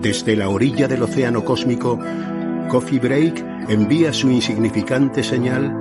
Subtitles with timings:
[0.00, 1.98] Desde la orilla del océano cósmico,
[2.68, 5.74] Coffee Break envía su insignificante señal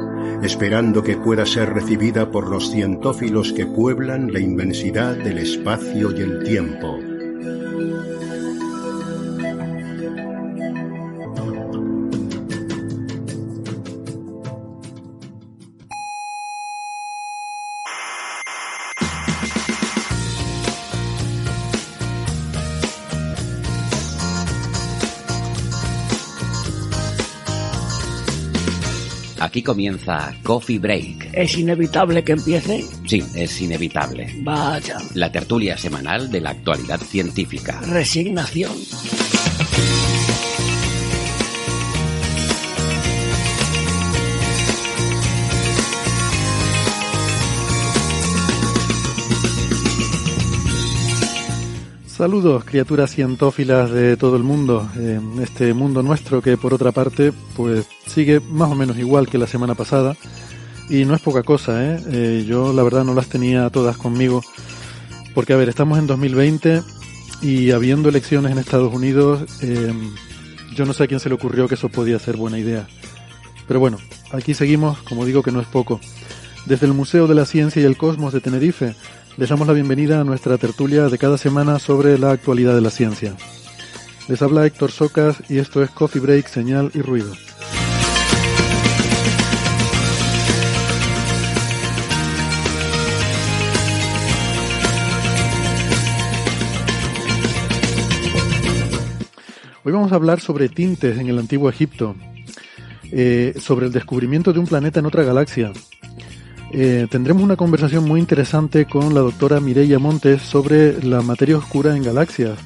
[0.43, 6.21] esperando que pueda ser recibida por los cientófilos que pueblan la inmensidad del espacio y
[6.21, 6.99] el tiempo.
[29.57, 31.29] Aquí comienza Coffee Break.
[31.33, 32.85] ¿Es inevitable que empiece?
[33.07, 34.31] Sí, es inevitable.
[34.43, 34.99] Vaya.
[35.15, 37.81] La tertulia semanal de la actualidad científica.
[37.81, 38.71] Resignación.
[52.17, 54.89] Saludos, criaturas cientófilas de todo el mundo.
[54.95, 59.37] En este mundo nuestro que, por otra parte, pues sigue más o menos igual que
[59.37, 60.17] la semana pasada.
[60.89, 62.01] Y no es poca cosa, ¿eh?
[62.11, 64.41] Eh, yo la verdad no las tenía todas conmigo.
[65.35, 66.81] Porque, a ver, estamos en 2020
[67.43, 69.93] y habiendo elecciones en Estados Unidos, eh,
[70.73, 72.87] yo no sé a quién se le ocurrió que eso podía ser buena idea.
[73.67, 73.99] Pero bueno,
[74.31, 76.01] aquí seguimos, como digo que no es poco.
[76.65, 78.95] Desde el Museo de la Ciencia y el Cosmos de Tenerife,
[79.37, 82.89] les damos la bienvenida a nuestra tertulia de cada semana sobre la actualidad de la
[82.89, 83.35] ciencia.
[84.27, 87.31] Les habla Héctor Socas y esto es Coffee Break, Señal y Ruido.
[99.83, 102.15] Hoy vamos a hablar sobre tintes en el antiguo Egipto,
[103.11, 105.71] eh, sobre el descubrimiento de un planeta en otra galaxia,
[106.71, 111.95] eh, tendremos una conversación muy interesante con la doctora Mireia Montes sobre la materia oscura
[111.95, 112.59] en galaxias.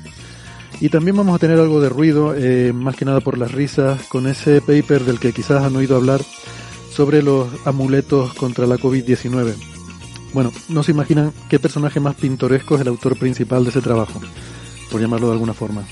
[0.79, 4.01] Y también vamos a tener algo de ruido, eh, más que nada por las risas,
[4.07, 6.21] con ese paper del que quizás han oído hablar
[6.91, 9.53] sobre los amuletos contra la COVID-19.
[10.33, 14.19] Bueno, no se imaginan qué personaje más pintoresco es el autor principal de ese trabajo,
[14.89, 15.83] por llamarlo de alguna forma.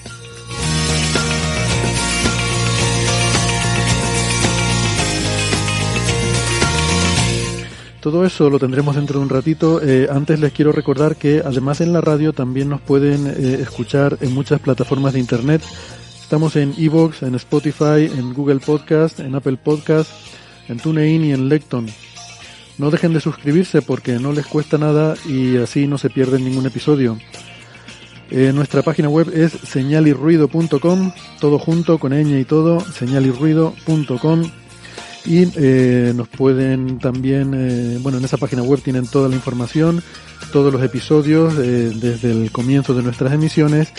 [8.02, 9.82] Todo eso lo tendremos dentro de un ratito.
[9.84, 14.18] Eh, antes les quiero recordar que además en la radio también nos pueden eh, escuchar
[14.22, 15.62] en muchas plataformas de internet.
[16.22, 20.10] Estamos en Evox, en Spotify, en Google Podcast, en Apple Podcast,
[20.70, 21.88] en TuneIn y en Lecton.
[22.78, 26.66] No dejen de suscribirse porque no les cuesta nada y así no se pierden ningún
[26.66, 27.18] episodio.
[28.32, 31.12] Eh, nuestra página web es señalirruido.com,
[31.42, 34.44] todo junto con ñ y todo, señalirruido.com
[35.26, 40.02] y eh, nos pueden también, eh, bueno, en esa página web tienen toda la información,
[40.52, 43.90] todos los episodios eh, desde el comienzo de nuestras emisiones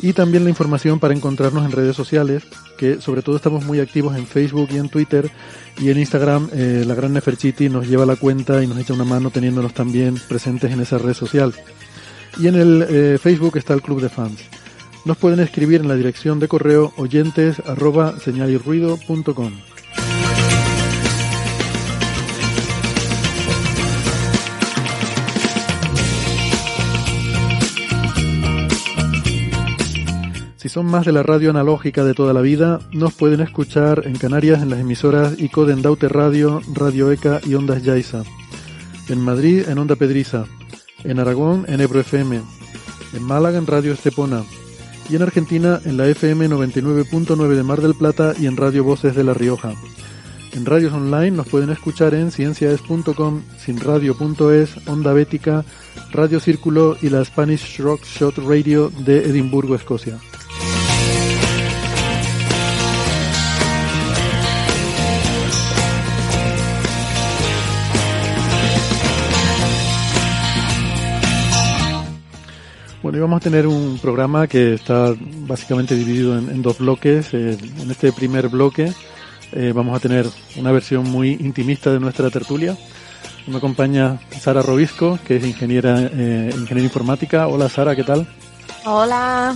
[0.00, 2.44] y también la información para encontrarnos en redes sociales,
[2.76, 5.30] que sobre todo estamos muy activos en Facebook y en Twitter
[5.78, 6.50] y en Instagram.
[6.52, 10.70] la gran Neferchiti nos lleva la cuenta y nos echa una mano teniéndonos también presentes
[10.70, 11.54] en esa red social.
[12.38, 14.40] Y en el Facebook está el Club de Fans.
[15.06, 19.52] Nos pueden escribir en la dirección de correo oyentes arroba señalirruido.com.
[30.76, 34.60] son más de la radio analógica de toda la vida, nos pueden escuchar en Canarias
[34.60, 35.74] en las emisoras ICO de
[36.10, 38.24] Radio, Radio ECA y Ondas Yaiza.
[39.08, 40.44] En Madrid en Onda Pedriza.
[41.02, 42.42] En Aragón en Ebro FM.
[43.14, 44.44] En Málaga en Radio Estepona.
[45.08, 49.16] Y en Argentina en la FM 99.9 de Mar del Plata y en Radio Voces
[49.16, 49.72] de La Rioja.
[50.52, 55.64] En radios online nos pueden escuchar en ciencias.com, sinradio.es, Onda Bética,
[56.12, 60.18] Radio Círculo y la Spanish Rock Shot Radio de Edimburgo, Escocia.
[73.06, 75.14] Bueno, y vamos a tener un programa que está
[75.46, 77.32] básicamente dividido en, dos bloques.
[77.34, 78.92] Eh, en este primer bloque
[79.52, 80.26] eh, vamos a tener
[80.56, 82.76] una versión muy intimista de nuestra tertulia.
[83.46, 87.46] Me acompaña Sara Robisco, que es ingeniera, eh, ingeniera informática.
[87.46, 88.26] Hola Sara, ¿qué tal?
[88.84, 89.54] Hola.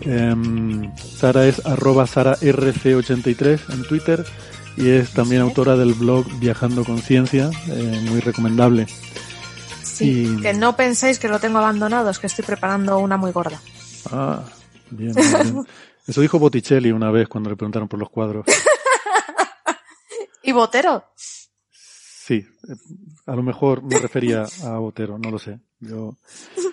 [0.00, 4.24] Em, Sara es arroba SaraRC83 en Twitter
[4.78, 8.86] y es también autora del blog Viajando con Ciencia, eh, muy recomendable.
[9.84, 13.60] Sí, que no penséis que lo tengo abandonado, es que estoy preparando una muy gorda.
[14.10, 14.42] Ah,
[14.90, 15.66] bien, bien.
[16.06, 18.44] Eso dijo Botticelli una vez cuando le preguntaron por los cuadros.
[20.42, 21.04] ¿Y Botero?
[21.16, 22.46] Sí,
[23.26, 25.60] a lo mejor me refería a Botero, no lo sé.
[25.80, 26.16] Yo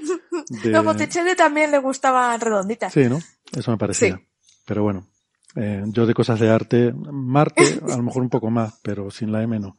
[0.63, 0.80] de...
[0.80, 2.94] Botticelli también le gustaban redonditas.
[2.94, 3.19] Sí, ¿no?
[3.56, 4.22] Eso me parecía.
[4.66, 5.08] Pero bueno,
[5.56, 9.31] eh, yo de cosas de arte, Marte, a lo mejor un poco más, pero sin
[9.31, 9.78] la M no.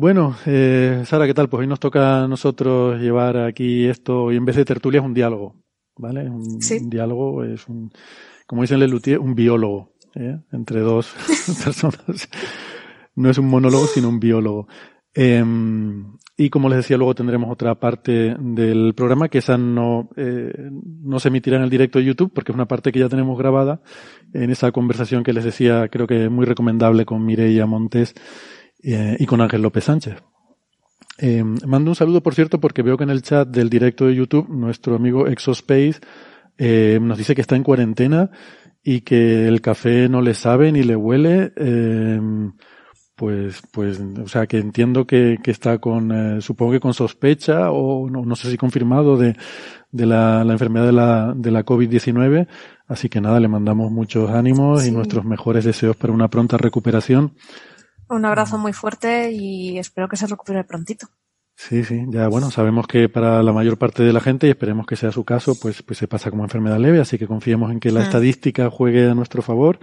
[0.00, 1.48] Bueno, eh, Sara, ¿qué tal?
[1.48, 5.04] Pues hoy nos toca a nosotros llevar aquí esto, y en vez de tertulia es
[5.04, 5.56] un diálogo,
[5.96, 6.30] ¿vale?
[6.30, 7.90] Un, un diálogo es un,
[8.46, 10.38] como dicen Lelutier, un biólogo, ¿eh?
[10.52, 11.12] entre dos
[11.64, 12.28] personas.
[13.16, 14.68] No es un monólogo, sino un biólogo.
[15.16, 15.44] Eh,
[16.36, 20.70] y como les decía, luego tendremos otra parte del programa que esa no, eh,
[21.02, 23.36] no se emitirá en el directo de YouTube porque es una parte que ya tenemos
[23.36, 23.80] grabada
[24.32, 28.14] en esa conversación que les decía, creo que muy recomendable con Mireia Montes
[28.82, 30.16] eh, y con Ángel López Sánchez.
[31.18, 34.14] Eh, mando un saludo, por cierto, porque veo que en el chat del directo de
[34.14, 35.96] YouTube nuestro amigo Exospace
[36.56, 38.30] eh, nos dice que está en cuarentena
[38.84, 41.52] y que el café no le sabe ni le huele.
[41.56, 42.20] Eh,
[43.16, 48.08] pues, pues, o sea, que entiendo que, que está con, supongo que con sospecha o
[48.08, 49.36] no, no sé si confirmado de,
[49.90, 52.46] de la, la enfermedad de la, de la COVID-19.
[52.86, 54.90] Así que nada, le mandamos muchos ánimos sí.
[54.90, 57.32] y nuestros mejores deseos para una pronta recuperación.
[58.08, 61.08] Un abrazo muy fuerte y espero que se recupere prontito.
[61.54, 64.86] Sí, sí, ya bueno, sabemos que para la mayor parte de la gente, y esperemos
[64.86, 67.80] que sea su caso, pues, pues se pasa como enfermedad leve, así que confiemos en
[67.80, 68.02] que la mm.
[68.04, 69.80] estadística juegue a nuestro favor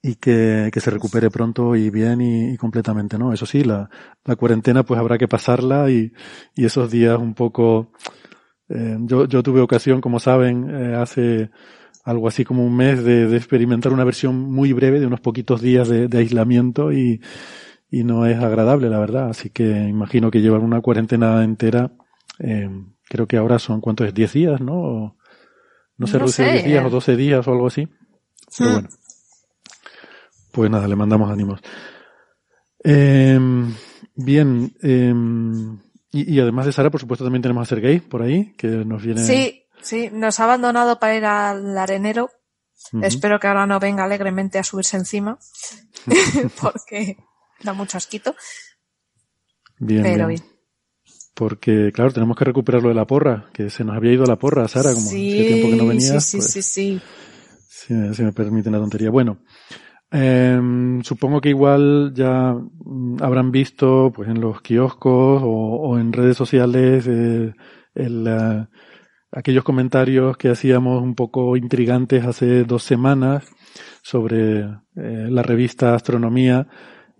[0.00, 3.32] y que, que se recupere pronto y bien y, y completamente, ¿no?
[3.32, 3.90] Eso sí, la,
[4.24, 6.12] la, cuarentena pues habrá que pasarla y,
[6.54, 7.92] y esos días un poco,
[8.68, 11.50] eh, yo, yo tuve ocasión, como saben, eh, hace
[12.04, 15.60] algo así como un mes de, de, experimentar una versión muy breve de unos poquitos
[15.60, 17.20] días de, de aislamiento y,
[17.90, 19.30] y no es agradable, la verdad.
[19.30, 21.92] Así que imagino que llevar una cuarentena entera,
[22.38, 22.70] eh,
[23.04, 24.14] creo que ahora son, ¿cuántos es?
[24.14, 24.74] ¿10 días, no?
[24.74, 25.16] O,
[25.98, 27.88] no se no sé, 10 días o 12 días o algo así.
[28.56, 28.88] Pero bueno.
[30.52, 31.60] Pues nada, le mandamos ánimos.
[32.82, 33.38] Eh,
[34.14, 35.14] bien, eh,
[36.12, 39.02] y, y, además de Sara, por supuesto, también tenemos a Sergei por ahí, que nos
[39.02, 39.20] viene.
[39.20, 42.30] Sí, sí, nos ha abandonado para ir al arenero.
[42.92, 43.04] Uh -huh.
[43.06, 45.38] Espero que ahora no venga alegremente a subirse encima,
[46.60, 47.16] porque
[47.62, 48.34] da mucho asquito.
[49.78, 50.42] Bien, Pero bien.
[51.34, 54.36] Porque, claro, tenemos que recuperar lo de la porra, que se nos había ido la
[54.36, 56.20] porra, Sara, como sí, hace tiempo que no venía.
[56.20, 57.00] Sí, pues, sí, sí,
[57.66, 58.14] sí.
[58.14, 59.10] Si me permite la tontería.
[59.10, 59.38] Bueno,
[60.12, 60.60] eh,
[61.02, 62.54] supongo que igual ya
[63.20, 67.54] habrán visto pues en los kioscos o, o en redes sociales eh,
[67.94, 68.66] el, uh,
[69.32, 73.44] aquellos comentarios que hacíamos un poco intrigantes hace dos semanas
[74.02, 76.66] sobre eh, la revista Astronomía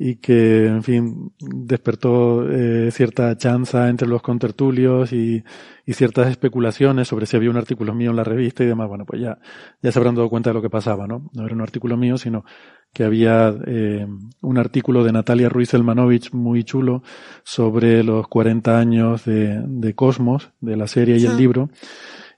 [0.02, 5.44] y que, en fin, despertó eh, cierta chanza entre los contertulios y,
[5.84, 8.88] y, ciertas especulaciones sobre si había un artículo mío en la revista y demás.
[8.88, 9.36] Bueno, pues ya,
[9.82, 11.28] ya se habrán dado cuenta de lo que pasaba, ¿no?
[11.34, 12.46] No era un artículo mío, sino
[12.92, 14.06] que había eh,
[14.42, 17.02] un artículo de Natalia Ruiz Elmanovich muy chulo
[17.44, 21.70] sobre los 40 años de, de Cosmos, de la serie y el libro.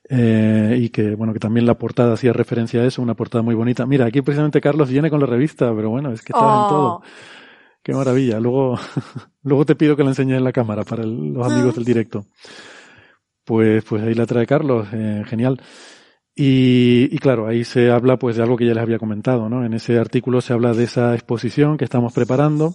[0.08, 3.54] Eh, y que, bueno, que también la portada hacía referencia a eso, una portada muy
[3.54, 3.86] bonita.
[3.86, 6.62] Mira, aquí precisamente Carlos viene con la revista, pero bueno, es que está oh.
[6.62, 7.02] en todo.
[7.82, 8.38] Qué maravilla.
[8.38, 8.78] Luego,
[9.42, 12.26] luego te pido que la enseñes en la cámara para el, los amigos del directo.
[13.44, 14.86] Pues, pues ahí la trae Carlos.
[14.92, 15.60] Eh, genial.
[16.34, 19.64] Y, y, claro, ahí se habla pues de algo que ya les había comentado, ¿no?
[19.64, 22.74] En ese artículo se habla de esa exposición que estamos preparando,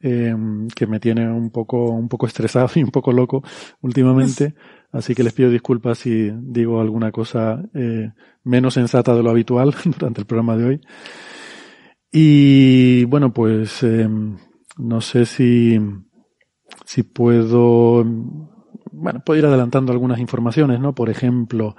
[0.00, 0.34] eh,
[0.74, 3.42] que me tiene un poco, un poco estresado y un poco loco
[3.80, 4.54] últimamente.
[4.92, 8.10] Así que les pido disculpas si digo alguna cosa eh,
[8.44, 10.80] menos sensata de lo habitual durante el programa de hoy.
[12.10, 14.08] Y bueno, pues eh,
[14.76, 15.80] no sé si,
[16.84, 18.04] si puedo,
[18.92, 20.94] bueno, puedo ir adelantando algunas informaciones, ¿no?
[20.94, 21.74] Por ejemplo,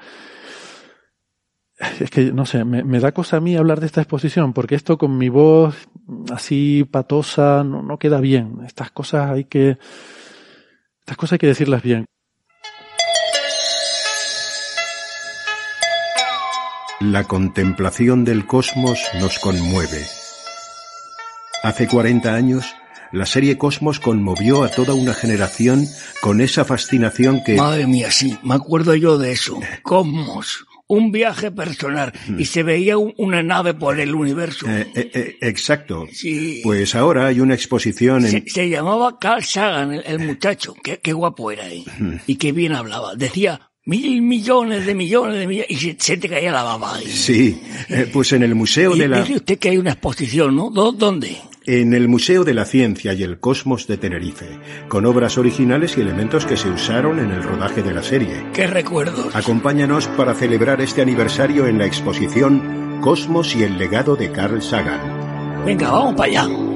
[1.78, 4.76] es que no sé, me, me, da cosa a mí hablar de esta exposición, porque
[4.76, 5.76] esto con mi voz
[6.32, 8.60] así patosa no, no queda bien.
[8.66, 9.78] Estas cosas hay que,
[11.00, 12.06] estas cosas hay que decirlas bien.
[17.00, 20.06] La contemplación del cosmos nos conmueve.
[21.64, 22.76] Hace 40 años,
[23.14, 25.88] la serie Cosmos conmovió a toda una generación
[26.22, 27.56] con esa fascinación que...
[27.56, 29.60] Madre mía, sí, me acuerdo yo de eso.
[29.82, 30.66] Cosmos.
[30.94, 32.40] Un viaje personal Mm.
[32.40, 34.66] y se veía un- una nave por el universo.
[34.70, 36.06] Eh, eh, eh, exacto.
[36.12, 36.62] Sí.
[36.64, 38.48] Pues ahora hay una exposición en...
[38.48, 40.76] se llamaba Carl Sagan, el, el muchacho.
[40.84, 41.84] Qué, qué guapo era ahí.
[42.28, 43.16] Y qué bien hablaba.
[43.16, 46.98] Decía mil millones de millones de millones y se, se te caía la baba.
[47.06, 49.22] Sí, eh, pues en el Museo Y de la...
[49.22, 50.70] dice usted que hay una exposición, ¿no?
[50.70, 51.38] ¿Dó- ¿Dónde?
[51.66, 54.48] En el Museo de la Ciencia y el Cosmos de Tenerife,
[54.90, 58.44] con obras originales y elementos que se usaron en el rodaje de la serie.
[58.54, 59.34] ¿Qué recuerdos?
[59.34, 65.64] Acompáñanos para celebrar este aniversario en la exposición Cosmos y el legado de Carl Sagan.
[65.66, 66.73] Venga, vamos para allá.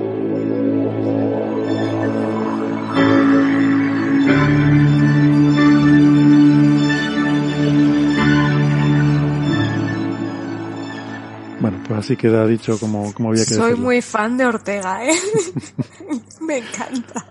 [11.98, 13.86] Así queda dicho como, como había que Soy decirlo.
[13.86, 15.14] muy fan de Ortega, ¿eh?
[16.42, 17.26] Me encanta.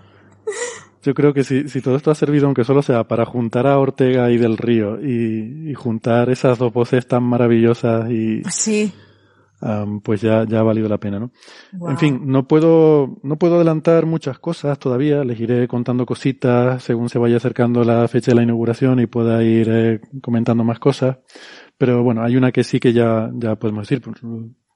[1.03, 3.77] Yo creo que si, si todo esto ha servido, aunque solo sea para juntar a
[3.79, 8.91] Ortega y del Río y, y juntar esas dos voces tan maravillosas y Sí.
[10.03, 11.31] pues ya, ya ha valido la pena, ¿no?
[11.89, 15.23] En fin, no puedo, no puedo adelantar muchas cosas todavía.
[15.23, 19.41] Les iré contando cositas según se vaya acercando la fecha de la inauguración y pueda
[19.43, 21.17] ir eh, comentando más cosas.
[21.77, 24.01] Pero bueno, hay una que sí que ya, ya podemos decir.
[24.01, 24.17] pues,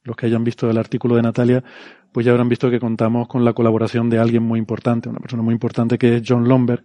[0.03, 1.63] Los que hayan visto el artículo de Natalia,
[2.12, 5.43] pues ya habrán visto que contamos con la colaboración de alguien muy importante, una persona
[5.43, 6.84] muy importante que es John Lomberg.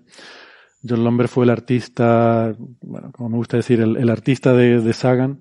[0.88, 5.40] John Lomberg fue el artista, bueno, como me gusta decir, el, artista de, Sagan.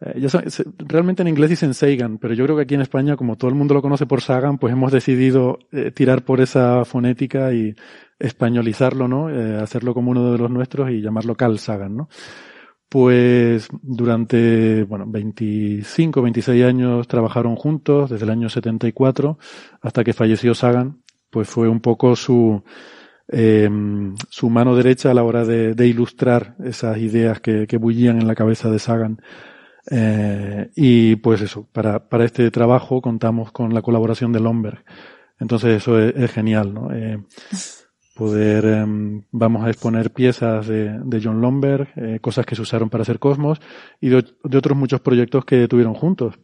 [0.00, 2.80] Eh, ya saben, se- realmente en inglés dicen Sagan, pero yo creo que aquí en
[2.80, 6.40] España, como todo el mundo lo conoce por Sagan, pues hemos decidido eh, tirar por
[6.40, 7.74] esa fonética y
[8.18, 9.30] españolizarlo, ¿no?
[9.30, 12.08] Eh, hacerlo como uno de los nuestros y llamarlo Carl Sagan, ¿no?
[12.94, 19.36] Pues durante, bueno, 25, 26 años trabajaron juntos, desde el año 74
[19.80, 22.62] hasta que falleció Sagan, pues fue un poco su,
[23.26, 23.68] eh,
[24.28, 28.28] su mano derecha a la hora de, de ilustrar esas ideas que, que bullían en
[28.28, 29.20] la cabeza de Sagan.
[29.90, 34.84] Eh, y pues eso, para, para este trabajo contamos con la colaboración de Lomberg.
[35.40, 36.94] Entonces eso es, genial, ¿no?
[36.94, 37.18] Eh,
[38.14, 42.88] poder, em, vamos a exponer piezas de, de John Lomberg, eh, cosas que se usaron
[42.88, 43.60] para hacer Cosmos
[44.00, 46.38] y de, de otros muchos proyectos que tuvieron juntos.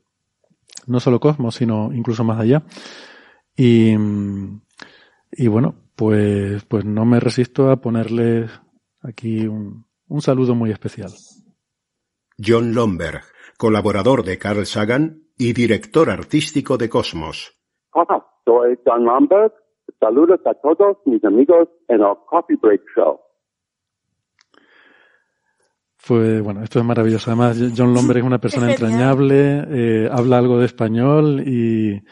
[0.87, 2.63] No solo Cosmos, sino incluso más allá.
[3.57, 4.61] Y, mm,
[5.33, 8.51] y bueno, pues, pues no me resisto a ponerles
[9.03, 11.11] aquí un, un saludo muy especial.
[12.45, 13.23] John Lomberg,
[13.59, 17.57] colaborador de Carl Sagan y director artístico de Cosmos.
[17.93, 19.55] Hola, soy John Lambert.
[19.99, 23.21] Saludos a todos mis amigos en el Coffee Break Show.
[25.97, 27.31] Fue, bueno, esto es maravilloso.
[27.31, 32.03] Además, John Lomberg es una persona entrañable, eh, habla algo de español y,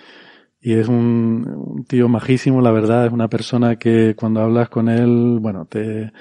[0.60, 3.06] y es un, un tío majísimo, la verdad.
[3.06, 6.12] Es una persona que cuando hablas con él, bueno, te,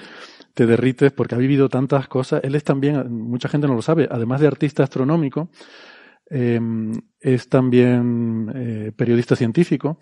[0.54, 2.40] te derrites porque ha vivido tantas cosas.
[2.42, 5.50] Él es también, mucha gente no lo sabe, además de artista astronómico,
[6.30, 6.60] eh,
[7.20, 9.98] es también eh, periodista científico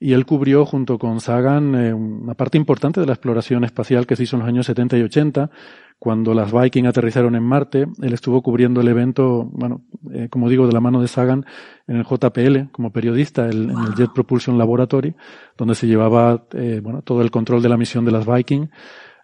[0.00, 4.16] y él cubrió junto con Sagan eh, una parte importante de la exploración espacial que
[4.16, 5.50] se hizo en los años 70 y 80
[5.98, 7.86] cuando las Viking aterrizaron en Marte.
[8.00, 11.44] Él estuvo cubriendo el evento, bueno, eh, como digo, de la mano de Sagan
[11.86, 15.14] en el JPL como periodista el- en el Jet Propulsion Laboratory,
[15.58, 18.68] donde se llevaba eh, bueno todo el control de la misión de las Viking.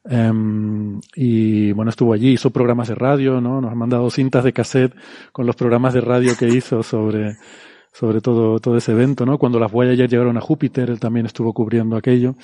[0.08, 3.60] Em, y bueno, estuvo allí, hizo programas de radio, ¿no?
[3.60, 4.94] Nos ha mandado cintas de cassette
[5.32, 7.36] con los programas de radio que hizo sobre,
[7.98, 9.38] sobre todo, todo ese evento, ¿no?
[9.38, 12.34] Cuando las Voyager llegaron a Júpiter, él también estuvo cubriendo aquello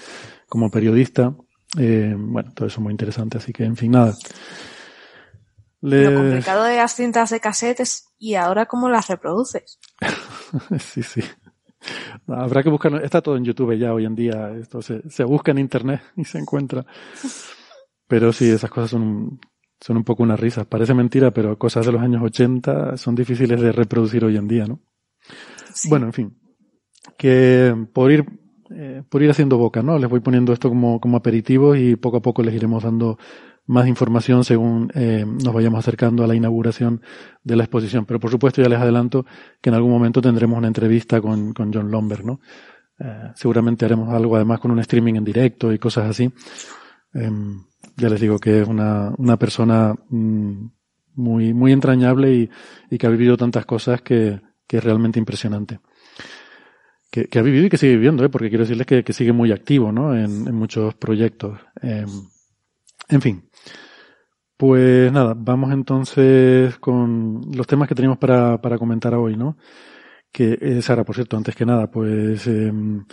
[0.48, 1.34] como periodista.
[1.78, 4.14] Eh, bueno, todo eso muy interesante, así que en fin, nada.
[5.80, 9.78] Les- Lo complicado de las cintas de cassette es ¿y ahora cómo las reproduces?
[10.78, 11.22] sí, sí.
[12.28, 15.50] Habrá que buscar, está todo en YouTube ya hoy en día, esto se, se busca
[15.50, 16.86] en internet y se encuentra.
[18.06, 19.40] Pero sí, esas cosas son, un-
[19.80, 20.66] son un poco unas risas.
[20.66, 24.66] Parece mentira, pero cosas de los años 80 son difíciles de reproducir hoy en día,
[24.66, 24.80] ¿no?
[25.88, 26.38] Bueno, en fin.
[27.18, 28.24] Que por ir,
[28.70, 29.98] eh, por ir haciendo boca, ¿no?
[29.98, 33.18] Les voy poniendo esto como, como aperitivo y poco a poco les iremos dando
[33.66, 37.02] más información según eh, nos vayamos acercando a la inauguración
[37.42, 38.04] de la exposición.
[38.06, 39.24] Pero por supuesto ya les adelanto
[39.60, 42.40] que en algún momento tendremos una entrevista con, con John Lomberg, ¿no?
[42.98, 46.32] Eh, seguramente haremos algo además con un streaming en directo y cosas así.
[47.14, 47.64] Em,
[47.96, 50.66] ya les digo que es una, una persona mm,
[51.14, 52.50] muy, muy entrañable y,
[52.90, 54.40] y que ha vivido tantas cosas que,
[54.72, 55.80] que es realmente impresionante.
[57.10, 58.30] Que, ha vivido y que sigue viviendo, ¿eh?
[58.30, 60.16] porque quiero decirles que, que sigue muy activo ¿no?
[60.16, 61.60] en, muchos proyectos.
[61.82, 62.08] Em,
[63.10, 63.50] en fin.
[64.56, 69.58] Pues nada, vamos entonces con los temas que teníamos para, para comentar hoy, ¿no?
[70.32, 73.04] Que, eh, Sara, por cierto, antes que nada, pues, em,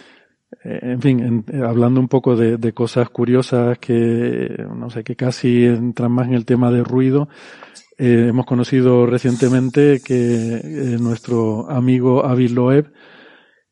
[0.63, 5.03] eh, en fin, en- eh, hablando un poco de, de cosas curiosas que, no sé,
[5.03, 7.27] que casi entran más en el tema de ruido,
[7.99, 12.93] eh, hemos conocido recientemente que eh, nuestro amigo Avi Loeb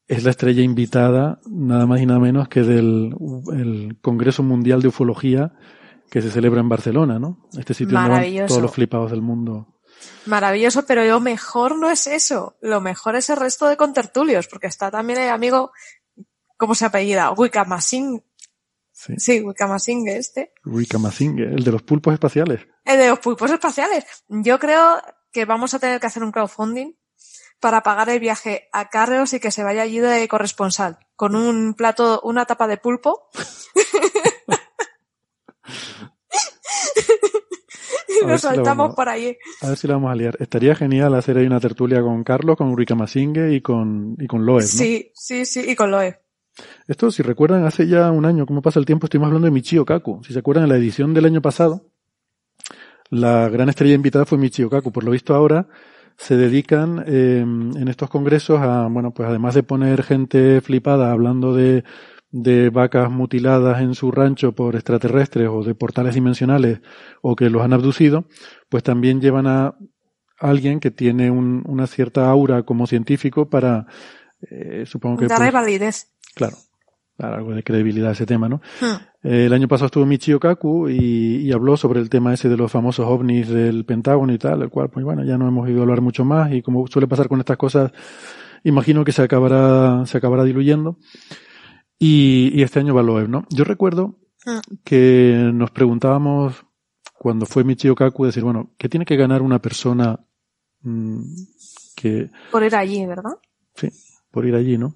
[0.05, 3.15] es la estrella invitada, nada más y nada menos que del
[3.53, 5.53] el Congreso Mundial de Ufología
[6.11, 7.47] que se celebra en Barcelona, ¿no?
[7.57, 9.79] Este sitio donde van todos los flipados del mundo.
[10.25, 12.57] Maravilloso, pero lo mejor no es eso.
[12.61, 15.71] Lo mejor es el resto de contertulios, porque está también el amigo,
[16.57, 17.31] ¿cómo se apellida?
[17.31, 18.23] Wikamasing.
[19.17, 19.43] Sí.
[19.79, 20.53] Sí, este.
[20.63, 22.67] Rika Mazingue, el de los pulpos espaciales.
[22.83, 24.05] El de los pulpos espaciales.
[24.27, 26.93] Yo creo que vamos a tener que hacer un crowdfunding
[27.59, 31.73] para pagar el viaje a Carreos y que se vaya allí de corresponsal, con un
[31.73, 33.29] plato, una tapa de pulpo.
[38.07, 39.37] y nos si saltamos vamos- por ahí.
[39.61, 40.37] A ver si la vamos a liar.
[40.39, 44.45] Estaría genial hacer ahí una tertulia con Carlos, con Rika Mazingue y con, y con
[44.45, 44.67] Loeb, ¿no?
[44.67, 46.19] Sí, sí, sí, y con Loe.
[46.87, 49.83] Esto, si recuerdan, hace ya un año, cómo pasa el tiempo, estuvimos hablando de Michio
[49.85, 50.23] Kaku.
[50.23, 51.91] Si se acuerdan, en la edición del año pasado,
[53.09, 54.91] la gran estrella invitada fue Michio Kaku.
[54.91, 55.67] Por lo visto ahora
[56.17, 61.53] se dedican eh, en estos congresos a, bueno, pues además de poner gente flipada hablando
[61.53, 61.83] de,
[62.31, 66.79] de vacas mutiladas en su rancho por extraterrestres o de portales dimensionales
[67.21, 68.25] o que los han abducido,
[68.69, 69.75] pues también llevan a
[70.39, 73.87] alguien que tiene un- una cierta aura como científico para,
[74.49, 75.27] eh, supongo que...
[75.27, 76.13] Darle pues, validez.
[76.35, 76.57] Claro,
[77.17, 78.61] dar algo de credibilidad a ese tema, ¿no?
[78.81, 78.95] Hmm.
[79.23, 82.57] Eh, el año pasado estuvo Michio Kaku y, y habló sobre el tema ese de
[82.57, 85.79] los famosos ovnis del Pentágono y tal, el cual, pues bueno, ya no hemos ido
[85.79, 87.91] a hablar mucho más y como suele pasar con estas cosas,
[88.63, 90.97] imagino que se acabará, se acabará diluyendo.
[91.99, 93.45] Y, y este año va Loeb, ¿no?
[93.49, 94.59] Yo recuerdo Hmm.
[94.85, 96.65] que nos preguntábamos
[97.13, 100.25] cuando fue Michio Kaku decir, bueno, ¿qué tiene que ganar una persona
[100.81, 101.21] mm,
[101.97, 103.33] que, Por ir allí, ¿verdad?
[103.75, 103.89] Sí,
[104.31, 104.95] por ir allí, ¿no?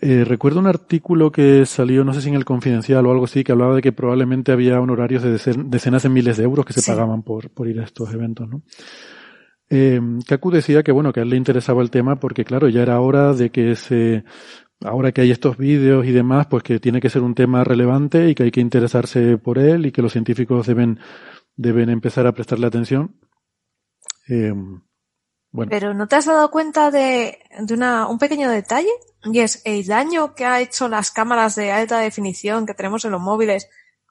[0.00, 3.44] Eh, recuerdo un artículo que salió, no sé si en el Confidencial o algo así,
[3.44, 6.72] que hablaba de que probablemente había honorarios de decen- decenas de miles de euros que
[6.72, 6.90] se Sí.
[6.90, 8.62] pagaban por, por ir a estos eventos, ¿no?
[9.70, 12.82] Eh, Kaku decía que, bueno, que a él le interesaba el tema porque, claro, ya
[12.82, 14.24] era hora de que se,
[14.82, 18.28] ahora que hay estos vídeos y demás, pues que tiene que ser un tema relevante
[18.28, 20.98] y que hay que interesarse por él y que los científicos deben,
[21.56, 23.14] deben empezar a prestarle atención.
[24.28, 24.52] Eh,
[25.54, 25.70] bueno.
[25.70, 28.90] Pero ¿no te has dado cuenta de, de una, un pequeño detalle?
[29.22, 33.12] Y es el daño que ha hecho las cámaras de alta definición que tenemos en
[33.12, 33.68] los móviles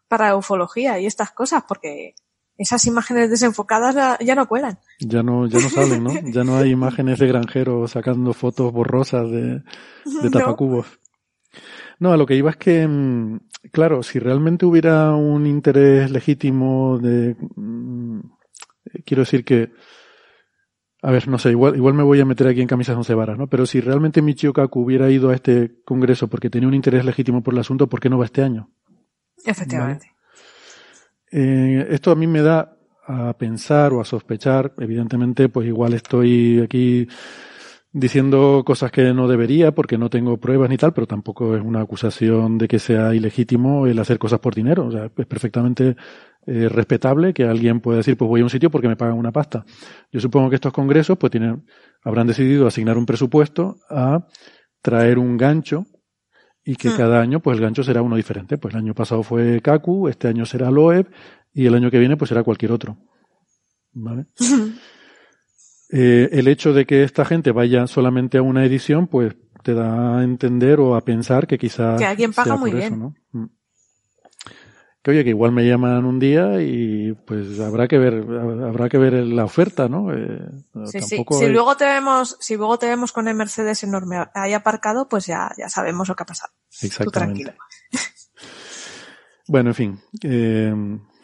[0.07, 2.15] para ufología y estas cosas, porque
[2.57, 4.79] esas imágenes desenfocadas ya, no cuelan.
[4.99, 6.13] Ya no, ya no salen, ¿no?
[6.31, 9.63] Ya no hay imágenes de granjeros sacando fotos borrosas de, de
[10.23, 10.31] No.
[10.31, 10.85] tapacubos.
[11.99, 13.39] No, a lo que iba es que, mm,
[13.73, 18.19] claro, si realmente hubiera un interés legítimo de, mm,
[19.03, 19.73] quiero decir que,
[21.05, 23.37] a ver, no sé, igual, igual me voy a meter aquí en camisas once varas,
[23.37, 23.47] ¿no?
[23.47, 27.43] Pero si realmente Michio Kaku hubiera ido a este congreso porque tenía un interés legítimo
[27.43, 28.69] por el asunto, ¿por qué no va este año?
[29.43, 30.13] Efectivamente.
[31.29, 36.61] Eh, esto a mí me da a pensar o a sospechar, evidentemente, pues igual estoy
[36.61, 37.05] aquí
[37.93, 41.81] diciendo cosas que no debería porque no tengo pruebas ni tal, pero tampoco es una
[41.81, 44.87] acusación de que sea ilegítimo el hacer cosas por dinero.
[44.87, 45.95] O sea, es perfectamente
[46.47, 49.31] eh, respetable que alguien pueda decir, pues voy a un sitio porque me pagan una
[49.31, 49.63] pasta.
[50.11, 51.65] Yo supongo que estos congresos, pues tienen,
[52.03, 54.27] habrán decidido asignar un presupuesto a
[54.81, 55.85] traer un gancho
[56.65, 56.97] y que Hmm.
[56.97, 58.57] cada año pues el gancho será uno diferente.
[58.57, 61.11] Pues el año pasado fue Kaku, este año será Loeb
[61.53, 62.97] y el año que viene pues será cualquier otro.
[63.93, 64.25] ¿Vale?
[65.95, 70.17] Eh, el hecho de que esta gente vaya solamente a una edición pues te da
[70.17, 72.99] a entender o a pensar que quizás Que alguien paga sea muy por eso, bien.
[72.99, 73.15] ¿no?
[73.31, 73.49] Mm.
[75.03, 78.13] Que oye, que igual me llaman un día y pues habrá que ver,
[78.65, 80.11] habrá que ver la oferta, ¿no?
[80.13, 80.39] Eh,
[80.85, 81.23] Sí, sí.
[81.29, 85.07] Si hay- luego te vemos, si luego te vemos con el Mercedes enorme ahí aparcado,
[85.09, 86.53] pues ya, ya sabemos lo que ha pasado.
[86.79, 87.43] Tú Exactamente.
[87.43, 87.53] tranquilo.
[89.47, 90.73] Bueno, en fin, eh,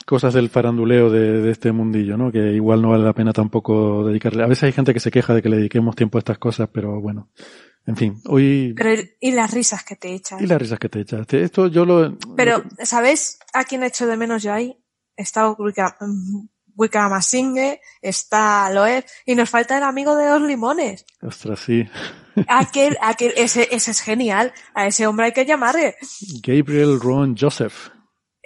[0.09, 2.31] cosas del faranduleo de, de este mundillo, ¿no?
[2.31, 4.41] Que igual no vale la pena tampoco dedicarle.
[4.43, 6.67] A veces hay gente que se queja de que le dediquemos tiempo a estas cosas,
[6.73, 7.29] pero bueno,
[7.85, 10.41] en fin, hoy Pero, y las risas que te echas.
[10.41, 11.43] y las risas que te echaste.
[11.43, 12.17] Esto yo lo.
[12.35, 14.75] Pero, lo ¿sabes a quién echo de menos yo ahí?
[15.15, 15.55] Está
[16.75, 21.05] Wicamasingue, está Loeb, y nos falta el amigo de los limones.
[21.21, 21.87] ostras, sí.
[22.47, 24.53] Aquel, aquel, ese, ese es genial.
[24.73, 25.95] A ese hombre hay que llamarle.
[26.41, 27.89] Gabriel Ron Joseph,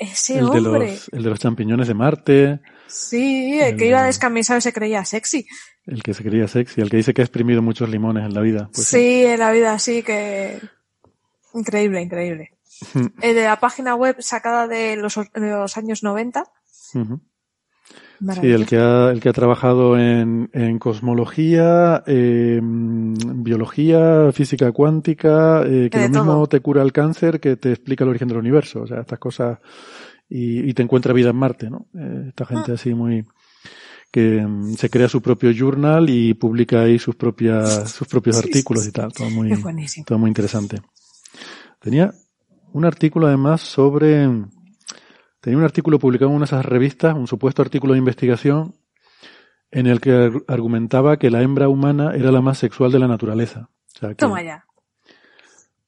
[0.03, 4.05] Ese el de los, el de los champiñones de Marte, Sí, el que iba a
[4.05, 5.47] descamisar y se creía sexy.
[5.85, 8.41] el que se creía sexy, el que dice que ha exprimido muchos limones en la
[8.41, 8.69] vida.
[8.73, 10.59] Pues sí, en la vida sí que...
[11.53, 12.51] Increíble, increíble.
[13.21, 16.43] El de la página web sacada de los, de los años 90.
[16.95, 17.21] Ujú.
[18.41, 25.63] Sí, el que ha, el que ha trabajado en, en cosmología, eh, biología, física cuántica,
[25.65, 26.47] eh, que De lo mismo todo.
[26.47, 29.59] te cura el cáncer que te explica el origen del universo, o sea, estas cosas,
[30.29, 31.87] y, y te encuentra vida en Marte, ¿no?
[31.97, 32.75] Eh, esta gente Ah.
[32.75, 33.25] así muy...
[34.11, 38.87] que mm, se crea su propio journal y publica ahí sus propias, sus propios artículos
[38.87, 39.11] y tal.
[39.11, 39.49] Todo muy,
[40.05, 40.81] todo muy interesante.
[41.79, 42.13] Tenía
[42.73, 44.27] un artículo además sobre,
[45.43, 48.73] tenía un artículo publicado en una de esas revistas, un supuesto artículo de investigación,
[49.71, 53.07] en el que ar- argumentaba que la hembra humana era la más sexual de la
[53.09, 53.67] naturaleza.
[53.93, 54.63] O sea, que- Toma ya.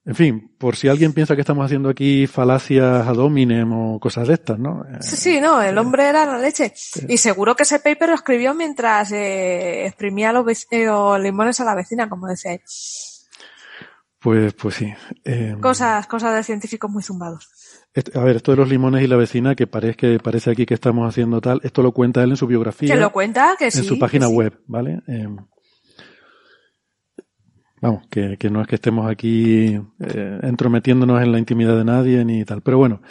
[0.08, 4.28] en fin, por si alguien piensa que estamos haciendo aquí falacias ad hominem o cosas
[4.28, 4.84] de estas, ¿no?
[4.90, 6.74] Eh, Sí, sí, no, el hombre era la leche.
[7.08, 11.64] Y seguro que ese paper lo escribió mientras eh, exprimía los, eh, los limones a
[11.66, 12.62] la vecina, como decía él.
[14.20, 14.94] Pues, pues sí.
[15.24, 17.48] Eh, Cosas, cosas de científicos muy zumbados.
[18.14, 20.74] A ver, esto de los limones y la vecina, que parece que parece aquí que
[20.74, 22.94] estamos haciendo tal, esto lo cuenta él en su biografía.
[22.94, 23.80] Que lo cuenta, que sí.
[23.80, 24.34] en su página sí.
[24.34, 25.02] web, ¿vale?
[25.08, 25.28] Eh,
[27.82, 32.26] vamos, que, que no es que estemos aquí eh, entrometiéndonos en la intimidad de nadie
[32.26, 32.62] ni tal.
[32.62, 33.02] Pero bueno,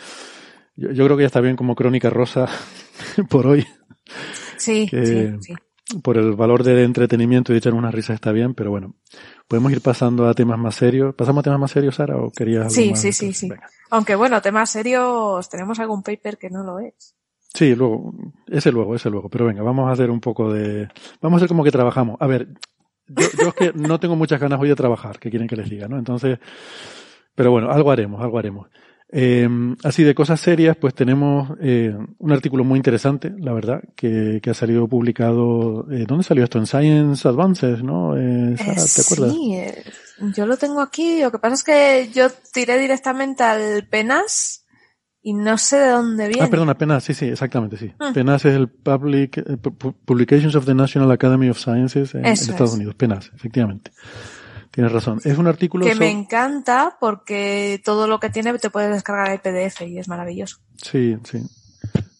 [0.77, 2.47] yo, yo creo que ya está bien como crónica rosa
[3.31, 3.67] por hoy.
[4.57, 5.55] Sí, que- sí, sí.
[6.03, 8.97] Por el valor de entretenimiento y de echar unas risas está bien, pero bueno,
[9.49, 11.15] podemos ir pasando a temas más serios.
[11.15, 13.01] ¿Pasamos a temas más serios, Sara, o querías algo Sí, más?
[13.01, 13.49] sí, sí, Entonces, sí.
[13.51, 13.69] venga.
[13.91, 17.15] Aunque bueno, temas serios, tenemos algún paper que no lo es.
[17.53, 18.13] Sí, luego,
[18.49, 19.29] ese luego, ese luego.
[19.29, 20.89] Pero venga, vamos a hacer un poco de,
[21.21, 22.17] vamos a hacer como que trabajamos.
[22.21, 22.49] A ver,
[23.07, 25.71] yo, yo es que no tengo muchas ganas hoy de trabajar, que quieren que les
[25.71, 25.97] diga, ¿no?
[25.99, 26.39] Entonces,
[27.35, 28.69] pero bueno, algo haremos, algo haremos.
[29.17, 29.49] Eh,
[29.85, 34.51] así de cosas serias, pues tenemos eh, un artículo muy interesante, la verdad, que, que
[34.51, 35.87] ha salido publicado.
[35.93, 36.59] Eh, ¿Dónde salió esto?
[36.59, 38.17] En Science Advances, ¿no?
[38.17, 39.33] Eh, Sara, Eh, ¿Te acuerdas?
[39.33, 39.85] Sí, eh,
[40.35, 41.23] yo lo tengo aquí.
[41.23, 44.65] Lo que pasa es que yo tiré directamente al Penas
[45.23, 46.43] y no sé de dónde viene.
[46.43, 47.93] Ah, perdona, PENAS, sí, sí, exactamente, sí.
[48.01, 48.11] Ah.
[48.13, 52.27] PENAS es el Public eh, Pu- Pu- Publications of the National Academy of Sciences en,
[52.27, 52.77] Estados es.
[52.77, 52.95] Unidos.
[52.97, 53.93] PENAS, efectivamente.
[54.75, 55.21] Tienes razón.
[55.23, 59.39] Es un artículo que me encanta porque todo lo que tiene te puedes descargar el
[59.39, 60.57] PDF y es maravilloso.
[60.83, 61.41] Sí, sí.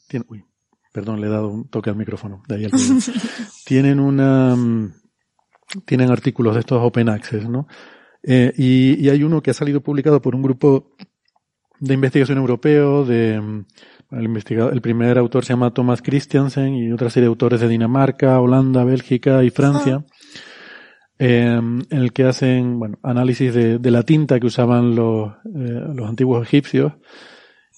[0.07, 0.25] Tiene...
[0.29, 0.45] Uy,
[0.93, 2.45] perdón, le he dado un toque al micrófono.
[2.47, 2.95] De ahí ruido.
[3.65, 4.55] Tienen una...
[4.55, 4.95] mm,
[5.85, 7.67] Tienen artículos de estos open access, ¿no?
[8.23, 10.95] Eh, y, y hay uno que ha salido publicado por un grupo
[11.81, 13.67] de investigación europeo, de mm,
[14.13, 17.69] el, investigador, el primer autor se llama Thomas Christiansen y otra serie de autores de
[17.69, 20.05] Dinamarca, Holanda, Bélgica y Francia,
[21.19, 25.85] eh, en el que hacen bueno, análisis de, de la tinta que usaban los, eh,
[25.95, 26.93] los antiguos egipcios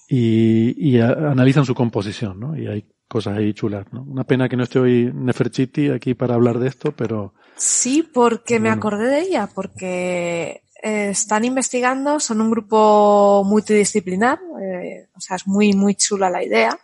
[0.09, 2.57] y, y a- analizan su composición, ¿no?
[2.57, 4.03] Y hay cosas ahí chulas, ¿no?
[4.03, 8.59] Una pena que no esté hoy Neferchiti aquí para hablar de esto, pero Sí, porque
[8.59, 15.37] me acordé de ella, porque eh, están investigando, son un grupo multidisciplinar, eh, o sea,
[15.37, 16.77] es muy, muy chula la idea,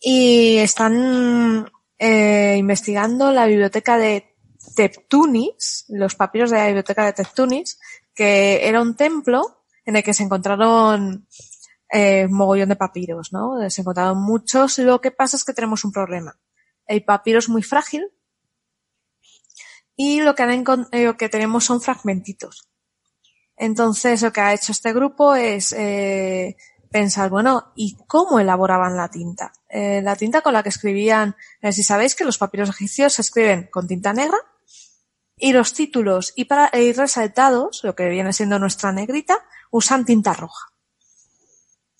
[0.00, 4.24] y están eh, investigando la biblioteca de
[4.74, 7.78] Teptunis, los papiros de la biblioteca de Teptunis,
[8.14, 11.26] que era un templo en el que se encontraron
[11.90, 13.68] eh, mogollón de papiros, ¿no?
[13.70, 16.38] Se encontraron muchos, lo que pasa es que tenemos un problema.
[16.86, 18.10] El papiro es muy frágil,
[20.00, 22.68] y lo que, han eh, que tenemos son fragmentitos.
[23.56, 26.56] Entonces, lo que ha hecho este grupo es eh,
[26.90, 29.52] pensar, bueno, ¿y cómo elaboraban la tinta?
[29.68, 33.22] Eh, la tinta con la que escribían, eh, si sabéis que los papiros egipcios se
[33.22, 34.38] escriben con tinta negra
[35.38, 39.38] y los títulos y para ir resaltados, lo que viene siendo nuestra negrita,
[39.70, 40.72] usan tinta roja.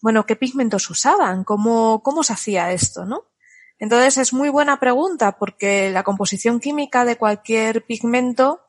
[0.00, 1.44] Bueno, ¿qué pigmentos usaban?
[1.44, 3.24] ¿Cómo, cómo se hacía esto, no?
[3.78, 8.62] Entonces es muy buena pregunta porque la composición química de cualquier pigmento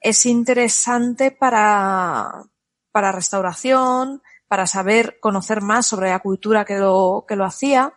[0.00, 2.44] es interesante para,
[2.90, 7.94] para restauración, para saber conocer más sobre la cultura que lo, que lo hacía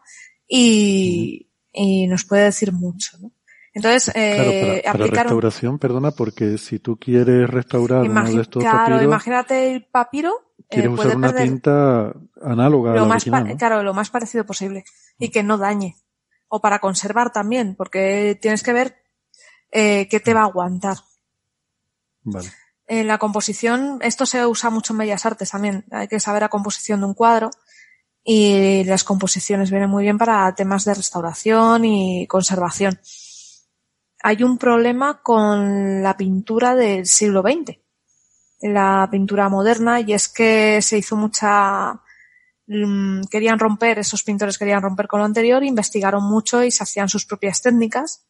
[0.48, 3.18] y, y nos puede decir mucho.
[3.20, 3.32] ¿no?
[3.76, 8.42] Entonces, claro, eh, para, para aplicaron- restauración, perdona, porque si tú quieres restaurar uno de
[8.42, 10.32] estos claro, papiros, imagínate el papiro.
[10.58, 13.58] eh, quieres puede usar una perder tinta análoga a lo la más original, pa- ¿no?
[13.58, 14.86] claro, lo más parecido posible
[15.20, 15.98] y que no dañe.
[16.48, 18.96] O para conservar también, porque tienes que ver
[19.72, 20.98] eh, qué te va a aguantar.
[22.24, 22.50] Vale.
[22.88, 25.86] En la composición, esto se usa mucho en Bellas Artes también.
[25.92, 27.50] Hay que saber la composición de un cuadro
[28.24, 33.00] y las composiciones vienen muy bien para temas de restauración y conservación.
[34.28, 37.78] Hay un problema con la pintura del siglo XX,
[38.62, 42.02] la pintura moderna, y es que se hizo mucha
[42.66, 47.08] mm, querían romper, esos pintores querían romper con lo anterior, investigaron mucho y se hacían
[47.08, 48.26] sus propias técnicas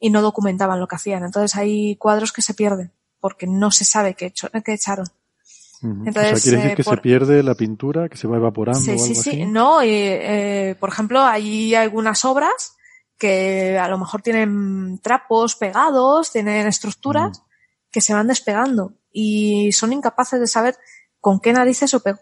[0.00, 1.24] y no documentaban lo que hacían.
[1.24, 5.06] Entonces hay cuadros que se pierden porque no se sabe qué, hecho- qué echaron.
[5.82, 8.38] Entonces, o sea, quiere decir eh, que por- se pierde la pintura, que se va
[8.38, 9.30] evaporando Sí, o sí, sí.
[9.30, 9.44] así.
[9.44, 12.76] No, y, eh, por ejemplo, hay algunas obras
[13.18, 17.42] que a lo mejor tienen trapos pegados, tienen estructuras
[17.90, 20.76] que se van despegando y son incapaces de saber
[21.20, 22.18] con qué narices lo pegó.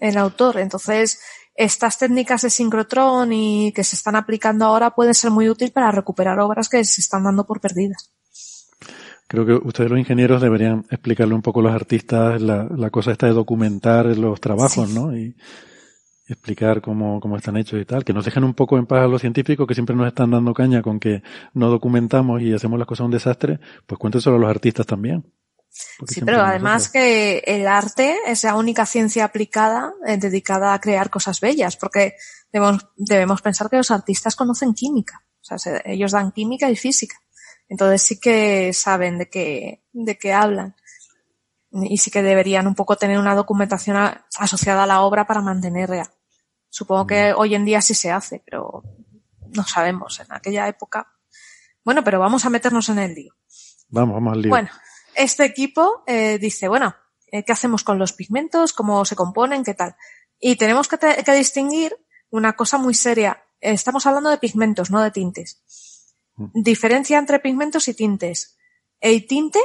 [0.00, 0.58] el autor.
[0.58, 1.20] Entonces,
[1.54, 5.92] estas técnicas de sincrotrón y que se están aplicando ahora pueden ser muy útiles para
[5.92, 8.10] recuperar obras que se están dando por perdidas.
[9.28, 13.12] Creo que ustedes los ingenieros deberían explicarle un poco a los artistas la, la cosa
[13.12, 14.94] esta de documentar los trabajos, Sí.
[14.94, 15.16] ¿no?
[15.16, 15.36] Y
[16.26, 18.04] explicar cómo, cómo están hechos y tal.
[18.04, 20.54] Que nos dejen un poco en paz a los científicos que siempre nos están dando
[20.54, 23.60] caña con que no documentamos y hacemos las cosas un desastre.
[23.86, 25.24] Pues cuéntenselo a los artistas también.
[26.06, 31.10] Sí, pero además que el arte es la única ciencia aplicada eh, dedicada a crear
[31.10, 32.14] cosas bellas, porque
[32.52, 35.24] debemos, debemos pensar que los artistas conocen química.
[35.40, 37.16] O sea, se- ellos dan química y física.
[37.68, 40.76] Entonces sí que saben de qué, de qué hablan.
[41.82, 45.40] Y sí que deberían un poco tener una documentación a- asociada a la obra para
[45.40, 46.12] mantenerla.
[46.68, 48.82] Supongo que hoy en día sí se hace, pero
[49.54, 50.20] no sabemos.
[50.20, 51.08] En aquella época.
[51.84, 53.34] Bueno, pero vamos a meternos en el lío.
[53.88, 54.50] Vamos, vamos al lío.
[54.50, 54.70] Bueno,
[55.14, 56.94] este equipo eh, dice, bueno,
[57.30, 58.72] eh, ¿qué hacemos con los pigmentos?
[58.72, 59.64] ¿Cómo se componen?
[59.64, 59.96] ¿Qué tal?
[60.38, 61.96] Y tenemos que, te- que distinguir
[62.30, 63.42] una cosa muy seria.
[63.60, 65.62] Estamos hablando de pigmentos, no de tintes.
[66.36, 68.56] Diferencia entre pigmentos y tintes.
[69.00, 69.60] El tinte,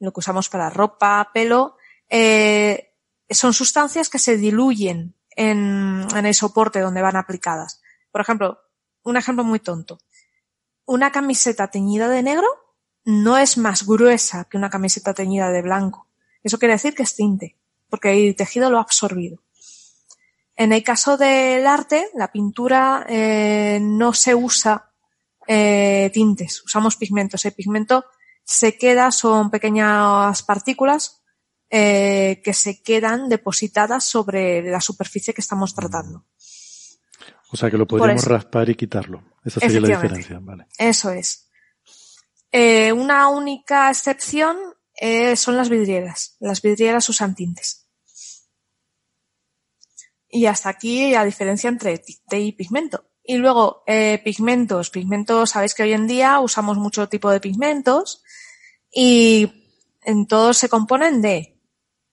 [0.00, 1.76] lo que usamos para ropa, pelo,
[2.08, 2.94] eh,
[3.28, 7.80] son sustancias que se diluyen en, en el soporte donde van aplicadas.
[8.10, 8.58] Por ejemplo,
[9.04, 10.00] un ejemplo muy tonto.
[10.84, 12.48] Una camiseta teñida de negro
[13.04, 16.08] no es más gruesa que una camiseta teñida de blanco.
[16.42, 17.56] Eso quiere decir que es tinte,
[17.88, 19.42] porque el tejido lo ha absorbido.
[20.56, 24.90] En el caso del arte, la pintura eh, no se usa
[25.46, 27.44] eh, tintes, usamos pigmentos.
[27.44, 28.04] El pigmento
[28.50, 31.22] se queda, son pequeñas partículas
[31.70, 36.26] eh, que se quedan depositadas sobre la superficie que estamos tratando.
[37.52, 39.22] o sea que lo podríamos raspar y quitarlo.
[39.44, 40.66] Esa sería la diferencia, vale.
[40.76, 41.48] Eso es.
[42.50, 44.56] Eh, una única excepción
[44.96, 46.36] eh, son las vidrieras.
[46.40, 47.86] Las vidrieras usan tintes.
[50.28, 53.04] Y hasta aquí la diferencia entre tinte y pigmento.
[53.22, 54.90] Y luego, eh, pigmentos.
[54.90, 58.24] Pigmentos, sabéis que hoy en día usamos mucho tipo de pigmentos
[58.92, 59.66] y
[60.02, 61.58] en todos se componen de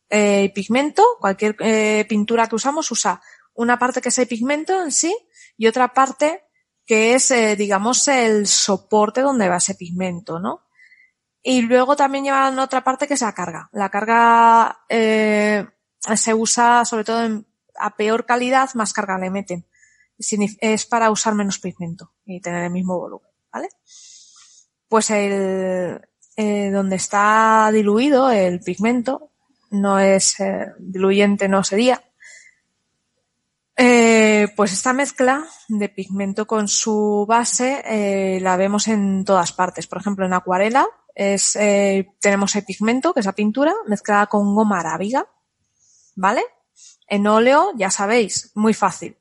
[0.09, 1.03] eh, pigmento.
[1.19, 3.21] Cualquier eh, pintura que usamos usa
[3.53, 5.15] una parte que es el pigmento en sí
[5.57, 6.43] y otra parte
[6.85, 10.63] que es, eh, digamos, el soporte donde va ese pigmento, ¿no?
[11.43, 13.69] Y luego también llevan otra parte que es la carga.
[13.73, 15.65] La carga eh,
[16.15, 17.47] se usa sobre todo en-
[17.79, 19.67] a peor calidad, más carga le meten.
[20.17, 23.69] Es para usar menos pigmento y tener el mismo volumen, ¿vale?
[24.87, 26.01] Pues el,
[26.38, 29.32] eh, donde está diluido el pigmento,
[29.71, 32.02] no es eh, diluyente, no sería,
[33.80, 39.86] eh, pues esta mezcla de pigmento con su base eh, la vemos en todas partes.
[39.86, 44.56] Por ejemplo, en acuarela es, eh, tenemos el pigmento, que es la pintura, mezclada con
[44.56, 45.28] goma arábiga,
[46.15, 46.41] ¿vale?
[47.08, 49.15] En óleo, ya sabéis, muy fácil.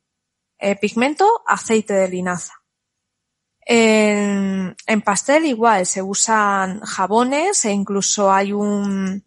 [0.59, 2.55] Eh, pigmento, aceite de linaza.
[3.69, 9.25] En, en pastel igual, se usan jabones e incluso hay un,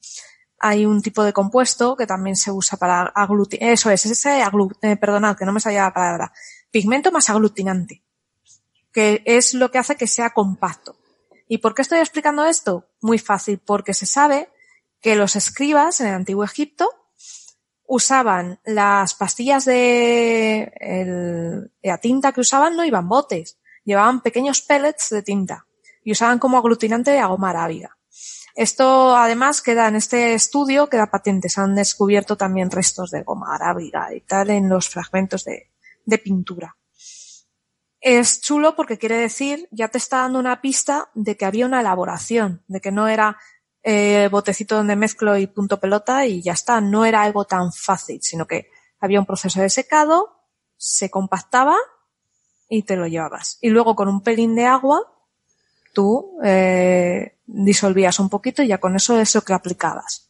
[0.60, 3.69] hay un tipo de compuesto que también se usa para aglutinar.
[3.71, 6.32] Eso es, ese eh, perdonad, que no me salía la palabra.
[6.71, 8.02] Pigmento más aglutinante.
[8.93, 10.95] Que es lo que hace que sea compacto.
[11.47, 12.88] ¿Y por qué estoy explicando esto?
[13.02, 14.49] Muy fácil, porque se sabe
[15.02, 16.89] que los escribas en el antiguo Egipto
[17.88, 23.58] usaban las pastillas de el- la tinta que usaban no iban botes,
[23.89, 25.65] llevaban pequeños pellets de tinta
[26.04, 27.97] y usaban como aglutinante la goma arábiga.
[28.56, 33.56] Esto además queda en este estudio, queda patente, se han descubierto también restos de goma
[33.56, 35.71] arábiga y tal en los fragmentos de,
[36.06, 36.78] de pintura.
[37.99, 41.82] Es chulo porque quiere decir, ya te está dando una pista de que había una
[41.82, 43.38] elaboración, de que no era
[43.82, 48.19] eh, botecito donde mezclo y punto pelota y ya está, no era algo tan fácil,
[48.21, 50.45] sino que había un proceso de secado,
[50.78, 51.75] se compactaba
[52.69, 53.58] y te lo llevabas.
[53.62, 55.01] Y luego con un pelín de agua,
[55.93, 60.29] tú eh, disolvías un poquito y ya con eso es que aplicabas.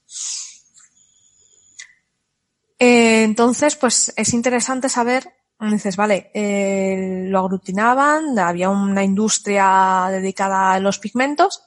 [2.79, 10.71] Eh, entonces, pues es interesante saber, dices, vale, eh, lo aglutinaban, había una industria dedicada
[10.71, 11.63] a los pigmentos,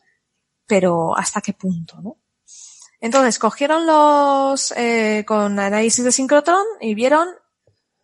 [0.67, 2.17] pero ¿hasta qué punto, no?
[2.99, 7.29] Entonces, cogieron los, eh, con análisis de sincrotrón y vieron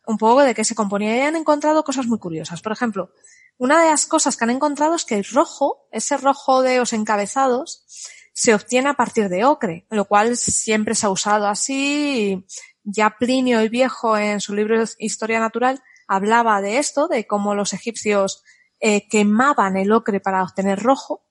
[0.08, 2.62] un poco de qué se componía y han encontrado cosas muy curiosas.
[2.62, 3.12] Por ejemplo,
[3.58, 6.94] una de las cosas que han encontrado es que el rojo, ese rojo de los
[6.94, 7.84] encabezados,
[8.32, 12.46] se obtiene a partir de ocre, lo cual siempre se ha usado así.
[12.84, 17.74] Ya Plinio el Viejo en su libro Historia Natural hablaba de esto, de cómo los
[17.74, 18.42] egipcios
[18.80, 21.22] eh, quemaban el ocre para obtener rojo.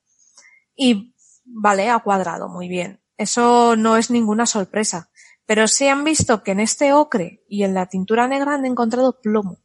[0.76, 3.02] Y vale, ha cuadrado muy bien.
[3.18, 5.10] Eso no es ninguna sorpresa.
[5.48, 9.20] Pero se han visto que en este ocre y en la tintura negra han encontrado
[9.20, 9.58] plomo.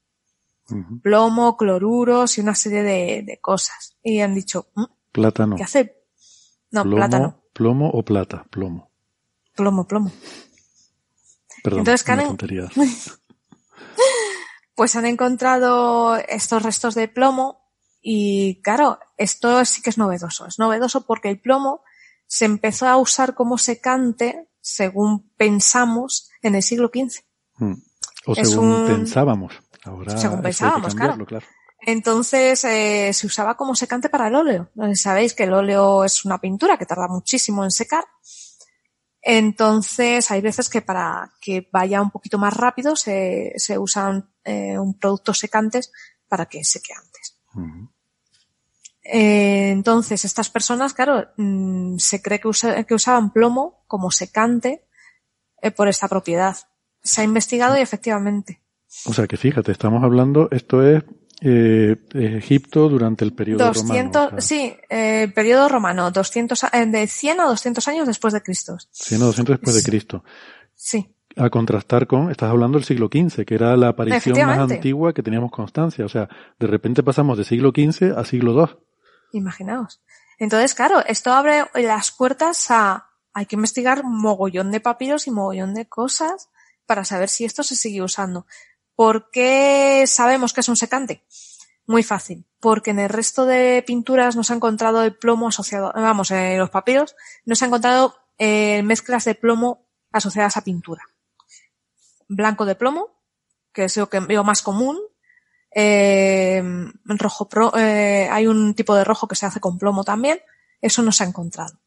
[1.03, 3.99] Plomo, cloruros y una serie de, de cosas.
[4.03, 5.57] Y han dicho, "Mm, Plátano.
[5.57, 6.03] ¿qué hace?
[6.71, 7.43] No, plomo, plátano.
[7.53, 8.91] plomo o plata, plomo.
[9.55, 10.11] Plomo, plomo.
[11.63, 12.07] Perdón, Entonces.
[14.75, 17.61] Pues han encontrado estos restos de plomo
[18.01, 20.47] y claro, esto sí que es novedoso.
[20.47, 21.83] Es novedoso porque el plomo
[22.27, 27.23] se empezó a usar como secante, según pensamos, en el siglo XV.
[27.59, 27.75] Mm.
[28.27, 29.53] O Es según un- pensábamos.
[29.85, 31.17] Ahora Según pensábamos, claro.
[31.85, 34.71] Entonces eh, se usaba como secante para el óleo.
[34.81, 38.05] Eh, Sabéis que el óleo es una pintura que tarda muchísimo en secar.
[39.21, 44.79] Entonces hay veces que para que vaya un poquito más rápido se, se usan eh,
[44.79, 45.93] un productos secantes
[46.29, 47.39] para que seque antes.
[49.05, 54.85] Eh, entonces estas personas, claro, mm, se cree que, usa- que usaban plomo como secante
[55.61, 56.57] eh, por esta propiedad.
[57.03, 58.61] Se ha investigado y efectivamente.
[59.07, 61.03] O sea que fíjate, estamos hablando, esto es
[61.45, 64.37] eh, Egipto durante el periodo 200, romano.
[64.39, 68.33] o sea, sí, eh, periodo romano, 200, a- eh, de 100 a 200 años después
[68.33, 68.77] de Cristo.
[68.93, 70.25] 100 o 200 después de Cristo.
[70.75, 75.13] Sí, A contrastar con, estás hablando del siglo XV, que era la aparición más antigua
[75.15, 76.05] que teníamos constancia.
[76.05, 76.29] O sea,
[76.61, 78.77] de repente pasamos de siglo XV a siglo II.
[79.33, 80.01] Imaginaos.
[80.39, 85.75] Entonces, claro, esto abre las puertas a, hay que investigar mogollón de papiros y mogollón
[85.75, 86.49] de cosas
[86.87, 88.47] para saber si esto se sigue usando.
[88.95, 91.25] ¿Por qué sabemos que es un secante?
[91.87, 95.93] Muy fácil, porque en el resto de pinturas no se ha encontrado el plomo asociado,
[95.95, 101.05] vamos, en los papiros no se ha encontrado eh, mezclas de plomo asociadas a pintura.
[102.29, 103.21] Blanco de plomo,
[103.73, 104.99] que es lo que veo más común,
[105.75, 106.63] eh,
[107.05, 110.41] rojo pro- eh, hay un tipo de rojo que se hace con plomo también,
[110.81, 111.79] eso no se ha encontrado.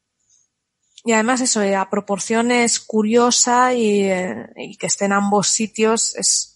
[1.03, 5.47] Y además eso, eh, la proporción es curiosa y, eh, y que esté en ambos
[5.47, 6.55] sitios es,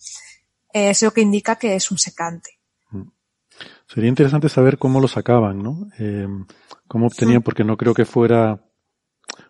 [0.74, 2.60] es lo que indica que es un secante.
[3.88, 5.88] Sería interesante saber cómo lo sacaban, ¿no?
[6.00, 6.28] Eh,
[6.88, 8.64] cómo obtenían, porque no creo que fuera...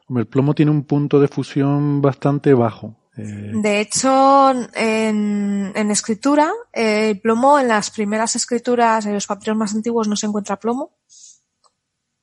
[0.07, 2.98] Hombre, el plomo tiene un punto de fusión bastante bajo.
[3.19, 9.27] Eh, De hecho, en, en escritura, eh, el plomo en las primeras escrituras, en los
[9.27, 10.97] papiros más antiguos no se encuentra plomo.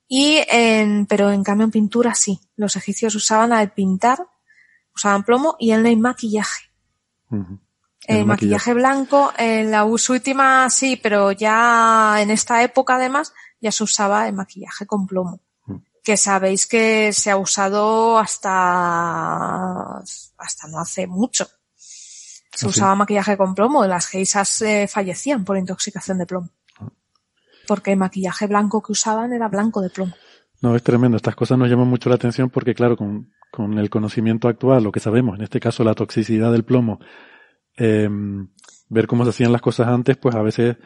[0.07, 2.39] Y en, pero en cambio en pintura sí.
[2.55, 4.25] Los egipcios usaban al pintar,
[4.95, 6.71] usaban plomo y en el maquillaje.
[7.29, 7.59] ujú.
[8.05, 13.69] El, El maquillaje, blanco, en la última sí, pero ya en esta época además ya
[13.71, 15.41] se usaba el maquillaje con plomo.
[16.07, 19.97] Que sabéis que se ha usado hasta,
[20.37, 21.45] hasta no hace mucho.
[21.75, 26.49] Se usaba maquillaje con plomo y las geisas eh, fallecían por intoxicación de plomo.
[27.67, 30.13] Porque el maquillaje blanco que usaban era blanco de plomo.
[30.61, 31.17] No, es tremendo.
[31.17, 34.93] Estas cosas nos llaman mucho la atención porque, claro, con, con el conocimiento actual, lo
[34.93, 37.01] que sabemos, en este caso la toxicidad del plomo,
[37.75, 38.07] eh,
[38.87, 40.77] ver cómo se hacían las cosas antes, pues a veces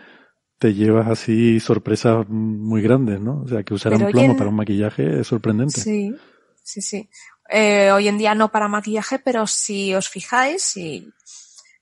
[0.61, 3.41] te llevas así sorpresas muy grandes, ¿no?
[3.41, 5.81] O sea, que usar un plomo para un maquillaje es sorprendente.
[5.81, 6.15] Sí,
[6.61, 7.09] sí, sí.
[7.49, 11.11] Eh, hoy en día no para maquillaje, pero si os fijáis, si,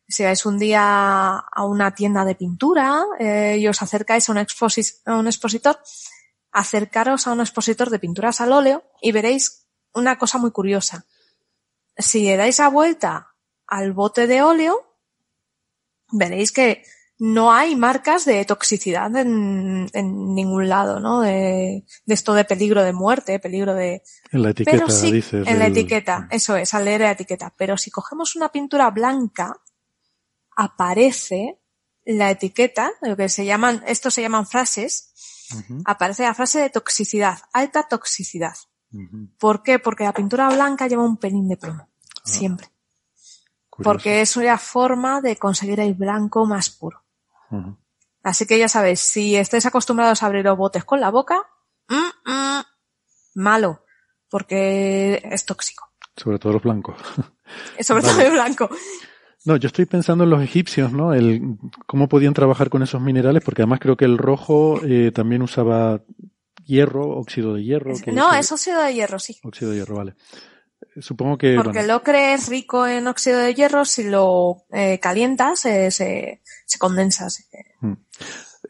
[0.07, 4.37] si vais un día a una tienda de pintura eh, y os acercáis a un,
[4.37, 5.77] a un expositor,
[6.53, 11.05] acercaros a un expositor de pinturas al óleo y veréis una cosa muy curiosa.
[11.97, 13.35] Si le dais la vuelta
[13.67, 14.95] al bote de óleo,
[16.13, 16.81] veréis que
[17.19, 21.19] no hay marcas de toxicidad en, en ningún lado, ¿no?
[21.19, 24.01] De, de esto de peligro de muerte, peligro de,
[24.31, 25.45] En la etiqueta, pero sí, dices.
[25.45, 27.53] en la etiqueta, eso es, al leer la etiqueta.
[27.57, 29.59] Pero si cogemos una pintura blanca,
[30.55, 31.59] aparece
[32.05, 35.11] la etiqueta, lo que se llaman, estos se llaman frases,
[35.83, 38.55] aparece la frase de toxicidad, alta toxicidad.
[39.37, 39.77] ¿Por qué?
[39.77, 41.89] Porque la pintura blanca lleva un pelín de plomo,
[42.23, 42.69] siempre.
[43.69, 43.91] Curioso.
[43.91, 47.03] Porque es una forma de conseguir el blanco más puro.
[48.23, 51.41] Así que ya sabéis, si estáis acostumbrados a abrir los botes con la boca,
[51.87, 52.61] mm, mm,
[53.35, 53.83] malo,
[54.29, 55.87] porque es tóxico.
[56.15, 56.97] Sobre todo los blancos.
[57.79, 58.13] Sobre Vale.
[58.13, 58.69] todo el blanco.
[59.45, 61.13] No, yo estoy pensando en los egipcios, ¿no?
[61.13, 61.57] El
[61.87, 66.01] cómo podían trabajar con esos minerales, porque además creo que el rojo eh, también usaba
[66.65, 67.93] hierro, óxido de hierro.
[68.03, 69.39] que No, eso- es óxido de hierro, sí.
[69.43, 70.15] Óxido de hierro, vale.
[70.81, 74.63] Eh, Supongo que, Porque bueno, el ocre es rico en óxido de hierro, si lo
[74.71, 77.29] eh, calientas se, se, se condensa.
[77.29, 77.43] se-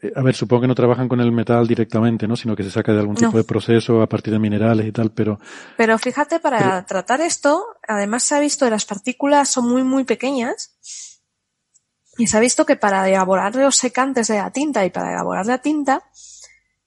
[0.02, 2.36] eh, a ver, supongo que no trabajan con el metal directamente, ¿no?
[2.36, 3.28] Sino que se saca de algún No.
[3.28, 5.38] tipo de proceso a partir de minerales y tal, pero
[5.76, 9.82] Pero fíjate, para Pero- tratar esto, además se ha visto que las partículas son muy,
[9.82, 10.76] muy pequeñas.
[12.18, 15.46] Y se ha visto que para elaborar los secantes de la tinta y para elaborar
[15.46, 16.02] la tinta,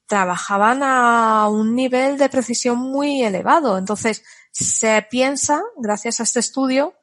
[0.06, 3.78] trabajaban a un nivel de precisión muy elevado.
[3.78, 6.94] Entonces, se piensa, gracias a este estudio,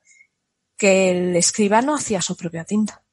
[0.77, 3.03] que el escriba no hacía su propia tinta,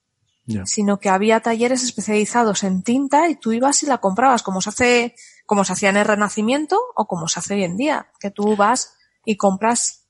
[0.65, 4.71] sino que había talleres especializados en tinta y tú ibas y la comprabas, como se
[4.71, 5.15] hace,
[5.45, 8.57] como se hacía en el Renacimiento o como se hace hoy en día, que tú
[8.57, 10.07] vas y compras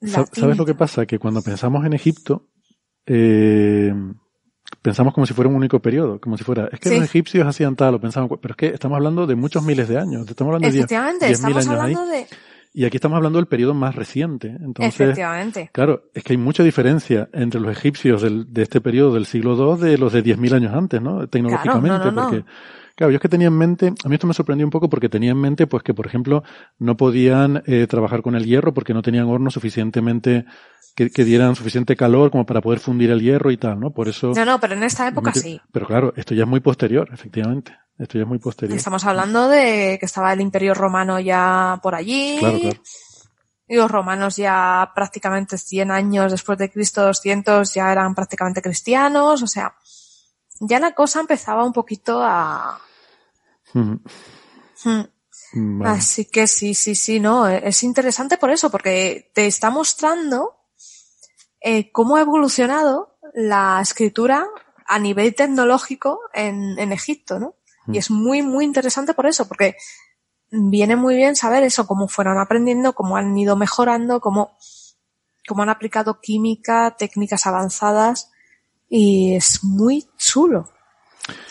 [0.00, 0.40] la tinta.
[0.40, 1.06] ¿Sabes lo que pasa?
[1.06, 2.50] Que cuando pensamos en Egipto,
[3.06, 3.94] eh,
[4.82, 6.94] pensamos como si fuera un único periodo, como si fuera, es que Sí.
[6.96, 9.98] los egipcios hacían tal, o pensamos, pero es que estamos hablando de muchos miles de
[9.98, 12.26] años, estamos hablando de diez- Efectivamente, 10.000 estamos años ahí, de...
[12.74, 14.48] y aquí estamos hablando del periodo más reciente.
[14.48, 15.70] Entonces, Efectivamente.
[15.72, 19.56] claro, es que hay mucha diferencia entre los egipcios del- de este periodo del siglo
[19.76, 21.26] II de los de 10.000 años antes, ¿no?
[21.28, 22.28] Tecnológicamente, no, no, no.
[22.30, 22.44] porque
[22.98, 25.08] Claro, yo es que tenía en mente, a mí esto me sorprendió un poco porque
[25.08, 26.42] tenía en mente, pues que por ejemplo
[26.80, 30.46] no podían eh, trabajar con el hierro porque no tenían hornos suficientemente
[30.96, 33.92] que, que dieran suficiente calor como para poder fundir el hierro y tal, ¿no?
[33.92, 34.32] Por eso.
[34.34, 35.60] No, no, pero en esta época sí.
[35.70, 37.78] Pero claro, esto ya es muy posterior, efectivamente.
[37.96, 38.76] Esto ya es muy posterior.
[38.76, 42.38] Estamos hablando de que estaba el Imperio Romano ya por allí.
[42.40, 42.82] Claro, claro.
[43.68, 49.40] Y los romanos ya prácticamente 100 años después de Cristo, 200, ya eran prácticamente cristianos.
[49.44, 49.72] O sea,
[50.58, 52.80] ya la cosa empezaba un poquito a...
[53.74, 53.96] Mm.
[55.84, 60.56] Así que sí, sí, sí, no, es interesante por eso, porque te está mostrando
[61.60, 64.46] eh, cómo ha evolucionado la escritura
[64.86, 67.54] a nivel tecnológico en, en Egipto, ¿no?
[67.90, 69.76] Y es muy, muy interesante por eso, porque
[70.50, 74.58] viene muy bien saber eso, cómo fueron aprendiendo, cómo han ido mejorando, cómo,
[75.46, 78.30] cómo han aplicado química, técnicas avanzadas,
[78.90, 80.68] y es muy chulo.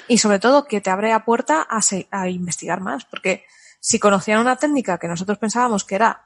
[0.08, 3.44] Y sobre todo que te abre la puerta a, se- a investigar más, porque
[3.80, 6.26] si conocían una técnica que nosotros pensábamos que era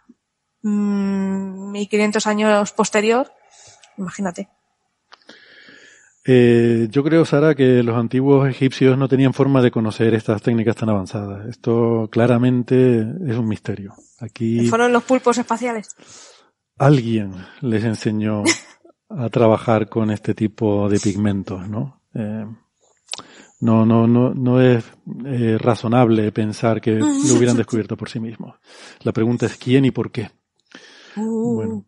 [0.62, 3.32] mm, 1500 años posterior,
[3.98, 4.50] imagínate.
[6.24, 10.76] Eh, yo creo, Sara, que los antiguos egipcios no tenían forma de conocer estas técnicas
[10.76, 11.48] tan avanzadas.
[11.48, 13.96] Esto claramente es un misterio.
[14.20, 15.96] Aquí Fueron los pulpos espaciales.
[16.78, 18.44] alguien les enseñó
[19.10, 22.04] a trabajar con este tipo de pigmentos, ¿no?
[22.14, 22.46] Eh,
[23.60, 24.84] no, no, no, no es
[25.26, 27.06] eh, razonable pensar que lo
[27.36, 28.56] hubieran descubierto por sí mismos.
[29.02, 30.32] La pregunta es quién y por qué.
[31.16, 31.86] Uh, Bueno,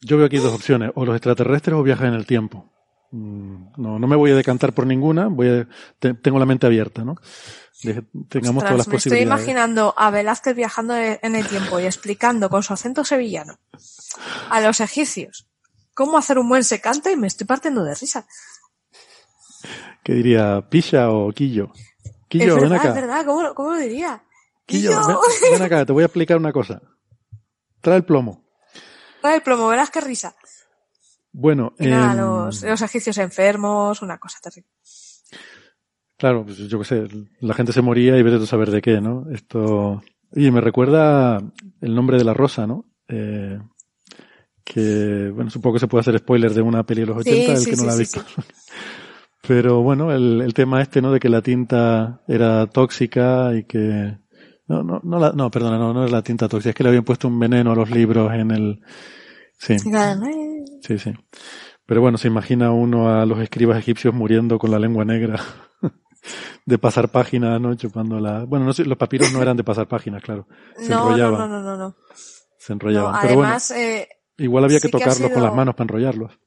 [0.00, 2.70] yo veo aquí dos opciones, o los extraterrestres o viajes en el tiempo.
[3.10, 6.66] Mm, No, no me voy a decantar por ninguna, voy a, te- tengo la mente
[6.66, 7.16] abierta, ¿no?
[7.82, 11.78] De- tengamos ostras, todas las me estoy imaginando a Velázquez viajando e- en el tiempo
[11.80, 13.58] y explicando con su acento sevillano
[14.50, 15.46] a los egipcios
[15.94, 18.26] cómo hacer un buen secante y me estoy partiendo de risa.
[20.02, 20.64] ¿Qué diría?
[20.68, 21.72] ¿Pisha o Quillo?
[21.74, 22.88] es Quillo, verdad, ven acá.
[22.88, 24.22] es verdad, ¿cómo, lo- cómo lo diría?
[24.66, 25.06] Quillo, Quillo.
[25.06, 26.80] ven, ven acá, te voy a explicar una cosa.
[27.80, 28.44] Trae el plomo.
[29.20, 30.34] Trae el plomo, verás qué risa.
[31.32, 34.70] Bueno, Y nada, em, los, los egipcios enfermos, una cosa terrible.
[36.16, 37.08] claro, pues yo qué sé,
[37.40, 39.26] la gente se moría y vete a saber de qué, ¿no?
[39.30, 40.02] Esto,
[40.32, 41.40] y me recuerda
[41.80, 42.86] el nombre de la rosa, ¿no?
[43.08, 43.58] Eh,
[44.64, 47.52] que, bueno, supongo que se puede hacer spoiler de una peli de los Sí, 80,
[47.52, 48.24] el sí, que no sí, la ha visto.
[49.46, 51.12] Pero bueno, el, el tema este, ¿no?
[51.12, 54.18] De que la tinta era tóxica y que,
[54.66, 56.88] no, no, no, la- no, perdona, no, no es la tinta tóxica, es que le
[56.90, 58.80] habían puesto un veneno a los libros en el,
[59.58, 59.76] sí.
[60.82, 61.12] Sí, sí.
[61.86, 65.40] Pero bueno, se imagina uno a los escribas egipcios muriendo con la lengua negra
[66.66, 67.74] de pasar páginas, ¿no?
[67.76, 68.44] Chupando la...
[68.44, 70.46] Bueno, no sé, los papiros no eran de pasar páginas, claro.
[70.76, 71.38] Se No, enrollaban.
[71.38, 71.96] no, no, no, no.
[72.58, 73.12] Se enrollaban.
[73.14, 75.74] No, Pero bueno, además, eh, igual había que sí que ha tocarlos con las manos
[75.74, 76.38] para enrollarlos.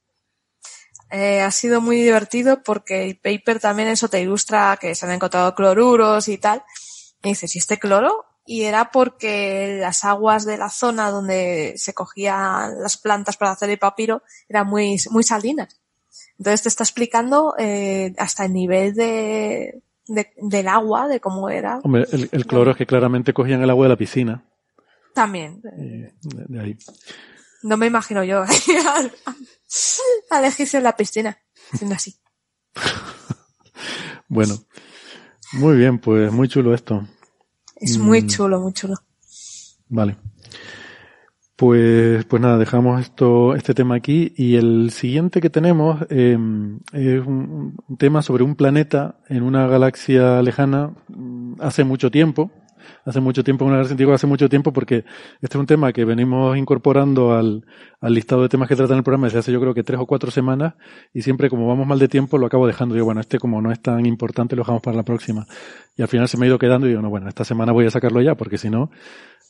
[1.12, 5.12] Eh, ha sido muy divertido porque el paper también eso te ilustra que se han
[5.12, 6.64] encontrado cloruros y tal.
[7.24, 8.26] Y dices, ¿y este cloro?
[8.46, 13.70] Y era porque las aguas de la zona donde se cogían las plantas para hacer
[13.70, 15.80] el papiro eran muy, muy salinas.
[16.40, 21.80] Entonces te está explicando eh, hasta el nivel de, de- del agua, de cómo era.
[21.84, 24.44] Hombre, el, el cloro es que claramente cogían el agua de la piscina.
[25.14, 25.62] También.
[25.62, 26.78] de, de ahí.
[27.64, 28.44] No me imagino yo
[30.32, 31.38] al, al egipcio en la piscina,
[31.74, 32.16] haciendo así.
[34.28, 34.56] Bueno.
[35.54, 37.06] Muy bien, pues muy chulo esto.
[37.76, 38.28] Es muy Mm.
[38.28, 38.96] chulo, muy chulo.
[39.90, 40.16] Vale.
[41.58, 46.38] Pues, pues nada, dejamos esto, este tema aquí y el siguiente que tenemos eh,
[46.94, 52.50] es un, un tema sobre un planeta en una galaxia lejana mm, hace mucho tiempo.
[53.04, 55.06] Hace mucho tiempo, una galaxia antigua hace mucho tiempo porque
[55.42, 57.66] este es un tema que venimos incorporando al,
[58.00, 60.06] al listado de temas que tratan el programa desde hace yo creo que tres o
[60.06, 60.76] cuatro semanas
[61.14, 62.96] y siempre como vamos mal de tiempo lo acabo dejando.
[62.96, 65.48] Yo, bueno, este como no es tan importante lo dejamos para la próxima.
[65.98, 67.86] Y al final se me ha ido quedando y digo, no, bueno, esta semana voy
[67.88, 68.92] a sacarlo ya porque si no,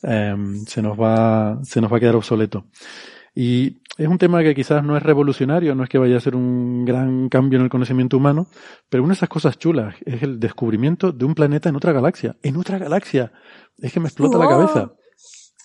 [0.02, 0.34] eh,
[0.66, 2.64] se nos va, se nos va a quedar obsoleto.
[3.34, 6.36] Y es un tema que quizás no es revolucionario, no es que vaya a ser
[6.36, 8.46] un gran cambio en el conocimiento humano,
[8.88, 12.36] pero una de esas cosas chulas es el descubrimiento de un planeta en otra galaxia.
[12.42, 13.32] En otra galaxia.
[13.78, 14.92] Es que me explota la cabeza.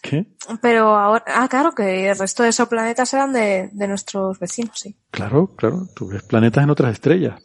[0.01, 0.27] ¿Qué?
[0.61, 4.79] Pero ahora, ah, claro, que el resto de esos planetas eran de, de nuestros vecinos,
[4.79, 4.95] sí.
[5.11, 5.87] Claro, claro.
[5.95, 7.41] Tú ves planetas en otras estrellas.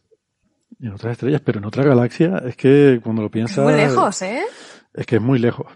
[0.81, 3.65] En otras estrellas, pero en otra galaxia es que cuando lo piensas...
[3.65, 4.43] Muy lejos, ¿eh?
[4.95, 5.67] Es que es muy lejos.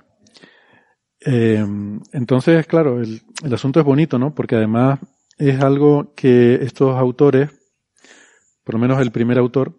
[1.29, 1.67] Eh,
[2.13, 3.21] entonces, claro, el,
[3.53, 4.33] asunto es bonito, ¿no?
[4.33, 5.01] Porque además
[5.37, 7.51] es algo que estos autores,
[8.63, 9.77] por lo menos el primer autor,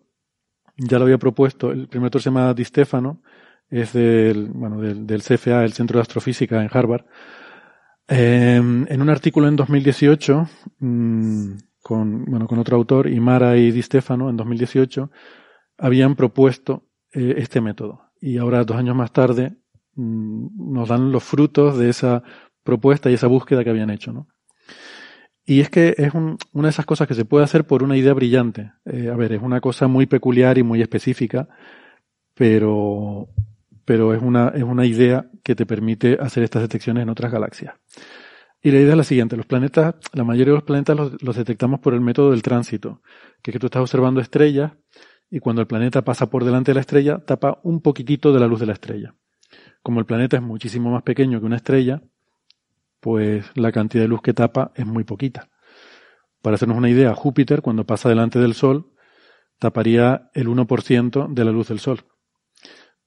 [0.76, 1.72] ya lo había propuesto.
[1.72, 3.22] El primer autor se llama Di Stefano,
[3.70, 7.06] es del, bueno, del, CFA, el Centro de Astrofísica en Harvard.
[8.10, 13.82] Eh, en un artículo en 2018, mmm, con, bueno, con otro autor, Imara y Di
[13.82, 15.10] Stefano, en 2018,
[15.78, 16.84] habían propuesto
[17.14, 18.02] eh, este método.
[18.20, 19.56] Y ahora, dos años más tarde,
[19.98, 22.24] nos dan los frutos de esa
[22.64, 24.28] propuesta y esa búsqueda que habían hecho, ¿no?
[25.50, 27.95] Y es que es un, una de esas cosas que se puede hacer por una
[27.95, 28.74] idea brillante.
[28.84, 31.48] Eh, a ver, es una cosa muy peculiar y muy específica,
[32.34, 33.30] pero,
[33.86, 37.76] pero es una, es una idea que te permite hacer estas detecciones en otras galaxias.
[38.62, 41.38] Y la idea es la siguiente, los planetas, la mayoría de los planetas los, los,
[41.38, 43.02] detectamos por el método del tránsito,
[43.41, 44.74] que es que tú estás observando estrellas
[45.32, 48.48] y cuando el planeta pasa por delante de la estrella, tapa un poquitito de la
[48.48, 49.16] luz de la estrella.
[49.84, 52.02] Como el planeta es muchísimo más pequeño que una estrella,
[53.00, 55.50] pues la cantidad de luz que tapa es muy poquita.
[56.42, 58.92] Para hacernos una idea, Júpiter, cuando pasa delante del Sol,
[59.60, 62.06] taparía el 1% de la luz del Sol.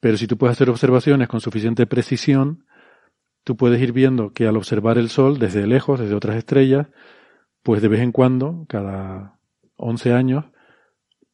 [0.01, 2.66] Pero si tú puedes hacer observaciones con suficiente precisión,
[3.45, 6.89] tú puedes ir viendo que al observar el Sol desde lejos, desde otras estrellas,
[7.62, 9.39] pues de vez en cuando, cada
[9.77, 10.45] 11 años,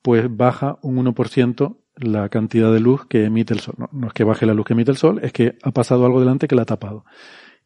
[0.03, 3.75] pues baja un 1% la cantidad de luz que emite el Sol.
[3.93, 6.21] No, es que baje la luz que emite el Sol, es que ha pasado algo
[6.21, 7.05] delante que la ha tapado.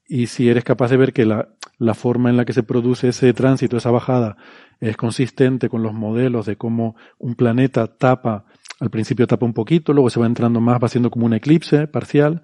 [0.07, 3.09] Y si eres capaz de ver que la, la forma en la que se produce
[3.09, 4.37] ese tránsito, esa bajada,
[4.81, 8.45] es consistente con los modelos de cómo un planeta tapa,
[8.81, 11.87] al principio tapa un poquito, luego se va entrando más, va haciendo como un eclipse
[11.87, 12.43] parcial,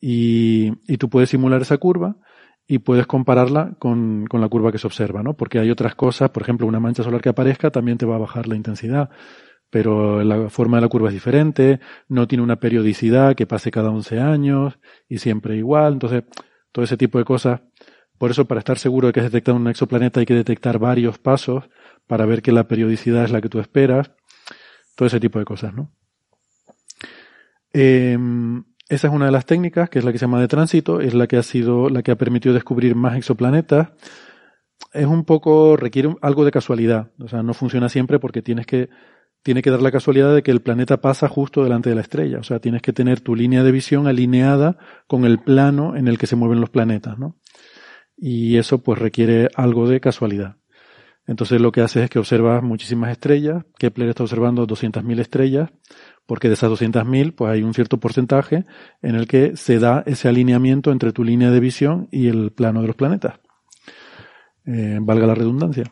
[0.00, 2.16] y, y tú puedes simular esa curva
[2.66, 5.34] y puedes compararla con, con, la curva que se observa, ¿no?
[5.34, 8.18] Porque hay otras cosas, por ejemplo, una mancha solar que aparezca también te va a
[8.18, 9.10] bajar la intensidad,
[9.70, 13.90] pero la forma de la curva es diferente, no tiene una periodicidad que pase cada
[13.90, 16.24] 11 años y siempre igual, entonces
[16.72, 17.60] todo ese tipo de cosas.
[18.16, 21.18] Por eso, para estar seguro de que has detectado un exoplaneta hay que detectar varios
[21.18, 21.68] pasos
[22.06, 24.10] para ver que la periodicidad es la que tú esperas,
[24.96, 25.92] todo ese tipo de cosas, ¿no?
[27.72, 28.18] Eh,
[28.88, 31.12] esa es una de las técnicas, que es la que se llama de tránsito, es
[31.12, 33.90] la que ha sido, la que ha permitido descubrir más exoplanetas.
[34.92, 37.10] Es un poco, requiere algo de casualidad.
[37.20, 38.88] O sea, no funciona siempre porque tienes que,
[39.42, 42.38] tiene que dar la casualidad de que el planeta pasa justo delante de la estrella.
[42.38, 46.18] O sea, tienes que tener tu línea de visión alineada con el plano en el
[46.18, 47.36] que se mueven los planetas, ¿no?
[48.16, 50.56] Y eso pues requiere algo de casualidad.
[51.26, 53.64] Entonces lo que haces es que observas muchísimas estrellas.
[53.78, 55.70] Kepler está observando 200.000 estrellas
[56.26, 58.64] porque de esas 200.000 pues hay un cierto porcentaje
[59.02, 62.80] en el que se da ese alineamiento entre tu línea de visión y el plano
[62.80, 63.40] de los planetas.
[64.64, 65.84] Eh, valga la redundancia.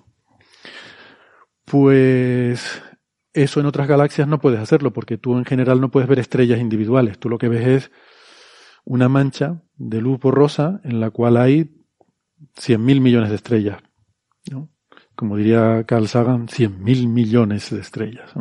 [1.67, 2.83] Pues
[3.37, 6.59] eso en otras galaxias no puedes hacerlo porque tú en general no puedes ver estrellas
[6.59, 7.19] individuales.
[7.19, 7.91] Tú lo que ves es
[8.85, 11.85] una mancha de luz borrosa en la cual hay
[12.57, 13.83] 100.000 millones de estrellas.
[15.15, 18.33] Como diría Carl Sagan, 100.000 millones de estrellas.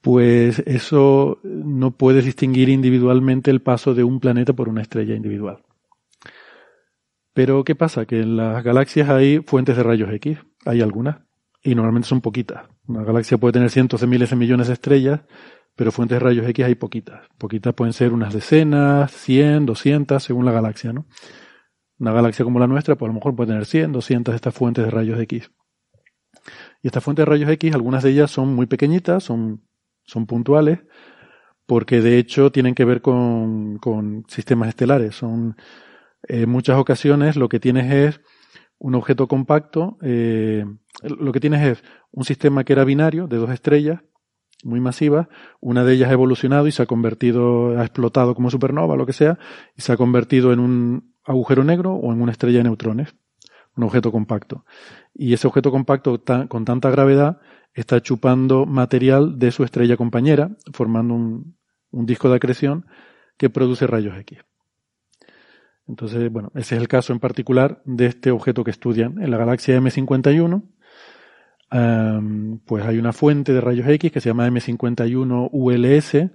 [0.00, 5.58] pues eso no puedes distinguir individualmente el paso de un planeta por una estrella individual.
[7.32, 8.06] Pero ¿qué pasa?
[8.06, 11.25] Que en las galaxias hay fuentes de rayos X, hay algunas,
[11.66, 12.64] y normalmente son poquitas.
[12.86, 15.20] Una galaxia puede tener cientos de miles de millones de estrellas,
[15.74, 17.28] pero fuentes de rayos X hay poquitas.
[17.38, 21.06] Poquitas pueden ser unas decenas, 100, 200, según la galaxia, ¿no?
[21.98, 24.54] Una galaxia como la nuestra, pues a lo mejor puede tener 100, 200 de estas
[24.54, 25.50] fuentes de rayos X.
[26.82, 29.66] Y estas fuentes de rayos X, algunas de ellas son muy pequeñitas, son
[30.04, 30.78] son puntuales,
[31.66, 35.16] porque de hecho tienen que ver con, con sistemas estelares.
[35.16, 35.56] Son
[36.22, 38.20] en muchas ocasiones lo que tienes es
[38.78, 40.64] un objeto compacto, eh,
[41.02, 44.00] lo que tienes es un sistema que era binario de dos estrellas
[44.64, 45.28] muy masivas,
[45.60, 49.12] una de ellas ha evolucionado y se ha convertido, ha explotado como supernova, lo que
[49.12, 49.38] sea,
[49.76, 53.14] y se ha convertido en un agujero negro o en una estrella de neutrones,
[53.76, 54.64] un objeto compacto.
[55.14, 57.40] Y ese objeto compacto con tanta gravedad
[57.74, 61.56] está chupando material de su estrella compañera, formando un,
[61.90, 62.86] un disco de acreción
[63.36, 64.38] que produce rayos X.
[65.88, 69.36] Entonces, bueno, ese es el caso en particular de este objeto que estudian en la
[69.36, 70.62] galaxia M51.
[71.72, 76.30] Um, pues hay una fuente de rayos X que se llama M51 ULS,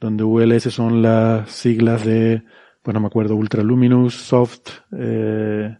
[0.00, 2.42] donde ULS son las siglas de,
[2.82, 5.76] pues no me acuerdo, Ultraluminous Soft, eh,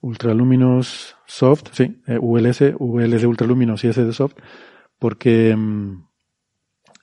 [0.00, 4.36] Ultraluminous Soft, sí, eh, ULS, UL de Ultraluminous y S de Soft,
[4.98, 6.06] porque um,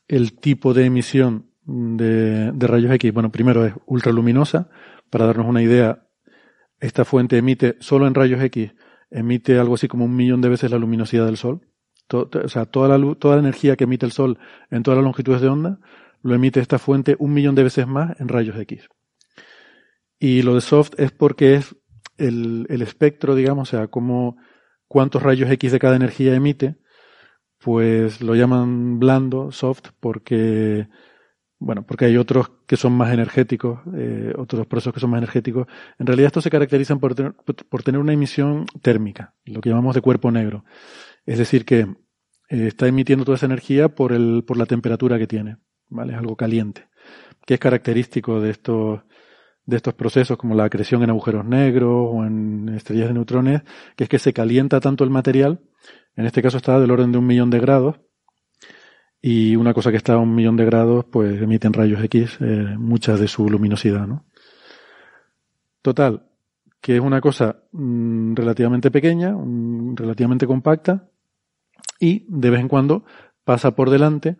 [0.07, 4.69] el tipo de emisión de, de, rayos X, bueno, primero es ultraluminosa,
[5.09, 6.07] para darnos una idea,
[6.79, 8.73] esta fuente emite, solo en rayos X,
[9.09, 11.61] emite algo así como un millón de veces la luminosidad del Sol.
[12.11, 14.39] o sea, toda la, toda la energía que emite el Sol
[14.69, 15.79] en todas las longitudes de onda,
[16.21, 18.87] lo emite esta fuente un millón de veces más en rayos X.
[20.19, 21.75] Y lo de soft es porque es
[22.17, 24.37] el, el espectro, digamos, o sea, como
[24.87, 26.77] cuántos rayos X de cada energía emite,
[27.59, 30.87] pues lo llaman blando, soft, porque
[31.59, 35.67] bueno, porque hay otros que son más energéticos, eh, otros procesos que son más energéticos.
[35.97, 39.95] En realidad estos se caracterizan por tener, por tener una emisión térmica, lo que llamamos
[39.95, 40.63] de cuerpo negro.
[41.25, 41.79] Es decir, que
[42.49, 45.57] eh, está emitiendo toda esa energía por, el, por la temperatura que tiene,
[45.89, 46.13] ¿vale?
[46.13, 46.87] Es algo caliente,
[47.45, 49.01] que es característico de estos,
[49.65, 53.63] de estos procesos como la acreción en agujeros negros o en estrellas de neutrones,
[53.95, 55.59] que es que se calienta tanto el material,
[56.15, 57.99] en este caso está del orden de un millón de grados,
[59.21, 62.75] y una cosa que está a un millón de grados, pues emiten rayos X, eh,
[62.77, 64.25] mucha de su luminosidad, ¿no?
[65.81, 66.27] Total,
[66.81, 71.09] que es una cosa mm, relativamente pequeña, mm, relativamente compacta,
[71.99, 73.05] y de vez en cuando
[73.43, 74.37] pasa por delante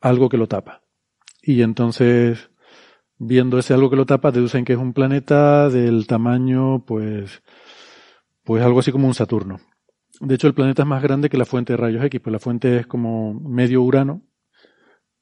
[0.00, 0.82] algo que lo tapa.
[1.42, 2.50] Y entonces,
[3.18, 7.42] viendo ese algo que lo tapa, deducen que es un planeta del tamaño, pues,
[8.44, 9.60] pues algo así como un Saturno.
[10.20, 12.38] De hecho, el planeta es más grande que la fuente de rayos X, pues la
[12.38, 14.22] fuente es como medio Urano,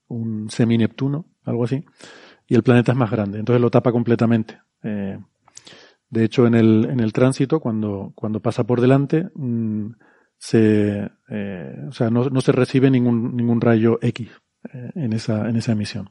[0.09, 1.85] un semi-Neptuno, algo así,
[2.49, 4.61] y el planeta es más grande, entonces lo tapa completamente.
[4.83, 5.19] Eh,
[6.11, 9.91] de hecho, en el, en el tránsito, cuando, cuando pasa por delante, mm,
[10.37, 14.29] se, eh, o sea, no, no, se recibe ningún, ningún rayo X
[14.73, 16.11] eh, en, esa, en esa emisión.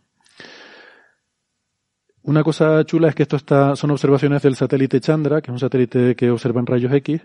[2.21, 5.59] Una cosa chula es que esto está, son observaciones del satélite Chandra, que es un
[5.59, 7.21] satélite que observa en rayos X,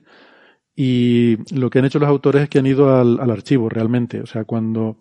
[0.75, 4.21] y lo que han hecho los autores es que han ido al, al archivo realmente.
[4.21, 4.99] O sea, cuando,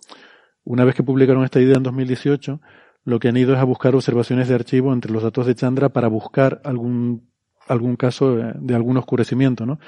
[0.64, 2.60] una vez que publicaron esta idea en 2018,
[3.04, 5.90] lo que han ido es a buscar observaciones de archivo entre los datos de Chandra
[5.90, 7.30] para buscar algún,
[7.68, 9.80] algún caso de, algún oscurecimiento, ¿no?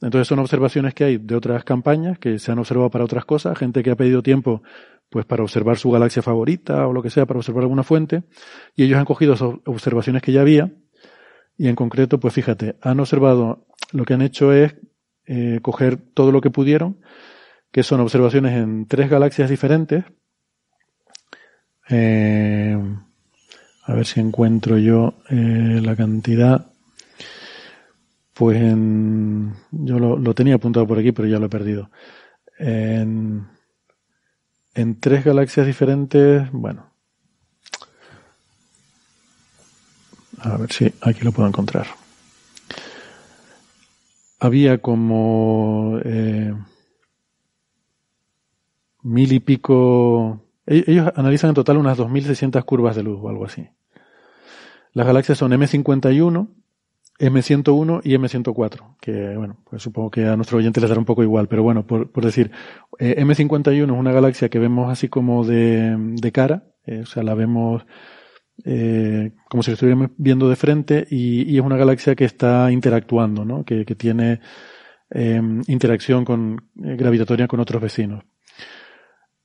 [0.00, 3.56] Entonces son observaciones que hay de otras campañas que se han observado para otras cosas,
[3.56, 4.62] gente que ha pedido tiempo
[5.08, 8.24] pues para observar su galaxia favorita o lo que sea, para observar alguna fuente,
[8.74, 10.72] y ellos han cogido esas observaciones que ya había,
[11.56, 14.76] y en concreto, pues fíjate, han observado, lo que han hecho es
[15.26, 16.98] eh, coger todo lo que pudieron,
[17.72, 20.04] que son observaciones en tres galaxias diferentes.
[21.88, 22.78] Eh,
[23.84, 26.66] a ver si encuentro yo eh, la cantidad.
[28.32, 31.90] Pues en, yo lo, lo, tenía apuntado por aquí, pero ya lo he perdido.
[32.58, 33.46] En,
[34.74, 36.92] en tres galaxias diferentes, bueno.
[40.38, 41.86] A ver si aquí lo puedo encontrar
[44.46, 46.54] había como eh,
[49.02, 50.42] mil y pico.
[50.66, 53.68] E-, ellos analizan en total unas 2.600 curvas de luz o algo así.
[54.92, 56.48] Las galaxias son M51,
[57.18, 61.22] M101 y M104, que bueno, pues supongo que a nuestro oyente les dará un poco
[61.22, 62.50] igual, pero bueno, por, decir,
[62.98, 67.22] eh, M51 es una galaxia que vemos así como de, de cara, eh, o sea,
[67.22, 67.84] la vemos
[68.64, 73.44] eh, como si estuviéramos viendo de frente y, y, es una galaxia que está interactuando,
[73.44, 73.64] ¿no?
[73.64, 74.40] que, que tiene
[75.10, 78.24] eh, interacción con, eh, gravitatoria con otros vecinos.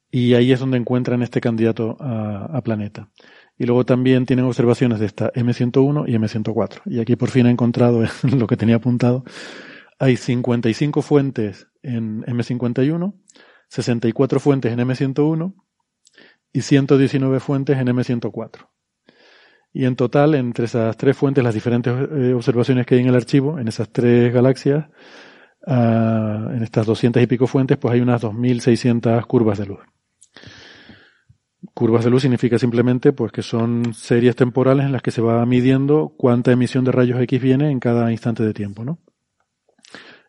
[0.09, 3.09] Y ahí es donde encuentran este candidato a, a, planeta.
[3.57, 6.81] Y luego también tienen observaciones de esta M101 y M104.
[6.85, 8.03] Y aquí por fin he encontrado
[8.37, 9.23] lo que tenía apuntado.
[9.99, 13.13] Hay 55 fuentes en M51,
[13.67, 15.53] 64 fuentes en M101
[16.53, 18.67] y 119 fuentes en M104.
[19.73, 23.15] Y en total, entre esas tres fuentes, las diferentes eh, observaciones que hay en el
[23.15, 24.87] archivo, en esas tres galaxias,
[25.65, 29.79] uh, en estas doscientas y pico fuentes, pues hay unas 2.600 curvas de luz.
[31.73, 35.45] Curvas de luz significa simplemente pues que son series temporales en las que se va
[35.45, 38.99] midiendo cuánta emisión de rayos X viene en cada instante de tiempo, ¿no?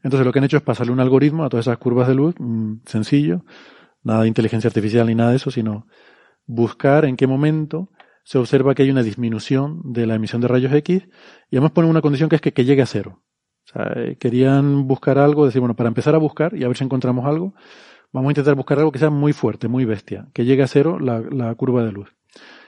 [0.02, 2.34] Entonces lo que han hecho es pasarle un algoritmo a todas esas curvas de luz,
[2.38, 3.44] mmm, sencillo,
[4.02, 5.86] nada de inteligencia artificial ni nada de eso, sino
[6.46, 7.90] buscar en qué momento
[8.24, 11.08] se observa que hay una disminución de la emisión de rayos X
[11.50, 13.22] y además ponen una condición que es que, que llegue a cero.
[13.64, 16.76] O sea, eh, querían buscar algo, decir, bueno, para empezar a buscar y a ver
[16.76, 17.54] si encontramos algo,
[18.12, 20.98] vamos a intentar buscar algo que sea muy fuerte, muy bestia, que llegue a cero
[20.98, 22.14] la, la curva de luz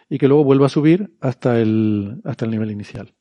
[0.09, 3.15] y que luego vuelva a subir hasta el, hasta el nivel inicial.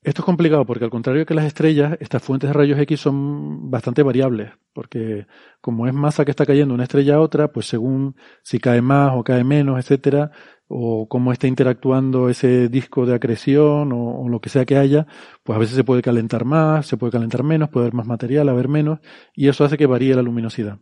[0.00, 3.70] Esto es complicado porque al contrario que las estrellas, estas fuentes de rayos X son
[3.70, 5.26] bastante variables, porque
[5.60, 9.12] como es masa que está cayendo una estrella a otra, pues según si cae más
[9.14, 10.30] o cae menos, etcétera,
[10.68, 15.06] o cómo está interactuando ese disco de acreción o, lo que sea que haya,
[15.42, 18.48] pues a veces se puede calentar más, se puede calentar menos, puede haber más material,
[18.48, 19.00] haber menos,
[19.34, 20.78] y eso hace que varíe la luminosidad.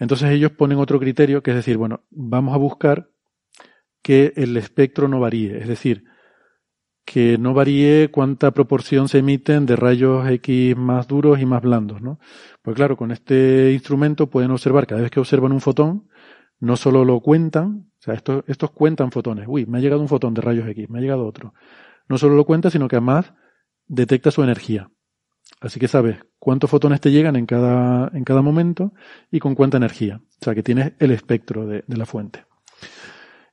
[0.00, 3.10] Entonces ellos ponen otro criterio, que es decir, bueno, vamos a buscar
[4.02, 6.04] que el espectro no varíe, es decir,
[7.04, 12.02] que no varíe cuánta proporción se emiten de rayos X más duros y más blandos,
[12.02, 12.18] ¿no?
[12.62, 16.08] Pues claro, con este instrumento pueden observar, cada vez que observan un fotón,
[16.60, 19.46] no solo lo cuentan, sea, estos, cuentan fotones.
[19.48, 21.54] Uy, me ha llegado un fotón de rayos X, me ha llegado otro.
[22.08, 23.32] No solo lo cuenta, sino que además
[23.86, 24.90] detecta su energía.
[25.60, 28.92] Así que sabes cuántos fotones te llegan en cada, en cada momento
[29.30, 30.20] y con cuánta energía.
[30.40, 32.44] O sea, que tienes el espectro de, de la fuente.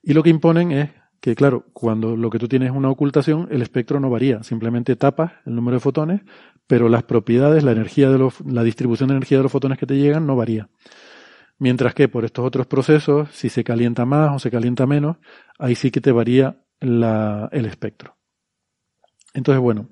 [0.04, 0.90] Y lo que imponen es
[1.26, 4.96] que claro, cuando lo que tú tienes es una ocultación, el espectro no varía, simplemente
[4.96, 6.22] tapas el número de fotones,
[6.68, 9.88] pero las propiedades, la energía de los, la distribución de energía de los fotones que
[9.88, 10.70] te llegan no varía.
[11.58, 15.18] Mientras que por estos otros procesos, si se calienta más o se calienta menos,
[15.58, 18.18] ahí sí que te varía la, el espectro.
[19.34, 19.90] Entonces, bueno,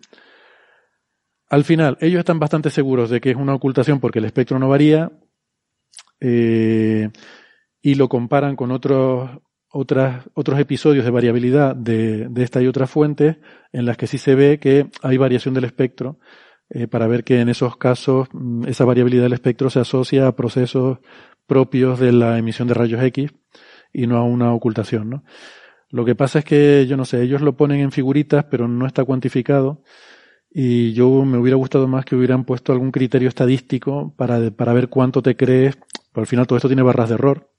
[1.50, 4.70] al final, ellos están bastante seguros de que es una ocultación porque el espectro no
[4.70, 5.12] varía
[6.20, 7.10] eh,
[7.82, 9.30] y lo comparan con otros
[9.70, 13.38] otras, otros episodios de variabilidad de, de, esta y otras fuentes
[13.72, 16.20] en las que sí se ve que hay variación del espectro
[16.70, 20.36] eh, para ver que en esos casos mm, esa variabilidad del espectro se asocia a
[20.36, 21.00] procesos
[21.48, 23.32] propios de la emisión de rayos X
[23.92, 25.24] y no a una ocultación, ¿no?
[25.90, 28.88] Lo que pasa es que, yo no sé, ellos lo ponen en figuritas, pero no
[28.88, 29.84] está cuantificado.
[30.50, 34.90] Y yo me hubiera gustado más que hubieran puesto algún criterio estadístico para, para ver
[34.90, 35.78] cuánto te crees.
[36.12, 37.52] Pero al final todo esto tiene barras de error.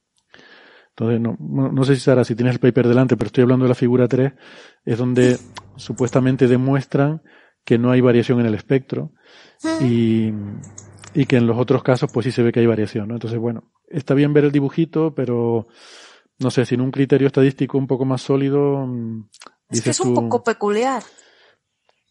[0.97, 3.68] Entonces, no, no sé si Sara, si tienes el paper delante, pero estoy hablando de
[3.68, 4.32] la figura 3,
[4.85, 5.39] es donde
[5.76, 7.22] supuestamente demuestran
[7.64, 9.12] que no hay variación en el espectro
[9.80, 10.32] y,
[11.14, 13.14] y que en los otros casos pues sí se ve que hay variación, ¿no?
[13.14, 15.66] Entonces, bueno, está bien ver el dibujito, pero
[16.39, 18.87] no sé, sin un criterio estadístico un poco más sólido.
[18.87, 19.28] Mm,
[19.70, 21.03] es que es un tú, poco peculiar.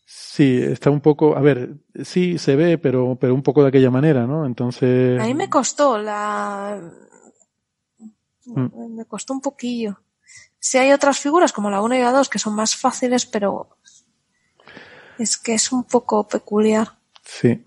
[0.06, 3.92] Sí, está un poco, a ver, sí se ve, pero, pero un poco de aquella
[3.92, 4.46] manera, ¿no?
[4.46, 5.20] Entonces.
[5.22, 6.80] A mí me costó la,
[8.46, 8.96] Mm.
[8.96, 10.00] Me costó un poquillo.
[10.60, 13.78] Si hay otras figuras como la 1 y la 2 que son más fáciles, pero
[15.18, 16.98] es que es un poco peculiar.
[17.24, 17.64] Sí.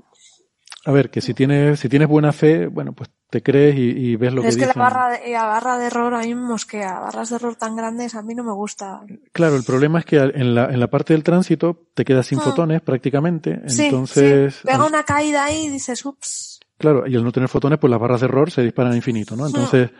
[0.87, 4.17] A ver, que si tienes, si tienes buena fe, bueno, pues te crees y, y
[4.17, 4.79] ves lo pero que es que dicen.
[4.79, 7.01] la barra, de, la barra de error a mí me mosquea.
[7.01, 9.01] Barras de error tan grandes a mí no me gusta.
[9.33, 12.39] Claro, el problema es que en la, en la parte del tránsito te quedas sin
[12.39, 12.43] Ah.
[12.43, 13.63] fotones prácticamente.
[13.67, 14.55] Sí, entonces.
[14.55, 14.61] sí.
[14.67, 16.61] Pega una caída ahí y dices, ups.
[16.79, 19.35] Claro, y al no tener fotones, pues las barras de error se disparan a infinito,
[19.35, 19.47] ¿no?
[19.47, 19.91] Entonces,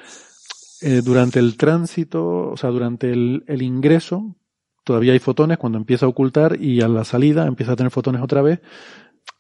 [0.83, 4.37] eh, durante el tránsito, o sea, durante el, el, ingreso,
[4.85, 8.21] todavía hay fotones cuando empieza a ocultar y a la salida empieza a tener fotones
[8.23, 8.61] otra vez.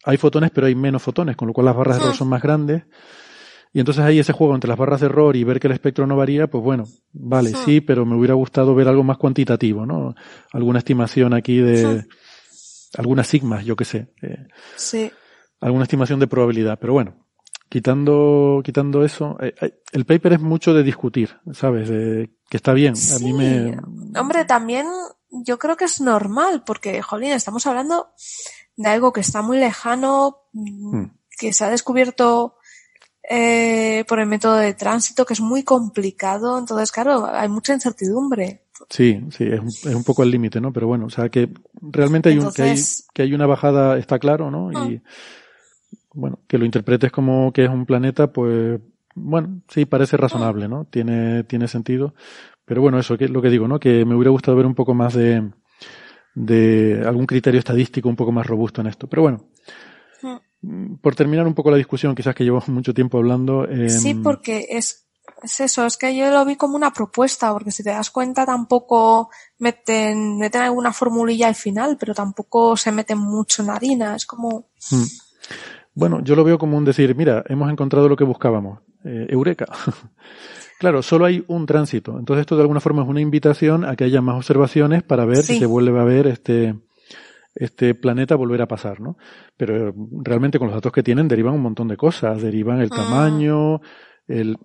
[0.05, 2.43] Hay fotones, pero hay menos fotones, con lo cual las barras de error son más
[2.43, 2.85] grandes.
[3.73, 6.07] Y entonces ahí ese juego entre las barras de error y ver que el espectro
[6.07, 10.15] no varía, pues bueno, vale, sí, pero me hubiera gustado ver algo más cuantitativo, ¿no?
[10.53, 12.07] Alguna estimación aquí de
[12.97, 14.15] algunas sigmas, yo qué sé.
[14.23, 15.11] Eh, sí.
[15.61, 17.27] Alguna estimación de probabilidad, pero bueno,
[17.69, 19.55] quitando quitando eso eh,
[19.93, 23.15] el paper es mucho de discutir sabes que está bien sí.
[23.15, 23.77] a mí me
[24.19, 24.87] hombre también
[25.31, 28.13] yo creo que es normal porque jolín estamos hablando
[28.77, 31.05] de algo que está muy lejano hmm.
[31.39, 32.57] que se ha descubierto
[33.29, 38.63] eh, por el método de tránsito que es muy complicado entonces claro hay mucha incertidumbre
[38.91, 40.73] Sí, sí, es un, es un poco al límite, ¿no?
[40.73, 41.49] Pero bueno, o sea que
[41.81, 44.71] realmente hay, entonces, un, que hay, que hay una bajada, está claro, ¿no?
[44.75, 44.87] Ah.
[44.89, 45.01] Y,
[46.13, 48.81] bueno, que lo interpretes como que es un planeta, pues,
[49.15, 50.85] bueno, sí, parece razonable, ¿no?
[50.85, 52.15] Tiene, tiene sentido.
[52.65, 53.79] Pero bueno, eso que lo que digo, ¿no?
[53.79, 55.51] Que me hubiera gustado ver un poco más de,
[56.37, 59.09] de algún criterio estadístico un poco más robusto en esto.
[59.09, 59.45] Pero bueno,
[60.61, 60.97] mm.
[60.97, 63.67] por terminar un poco la discusión, quizás que llevo mucho tiempo hablando.
[63.67, 65.07] Eh, sí, porque es,
[65.43, 68.45] es eso, es que yo lo vi como una propuesta, porque si te das cuenta
[68.45, 74.27] tampoco meten, meten alguna formulilla al final, pero tampoco se meten mucho en harina, es
[74.27, 74.69] como...
[74.91, 75.05] Mm.
[75.95, 78.81] Bueno, yo lo veo como un decir, mira, hemos encontrado lo que buscábamos.
[79.05, 79.67] Eh, eureka.
[80.79, 82.19] claro, solo hay un tránsito.
[82.19, 85.39] Entonces esto de alguna forma es una invitación a que haya más observaciones para ver
[85.39, 85.55] Sí.
[85.55, 86.75] si se vuelve a ver este,
[87.55, 89.17] este planeta volver a pasar, ¿no?
[89.57, 92.43] Pero eh, realmente con los datos que tienen derivan un montón de cosas.
[92.43, 92.97] Derivan el Ah.
[92.97, 93.81] tamaño,
[94.29, 94.57] el,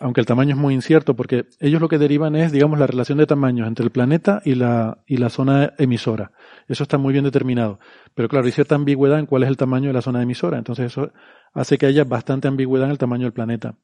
[0.00, 3.18] aunque el tamaño es muy incierto, porque ellos lo que derivan es, digamos, la relación
[3.18, 6.30] de tamaños entre el planeta y la, y la zona emisora.
[6.68, 7.80] Eso está muy bien determinado.
[8.14, 10.56] Pero claro, hay cierta ambigüedad en cuál es el tamaño de la zona emisora.
[10.56, 11.10] Entonces eso
[11.52, 13.74] hace que haya bastante ambigüedad en el tamaño del planeta.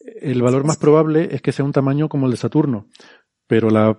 [0.00, 2.86] El valor más probable es que sea un tamaño como el de Saturno,
[3.46, 3.98] pero la,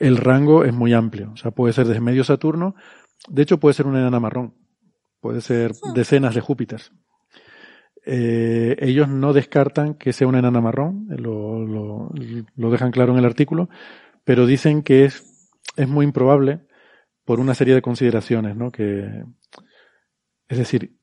[0.00, 1.30] el rango es muy amplio.
[1.32, 2.74] O sea, puede ser desde medio Saturno,
[3.28, 4.54] de hecho puede ser una enana marrón,
[5.20, 6.82] puede ser decenas de Júpiter.
[8.04, 12.10] Eh, ellos no descartan que sea una enana marrón, lo, lo,
[12.56, 13.68] lo, dejan claro en el artículo,
[14.24, 16.60] pero dicen que es, es muy improbable
[17.24, 18.70] por una serie de consideraciones, ¿no?
[18.70, 19.24] Que,
[20.48, 20.97] es decir,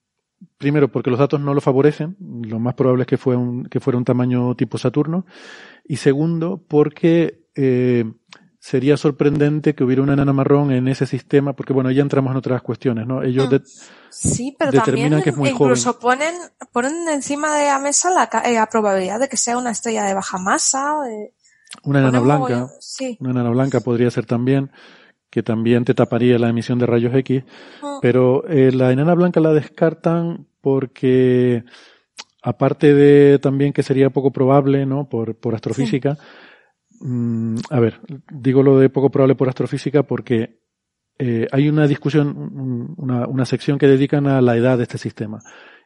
[0.58, 3.80] primero porque los datos no lo favorecen, lo más probable es que, fue un, que
[3.80, 5.26] fuera un tamaño tipo Saturno,
[5.84, 8.06] y segundo porque eh,
[8.60, 12.38] sería sorprendente que hubiera una enana marrón en ese sistema, porque bueno, ya entramos en
[12.38, 13.22] otras cuestiones, ¿no?
[13.24, 13.62] Ellos de-
[14.10, 16.34] Sí, pero determinan también que es muy incluso ponen,
[16.72, 20.14] ponen encima de la mesa la, eh, la probabilidad de que sea una estrella de
[20.14, 20.96] baja masa.
[21.10, 21.34] eh,
[21.84, 23.18] una enana blanca, Sí.
[23.20, 24.72] una enana blanca podría ser también,
[25.36, 27.44] que también te taparía la emisión de rayos X,
[27.84, 28.00] Mm.
[28.02, 31.66] pero eh, la enana blanca la descartan porque
[32.42, 35.10] aparte de también que sería poco probable, ¿no?
[35.10, 36.18] Por, por astrofísica,
[37.02, 38.00] mm, a ver,
[38.32, 40.60] digo lo de poco probable por astrofísica porque
[41.20, 44.98] eh, hay una discusión, un- una, una sección que dedican a la edad de este
[44.98, 45.40] sistema.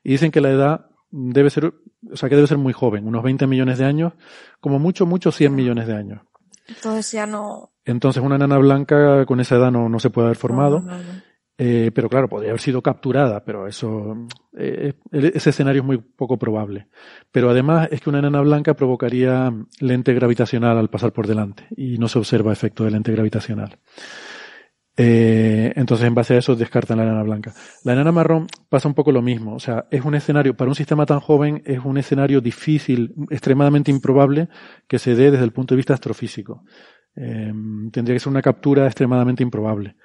[0.03, 1.65] Y dicen que la edad debe ser,
[2.11, 4.13] o sea, que debe ser muy joven, unos 20 millones de años,
[4.59, 6.21] como mucho, mucho 100 millones de años.
[6.67, 7.71] Entonces ya no.
[7.89, 10.79] Entonces una enana blanca con esa edad no, no se puede haber formado.
[10.81, 11.29] no, no, no.
[11.61, 14.15] Eh, pero claro, podría haber sido capturada, pero eso,
[14.57, 16.87] eh, ese escenario es muy poco probable.
[17.33, 21.97] Pero además es que una enana blanca provocaría lente gravitacional al pasar por delante y
[21.97, 23.77] no se observa efecto de lente gravitacional.
[24.95, 27.53] Eh, entonces, en base a eso, descartan la enana blanca.
[27.83, 29.53] La enana marrón pasa un poco lo mismo.
[29.53, 33.91] O sea, es un escenario, para un sistema tan joven, es un escenario difícil, extremadamente
[33.91, 34.47] improbable
[34.87, 36.63] que se dé desde el punto de vista astrofísico.
[37.16, 37.53] Eh,
[37.91, 39.95] tendría que ser una captura extremadamente improbable.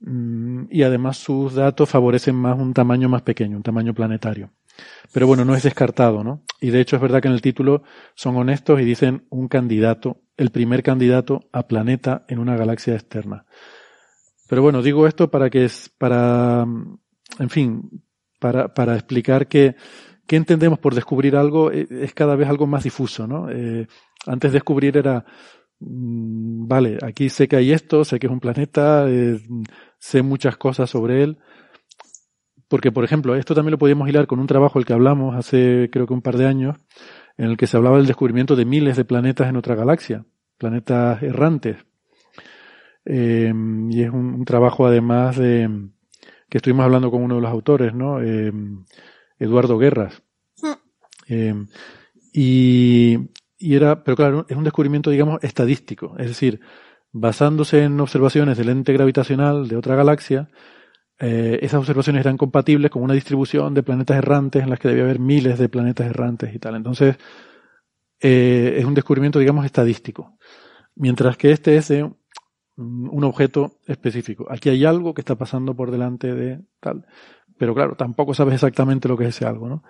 [0.00, 4.50] Mm, y además sus datos favorecen más un tamaño más pequeño, un tamaño planetario.
[5.12, 6.42] Pero bueno, no es descartado, ¿no?
[6.60, 7.82] Y de hecho es verdad que en el título
[8.14, 13.46] son honestos y dicen un candidato, el primer candidato a planeta en una galaxia externa.
[14.48, 16.98] Pero bueno, digo esto para que es, para, mm,
[17.38, 18.02] en fin,
[18.38, 19.76] para, para explicar que,
[20.26, 23.50] qué entendemos por descubrir algo eh, es cada vez algo más difuso, ¿no?
[23.50, 23.86] Eh,
[24.26, 25.24] antes descubrir era,
[25.78, 29.40] vale, aquí sé que hay esto, sé que es un planeta, eh,
[29.98, 31.38] sé muchas cosas sobre él.
[32.68, 35.88] Porque, por ejemplo, esto también lo podíamos hilar con un trabajo el que hablamos hace
[35.92, 36.76] creo que un par de años,
[37.36, 40.24] en el que se hablaba del descubrimiento de miles de planetas en otra galaxia,
[40.58, 41.76] planetas errantes.
[43.04, 43.52] Eh,
[43.90, 45.90] y es un, un trabajo además de
[46.48, 48.22] que estuvimos hablando con uno de los autores, ¿no?
[48.22, 48.52] Eh,
[49.38, 50.22] Eduardo Guerras.
[51.28, 51.54] Eh,
[52.32, 53.18] y,
[53.58, 56.14] y era, pero claro, es un descubrimiento, digamos, estadístico.
[56.18, 56.60] Es decir,
[57.12, 60.48] basándose en observaciones del ente gravitacional de otra galaxia,
[61.18, 65.04] eh, esas observaciones eran compatibles con una distribución de planetas errantes en las que debía
[65.04, 66.76] haber miles de planetas errantes y tal.
[66.76, 67.16] Entonces,
[68.20, 70.36] eh, es un descubrimiento, digamos, estadístico.
[70.94, 71.90] Mientras que este es
[72.76, 74.46] un objeto específico.
[74.50, 77.06] Aquí hay algo que está pasando por delante de tal.
[77.58, 79.82] Pero claro, tampoco sabes exactamente lo que es ese algo, ¿no?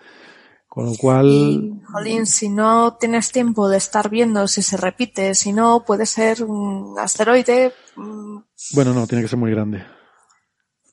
[0.77, 5.35] Con lo cual, Y, jolín, si no tienes tiempo de estar viendo si se repite,
[5.35, 7.73] si no, puede ser un asteroide.
[7.97, 8.37] mm,
[8.75, 9.83] bueno, no, tiene que ser muy grande.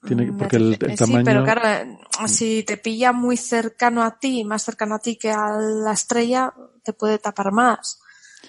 [0.08, 1.26] Tiene, mm, porque el, el sí, tamaño.
[1.26, 5.32] pero claro, eh, si te pilla muy cercano a ti, más cercano a ti que
[5.32, 8.00] a la estrella, te puede tapar más.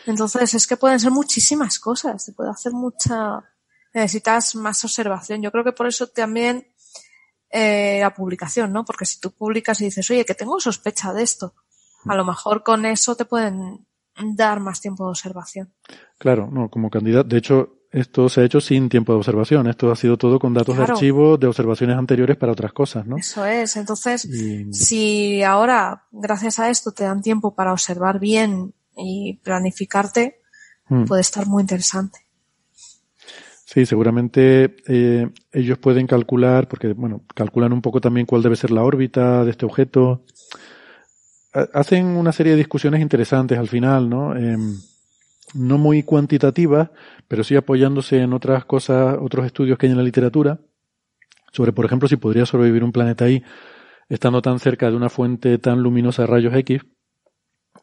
[0.06, 3.42] Entonces es que pueden ser muchísimas cosas, te puede hacer mucha,
[3.92, 5.42] necesitas más observación.
[5.42, 6.72] Yo creo que por eso también
[7.56, 8.84] eh, la publicación, ¿no?
[8.84, 11.54] Porque si tú publicas y dices, oye, que tengo sospecha de esto,
[12.06, 13.86] a lo mejor con eso te pueden
[14.34, 15.72] dar más tiempo de observación.
[16.18, 17.28] Claro, no, como candidato.
[17.28, 19.68] De hecho, esto se ha hecho sin tiempo de observación.
[19.68, 20.88] Esto ha sido todo con datos Claro.
[20.88, 23.16] de archivo de observaciones anteriores para otras cosas, ¿no?
[23.18, 23.76] Eso es.
[23.76, 30.40] Entonces, Y- si ahora, gracias a esto, te dan tiempo para observar bien y planificarte,
[30.88, 31.04] Mm.
[31.04, 32.23] puede estar muy interesante.
[33.74, 38.70] Sí, seguramente eh, ellos pueden calcular, porque bueno, calculan un poco también cuál debe ser
[38.70, 40.22] la órbita de este objeto.
[41.52, 44.36] Ha- Hacen una serie de discusiones interesantes al final, ¿no?
[44.36, 44.76] Em,
[45.54, 46.90] no muy cuantitativas,
[47.28, 50.60] pero sí apoyándose en otras cosas, otros estudios que hay en la literatura,
[51.52, 53.42] sobre, por ejemplo, si podría sobrevivir un planeta ahí,
[54.08, 56.82] estando tan cerca de una fuente tan luminosa de rayos X.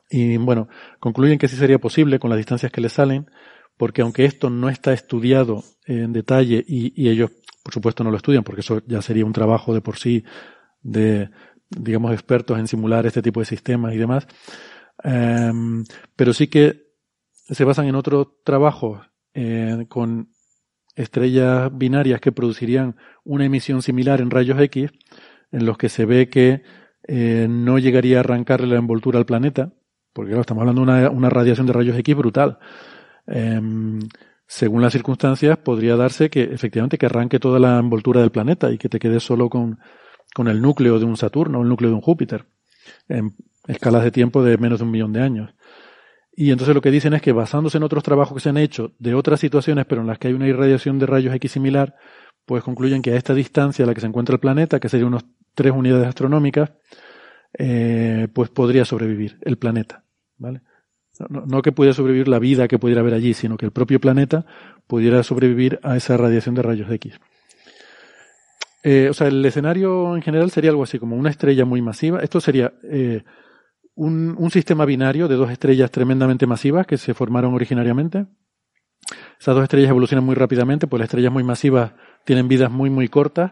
[0.10, 0.68] Y bueno,
[1.00, 3.30] concluyen que sí sería posible con las distancias que le salen,
[3.78, 7.32] porque aunque esto no está estudiado en detalle y, y ellos,
[7.63, 10.24] por supuesto, no lo estudian, porque eso ya sería un trabajo de por sí
[10.82, 11.30] de,
[11.69, 14.28] digamos, expertos en simular este tipo de sistemas y demás,
[15.03, 15.84] em,
[16.15, 16.91] pero sí que
[17.34, 19.01] se basan en otros trabajos
[19.34, 20.30] eh, con
[20.95, 24.91] estrellas binarias que producirían una emisión similar en rayos X,
[25.51, 26.63] en los que se ve que
[27.07, 29.74] eh, no llegaría a arrancarle la envoltura al planeta,
[30.13, 32.59] porque claro, estamos hablando de una radiación de rayos X brutal.
[33.28, 33.99] Em,
[34.47, 38.78] según las circunstancias, podría darse que efectivamente que arranque toda la envoltura del planeta y
[38.78, 39.80] que te quedes solo con,
[40.34, 42.45] con el núcleo de un Saturno o el núcleo de un Júpiter,
[43.07, 43.36] en
[43.67, 45.53] escalas de tiempo de menos de un millón de años.
[46.34, 48.93] Y entonces lo que dicen es que basándose en otros trabajos que se han hecho
[48.99, 51.95] de otras situaciones, pero en las que hay una irradiación de rayos X similar,
[52.45, 55.05] pues concluyen que a esta distancia a la que se encuentra el planeta, que sería
[55.05, 56.72] unos tres unidades astronómicas,
[57.57, 60.05] eh, pues podría sobrevivir el planeta,
[60.38, 60.61] ¿vale?
[61.30, 64.45] No, que pudiera sobrevivir la vida que pudiera haber allí, sino que el propio planeta
[64.88, 67.19] pudiera sobrevivir a esa radiación de rayos X.
[68.84, 72.19] Eh, o sea, el escenario en general sería algo así, como una estrella muy masiva.
[72.19, 73.24] Esto sería eh,
[73.95, 78.26] un, un sistema binario de dos estrellas tremendamente masivas que se formaron originariamente.
[79.39, 81.93] Esas dos estrellas evolucionan muy rápidamente, pues las estrellas muy masivas
[82.26, 83.51] tienen vidas muy, muy cortas.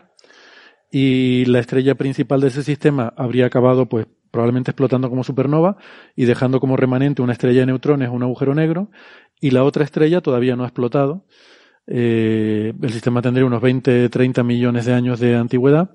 [0.91, 5.77] Y la estrella principal de ese sistema habría acabado, pues, probablemente explotando como supernova
[6.15, 8.89] y dejando como remanente una estrella de neutrones, un agujero negro,
[9.39, 11.25] y la otra estrella todavía no ha explotado.
[11.87, 15.89] Eh, el sistema tendría unos 20, 30 millones de años de antigüedad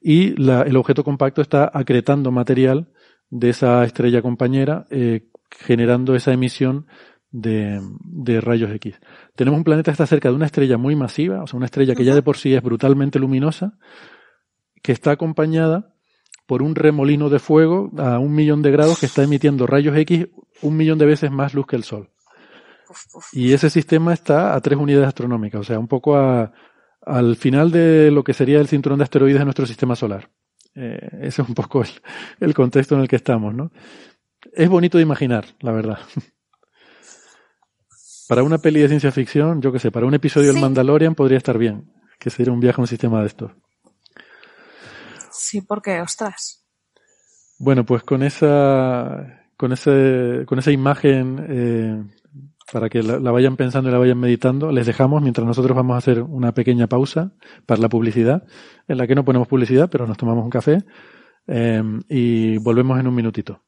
[0.00, 2.88] y la, el objeto compacto está acretando material
[3.30, 6.86] de esa estrella compañera, eh, generando esa emisión
[7.30, 8.98] de, de, rayos X.
[9.36, 11.94] Tenemos un planeta que está cerca de una estrella muy masiva, o sea, una estrella
[11.94, 13.78] que ya de por sí es brutalmente luminosa,
[14.86, 15.92] que está acompañada
[16.46, 20.28] por un remolino de fuego a un millón de grados que está emitiendo rayos X
[20.62, 22.10] un millón de veces más luz que el Sol.
[23.32, 26.52] Y ese sistema está a tres unidades astronómicas, o sea, un poco a,
[27.02, 30.30] al final de lo que sería el cinturón de asteroides de nuestro sistema solar.
[30.76, 31.88] Eh, ese es un poco el,
[32.38, 33.72] el, contexto en el que estamos, ¿no?
[34.52, 35.98] Es bonito de imaginar, la verdad.
[38.28, 41.38] Para una peli de ciencia ficción, yo qué sé, para un episodio del Mandalorian podría
[41.38, 43.50] estar bien, que sería un viaje a un sistema de estos.
[45.46, 46.64] Sí, porque, ostras.
[47.60, 52.04] Bueno, pues con esa, con ese, con esa imagen, eh,
[52.72, 55.94] para que la, la, vayan pensando y la vayan meditando, les dejamos mientras nosotros vamos
[55.94, 57.30] a hacer una pequeña pausa
[57.64, 58.42] para la publicidad,
[58.88, 60.82] en la que no ponemos publicidad, pero nos tomamos un café,
[61.46, 63.62] eh, y volvemos en un minutito.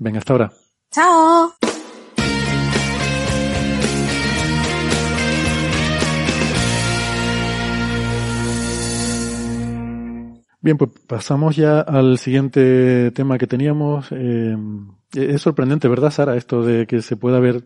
[0.00, 0.52] Venga, hasta ahora.
[0.90, 1.52] Chao.
[10.60, 14.08] Bien, pues pasamos ya al siguiente tema que teníamos.
[14.10, 14.56] Eh,
[15.14, 16.36] es sorprendente, ¿verdad, Sara?
[16.36, 17.64] Esto de que se pueda ver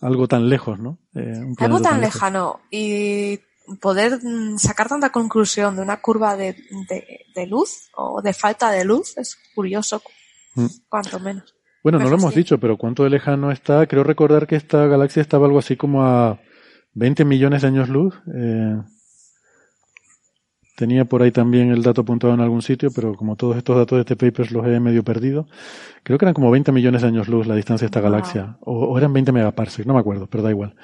[0.00, 0.98] algo tan lejos, ¿no?
[1.14, 3.40] Eh, algo tan, tan lejano y
[3.80, 4.20] poder
[4.56, 6.56] sacar tanta conclusión de una curva de,
[6.88, 10.02] de, de, luz o de falta de luz es curioso,
[10.54, 10.66] mm.
[10.88, 11.54] cuanto menos.
[11.82, 13.86] Bueno, no lo hemos dicho, pero cuánto de lejano está.
[13.86, 16.40] Creo recordar que esta galaxia estaba algo así como a
[16.94, 18.14] 20 millones de años luz.
[18.34, 18.76] Eh,
[20.76, 23.96] Tenía por ahí también el dato apuntado en algún sitio, pero como todos estos datos
[23.96, 25.46] de este paper los he medio perdido,
[26.02, 28.86] creo que eran como 20 millones de años luz la distancia de esta galaxia, o,
[28.86, 30.74] o, eran 20 megaparsecs, no me acuerdo, pero da igual.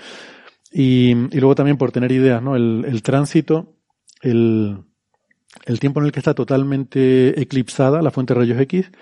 [0.73, 2.55] Y, y luego también por tener ideas, ¿no?
[2.55, 3.75] El, el tránsito,
[4.23, 4.79] el,
[5.67, 8.93] el tiempo en el que está totalmente eclipsada la fuente de rayos X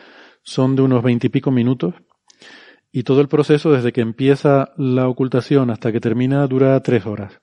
[0.42, 1.94] son de unos 20 y pico minutos,
[2.90, 7.40] y todo el proceso desde que empieza la ocultación hasta que termina dura tres horas.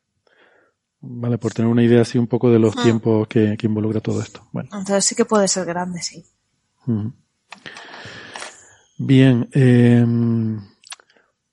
[1.07, 2.83] Vale, por tener una idea así un poco de los ah.
[2.83, 4.47] tiempos que, que, involucra todo esto.
[4.51, 4.69] Bueno.
[4.71, 6.25] Entonces sí que puede ser grande, sí.
[8.97, 10.05] Bien, eh,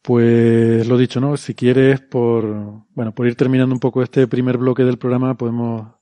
[0.01, 1.37] pues lo dicho, ¿no?
[1.37, 5.95] Si quieres, por, bueno, por ir terminando un poco este primer bloque del programa, podemos,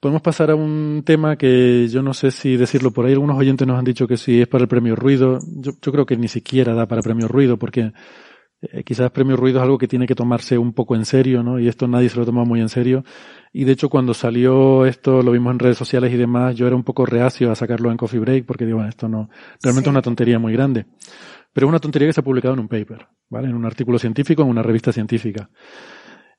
[0.00, 3.12] podemos pasar a un tema que yo no sé si decirlo por ahí.
[3.12, 5.38] Algunos oyentes nos han dicho que si es para el premio ruido.
[5.46, 7.92] Yo, yo creo que ni siquiera da para premio ruido porque
[8.62, 11.58] eh, quizás Premio Ruido es algo que tiene que tomarse un poco en serio, ¿no?
[11.58, 13.04] Y esto nadie se lo toma muy en serio.
[13.52, 16.76] Y de hecho cuando salió esto, lo vimos en redes sociales y demás, yo era
[16.76, 19.28] un poco reacio a sacarlo en Coffee Break porque digo, bueno, esto no,
[19.62, 19.90] realmente sí.
[19.90, 20.86] es una tontería muy grande.
[21.52, 23.48] Pero es una tontería que se ha publicado en un paper, ¿vale?
[23.48, 25.48] En un artículo científico, en una revista científica.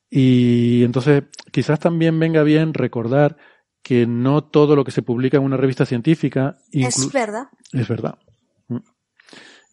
[0.09, 3.36] Y entonces quizás también venga bien recordar
[3.82, 7.47] que no todo lo que se publica en una revista científica es verdad.
[7.72, 8.18] Es verdad.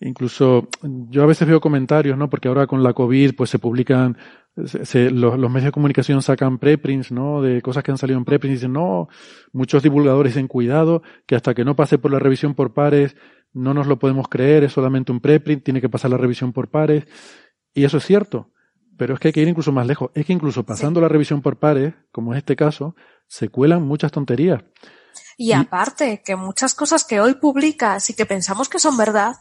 [0.01, 2.28] Incluso yo a veces veo comentarios, ¿no?
[2.28, 4.18] Porque ahora con la COVID, pues se publican,
[4.66, 7.40] se, los, los, medios de comunicación sacan preprints, ¿no?
[7.40, 9.09] De cosas que han salido en preprints y dicen, no,
[9.53, 13.16] muchos divulgadores dicen cuidado, que hasta que no pase por la revisión por pares,
[13.53, 16.70] no nos lo podemos creer, es solamente un preprint, tiene que pasar la revisión por
[16.70, 17.07] pares.
[17.72, 18.51] Y eso es cierto.
[18.97, 20.11] Pero es que hay que ir incluso más lejos.
[20.14, 21.03] Es que incluso pasando sí.
[21.03, 22.95] la revisión por pares, como es este caso,
[23.26, 24.62] se cuelan muchas tonterías.
[25.36, 29.34] Y, y aparte, que muchas cosas que hoy publicas y que pensamos que son verdad,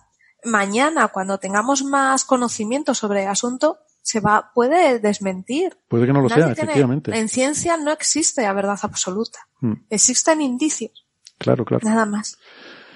[0.46, 5.78] mañana, cuando tengamos más conocimiento sobre el asunto, se va, puede desmentir.
[5.88, 7.18] Puede que no lo Nadie sea, tiene, efectivamente.
[7.18, 9.40] En ciencia no existe la verdad absoluta.
[9.62, 9.74] Hmm.
[9.90, 11.08] Existen indicios.
[11.38, 11.88] Claro, claro.
[11.88, 12.38] Nada más.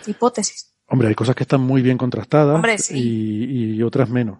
[0.05, 0.73] Hipótesis.
[0.89, 2.97] Hombre, hay cosas que están muy bien contrastadas Hombre, sí.
[2.97, 4.39] y, y, otras menos.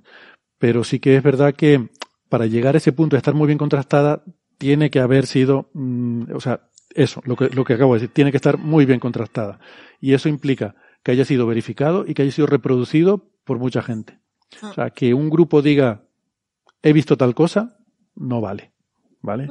[0.58, 1.89] Pero sí que es verdad que
[2.30, 4.24] para llegar a ese punto de estar muy bien contrastada,
[4.58, 8.14] tiene que haber sido, mmm, o sea, eso, lo que, lo que acabo de decir,
[8.14, 9.60] tiene que estar muy bien contrastada.
[9.99, 14.20] Y eso implica que haya sido verificado y que haya sido reproducido por mucha gente.
[14.62, 16.04] O sea, que un grupo diga,
[16.82, 17.78] he visto tal cosa,
[18.16, 18.72] no vale.
[19.22, 19.48] ¿Vale?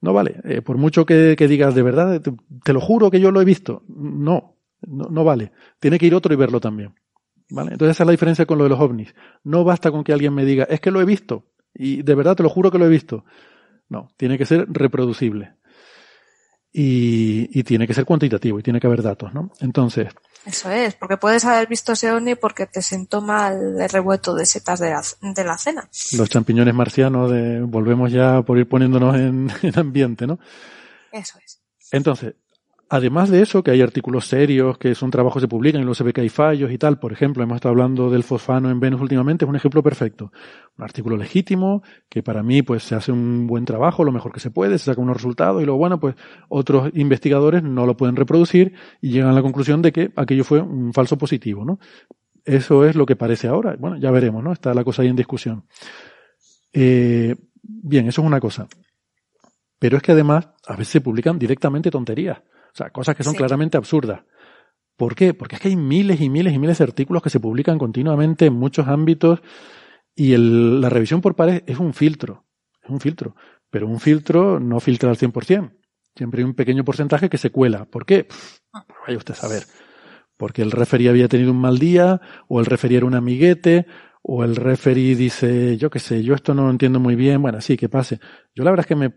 [0.00, 0.40] No vale.
[0.44, 2.32] Eh, por mucho que, que, digas de verdad, te,
[2.64, 3.84] te, lo juro que yo lo he visto.
[3.88, 5.52] No, no, no vale.
[5.78, 6.94] Tiene que ir otro y verlo también.
[7.50, 7.72] ¿Vale?
[7.72, 9.14] Entonces esa es la diferencia con lo de los ovnis.
[9.44, 11.46] No basta con que alguien me diga, es que lo he visto.
[11.74, 13.24] Y de verdad te lo juro que lo he visto.
[13.88, 15.54] No, tiene que ser reproducible.
[16.72, 19.50] Y, y tiene que ser cuantitativo y tiene que haber datos, ¿no?
[19.60, 20.08] Entonces,
[20.46, 24.46] Eso es, porque puedes haber visto ese ovni porque te sentó mal el revuelto de
[24.46, 25.86] setas de la, de la cena.
[26.16, 30.38] los champiñones marcianos, de, volvemos ya por ir poniéndonos en, en ambiente, ¿no?
[31.12, 31.60] Eso es.
[31.90, 32.34] Entonces,
[32.92, 35.94] además de eso, que hay artículos serios, que son trabajos que se publican y luego
[35.94, 38.80] se ve que hay fallos y tal, por ejemplo, hemos estado hablando del fosfano en
[38.80, 40.30] Venus últimamente, es un ejemplo perfecto.
[40.76, 44.40] Un artículo legítimo, que para mí pues se hace un buen trabajo, lo mejor que
[44.40, 46.16] se puede, se saca unos resultados y luego, bueno, pues
[46.50, 50.60] otros investigadores no lo pueden reproducir y llegan a la conclusión de que aquello fue
[50.60, 51.78] un falso positivo, ¿no?
[52.44, 53.74] Eso es lo que parece ahora.
[53.78, 54.52] Bueno, ya veremos, ¿no?
[54.52, 55.64] Está la cosa ahí en discusión.
[56.74, 58.66] Eh, bien, eso es una cosa.
[59.78, 62.42] Pero es que además a veces se publican directamente tonterías.
[62.74, 63.38] O sea, cosas que son Sí.
[63.38, 64.22] claramente absurdas.
[64.96, 65.34] ¿Por qué?
[65.34, 68.46] Porque es que hay miles y miles y miles de artículos que se publican continuamente
[68.46, 69.40] en muchos ámbitos
[70.14, 72.44] y el- la revisión por pares es un filtro.
[72.82, 73.34] Es un filtro.
[73.70, 75.72] Pero un filtro no filtra al 100%.
[76.14, 77.86] Siempre hay un pequeño porcentaje que se cuela.
[77.86, 78.24] ¿Por qué?
[78.24, 78.58] Pff,
[79.06, 79.62] Vaya usted a saber.
[80.36, 83.86] Porque el referee había tenido un mal día, o el referee era un amiguete,
[84.22, 87.60] o el referee dice, yo qué sé, yo esto no lo entiendo muy bien, bueno,
[87.60, 88.18] sí, que pase.
[88.54, 89.12] Yo la verdad es que me,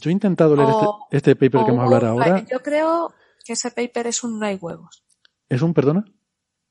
[0.00, 2.44] yo he intentado leer O- este, este paper que vamos a hablar ahora.
[2.50, 3.12] Yo creo
[3.44, 5.04] que ese paper es un no hay huevos.
[5.48, 6.04] ¿Es un perdona?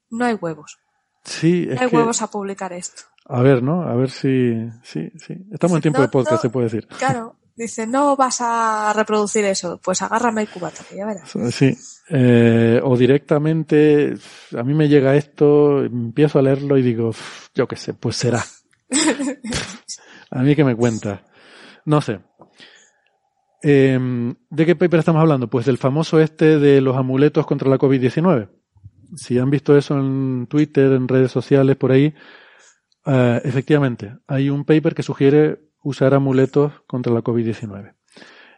[0.09, 0.77] No hay huevos.
[1.23, 3.03] Sí, No es hay que, huevos a publicar esto.
[3.27, 3.81] a ver, ¿no?
[3.83, 4.53] A ver si,
[4.83, 5.35] sí, sí.
[5.51, 6.41] Estamos en tiempo No, de podcast, no.
[6.41, 6.87] se puede decir.
[6.99, 7.35] Claro.
[7.57, 9.79] Dice, no vas a reproducir eso.
[9.81, 11.31] Pues agárrame el cubata, que ya verás.
[11.55, 11.73] Sí.
[12.09, 14.13] Eh, o directamente,
[14.57, 18.17] a mí me llega esto, empiezo a leerlo y digo, "Uf, yo qué sé, pues
[18.17, 18.43] será.
[20.31, 21.23] a mí que me cuenta.
[21.85, 22.19] No sé.
[23.67, 23.97] Eh,
[24.51, 25.49] ¿De qué paper estamos hablando?
[25.49, 28.47] Pues del famoso este de los amuletos contra la COVID-19.
[29.15, 32.13] Si han visto eso en Twitter, en redes sociales, por ahí,
[33.07, 37.95] eh, efectivamente, hay un paper que sugiere usar amuletos contra la COVID-19.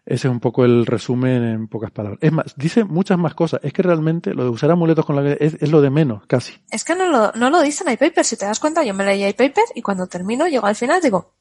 [0.05, 2.19] Ese es un poco el resumen en pocas palabras.
[2.21, 3.61] Es más, dice muchas más cosas.
[3.63, 6.53] Es que realmente lo de usar amuletos con la es, es lo de menos, casi.
[6.69, 8.25] Es que no lo, no lo dicen hay paper.
[8.25, 10.99] Si te das cuenta, yo me leí hay paper y cuando termino, llego al final,
[11.01, 11.33] digo,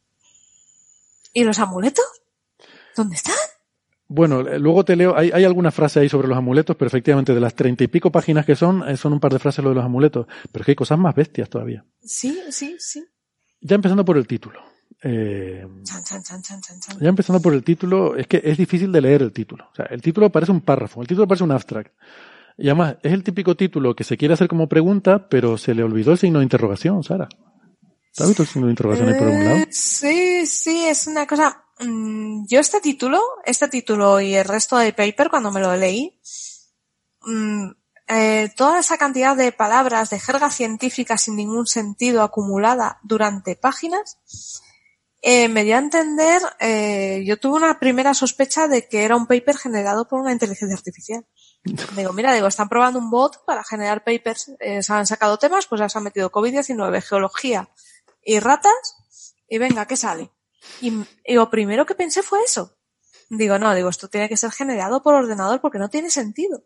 [1.32, 2.04] ¿y los amuletos?
[2.94, 3.34] ¿Dónde están?
[4.08, 7.34] Bueno, eh, luego te leo, hay, hay alguna frase ahí sobre los amuletos, pero efectivamente
[7.34, 9.70] de las treinta y pico páginas que son, eh, son un par de frases lo
[9.70, 10.26] de los amuletos.
[10.52, 11.84] Pero es que hay cosas más bestias todavía.
[12.02, 13.04] Sí, sí, sí.
[13.60, 14.60] Ya empezando por el título.
[15.02, 16.98] Eh, Chan, chan, chan, chan, chan, chan.
[17.00, 19.68] ya empezando por el título, es que es difícil de leer el título.
[19.72, 21.92] O sea, el título parece un párrafo, el título parece un abstract.
[22.56, 25.82] Y además, es el típico título que se quiere hacer como pregunta, pero se le
[25.82, 27.28] olvidó el signo de interrogación, Sara.
[28.16, 29.56] ¿Te visto el signo de interrogación ahí por algún lado?
[29.56, 31.64] Eh, Sí, sí, es una cosa.
[31.80, 36.18] mm, Yo este título, este título y el resto del paper, cuando me lo leí,
[37.22, 37.70] mm,
[38.08, 44.16] eh, toda esa cantidad de palabras, de jerga científica sin ningún sentido acumulada durante páginas,
[45.20, 49.26] eh, me dio a entender, eh, yo tuve una primera sospecha de que era un
[49.26, 51.26] paper generado por una inteligencia artificial.
[51.96, 55.66] Digo, mira, digo, están probando un bot para generar papers, eh, se han sacado temas,
[55.66, 57.68] pues ya se han metido COVID-19, geología
[58.26, 60.30] y ratas, y venga, ¿qué sale?
[60.82, 60.92] Y,
[61.24, 62.76] y lo primero que pensé fue eso.
[63.30, 66.64] Digo, no, digo, esto tiene que ser generado por ordenador porque no tiene sentido.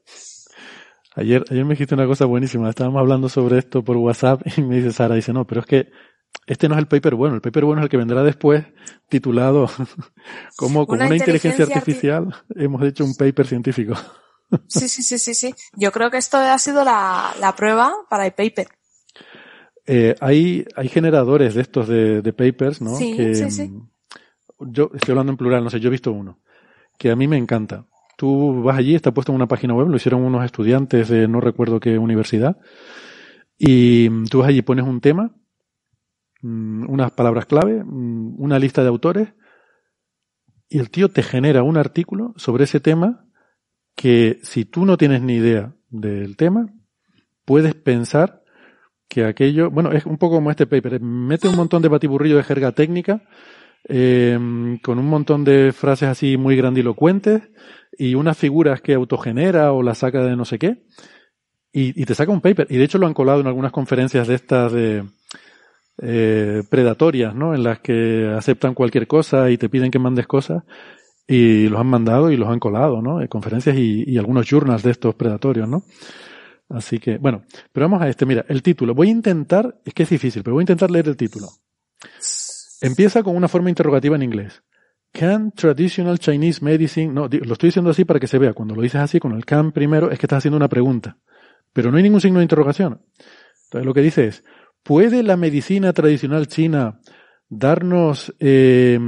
[1.14, 2.70] Ayer, ayer me dijiste una cosa buenísima.
[2.70, 5.90] Estábamos hablando sobre esto por WhatsApp y me dice Sara, dice, no, pero es que
[6.46, 7.34] este no es el paper bueno.
[7.34, 8.64] El paper bueno es el que vendrá después,
[9.08, 9.70] titulado
[10.56, 13.94] como con Una una, inteligencia, inteligencia artificial hemos hecho un paper científico.
[14.66, 15.54] Sí, sí, sí, sí, sí.
[15.76, 18.66] Yo creo que esto ha sido la, la prueba para el paper.
[19.92, 22.94] Eh, hay, hay generadores de estos de, de papers, ¿no?
[22.94, 23.68] Sí, que, sí, sí.
[23.68, 23.90] mm,
[24.70, 26.38] Yo estoy hablando en plural, no sé, yo he visto uno,
[26.96, 27.86] que a mí me encanta.
[28.16, 31.40] Tú vas allí, está puesto en una página web, lo hicieron unos estudiantes de no
[31.40, 32.56] recuerdo qué universidad,
[33.58, 35.34] y mm, tú vas allí, pones un tema,
[36.42, 39.34] mm, unas palabras clave, una lista de autores,
[40.68, 43.26] y el tío te genera un artículo sobre ese tema
[43.96, 46.72] que si tú no tienes ni idea del tema,
[47.44, 48.39] puedes pensar
[49.10, 52.44] que aquello, bueno, es un poco como este paper, mete un montón de batiburrillo de
[52.44, 53.24] jerga técnica,
[53.88, 54.38] eh,
[54.84, 57.42] con un montón de frases así muy grandilocuentes
[57.98, 60.84] y unas figuras que autogenera o las saca de no sé qué,
[61.72, 62.68] y, te saca un paper.
[62.70, 65.04] Y de hecho lo han colado en algunas conferencias de estas de
[66.02, 67.54] eh, predatorias, ¿no?
[67.54, 70.62] En las que aceptan cualquier cosa y te piden que mandes cosas.
[71.26, 73.20] Y los han mandado y los han colado, ¿no?
[73.20, 75.84] En conferencias y algunos journals de estos predatorios, ¿no?
[76.70, 77.42] Así que, bueno,
[77.72, 78.24] pero vamos a este.
[78.24, 78.94] Mira, el título.
[78.94, 81.48] Voy a intentar, es que es difícil, pero voy a intentar leer el título.
[82.80, 84.62] Empieza con una forma interrogativa en inglés.
[85.12, 88.52] Can traditional Chinese medicine, no, lo estoy diciendo así para que se vea.
[88.52, 91.18] Cuando lo dices así con el can primero, es que estás haciendo una pregunta.
[91.72, 93.02] Pero no hay ningún signo de interrogación.
[93.64, 94.44] Entonces lo que dice es,
[94.84, 97.00] ¿puede la medicina tradicional china
[97.48, 98.98] darnos eh,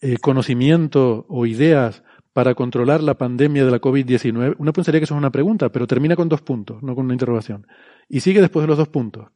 [0.00, 2.02] eh, conocimiento o ideas
[2.34, 4.56] para controlar la pandemia de la COVID-19?
[4.58, 7.14] Uno pensaría que eso es una pregunta, pero termina con dos puntos, no con una
[7.14, 7.66] interrogación.
[8.08, 9.28] Y sigue después de los dos puntos,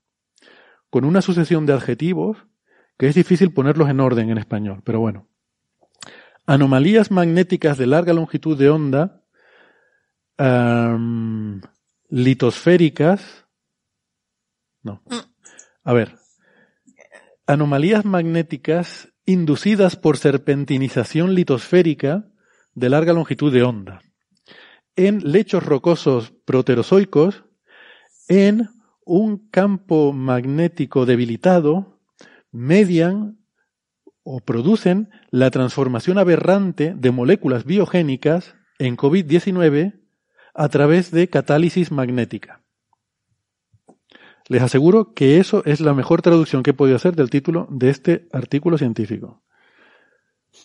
[0.90, 2.36] con una sucesión de adjetivos
[2.98, 5.28] que es difícil ponerlos en orden en español, pero bueno.
[6.44, 9.22] Anomalías magnéticas de larga longitud de onda,
[12.08, 13.46] litosféricas,
[14.82, 15.02] no.
[15.84, 16.16] A ver,
[17.46, 22.28] anomalías magnéticas inducidas por serpentinización litosférica
[22.78, 24.00] de larga longitud de onda
[24.96, 27.44] en lechos rocosos proterozoicos
[28.26, 28.68] en
[29.04, 32.00] un campo magnético debilitado
[32.50, 33.38] median
[34.22, 40.00] o producen la transformación aberrante de moléculas biogénicas en COVID-19
[40.54, 42.62] a través de catálisis magnética.
[44.48, 47.90] Les aseguro que eso es la mejor traducción que he podido hacer del título de
[47.90, 49.42] este artículo científico.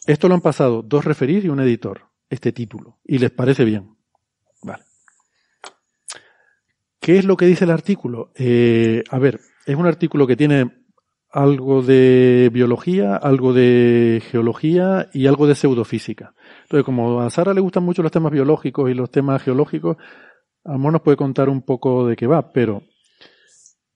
[0.06, 3.96] Esto lo han pasado dos referís y un editor, este título, y les parece bien.
[4.62, 4.84] Vale.
[7.00, 8.32] ¿Qué es lo que dice el artículo?
[8.36, 10.84] Eh, a ver, es un artículo que tiene
[11.34, 16.36] algo de biología, algo de geología y algo de pseudofísica.
[16.64, 19.98] Entonces, como a Sara le gustan mucho los temas biológicos y los temas geológicos,
[20.64, 22.84] a lo mejor nos puede contar un poco de qué va, pero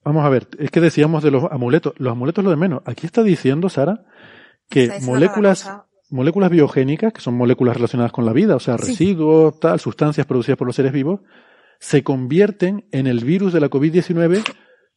[0.03, 2.81] vamos a ver, es que decíamos de los amuletos, los amuletos lo de menos.
[2.85, 4.03] Aquí está diciendo Sara
[4.69, 5.69] que moléculas.
[6.09, 8.91] Moléculas biogénicas, que son moléculas relacionadas con la vida, o sea, Sí.
[8.91, 11.19] residuos, tal, sustancias producidas por los seres vivos,
[11.79, 14.43] se convierten en el virus de la COVID-19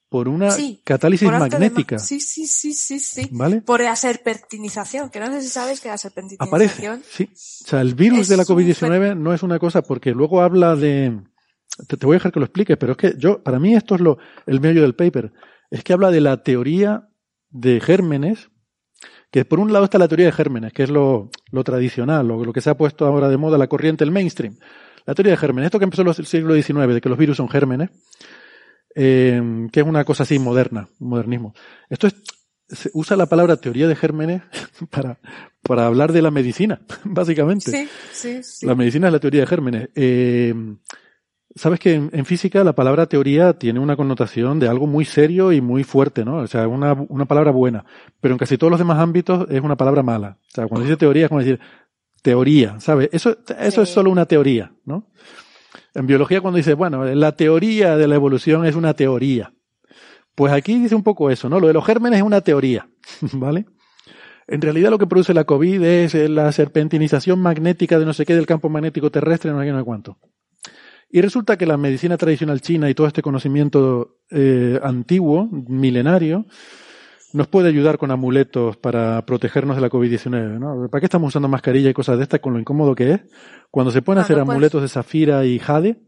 [0.08, 1.98] por una Sí, catálisis Por ma- magnética.
[1.98, 3.28] Sí, sí, sí, sí, sí.
[3.32, 3.60] ¿Vale?
[3.60, 7.28] Por la serpentinización, que no sé si sabes que la serpentinización Aparece, sí.
[7.64, 10.74] O sea, el virus de la un COVID-19 no es una cosa porque luego habla
[10.74, 11.20] de...
[11.86, 13.94] Te, te voy a dejar que lo expliques, pero es que yo, para mí esto
[13.94, 15.32] es lo, el medio del paper.
[15.70, 17.08] Es que habla de la teoría
[17.50, 18.50] de gérmenes,
[19.30, 22.44] que por un lado está la teoría de gérmenes, que es lo, lo tradicional, lo,
[22.44, 24.56] lo que se ha puesto ahora de moda, la corriente, el mainstream.
[25.06, 27.36] La teoría de gérmenes, esto que empezó en el siglo XIX, de que los virus
[27.36, 27.90] son gérmenes,
[28.94, 31.54] eh, que es una cosa así moderna, modernismo.
[31.88, 32.16] Esto es,
[32.68, 34.42] se usa la palabra teoría de gérmenes
[34.90, 35.18] para,
[35.62, 37.70] para hablar de la medicina, básicamente.
[37.70, 38.66] Sí, sí, sí.
[38.66, 39.88] La medicina es la teoría de gérmenes.
[39.94, 40.54] Eh,
[41.56, 45.50] Sabes que en, en, física la palabra teoría tiene una connotación de algo muy serio
[45.52, 46.36] y muy fuerte, ¿no?
[46.38, 47.84] O sea, una, una palabra buena.
[48.20, 50.38] Pero en casi todos los demás ámbitos es una palabra mala.
[50.48, 51.58] O sea, cuando dice teoría es como decir
[52.22, 53.08] teoría, ¿sabes?
[53.12, 53.82] Eso, eso Sí.
[53.82, 55.08] es solo una teoría, ¿no?
[55.94, 59.52] En biología cuando dice, bueno, la teoría de la evolución es una teoría.
[60.36, 61.58] Pues aquí dice un poco eso, ¿no?
[61.58, 62.88] Lo de los gérmenes es una teoría,
[63.32, 63.66] ¿vale?
[64.46, 68.34] En realidad lo que produce la COVID es la serpentinización magnética de no sé qué
[68.34, 70.18] del campo magnético terrestre, no sé qué, no sé cuánto.
[71.10, 76.46] Y resulta que la medicina tradicional china y todo este conocimiento eh, antiguo, milenario,
[77.32, 80.88] nos puede ayudar con amuletos para protegernos de la COVID-19, ¿no?
[80.88, 83.20] ¿Para qué estamos usando mascarilla y cosas de estas con lo incómodo que es?
[83.70, 86.00] Cuando se pueden Ah, hacer no, amuletos de zafira y jade,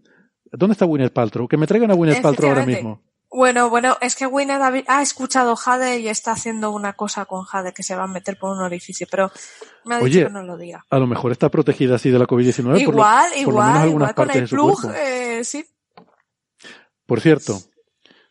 [0.53, 1.49] ¿dónde está Gwyneth Paltrow?
[1.49, 3.03] Que me traigan a Gwyneth Paltrow ahora mismo.
[3.33, 7.45] Bueno, bueno, es que Winner ha, ha escuchado Jade y está haciendo una cosa con
[7.45, 9.31] Jade que se va a meter por un orificio, pero
[9.85, 10.85] me ha dicho Oye, que no lo diga.
[10.91, 13.69] A lo mejor está protegida así de la COVID-19 por, lo- Igual, por lo menos
[13.69, 15.65] igual, algunas igual con el plug, eh, sí.
[17.07, 17.59] Por cierto,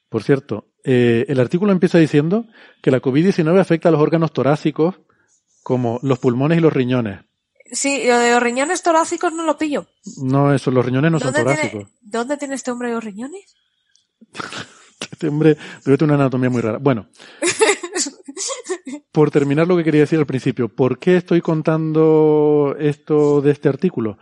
[0.09, 2.45] por cierto, eh, el artículo empieza diciendo
[2.83, 4.95] que la COVID-19 afecta a los órganos torácicos
[5.63, 7.21] como los pulmones y los riñones.
[7.71, 9.87] Sí, lo de los riñones torácicos no lo pillo.
[10.17, 11.71] No, eso, los riñones no son ¿Dónde, torácicos.
[11.71, 13.55] tiene, ¿Dónde tiene este hombre los riñones?
[15.11, 16.77] Este hombre debe tener una anatomía muy rara.
[16.79, 17.07] Bueno,
[19.11, 23.69] por terminar lo que quería decir al principio, ¿por qué estoy contando esto de este
[23.69, 24.17] artículo?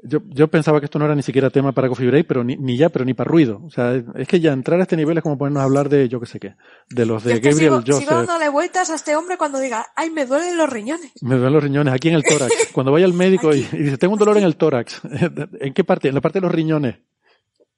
[0.00, 2.56] Yo, yo pensaba que esto no era ni siquiera tema para Coffee Break, pero ni,
[2.56, 3.60] ni ya, pero ni para ruido.
[3.64, 6.08] O sea, es que ya entrar a este nivel es como ponernos a hablar de,
[6.08, 6.54] yo qué sé qué,
[6.88, 8.26] de los Yo de es que Gabriel sigo, sigo Joseph.
[8.28, 11.10] dándole vueltas a este hombre cuando diga, ay, me duelen los riñones.
[11.20, 12.68] Me duelen los riñones, aquí en el tórax.
[12.72, 15.00] Cuando vaya al médico y, y dice, tengo un dolor en el tórax.
[15.60, 16.08] ¿En qué parte?
[16.08, 16.98] En la parte de los riñones.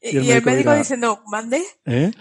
[0.03, 1.63] Y, el y el médico médico dirá- diciendo, mande.
[1.85, 2.11] ¿Eh?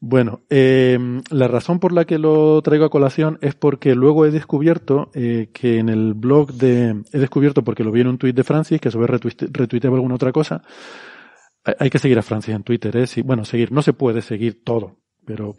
[0.00, 0.96] Bueno, eh,
[1.30, 5.50] la razón por la que lo traigo a colación es porque luego he descubierto eh,
[5.52, 7.02] que en el blog de...
[7.12, 9.48] He descubierto porque lo vi en un tuit de Francis, que a su vez retuite-
[9.50, 10.62] retuiteaba alguna otra cosa.
[11.80, 13.06] Hay, que seguir a Francis en Twitter, ¿eh?
[13.08, 15.56] Sí, bueno, seguir, no se puede seguir todo, pero...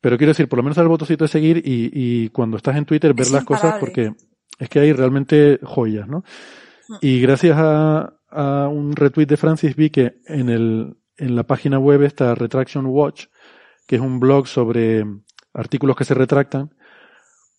[0.00, 2.84] Pero quiero decir, por lo menos el botoncito de seguir y, y cuando estás en
[2.86, 4.12] Twitter ver Es las cosas porque
[4.58, 6.24] es que hay realmente joyas, ¿no?
[6.88, 6.94] Mm.
[7.02, 11.78] Y gracias a, a un retweet de Francis vi que en el, en la página
[11.78, 13.26] web está Retraction Watch,
[13.86, 15.04] que es un blog sobre
[15.52, 16.74] artículos que se retractan,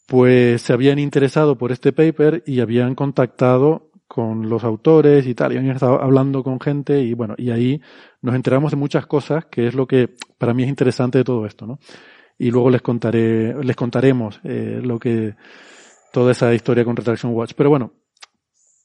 [0.08, 5.54] pues se habían interesado por este paper y habían contactado con los autores y tal,
[5.54, 7.82] y han estado hablando con gente y bueno, y ahí
[8.22, 11.46] nos enteramos de muchas cosas, que es lo que para mí es interesante de todo
[11.46, 11.80] esto, ¿no?
[12.38, 15.36] Y luego les contaré, les contaremos eh, lo que,
[16.12, 17.54] toda esa historia con Retraction Watch.
[17.56, 17.94] Pero bueno,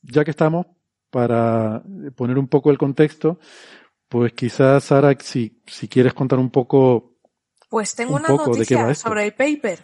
[0.02, 0.66] ya que estamos,
[1.10, 1.82] para
[2.16, 3.38] poner un poco el contexto,
[4.08, 7.16] pues quizás, Sara, si, si quieres contar un poco.
[7.68, 9.08] Pues tengo un una poco de qué va noticia esto.
[9.08, 9.78] sobre el paper.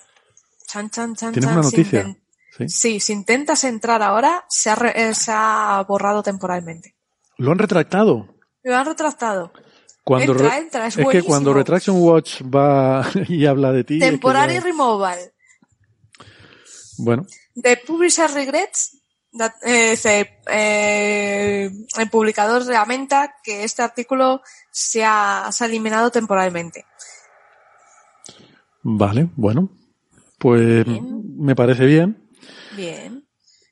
[0.67, 1.59] Chan, chan, chan, ¿Tienes chan.
[1.59, 2.17] una Si noticia?
[2.57, 2.69] ¿Sí?
[2.69, 6.97] Sí, si intentas entrar ahora, se ha, re- eh, se ha borrado temporalmente.
[7.39, 8.35] Lo han retractado.
[8.63, 9.53] Lo han retractado.
[10.03, 11.53] Cuando Entra, re- entra, es es que cuando.
[11.53, 13.95] Retraction Watch va y habla de ti.
[13.99, 15.19] es que Temporary ya- removal.
[16.99, 18.96] Bueno, The Publisher Regrets,
[19.33, 26.85] dice, eh, el publicador lamenta que este artículo se ha, se ha eliminado temporalmente.
[28.83, 29.71] vale, bueno.
[30.39, 31.23] Pues Bien.
[31.39, 32.29] me parece bien.
[32.77, 33.27] Bien.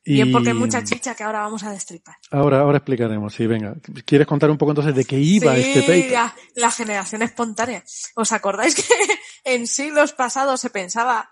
[0.06, 2.16] Y Bien, porque hay mucha chicha que ahora vamos a destripar.
[2.31, 3.32] ahora, ahora explicaremos.
[3.32, 3.74] Sí, venga.
[4.05, 6.10] ¿Quieres contar un poco entonces de qué iba sí, este paper?
[6.12, 7.82] La, la generación espontánea.
[8.14, 8.82] ¿Os acordáis que
[9.44, 11.31] en siglos pasados se pensaba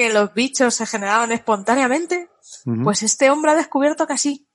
[0.00, 2.30] que los bichos se generaban espontáneamente?
[2.82, 4.48] Pues este hombre ha descubierto que sí.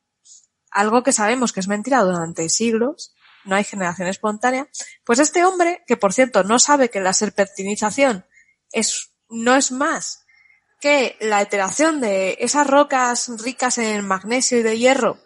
[0.72, 3.14] Algo que sabemos que es mentira durante siglos.
[3.44, 4.68] No hay generación espontánea.
[5.04, 8.26] Pues este hombre, que por cierto no sabe que la serpentinización
[8.72, 10.26] es, no es más
[10.82, 15.20] que la alteración de esas rocas ricas en magnesio y de hierro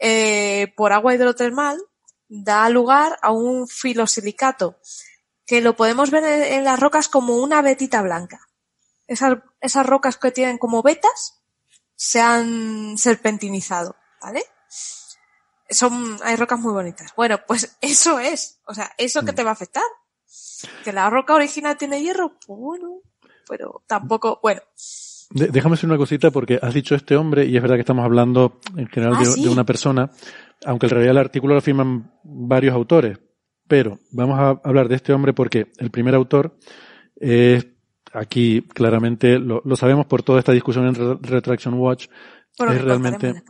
[0.00, 1.78] eh, por agua hidrotermal,
[2.28, 4.78] da lugar a un filosilicato
[5.44, 8.40] que lo podemos ver en, en las rocas como una vetita blanca.
[9.08, 11.42] Esas, esas rocas que tienen como vetas
[11.94, 14.42] se han serpentinizado, ¿vale?
[15.68, 17.12] Son, hay rocas muy bonitas.
[17.16, 18.60] Bueno, pues eso es.
[18.66, 19.82] O sea, ¿eso que te va a afectar?
[20.84, 22.32] ¿Que la roca original tiene hierro?
[22.46, 23.00] Pues bueno,
[23.48, 24.60] pero tampoco, bueno.
[25.30, 28.04] De- déjame decir una cosita porque has dicho este hombre y es verdad que estamos
[28.04, 29.42] hablando en general Ah, de, sí.
[29.42, 30.10] de una persona,
[30.64, 33.18] aunque en realidad el artículo lo firman varios autores,
[33.66, 36.56] pero vamos a hablar de este hombre porque el primer autor
[37.16, 37.66] es
[38.16, 42.08] aquí claramente lo, lo sabemos por toda esta discusión en Re- Retraction Watch,
[42.56, 43.42] Por es realmente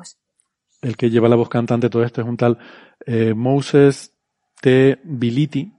[0.83, 2.59] el que lleva la voz cantante todo esto es un tal
[3.07, 4.13] eh, Moses
[4.61, 4.99] T.
[5.05, 5.73] Biliti.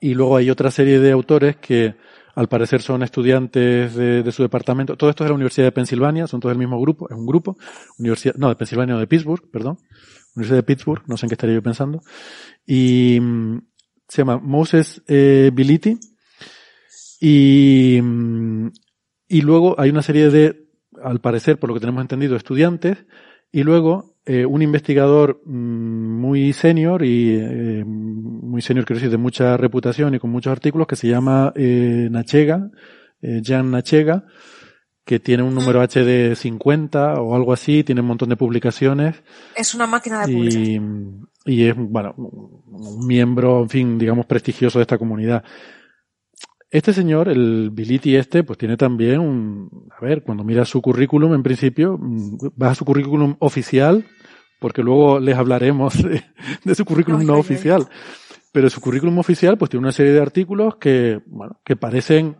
[0.00, 1.96] Y luego hay otra serie de autores que
[2.36, 4.96] al parecer son estudiantes de, de su departamento.
[4.96, 7.26] Todo esto es de la Universidad de Pensilvania, son todos del mismo grupo, es un
[7.26, 7.56] grupo.
[7.98, 9.78] Universidad, no, de Pensilvania o de Pittsburgh, perdón.
[10.36, 12.00] Universidad de Pittsburgh, no sé en qué estaría yo pensando.
[12.64, 13.58] Y mm,
[14.06, 15.98] se llama Moses eh, Biliti.
[17.20, 18.68] Y, mm,
[19.28, 20.68] y luego hay una serie de,
[21.02, 23.06] al parecer, por lo que tenemos entendido, estudiantes
[23.50, 29.16] y luego eh, un investigador mm, muy senior y eh, muy senior, quiero decir, de
[29.16, 32.70] mucha reputación y con muchos artículos que se llama eh, Nachega,
[33.22, 34.26] eh, Jan Nachega,
[35.04, 39.22] que tiene un número H de 50 o algo así, tiene un montón de publicaciones
[39.56, 40.82] Es una máquina de publicidad.
[41.46, 45.42] y, y es, bueno, un miembro, en fin, digamos, prestigioso de esta comunidad.
[46.70, 51.32] Este señor, el Biliti este, pues tiene también un, a ver, cuando miras su currículum,
[51.34, 54.04] en principio, mm, vas a su currículum oficial,
[54.60, 56.22] porque luego les hablaremos de,
[56.64, 57.88] de su currículum no oficial.
[58.52, 62.36] Pero su currículum oficial, pues tiene una serie de artículos que, bueno, que parecen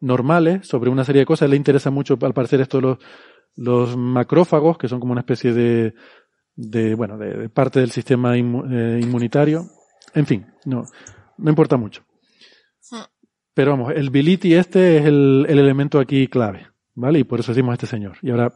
[0.00, 1.50] normales sobre una serie de cosas.
[1.50, 2.98] Le interesa mucho, al parecer, esto de los,
[3.56, 5.94] los macrófagos, que son como una especie de,
[6.54, 9.66] de bueno, de, de parte del sistema inmu- eh, inmunitario.
[10.14, 10.84] En fin, no,
[11.36, 12.04] no importa mucho.
[13.56, 17.20] Pero vamos, el Biliti este es el, el elemento aquí clave, ¿vale?
[17.20, 18.18] Y por eso decimos este señor.
[18.20, 18.52] Y ahora,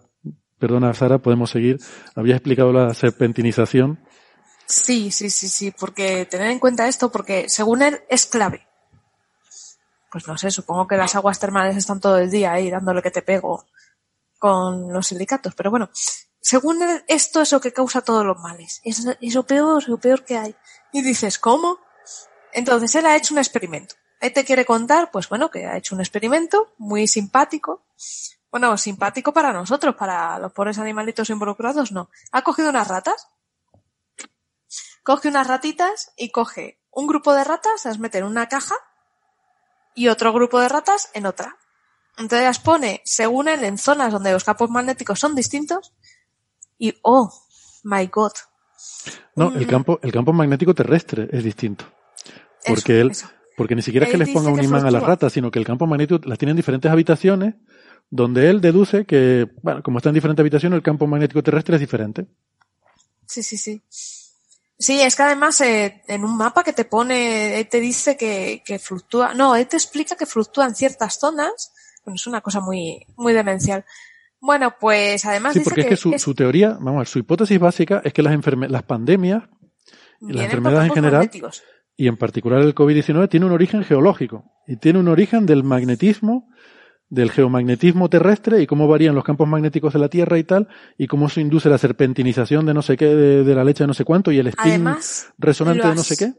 [0.59, 1.79] perdona Sara, podemos seguir.
[2.15, 3.99] Había explicado la serpentinización.
[4.67, 8.69] Sí, sí, sí, sí, porque tener en cuenta esto, porque según él es clave.
[10.13, 13.11] Pues no sé, supongo que las aguas termales están todo el día ahí dándole que
[13.11, 13.65] te pego
[14.39, 15.89] con los silicatos, pero bueno,
[16.43, 18.83] según él, esto es lo que causa todos los males.
[18.85, 20.55] Es, es lo peor, lo peor que hay.
[20.93, 21.79] Y dices, ¿cómo?
[22.53, 23.95] Entonces él ha hecho un experimento.
[24.21, 27.83] Él te quiere contar, pues bueno, que ha hecho un experimento muy simpático.
[28.51, 32.11] Bueno, simpático para nosotros, para los pobres animalitos involucrados, no.
[32.33, 33.29] Ha cogido unas ratas
[35.03, 38.75] coge unas ratitas y coge un grupo de ratas, las mete en una caja
[39.95, 41.57] y otro grupo de ratas en otra.
[42.17, 45.95] Entonces las pone, según él, en zonas donde los campos magnéticos son distintos
[46.79, 47.33] y, oh,
[47.85, 48.33] my god.
[49.37, 51.85] No, el campo, el campo magnético terrestre es distinto.
[52.67, 53.31] Porque Eso, él, eso.
[53.61, 55.67] Porque ni siquiera es que les ponga un imán a las ratas, sino que el
[55.67, 57.55] campo magnético las tiene en diferentes habitaciones,
[58.09, 61.81] donde él deduce que, bueno, como está en diferentes habitaciones, el campo magnético terrestre es
[61.81, 62.27] diferente.
[63.27, 63.83] Sí, sí, sí.
[64.79, 68.63] Sí, es que además eh, en un mapa que te pone, él te dice que,
[68.65, 71.71] que fluctúa, no, él te explica que fluctúa en ciertas zonas,
[72.07, 73.85] bueno, es una cosa muy, muy demencial.
[74.41, 77.19] Bueno, pues además Sí, dice porque es que su, su teoría, vamos a ver, su
[77.19, 79.43] hipótesis básica es que las, enferme- las pandemias
[80.19, 81.63] vienen las enfermedades en general magnéticos.
[82.01, 86.49] Y en particular el COVID-19 tiene un origen geológico y tiene un origen del magnetismo,
[87.11, 90.67] del geomagnetismo terrestre y cómo varían los campos magnéticos de la Tierra y tal,
[90.97, 93.89] y cómo eso induce la serpentinización de no sé qué, de, de la leche de
[93.89, 96.33] no sé cuánto y el spin Además, resonante de no sé qué.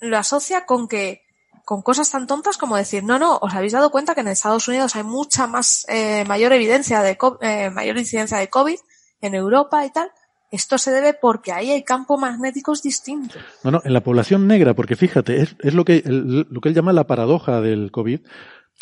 [0.00, 1.22] lo asocia con que
[1.64, 4.66] con cosas tan tontas como decir, no, no, os habéis dado cuenta que en Estados
[4.66, 8.78] Unidos hay mucha más, eh, mayor evidencia de, eh, mayor incidencia de COVID
[9.20, 10.10] en Europa y tal.
[10.50, 13.42] Esto se debe porque ahí hay campos magnéticos distintos.
[13.62, 16.74] No, no, en la población negra, porque fíjate, es, es lo, que, lo que él
[16.74, 18.20] llama la paradoja del COVID.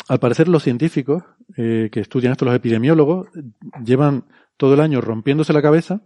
[0.07, 1.23] Al parecer los científicos
[1.57, 3.27] eh, que estudian esto, los epidemiólogos,
[3.83, 4.25] llevan
[4.55, 6.01] todo el año rompiéndose la cabeza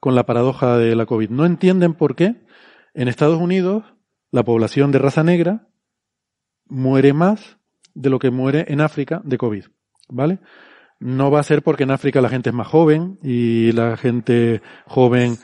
[0.00, 1.30] con la paradoja de la COVID.
[1.30, 2.44] No entienden por qué
[2.94, 3.84] en Estados Unidos
[4.30, 5.68] la población de raza negra
[6.66, 7.58] muere más
[7.94, 9.64] de lo que muere en África de COVID.
[10.08, 10.38] ¿Vale?
[10.98, 14.62] No va a ser porque en África la gente es más joven y la gente
[14.86, 15.38] joven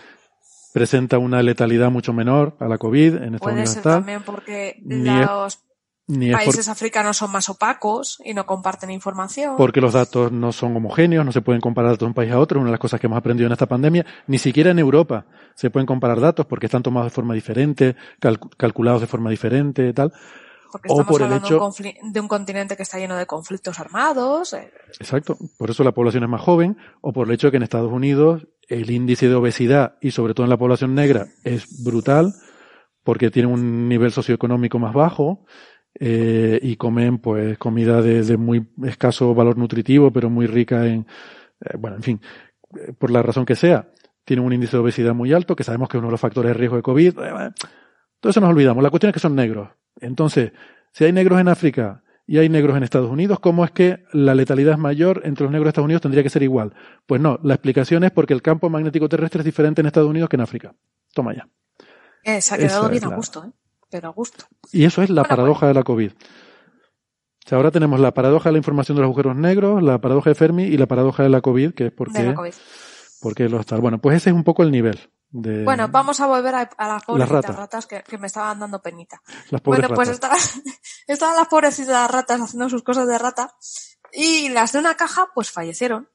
[0.73, 3.17] presenta una letalidad mucho menor a la COVID.
[3.17, 5.59] En Estados Puede Unidos ser también porque Ni es- los
[6.09, 9.55] Ni es por- países africanos son más opacos y no comparten información.
[9.59, 12.39] porque los datos no son homogéneos, no se pueden comparar datos de un país a
[12.39, 15.27] otro, una de las cosas que hemos aprendido en esta pandemia, ni siquiera en Europa
[15.55, 19.93] se pueden comparar datos porque están tomados de forma diferente, cal- calculados de forma diferente,
[19.93, 20.13] tal.
[20.73, 23.17] Porque o estamos por hablando hecho- de, un confli- de un continente que está lleno
[23.17, 24.55] de conflictos armados.
[24.55, 25.37] eh, Exacto.
[25.59, 27.93] Por eso la población es más joven, o por el hecho de que en Estados
[27.93, 32.33] Unidos el índice de obesidad, y sobre todo en la población negra, es brutal,
[33.05, 35.45] porque tienen un nivel socioeconómico más bajo,
[36.01, 41.07] eh, y comen pues comida de, de muy escaso valor nutritivo, pero muy rica en,
[41.61, 42.21] eh, bueno, en fin,
[42.99, 43.91] por la razón que sea,
[44.25, 46.51] tienen un índice de obesidad muy alto, que sabemos que es uno de los factores
[46.51, 47.15] de riesgo de COVID.
[48.21, 48.83] Todo eso nos olvidamos.
[48.83, 49.69] La cuestión es que son negros.
[50.01, 50.53] Entonces,
[50.93, 54.35] si hay negros en África y hay negros en Estados Unidos, ¿cómo es que la
[54.35, 56.03] letalidad es mayor entre los negros de Estados Unidos?
[56.03, 56.75] Tendría que ser igual.
[57.07, 60.29] Pues no, la explicación es porque el campo magnético terrestre es diferente en Estados Unidos
[60.29, 60.75] que en África.
[61.13, 61.49] Toma ya.
[62.25, 63.51] eh, se ha quedado bien a gusto, ¿eh?
[63.91, 64.45] pero a gusto.
[64.73, 66.11] Y eso es la Bueno, paradoja de la COVID.
[66.13, 70.31] O sea, ahora tenemos la paradoja de la información de los agujeros negros, la paradoja
[70.31, 72.53] de Fermi y la paradoja de la COVID, que es de porque, la COVID.
[73.21, 73.81] porque los tal.
[73.81, 74.99] Bueno, pues ese es un poco el nivel
[75.33, 77.57] de Bueno, vamos a volver a, a las pobrecitas ratas.
[77.57, 79.21] ratas, que, que me estaban dando penita.
[79.51, 80.39] las pobres Bueno, pues estaban,
[81.07, 83.55] estaban las pobrecitas ratas haciendo sus cosas de rata
[84.13, 86.09] y las de una caja pues fallecieron.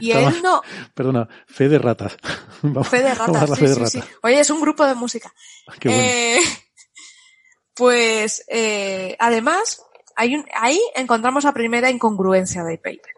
[0.00, 0.62] Y Estaba- él no,
[0.94, 2.16] Perdona, fe de ratas.
[2.62, 3.92] Vamos, fe de ratas, sí, fe de sí, ratas.
[3.92, 4.02] sí.
[4.22, 5.32] Oye, es un grupo de música.
[5.80, 6.02] Qué bueno.
[6.04, 6.40] Eh,
[7.74, 9.82] pues, eh, además,
[10.16, 13.12] hay un, ahí encontramos la primera incongruencia del paper.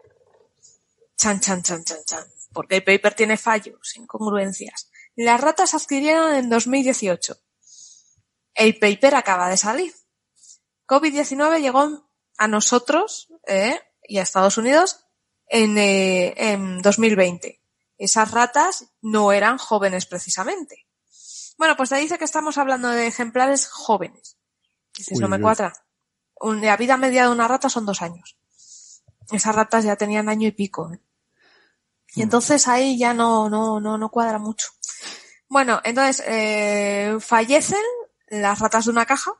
[1.17, 2.23] Chan, chan, chan, chan, chan.
[2.51, 4.89] Porque el paper tiene fallos, incongruencias.
[5.15, 7.37] Las ratas adquirieron en 2018.
[8.55, 9.93] El paper acaba de salir.
[10.87, 15.05] COVID-19 llegó a nosotros eh, y a Estados Unidos
[15.47, 17.61] en, eh, en 2020.
[17.97, 20.87] Esas ratas no eran jóvenes precisamente.
[21.57, 24.37] Bueno, pues te dice que estamos hablando de ejemplares jóvenes.
[24.95, 25.73] Dices, Uy, no me cuadra.
[26.41, 28.37] La vida media de una rata son dos años.
[29.31, 30.91] Esas ratas ya tenían año y pico.
[30.91, 30.99] ¿eh?
[32.15, 34.67] Y entonces ahí ya no, no, no, no cuadra mucho.
[35.49, 37.77] Bueno, entonces eh, fallecen
[38.29, 39.31] las ratas de una caja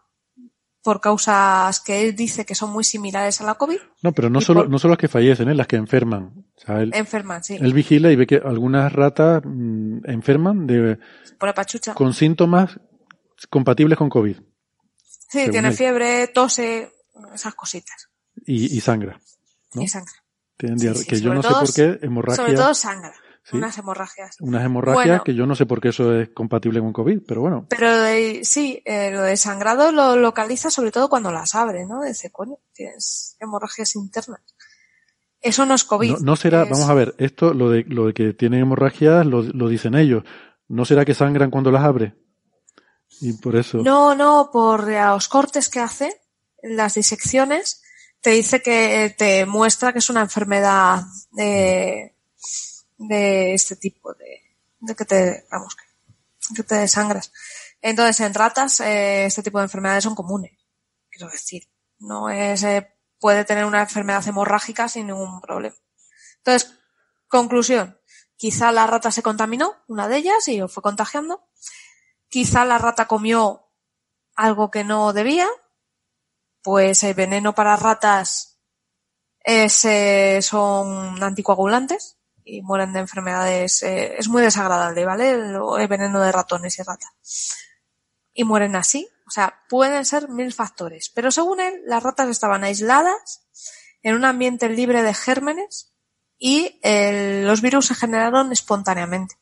[0.82, 3.78] por causas que él dice que son muy similares a la COVID.
[4.02, 5.56] No, pero no solo, por- no solo las que fallecen, ¿eh?
[5.56, 6.46] las que enferman.
[6.56, 7.56] O sea, él, Enferman, sí.
[7.60, 11.00] él vigila y ve que algunas ratas mm, enferman de,
[11.40, 11.94] Por la pachucha.
[11.94, 12.80] con síntomas
[13.50, 14.38] compatibles con COVID
[15.08, 15.74] Sí, tiene él.
[15.74, 16.92] fiebre, tose,
[17.34, 18.10] esas cositas.
[18.46, 19.20] y, y sangra.
[19.74, 19.82] ¿no?
[19.82, 20.12] Y sangra.
[20.58, 23.14] Tienen Sí, sí, que yo no todo- sé por qué hemorragia, Sobre todo sangra.
[23.46, 23.58] Sí.
[23.58, 24.38] Unas hemorragias.
[24.40, 25.24] unas hemorragias Bueno.
[25.26, 27.66] que yo no sé por qué eso es compatible con COVID, pero bueno.
[27.70, 32.04] Pero eh, sí, eh, lo de sangrado lo localiza sobre todo cuando las abre, ¿no?
[32.04, 34.40] Dice, coño, tienes hemorragias internas.
[35.42, 36.12] Eso no es COVID.
[36.12, 39.26] No, no será, es- vamos a ver, esto, lo de, lo de que tienen hemorragias,
[39.26, 40.24] lo, lo dicen ellos.
[40.70, 42.16] ¿No será que sangran cuando las abre?
[43.20, 43.80] Y por eso.
[43.80, 46.22] No, no, por los cortes que hace,
[46.62, 47.83] las disecciones,
[48.24, 52.16] te dice que te muestra que es una enfermedad de,
[52.98, 54.42] de este tipo, de,
[54.80, 55.76] de que te, vamos,
[56.56, 57.34] que, te desangras.
[57.82, 60.54] Entonces, en ratas, eh, este tipo de enfermedades son comunes.
[61.10, 61.70] Quiero decir,
[62.00, 65.76] no es, eh, puede tener una enfermedad hemorrágica sin ningún problema.
[66.38, 66.74] Entonces,
[67.28, 68.00] conclusión.
[68.38, 71.46] Quizá la rata se contaminó, una de ellas, y fue contagiando.
[72.30, 73.70] Quizá la rata comió
[74.34, 75.50] algo que no debía.
[76.64, 78.60] Pues el veneno para ratas
[79.40, 83.84] es, eh, son anticoagulantes y mueren de enfermedades.
[83.84, 85.32] eh, es muy desagradable, ¿vale?
[85.32, 87.12] El, veneno de ratones y ratas.
[88.34, 89.08] Y mueren así.
[89.28, 91.10] O sea, pueden ser mil factores.
[91.10, 93.46] Pero según él, las ratas estaban aisladas
[94.02, 95.94] en un ambiente libre de gérmenes
[96.38, 96.80] y
[97.46, 99.36] los virus se generaron espontáneamente.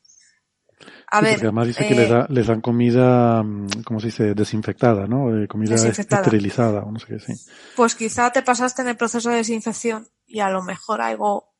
[1.14, 4.00] A Sí, ver, porque además dice que eh, les, da- les dan comida, mm, ¿cómo
[4.00, 4.34] se dice?
[4.34, 5.42] Desinfectada, ¿no?
[5.42, 6.22] Eh, comida Desinfectada.
[6.22, 7.34] esterilizada, o no sé qué, sí.
[7.76, 11.52] pues quizá te pasaste en el proceso de desinfección y a lo mejor algo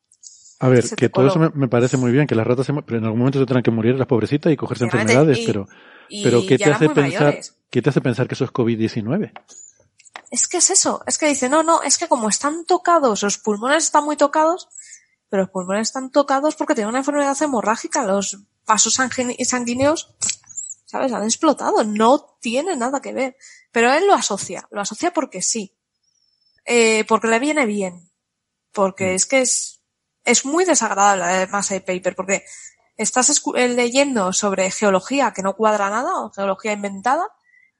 [0.59, 2.97] A ver, que todo eso me, me parece muy bien, que las ratas se, pero
[2.97, 5.67] en algún momento se tendrán que morir las pobrecitas y cogerse enfermedades, y- pero,
[6.09, 7.55] y pero ¿qué te hace pensar, mayores.
[7.69, 9.31] qué te hace pensar que eso es COVID-19?
[10.31, 13.37] Es que es eso, es que dice, no, no, es que como están tocados, los
[13.37, 14.67] pulmones están muy tocados,
[15.29, 20.15] pero los pulmones están tocados porque tienen una enfermedad hemorrágica, los vasos sanguíneos,
[20.85, 21.11] ¿sabes?
[21.13, 23.37] Han explotado, no tiene nada que ver.
[23.71, 25.75] Pero él lo asocia, lo asocia porque sí,
[26.65, 28.09] eh, porque le viene bien,
[28.71, 29.81] porque es que es,
[30.23, 32.43] es muy desagradable además el paper, porque
[32.95, 37.25] estás eh, leyendo sobre geología que no cuadra nada, o geología inventada,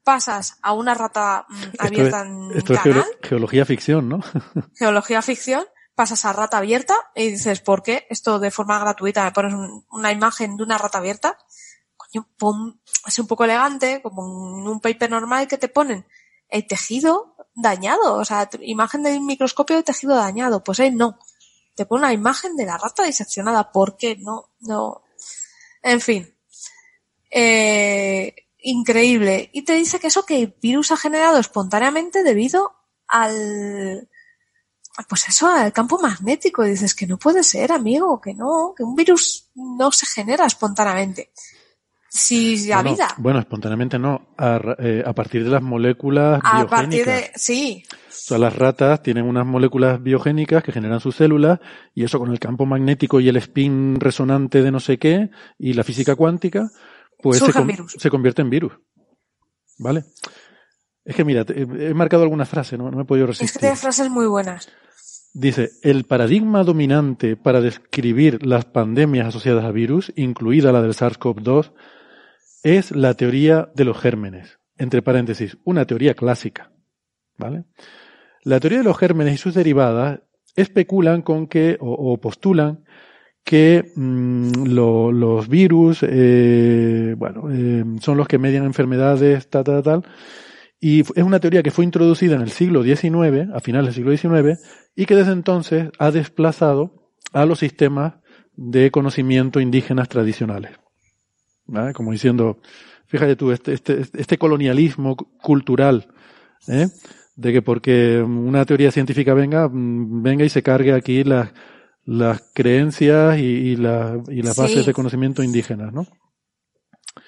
[0.03, 4.10] pasas a una rata mm, Esto es, abierta en esto es canal, geolo- geología ficción,
[4.10, 4.19] ¿no?
[4.76, 5.65] geología ficción,
[5.95, 8.07] pasas a rata abierta y dices, ¿por qué?
[8.10, 11.38] Esto de forma gratuita me pones un- una imagen de una rata abierta.
[11.98, 12.28] Coño,
[13.07, 14.24] es un poco elegante, como
[14.60, 16.06] en un paper normal que te ponen
[16.49, 20.64] el tejido dañado, o sea, imagen de un microscopio de tejido dañado.
[20.64, 21.18] Pues él no.
[21.76, 23.72] Te pone una imagen de la rata diseccionada.
[23.72, 24.15] ¿Por qué?
[24.18, 25.02] No, no.
[25.82, 26.36] En fin.
[27.32, 29.49] Eh, increíble.
[29.53, 32.76] Y te dice que eso que el virus ha generado espontáneamente debido
[33.07, 34.07] al,
[35.10, 36.65] pues eso, al campo magnético.
[36.65, 40.45] Y dices que no puede ser, amigo, que no, que un virus no se genera
[40.45, 41.32] espontáneamente.
[42.10, 46.64] Si la Bueno, vida, Bueno, espontáneamente no, a, eh, a partir de las moléculas a
[46.64, 46.70] biogénicas.
[46.70, 51.60] partir de, sí, O sea, las ratas tienen unas moléculas biogénicas que generan sus células
[51.95, 55.74] y eso con el campo magnético y el spin resonante de no sé qué y
[55.74, 56.70] la física cuántica,
[57.20, 57.52] pues se,
[57.99, 58.74] se convierte en virus.
[59.80, 60.03] ¿Vale?
[61.05, 63.59] Es que mira, he marcado alguna frase, no, no me he podido es que resistir.
[63.61, 64.69] tiene frases muy buenas.
[65.34, 71.71] Dice, el paradigma dominante para describir las pandemias asociadas a virus, incluida la del SARS-CoV-2,
[72.63, 74.59] es la teoría de los gérmenes.
[74.77, 76.71] Entre paréntesis, una teoría clásica.
[77.38, 77.65] ¿Vale?
[78.43, 80.19] La teoría de los gérmenes y sus derivadas
[80.55, 82.84] especulan con que, o, o postulan,
[83.43, 89.84] que mm, lo- los virus, eh, bueno, eh, son los que median enfermedades, tal, tal,
[89.84, 90.03] tal.
[90.85, 94.18] Y es una teoría que fue introducida en el siglo XIX, a finales del siglo
[94.18, 94.60] XIX,
[94.95, 98.15] y que desde entonces ha desplazado a los sistemas
[98.55, 100.72] de conocimiento indígenas tradicionales.
[101.65, 101.93] ¿Vale?
[101.93, 102.60] Como diciendo,
[103.07, 106.07] fíjate tú, este, este, este colonialismo cu- cultural,
[106.68, 106.88] ¿eh?
[107.38, 111.51] de que porque una teoría científica venga, mm, venga y se cargue aquí las,
[112.03, 114.61] las creencias y, y, la- y las Sí.
[114.61, 116.05] bases de conocimiento indígenas, ¿no?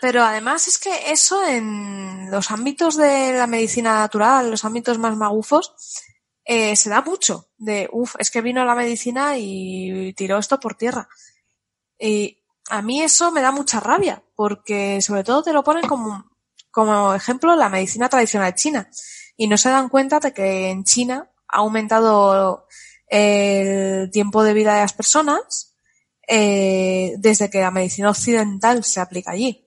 [0.02, 5.16] Pero además es que eso en los ámbitos de la medicina natural, los ámbitos más
[5.16, 5.74] magufos,
[6.44, 7.50] eh, se da mucho.
[7.58, 11.08] De, uff, es que vino la medicina y tiró esto por tierra.
[11.98, 16.32] Y a mí eso me da mucha rabia, porque sobre todo te lo ponen como,
[16.72, 18.90] como ejemplo la medicina tradicional china.
[19.38, 22.68] Y no se dan cuenta de que en China ha aumentado
[23.08, 25.76] el tiempo de vida de las personas
[26.28, 29.65] eh, desde que la medicina occidental se aplica allí.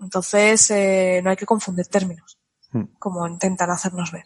[0.00, 2.38] Entonces, eh, no hay que confundir términos,
[2.72, 2.82] Mm.
[2.98, 4.24] como intentan hacernos ver.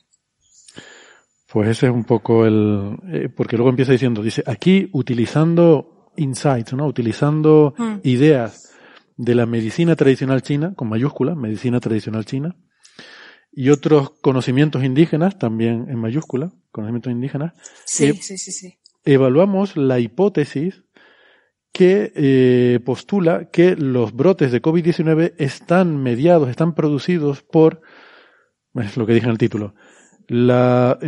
[1.53, 6.73] Pues ese es un poco el, eh, porque luego empieza diciendo, dice, aquí utilizando insights,
[6.75, 6.87] ¿no?
[6.87, 7.97] Utilizando Mm.
[8.05, 8.73] ideas
[9.17, 12.57] de la medicina tradicional china, con mayúscula, medicina tradicional china,
[13.53, 17.53] y otros conocimientos indígenas, también en mayúscula, conocimientos indígenas,
[17.85, 18.79] Sí, Eh, sí, sí, sí.
[19.05, 20.85] evaluamos la hipótesis
[21.73, 27.81] que eh, postula que los brotes de COVID-19 están mediados, están producidos por,
[28.75, 29.75] es lo que dije en el título,
[30.27, 30.99] la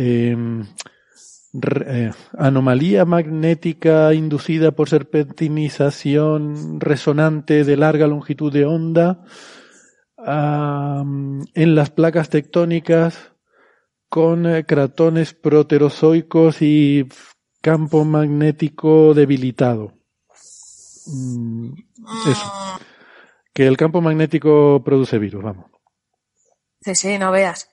[1.53, 9.23] re- eh, anomalía magnética inducida por serpentinización resonante de larga longitud de onda
[10.17, 13.33] am, en las placas tectónicas
[14.09, 17.07] con eh, cratones proterozoicos y
[17.61, 19.93] campo magnético debilitado.
[21.07, 21.73] Mm,
[22.29, 22.45] Eso.
[22.45, 22.81] Mm,
[23.53, 25.65] Que el campo magnético produce virus, vamos.
[26.81, 27.69] Sí, sí, no veas.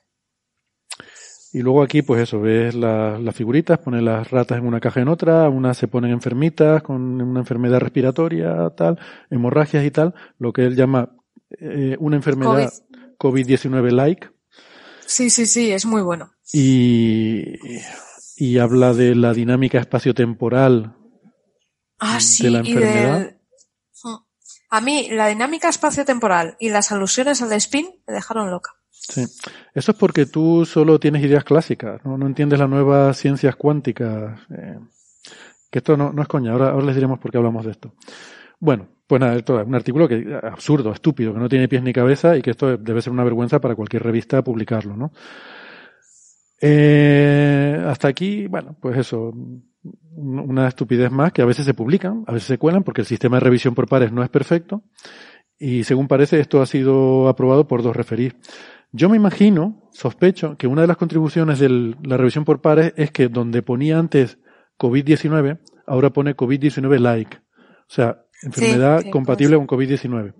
[1.53, 5.01] Y luego aquí, pues eso, ves la- las figuritas, pone las ratas en una caja
[5.01, 8.97] en otra, unas se ponen enfermitas con una enfermedad respiratoria, tal,
[9.29, 11.09] hemorragias y tal, lo que él llama
[11.59, 12.71] eh, una enfermedad
[13.17, 14.29] COVID-19-like.
[15.05, 16.31] Sí, sí, sí, es muy bueno.
[16.53, 17.55] y,
[18.37, 20.95] y habla de la dinámica espaciotemporal
[22.01, 23.19] Ah, de sí, la y enfermedad.
[23.19, 23.37] del...
[24.03, 24.15] Mm.
[24.71, 28.71] A mí, la dinámica espacio-temporal y las alusiones al spin me dejaron loca.
[28.89, 29.23] Sí.
[29.73, 34.39] Eso es porque tú solo tienes ideas clásicas, no, no entiendes las nuevas ciencias cuánticas,
[34.51, 34.77] eh,
[35.71, 37.93] Que esto no, no es coña, ahora, ahora les diremos por qué hablamos de esto.
[38.59, 41.93] Bueno, pues nada, esto es un artículo que absurdo, estúpido, que no tiene pies ni
[41.93, 45.11] cabeza y que esto debe ser una vergüenza para cualquier revista publicarlo, ¿no?
[46.61, 49.33] Eh, hasta aquí, bueno, pues eso,
[50.15, 53.37] una estupidez más que a veces se publican, a veces se cuelan porque el sistema
[53.37, 54.83] de revisión por pares no es perfecto
[55.57, 58.33] y según parece esto ha sido aprobado por dos referís.
[58.91, 63.11] Yo me imagino, sospecho, que una de las contribuciones de la revisión por pares es
[63.11, 64.37] que donde ponía antes
[64.77, 67.37] COVID-19, ahora pone COVID-19 like.
[67.37, 70.33] O sea, enfermedad compatible con COVID-19.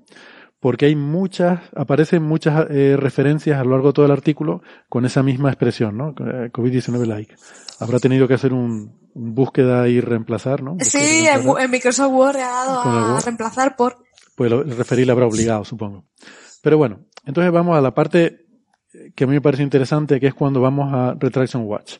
[0.61, 5.05] Porque hay muchas, aparecen muchas eh, referencias a lo largo de todo el artículo con
[5.05, 6.09] esa misma expresión, ¿no?
[6.11, 7.35] Eh, COVID-19 like.
[7.79, 10.77] Habrá tenido que hacer un, búsqueda y reemplazar, ¿no?
[10.79, 13.97] sí, en, Microsoft Word ha dado a reemplazar por.
[14.35, 16.05] Pues el referir le habrá obligado, supongo.
[16.61, 18.45] Pero bueno, entonces vamos a la parte
[19.15, 21.97] que a mí me parece interesante, que es cuando vamos a Retraction Watch.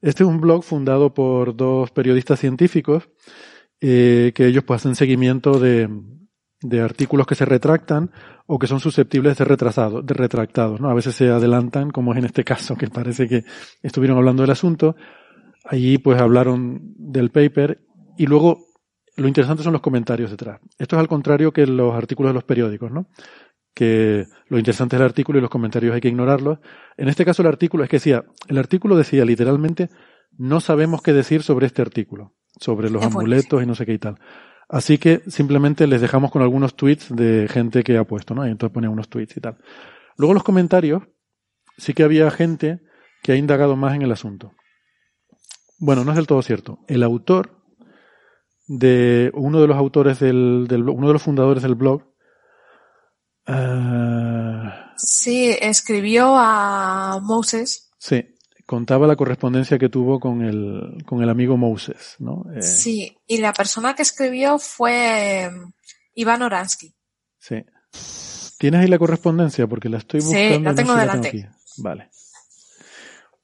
[0.00, 3.08] Este es un blog fundado por dos periodistas científicos
[3.80, 5.88] eh, que ellos pues hacen seguimiento de,
[6.60, 8.10] de artículos que se retractan
[8.46, 10.90] o que son susceptibles de ser retrasados, de retractados, ¿no?
[10.90, 13.44] A veces se adelantan, como es en este caso, que parece que
[13.82, 14.96] estuvieron hablando del asunto.
[15.64, 17.80] Allí pues hablaron del paper
[18.16, 18.58] y luego
[19.16, 20.60] lo interesante son los comentarios detrás.
[20.78, 23.08] Esto es al contrario que los artículos de los periódicos, ¿no?
[23.74, 26.58] Que lo interesante es el artículo y los comentarios hay que ignorarlos.
[26.96, 29.90] En este caso el artículo es que decía, el artículo decía literalmente,
[30.36, 33.98] no sabemos qué decir sobre este artículo, sobre los amuletos y no sé qué y
[33.98, 34.18] tal.
[34.68, 38.46] Así que simplemente les dejamos con algunos tweets de gente que ha puesto, ¿no?
[38.46, 39.56] Y entonces ponía unos tweets y tal.
[40.16, 41.04] Luego los comentarios,
[41.78, 42.80] sí que había gente
[43.22, 44.52] que ha indagado más en el asunto.
[45.78, 46.80] Bueno, no es del todo cierto.
[46.86, 47.62] El autor
[48.66, 52.02] de uno de los autores del, del uno de los fundadores del blog.
[53.46, 57.90] Uh, sí, escribió a Moses.
[57.98, 58.37] Sí
[58.68, 62.44] contaba la correspondencia que tuvo con el, con el amigo Moses, ¿no?
[62.54, 65.72] Eh, sí, y la persona que escribió fue em,
[66.12, 66.94] Iván Oransky.
[67.38, 67.64] Sí.
[68.58, 69.66] ¿Tienes ahí la correspondencia?
[69.66, 70.56] Porque la estoy buscando.
[70.58, 71.48] Sí, la tengo delante.
[71.78, 72.10] vale.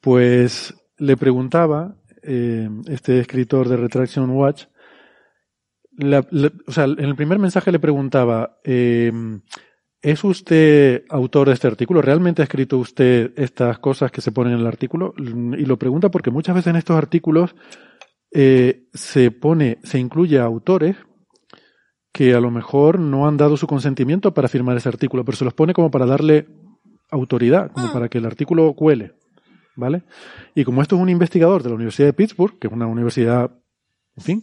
[0.02, 4.66] Pues le preguntaba, eh, este escritor de Retraction Watch,
[6.66, 9.10] o sea, en el primer mensaje le preguntaba, eh,
[10.04, 12.02] ¿Es usted autor de este artículo?
[12.02, 15.14] ¿Realmente ha escrito usted estas cosas que se ponen en el artículo?
[15.16, 17.56] Y lo pregunta porque muchas veces en estos artículos
[18.30, 20.96] eh, se pone, se incluye a autores
[22.12, 25.44] que a lo mejor no han dado su consentimiento para firmar ese artículo, pero se
[25.46, 26.48] los pone como para darle
[27.10, 29.14] autoridad, como para que el artículo cuele.
[29.74, 30.04] ¿Vale?
[30.54, 33.52] Y como esto es un investigador de la Universidad de Pittsburgh, que es una universidad,
[34.16, 34.42] en fin,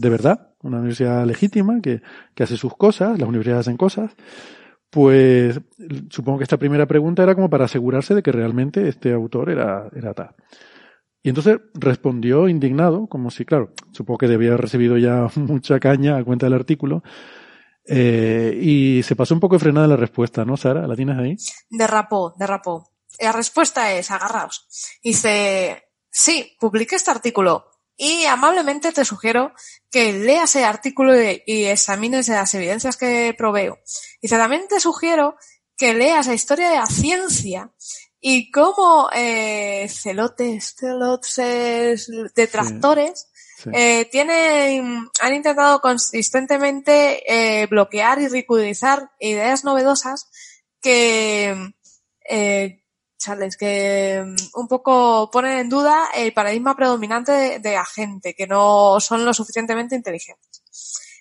[0.00, 2.02] de verdad, una universidad legítima que,
[2.34, 4.16] que hace sus cosas, las universidades hacen cosas,
[4.94, 5.60] pues
[6.08, 9.90] supongo que esta primera pregunta era como para asegurarse de que realmente este autor era,
[9.92, 10.36] era tal.
[11.20, 16.16] Y entonces respondió indignado, como si, claro, supongo que debía haber recibido ya mucha caña
[16.16, 17.02] a cuenta del artículo,
[17.86, 20.86] eh, y se pasó un poco frenada la respuesta, ¿no, Sara?
[20.86, 21.36] ¿La tienes ahí?
[21.68, 22.92] Derrapó, derrapó.
[23.18, 24.68] La respuesta es, agarraos.
[25.02, 27.64] Dice, sí, publiqué este artículo,
[27.96, 29.52] y amablemente te sugiero
[29.90, 33.78] que leas el artículo y examines las evidencias que proveo.
[34.20, 35.36] Y también te sugiero
[35.76, 37.70] que leas la historia de la ciencia
[38.20, 43.28] y cómo eh, celotes, celotes, detractores
[43.72, 50.28] Eh, tienen, han intentado consistentemente eh, bloquear y ridiculizar ideas novedosas
[50.82, 51.72] que
[52.28, 52.83] eh,
[53.58, 59.00] que mm, un poco ponen en duda el paradigma predominante de, la gente, que no
[59.00, 60.62] son lo suficientemente inteligentes.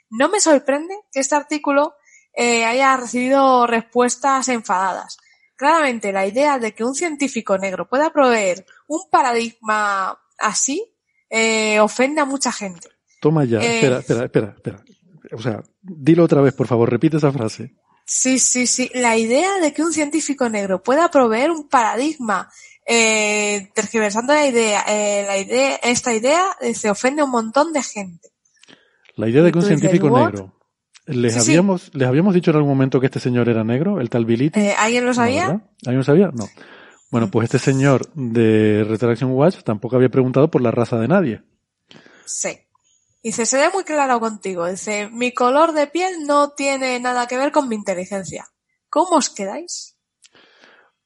[0.10, 1.96] No me sorprende que este artículo
[2.34, 5.18] eh, haya recibido respuestas enfadadas.
[5.56, 10.94] Claramente, la idea de que un científico negro pueda proveer un paradigma así
[11.30, 12.90] eh, ofende a mucha gente.
[13.22, 14.84] Toma ya, eh, espera, espera, espera, espera.
[15.32, 17.74] O sea, dilo otra vez, por favor, repite esa frase.
[18.06, 18.90] Sí, sí, sí.
[18.94, 22.50] La idea de que un científico negro pueda proveer un paradigma
[22.86, 27.72] eh, tergiversando la idea, eh, la idea, esta idea eh, se ofende a un montón
[27.72, 28.30] de gente.
[29.16, 30.54] La idea de que un científico negro.
[31.06, 34.26] Les habíamos, les habíamos dicho en algún momento que este señor era negro, el tal
[34.26, 34.52] Billy.
[34.56, 35.46] Eh, ¿Alguien lo sabía?
[35.86, 36.32] ¿Alguien lo sabía?
[36.34, 36.48] No.
[37.12, 41.44] Bueno, pues este señor de Retraction Watch tampoco había preguntado por la raza de nadie.
[42.26, 42.58] Sí.
[43.24, 44.68] Dice, se ve muy claro contigo.
[44.68, 48.46] Dice, mi color de piel no tiene nada que ver con mi inteligencia.
[48.90, 49.96] ¿Cómo os quedáis?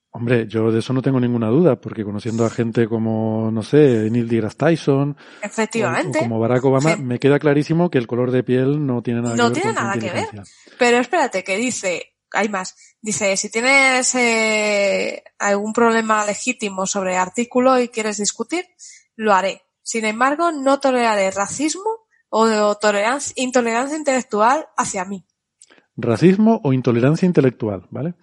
[0.09, 4.09] Hombre, yo de eso no tengo ninguna duda, porque conociendo a gente como, no sé,
[4.09, 6.17] Neil deGrasse Tyson, Efectivamente.
[6.17, 9.35] O, como Barack Obama, me queda clarísimo que el color de piel no tiene nada
[9.35, 9.47] que ver.
[9.47, 10.29] No tiene nada que ver.
[10.79, 12.75] Pero espérate, que dice, hay más.
[12.99, 18.65] Dice, si tienes eh, algún problema legítimo sobre artículo y quieres discutir,
[19.15, 19.61] lo haré.
[19.83, 21.96] Sin embargo, no toleraré racismo
[22.29, 25.25] o tolerancia, intolerancia intelectual hacia mí.
[25.99, 28.13] Racismo o intolerancia intelectual, ¿vale?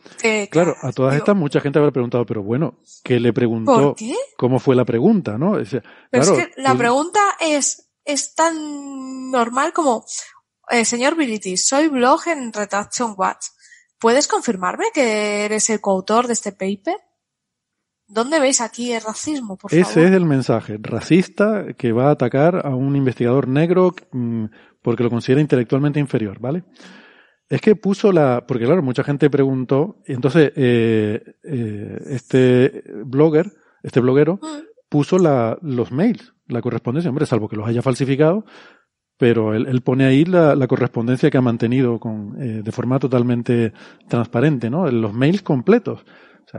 [0.50, 3.72] Claro, a todas digo, estas mucha gente habrá preguntado, pero bueno, ¿qué le preguntó?
[3.72, 4.14] ¿Por qué?
[4.36, 5.52] ¿Cómo fue la pregunta, no?
[5.52, 10.04] O sea, Pero claro, es que la pregunta es, es tan normal como,
[10.70, 13.46] eh, señor Bilitis, soy blog en Retraction Watch.
[13.98, 16.96] ¿Puedes confirmarme que eres el coautor de este paper?
[18.06, 20.08] ¿Dónde veis aquí el racismo, por Ese favor?
[20.08, 24.44] es el mensaje racista que va a atacar a un investigador negro mm,
[24.82, 26.64] porque lo considera intelectualmente inferior, ¿vale?
[27.48, 33.52] Es que puso la, porque claro, mucha gente preguntó, y entonces eh, eh, este blogger,
[33.82, 34.62] este bloguero, Mm.
[34.88, 38.44] puso la, los mails, la correspondencia, hombre, salvo que los haya falsificado,
[39.16, 42.98] pero él, él pone ahí la, la correspondencia que ha mantenido con, eh, de forma
[42.98, 43.72] totalmente
[44.08, 44.90] transparente, ¿no?
[44.90, 46.04] Los mails completos.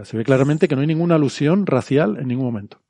[0.03, 2.81] Se ve claramente que no hay ninguna alusión racial en ningún momento.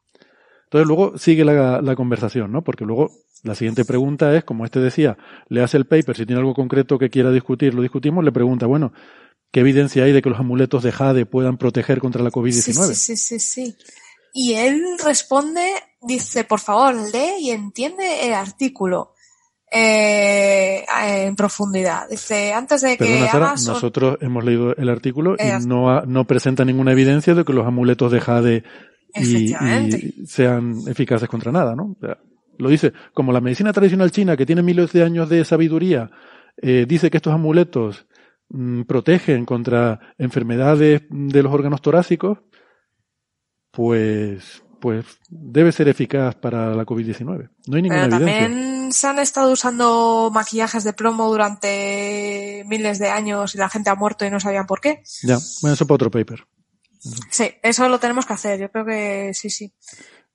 [0.66, 2.64] Entonces luego sigue la, la conversación, ¿no?
[2.64, 3.12] Porque luego
[3.44, 5.18] la siguiente pregunta es, como este decía,
[5.48, 8.66] le hace el paper, si tiene algo concreto que quiera discutir, lo discutimos, le pregunta,
[8.66, 8.92] bueno,
[9.52, 12.74] ¿qué evidencia hay de que los amuletos de Jade puedan proteger contra la Sí, COVID-19?
[12.74, 13.76] sí, sí, sí, sí.
[14.34, 15.66] Y él responde,
[16.02, 19.15] dice, por favor, lee y entiende el artículo
[19.72, 22.10] eh, en profundidad.
[22.10, 25.90] Dice, antes de que Perdona, Sara, hagas un- nosotros hemos leído el artículo y no,
[25.92, 28.64] ha- no presenta ninguna evidencia de que los amuletos de Jade
[29.16, 29.48] y
[30.28, 31.96] sean eficaces contra nada, ¿no?
[31.96, 32.18] O sea,
[32.58, 36.10] lo dice, como la medicina tradicional china, que tiene miles de años de sabiduría,
[36.62, 38.08] eh, dice que estos amuletos
[38.50, 42.38] mm, protegen contra enfermedades de los órganos torácicos,
[43.72, 47.50] pues, pues debe ser eficaz para la COVID-19.
[47.66, 48.48] No hay ninguna Pero evidencia.
[48.50, 53.90] también se han estado usando maquillajes de plomo durante miles de años y la gente
[53.90, 55.02] ha muerto y no sabían por qué.
[55.24, 56.46] Ya, bueno, eso para otro paper.
[57.32, 58.60] Sí, eso lo tenemos que hacer.
[58.60, 59.74] Yo creo que sí, sí.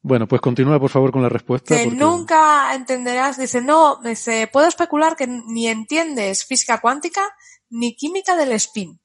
[0.02, 1.76] Bueno, pues continúa por favor con la respuesta.
[1.76, 7.20] Que porque- nunca entenderás, dice, no, dice, puedo especular que ni entiendes física cuántica
[7.68, 8.98] ni química del spin.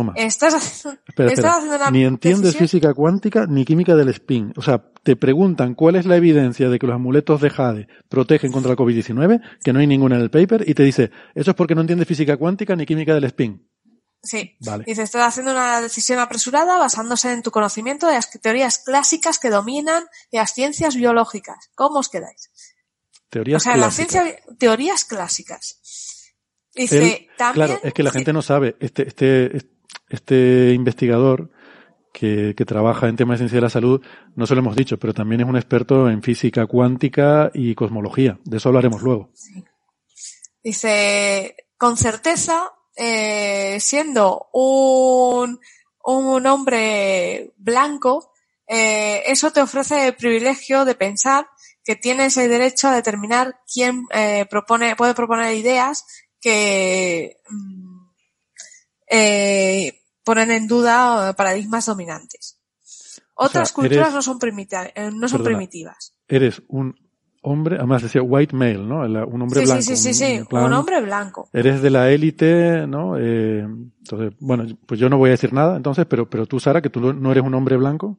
[0.00, 0.12] Toma.
[0.16, 1.56] Estás haciendo, Espera, estás espera.
[1.56, 4.52] haciendo una Ni entiendes decisión- física cuántica ni química del spin.
[4.56, 8.52] O sea, te preguntan cuál es la evidencia de que los amuletos de Jade protegen
[8.52, 11.56] contra la COVID-19, que no hay ninguna en el paper, y te dice, eso es
[11.56, 13.68] porque no entiendes física cuántica ni química del spin.
[14.22, 14.56] Sí.
[14.60, 14.84] Vale.
[14.86, 19.50] Dice, estás haciendo una decisión apresurada basándose en tu conocimiento de las teorías clásicas que
[19.50, 21.70] dominan las ciencias biológicas.
[21.74, 22.50] ¿Cómo os quedáis?
[23.30, 24.10] Teorías o sea, la clásicas.
[24.24, 25.80] ciencia, teorías clásicas.
[26.74, 27.66] Dice, Él- también.
[27.68, 28.76] claro, es que la sí, gente no sabe.
[28.80, 29.70] Este, este, este
[30.74, 31.50] investigador
[32.12, 34.00] que, que trabaja en temas de ciencia de la salud,
[34.34, 38.38] no se lo hemos dicho, pero también es un experto en física cuántica y cosmología.
[38.44, 39.30] De eso hablaremos luego.
[40.62, 45.60] Dice, con certeza, eh, siendo un,
[46.04, 48.32] un hombre blanco,
[48.66, 51.46] eh, eso te ofrece el privilegio de pensar
[51.84, 56.04] que tienes el derecho a determinar quién eh, propone, puede proponer ideas
[56.40, 57.75] que mm,
[59.20, 62.58] eh, ponen en duda eh, paradigmas dominantes.
[63.34, 65.56] Otras sea, culturas eres- no son, primita- eh, no son Perdona.
[65.58, 66.14] primitivas.
[66.28, 66.94] Eres un
[67.42, 69.00] hombre, además decía white male, ¿no?
[69.26, 69.82] Un hombre Sí, blanco.
[69.82, 71.48] sí, sí, sí, un- sí, plan, un hombre blanco.
[71.52, 73.16] Eres de la élite, ¿no?
[73.18, 76.80] Eh, entonces, bueno, pues yo no voy a decir nada, entonces, pero, pero tú, Sara,
[76.82, 78.18] que tú no eres un hombre blanco,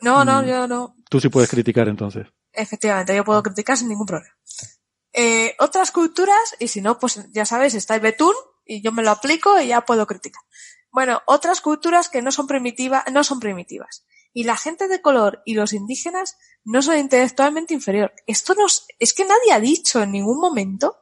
[0.00, 0.46] No, no, Mm.
[0.46, 0.94] yo no.
[1.10, 2.26] tú sí puedes criticar entonces.
[2.52, 4.32] Efectivamente, yo puedo criticar sin ningún problema.
[5.12, 8.32] Eh, otras culturas, y si no, pues ya sabéis, está el betún
[8.68, 10.42] y yo me lo aplico y ya puedo criticar.
[10.92, 14.04] Bueno, otras culturas que no son primitivas, no son primitivas.
[14.32, 18.12] Y la gente de color y los indígenas no son intelectualmente inferior.
[18.26, 20.98] Esto no es, que nadie ha dicho en ningún momento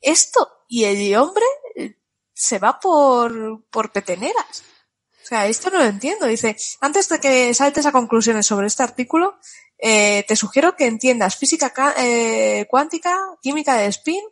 [0.00, 0.64] esto.
[0.68, 1.44] Y el hombre
[1.76, 1.96] eh,
[2.34, 4.64] se va por, por peteneras.
[5.22, 6.26] O sea, esto no lo entiendo.
[6.26, 9.38] Dice, antes de que saltes a conclusiones sobre este artículo,
[9.78, 14.22] eh, te sugiero que entiendas física ca- eh, cuántica, química de spin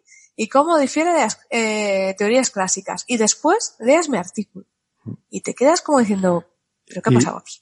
[0.41, 3.05] y cómo difiere de las eh, teorías clásicas.
[3.07, 4.65] Y después leas mi artículo.
[5.29, 6.47] Y te quedas como diciendo,
[6.87, 7.61] ¿pero qué ha pasado aquí?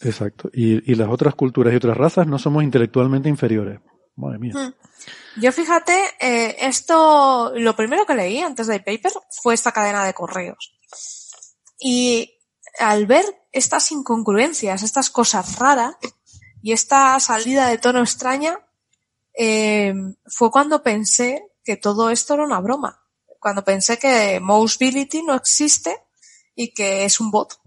[0.00, 0.50] Exacto.
[0.52, 3.78] Y, y las otras culturas y otras razas no somos intelectualmente inferiores.
[4.16, 4.54] Madre mía.
[4.56, 5.40] Mm.
[5.40, 10.12] Yo fíjate, eh, esto, lo primero que leí antes del paper fue esta cadena de
[10.12, 10.76] correos.
[11.78, 12.40] Y
[12.80, 15.94] al ver estas incongruencias, estas cosas raras
[16.60, 18.58] y esta salida de tono extraña,
[19.38, 19.94] eh,
[20.26, 23.02] fue cuando pensé que todo esto era una broma.
[23.40, 25.94] Cuando pensé que Mousebility no existe
[26.54, 27.60] y que es un bot.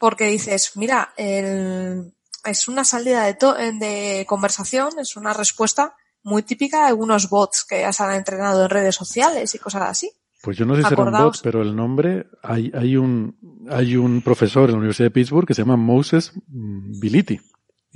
[0.00, 2.12] Porque dices, mira, el-
[2.44, 7.64] es una salida de, to- de conversación, es una respuesta muy típica de algunos bots
[7.64, 10.10] que ya se han entrenado en redes sociales y cosas así.
[10.42, 11.08] Pues yo no sé si será un
[11.38, 13.38] bot, pero el nombre, hay, hay un,
[13.70, 17.40] hay un profesor en la Universidad de Pittsburgh que se llama Moses Bility.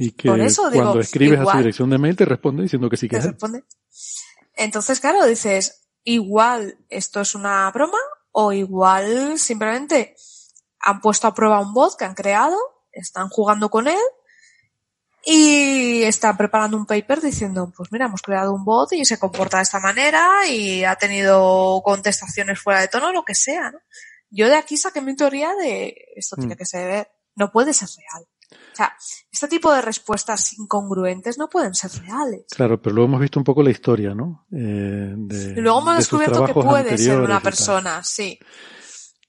[0.00, 2.96] Y que eso digo, cuando escribes a su dirección de mail te responde diciendo que
[2.96, 3.24] sí que te es.
[3.26, 3.32] él.
[4.58, 7.98] Entonces, claro, dices, igual esto es una broma
[8.32, 10.16] o igual simplemente
[10.80, 12.56] han puesto a prueba un bot que han creado,
[12.92, 13.98] están jugando con él
[15.24, 19.58] y están preparando un paper diciendo, pues mira, hemos creado un bot y se comporta
[19.58, 23.78] de esta manera y ha tenido contestaciones fuera de tono, lo que sea, ¿no?
[24.30, 26.58] Yo de aquí saqué mi teoría de esto tiene Mm.
[26.58, 28.26] que ser, no puede ser real.
[28.50, 28.92] O sea,
[29.30, 32.46] este tipo de respuestas incongruentes no pueden ser reales.
[32.54, 34.46] Claro, pero luego hemos visto un poco la historia, ¿no?
[34.52, 38.38] Eh, de, Y luego hemos de descubierto que puede ser una persona, sí.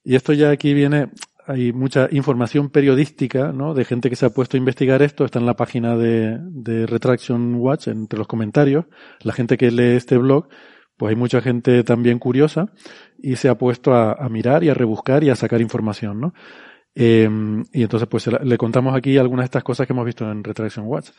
[0.03, 1.11] Y esto ya aquí viene,
[1.45, 3.73] hay mucha información periodística, ¿no?
[3.73, 6.85] De gente que se ha puesto a investigar esto, está en la página de, de
[6.85, 8.85] Retraction Watch, entre los comentarios.
[9.21, 10.47] La gente que lee este blog,
[10.95, 12.71] pues hay mucha gente también curiosa
[13.17, 16.33] y se ha puesto a, a mirar y a rebuscar y a sacar información, ¿no?
[16.95, 17.29] Eh,
[17.73, 20.85] y entonces, pues le contamos aquí algunas de estas cosas que hemos visto en Retraction
[20.85, 21.09] Watch.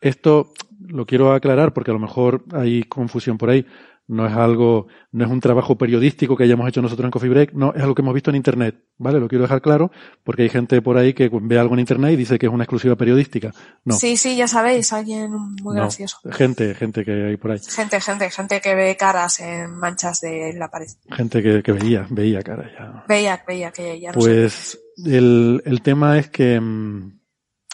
[0.00, 3.66] Esto lo quiero aclarar porque a lo mejor hay confusión por ahí.
[4.08, 7.52] No es algo, no es un trabajo periodístico que hayamos hecho nosotros en Coffee Break,
[7.52, 9.20] no, es algo que hemos visto en Internet, ¿vale?
[9.20, 9.90] Lo quiero dejar claro
[10.24, 12.64] porque hay gente por ahí que ve algo en Internet y dice que es una
[12.64, 13.52] exclusiva periodística.
[13.84, 15.82] No, Sí, sí, ya sabéis, alguien muy no.
[15.82, 16.18] gracioso.
[16.30, 17.58] Gente, gente que hay por ahí.
[17.68, 20.88] Gente, gente, gente que ve caras en manchas de la pared.
[21.10, 23.04] Gente que, que veía, veía cara ya.
[23.06, 24.28] Veía, veía que ya no sé.
[24.30, 27.17] Pues el, el tema es que mm,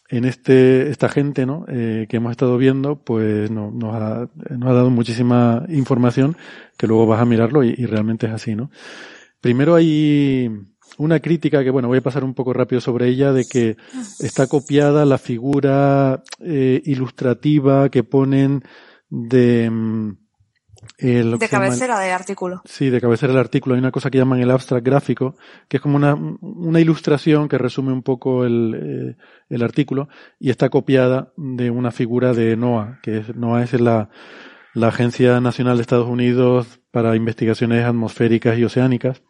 [0.08, 1.64] en este, esta gente, ¿no?
[1.68, 6.36] Eh, que hemos estado viendo, pues no- nos, ha, nos ha dado muchísima información
[6.76, 8.70] que luego vas a mirarlo y, y realmente es así, ¿no?
[9.40, 10.50] Primero hay
[10.98, 13.76] una crítica que, bueno, voy a pasar un poco rápido sobre ella, de que
[14.20, 18.62] está copiada la figura eh, ilustrativa que ponen
[19.10, 20.16] de, mm,
[20.98, 22.62] eh, lo De llama cabecera de artículo.
[22.64, 23.74] Sí, de cabecera del artículo.
[23.74, 25.36] Hay una cosa que llaman el abstract gráfico,
[25.68, 28.74] que es como una, una ilustración que resume un poco el,
[29.18, 30.08] eh, el artículo
[30.38, 34.08] y está copiada de una figura de NOAA, que es, NOAA es la,
[34.74, 39.22] la Agencia Nacional de Estados Unidos para Investigaciones Atmosféricas y Oceánicas.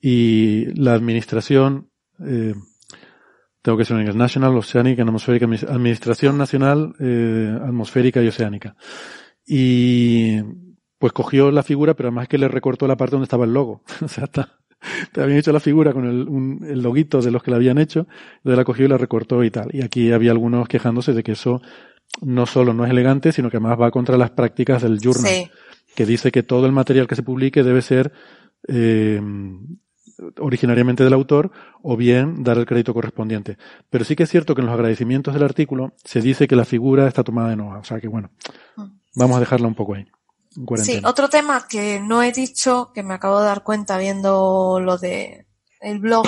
[0.00, 1.88] Y la administración,
[2.20, 2.52] eh,
[3.62, 8.28] tengo que decir en inglés, National Oceanic and Atmospheric Admi- Administración Nacional eh, Atmosférica y
[8.28, 8.76] Oceánica.
[9.46, 10.40] Y
[11.04, 13.82] pues cogió la figura, pero además que le recortó la parte donde estaba el logo.
[14.00, 14.56] o sea, está,
[15.12, 17.76] te habían hecho la figura con el, un- el loguito de los que la habían
[17.76, 18.06] hecho,
[18.38, 19.68] entonces la cogió y la recortó y tal.
[19.74, 21.60] Y aquí había algunos quejándose de que eso
[22.22, 25.50] no solo no es elegante, sino que además va contra las prácticas del journal, Sí.
[25.94, 28.10] que dice que todo el material que se publique debe ser
[28.66, 29.20] eh,
[30.38, 31.50] originariamente del autor
[31.82, 33.58] o bien dar el crédito correspondiente.
[33.90, 36.64] Pero sí que es cierto que en los agradecimientos del artículo se dice que la
[36.64, 37.78] figura está tomada de Noah.
[37.80, 38.30] O sea que bueno,
[39.14, 40.06] vamos a dejarla un poco ahí.
[40.82, 44.98] Sí, otro tema que no he dicho, que me acabo de dar cuenta viendo lo
[44.98, 45.46] de
[45.80, 46.26] el blog,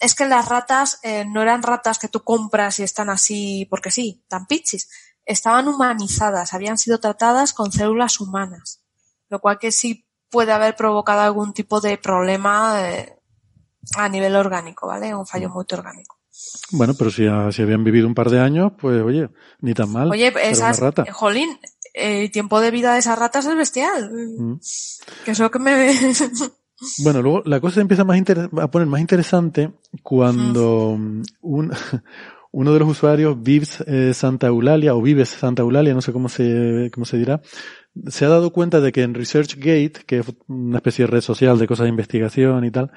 [0.00, 3.90] es que las ratas eh, no eran ratas que tú compras y están así porque
[3.90, 4.88] sí, tan pichis.
[5.24, 8.82] Estaban humanizadas, habían sido tratadas con células humanas,
[9.28, 13.18] lo cual que sí puede haber provocado algún tipo de problema eh,
[13.96, 15.14] a nivel orgánico, ¿vale?
[15.14, 16.18] Un fallo muy orgánico.
[16.72, 19.90] Bueno, pero si, ah, si habían vivido un par de años, pues oye, ni tan
[19.92, 20.10] mal.
[20.10, 21.04] Oye, esas, rata.
[21.12, 21.58] jolín,
[21.94, 24.10] el tiempo de vida de esas ratas es bestial.
[24.12, 24.60] Mm.
[25.24, 25.94] Que es lo que me...
[26.98, 28.20] Bueno, luego la cosa se empieza más
[28.60, 29.72] a poner más interesante
[30.02, 31.72] cuando mm, un,
[32.54, 36.28] uno de los usuarios, Vives eh, Santa Eulalia, o Vives Santa Eulalia, no sé cómo
[36.28, 37.42] se, cómo se dirá,
[38.08, 41.58] se ha dado cuenta de que en ResearchGate, que es una especie de red social
[41.58, 42.92] de cosas de investigación y tal,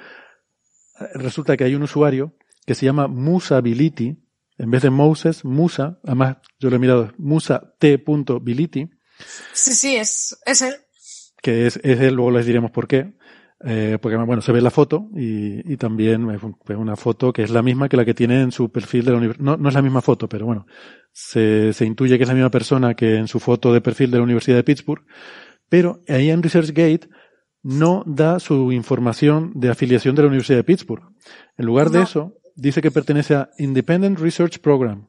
[1.00, 2.34] eh, resulta que hay un usuario
[2.66, 4.18] que se llama Musability,
[4.58, 8.90] en vez de Moses, Musa, además yo lo he mirado, Musa T.Bility,
[9.54, 10.74] Sí, sí, es, es él.
[11.42, 13.16] que es, es él, luego les diremos por qué.
[13.66, 17.34] Eh, porque bueno, se ve la foto y, y también es un- es una foto
[17.34, 19.44] que es la misma que la que tiene en su perfil de la universidad.
[19.44, 20.68] No, no es la misma foto, pero bueno,
[21.12, 24.18] se, se intuye que es la misma persona que en su foto de perfil de
[24.18, 25.04] la Universidad de Pittsburgh.
[25.70, 27.10] Pero ahí en ResearchGate
[27.64, 31.04] no da su información de afiliación de la Universidad de Pittsburgh.
[31.58, 35.08] En lugar de eso, dice que pertenece a Independent Research Program,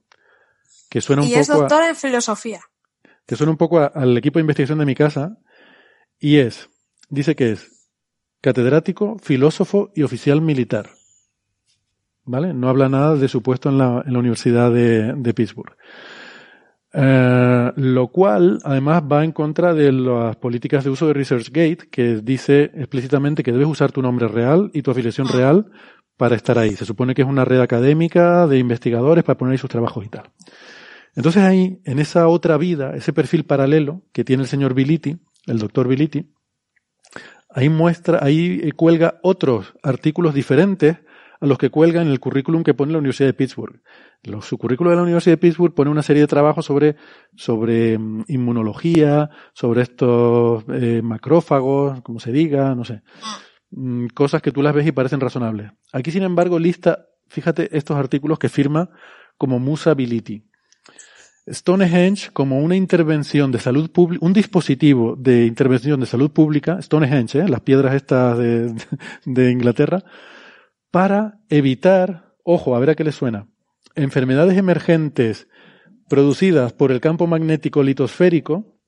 [0.89, 2.61] que suena un Y es poco a, en filosofía.
[3.27, 5.37] que suena un poco a- al equipo de investigación de mi casa,
[6.21, 6.69] y es,
[7.11, 7.89] dice que es
[8.41, 10.91] catedrático, filósofo y oficial militar.
[12.25, 12.53] ¿Vale?
[12.55, 15.75] No habla nada de su puesto en la, en la Universidad de, de Pittsburgh.
[16.93, 22.17] Eh, lo cual, además, va en contra de las políticas de uso de ResearchGate, que
[22.23, 25.71] dice explícitamente que debes usar tu nombre real y tu afiliación real
[26.19, 26.77] para estar ahí.
[26.77, 30.09] Se supone que es una red académica de investigadores para poner ahí sus trabajos y
[30.09, 30.31] tal.
[31.17, 35.17] Entonces ahí, en esa otra vida, ese perfil paralelo que tiene el señor Biliti,
[35.47, 36.31] el doctor Biliti,
[37.49, 40.99] ahí muestra, ahí eh, cuelga otros artículos diferentes
[41.41, 43.81] a los que cuelga en el currículum que pone la Universidad de Pittsburgh.
[44.41, 46.97] Su currículum de la Universidad de Pittsburgh pone una serie de trabajos sobre,
[47.37, 53.03] sobre mm, inmunología, sobre estos eh, macrófagos, como se diga, no sé.
[53.71, 55.73] Mm, Cosas que tú las ves y parecen razonables.
[55.93, 58.91] Aquí, sin embargo, lista, fíjate estos artículos que firma
[59.37, 60.45] como Musability.
[61.51, 67.41] Stonehenge como una intervención de salud pública, un dispositivo de intervención de salud pública, Stonehenge,
[67.41, 67.49] ¿eh?
[67.49, 68.75] las piedras estas de,
[69.25, 70.05] de Inglaterra,
[70.91, 73.49] para evitar, ojo, a ver a qué le suena,
[73.95, 75.49] enfermedades emergentes
[76.09, 78.79] producidas por el campo magnético litosférico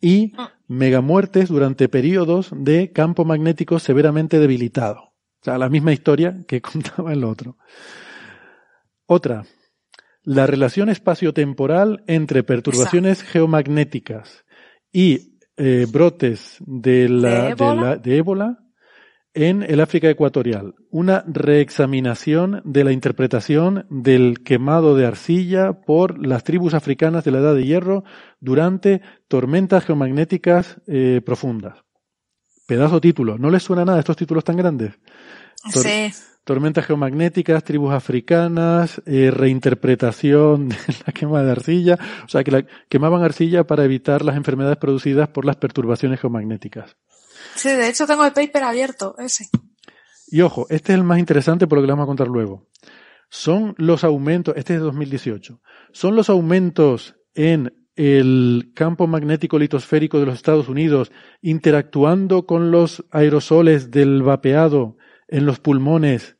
[0.00, 0.32] y
[0.66, 5.00] megamuertes durante periodos de campo magnético severamente debilitado.
[5.40, 7.56] O sea, la misma historia que contaba el otro.
[9.06, 9.44] Otra,
[10.22, 14.44] la relación espaciotemporal entre perturbaciones geomagnéticas
[14.92, 18.58] y eh, brotes de, la, ¿De la- de ébola
[19.34, 20.74] en el África ecuatorial.
[20.90, 27.38] Una reexaminación de la interpretación del quemado de arcilla por las tribus africanas de la
[27.40, 28.04] Edad de Hierro
[28.40, 31.78] durante tormentas geomagnéticas eh, profundas.
[32.66, 33.36] Pedazo título.
[33.36, 34.92] ¿No les suena nada estos títulos tan grandes?
[35.72, 36.12] Tor- Sí.
[36.44, 41.98] Tormentas geomagnéticas, tribus africanas, eh, reinterpretación de la quema de arcilla.
[42.24, 46.96] O sea, que la, quemaban arcilla para evitar las enfermedades producidas por las perturbaciones geomagnéticas.
[47.54, 49.48] Sí, de hecho tengo el paper abierto, ese.
[50.28, 52.68] Y ojo, este es el más interesante por lo que les vamos a contar luego.
[53.28, 55.60] Son los aumentos, este es de 2018,
[55.92, 61.12] son los aumentos en el campo magnético litosférico de los Estados Unidos
[61.42, 64.96] interactuando con los aerosoles del vapeado
[65.28, 66.36] en los pulmones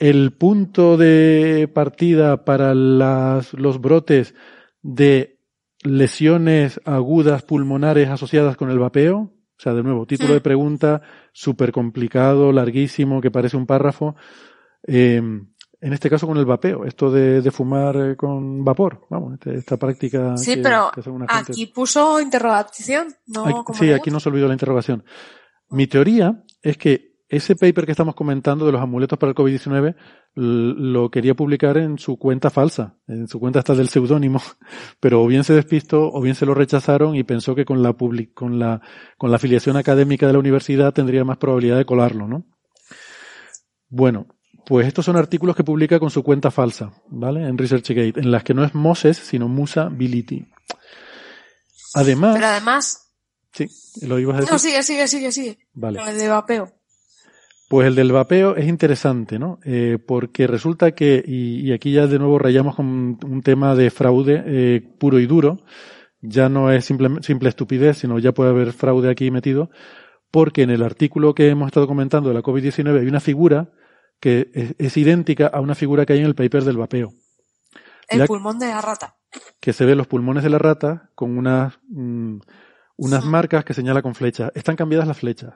[0.00, 4.34] el punto de partida para las, los brotes
[4.82, 5.38] de
[5.84, 9.32] lesiones agudas pulmonares asociadas con el vapeo?
[9.60, 14.16] O sea, de nuevo, título de pregunta súper complicado, larguísimo, que parece un párrafo.
[14.86, 15.16] Eh,
[15.82, 19.56] en este caso con el vapeo, esto de, de fumar eh, con vapor, vamos, este-
[19.56, 20.34] esta práctica.
[20.38, 24.30] Sí, que- pero que gente- aquí puso interrogación, no Aquí- como sí, aquí no se
[24.30, 25.04] olvidó la interrogación.
[25.68, 29.94] Mi teoría es que ese paper que estamos comentando de los amuletos para el COVID-19
[30.36, 34.42] l- lo quería publicar en su cuenta falsa, en su cuenta hasta del seudónimo,
[35.00, 37.92] pero o bien se despistó o bien se lo rechazaron y pensó que con la,
[37.96, 38.82] public- con la,
[39.16, 42.44] con la afiliación académica de la universidad tendría más probabilidad de colarlo, ¿no?
[43.88, 44.26] Bueno,
[44.66, 47.46] pues estos son artículos que publica con su cuenta falsa, ¿vale?
[47.46, 50.46] En ResearchGate, en las que no es Moses, sino Musability.
[51.94, 53.12] Además, Pero además,
[53.52, 53.66] sí,
[54.06, 54.52] lo ibas a decir.
[54.52, 55.58] no, sigue, sigue, sigue, sigue.
[55.72, 56.00] Vale.
[56.08, 56.72] El de vapeo.
[57.70, 59.60] Pues el del vapeo es interesante, ¿no?
[59.64, 63.90] Eh, porque resulta que, y, y aquí ya de nuevo rayamos con un tema de
[63.92, 65.60] fraude eh, puro y duro,
[66.20, 69.70] ya no es simple, simple estupidez, sino ya puede haber fraude aquí metido,
[70.32, 73.70] porque en el artículo que hemos estado comentando de la COVID-19 hay una figura
[74.18, 77.12] que es, es idéntica a una figura que hay en el paper del vapeo,
[78.08, 79.14] El La- pulmón de la rata.
[79.60, 82.38] que se ve los pulmones de la rata con unas, mm,
[82.96, 84.50] unas marcas que señala con flechas.
[84.56, 85.54] Están cambiadas las flechas,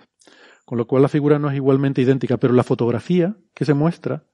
[0.64, 4.24] con lo cual la figura no es igualmente idéntica, pero la fotografía que se muestra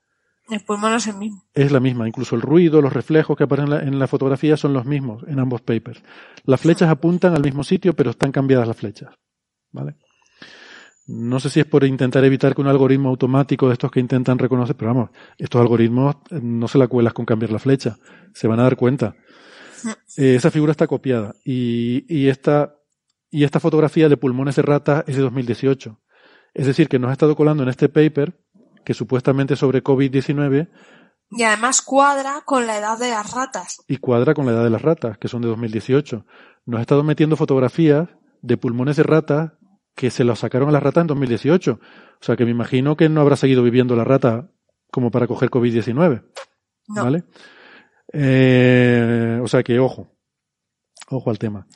[0.48, 1.44] El pulmón es el mismo.
[1.54, 2.06] es la misma.
[2.08, 5.24] Incluso el ruido, los reflejos que aparecen en la, en la fotografía son los mismos
[5.26, 6.02] en ambos papers.
[6.44, 9.14] Las flechas apuntan al mismo sitio, pero están cambiadas las flechas.
[9.72, 9.96] ¿Vale?
[11.06, 14.38] No sé si es por intentar evitar que un algoritmo automático de estos que intentan
[14.38, 17.98] reconocer, pero vamos, estos algoritmos eh, no se la cuelas con cambiar la flecha.
[18.32, 19.16] Se van a dar cuenta.
[20.16, 21.34] Eh, esa figura está copiada.
[21.44, 22.76] Y, y esta,
[23.30, 25.98] y esta fotografía de pulmones de rata es de 2018.
[26.54, 28.38] Es decir, que nos ha estado colando en este paper,
[28.84, 30.68] que supuestamente es sobre COVID-19,
[31.30, 33.82] Y además cuadra con la edad de las ratas.
[33.86, 36.26] y cuadra con la edad de las ratas, que son de 2018.
[36.66, 38.08] Nos ha estado metiendo fotografías
[38.42, 39.52] de pulmones de ratas
[39.94, 41.72] que se los sacaron a las ratas en 2018.
[41.80, 44.50] O sea que me imagino que no habrá seguido viviendo la rata
[44.90, 46.24] como para coger COVID-19.
[46.88, 47.04] No.
[47.04, 47.24] ¿Vale?
[48.12, 50.08] Eh, o sea que ojo.
[51.08, 51.66] Ojo al tema.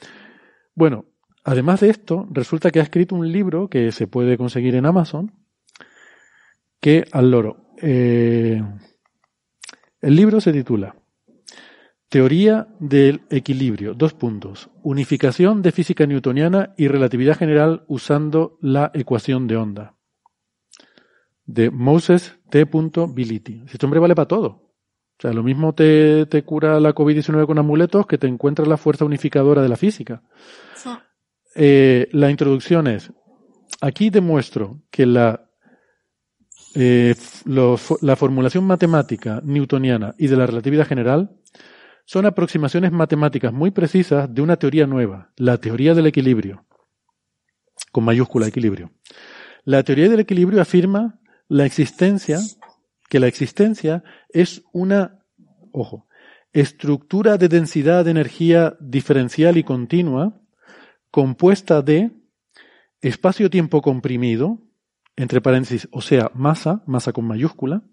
[0.75, 1.07] Bueno,
[1.45, 5.33] además de esto, resulta que ha escrito un libro que se puede conseguir en Amazon,
[6.81, 7.69] que al loro.
[7.81, 8.63] Eh,
[10.01, 10.97] el libro se titula
[12.09, 13.95] Teoría del equilibrio.
[13.95, 14.71] Dos puntos.
[14.83, 19.95] Unificación de física newtoniana y relatividad general usando la ecuación de onda.
[21.45, 22.69] De Moses T.
[23.15, 23.65] Bility.
[23.73, 24.47] Este hombre vale para todo.
[24.47, 28.77] O sea, lo mismo te, te cura la COVID-19 con amuletos que te encuentra la
[28.77, 30.23] fuerza unificadora de la física.
[31.55, 33.13] Eh, la introducción es,
[33.81, 35.49] aquí demuestro que la,
[36.75, 37.15] eh,
[37.45, 41.31] la formulación matemática newtoniana y de la relatividad general
[42.05, 46.67] son aproximaciones matemáticas muy precisas de una teoría nueva, la teoría del equilibrio,
[47.93, 48.91] con mayúscula equilibrio.
[49.65, 51.19] La teoría del equilibrio afirma
[51.49, 52.39] la existencia
[53.09, 55.25] que la existencia es una,
[55.73, 56.09] ojo,
[56.53, 60.41] estructura de densidad de energía diferencial y continua
[61.15, 62.11] compuesta de
[63.01, 64.59] espacio-tiempo comprimido,
[65.15, 67.85] entre paréntesis, o sea, masa, masa con mayúscula,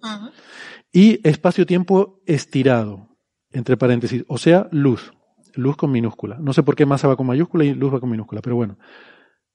[0.92, 3.10] y espacio-tiempo estirado,
[3.52, 5.14] entre paréntesis, o sea, luz,
[5.54, 6.40] luz con minúscula.
[6.40, 8.80] No sé por qué masa va con mayúscula y luz va con minúscula, pero bueno.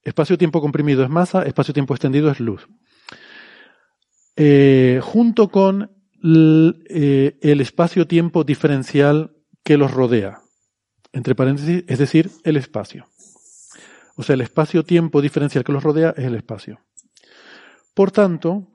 [0.01, 2.69] Espacio-tiempo comprimido es masa, espacio-tiempo extendido es luz.
[4.37, 5.91] Eh, junto con
[6.23, 9.35] eh, el espacio-tiempo diferencial
[9.65, 10.39] que los rodea,
[11.13, 13.09] entre paréntesis, es decir, el espacio.
[14.17, 16.81] O sea, el espacio-tiempo diferencial que los rodea es el espacio.
[17.95, 18.69] Por tanto,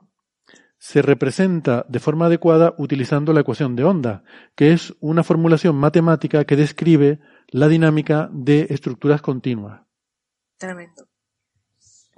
[0.78, 4.24] se representa de forma adecuada utilizando la ecuación de onda,
[4.56, 7.20] que es una formulación matemática que describe
[7.50, 9.82] la dinámica de estructuras continuas.
[10.58, 11.08] Tremendo.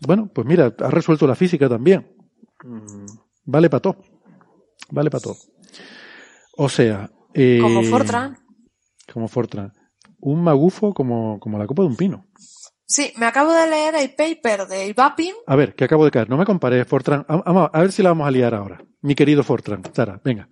[0.05, 2.15] Bueno, pues mira, has resuelto la física también.
[2.63, 3.05] Mm,
[3.45, 3.97] Vale para todo.
[4.91, 5.35] Vale para todo.
[6.57, 7.09] O sea...
[7.33, 8.37] eh, Como Fortran.
[9.11, 9.73] Como Fortran.
[10.19, 12.25] Un magufo como, como la copa de un pino.
[12.95, 15.33] Sí, me acabo de leer el paper de Ibapin.
[15.47, 16.29] A ver, que acabo de caer.
[16.29, 17.25] No me compares, Fortran.
[17.27, 18.83] A, a- ver si la vamos a liar ahora.
[19.01, 19.81] Mi querido Fortran.
[19.95, 20.47] Sara, venga.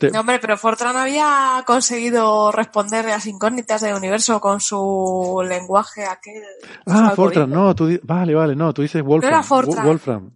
[0.00, 6.04] Te- No, hombre, pero Fortran había conseguido responder las incógnitas del universo con su lenguaje
[6.06, 6.42] aquel.
[6.86, 7.14] ah, algoritmo.
[7.14, 9.32] Fortran, no, tú vale, vale, no, tú dices Wolfram.
[9.32, 9.84] era Fortran.
[9.84, 10.30] Wo- Wolfram.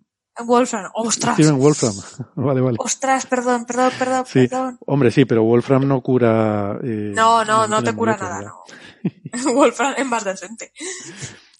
[0.46, 0.84] Wolfram.
[0.94, 1.34] ¡Ostras!
[1.34, 1.94] Steven Wolfram.
[2.36, 2.76] vale, vale.
[2.78, 3.26] ¡Ostras!
[3.26, 4.78] Perdón, perdón, perdón, Sí, perdón.
[4.86, 6.78] hombre, sí, pero Wolfram no cura.
[6.84, 8.62] eh, No, no, no tiene te cura nada, no.
[9.54, 10.72] Wolfram es más decente.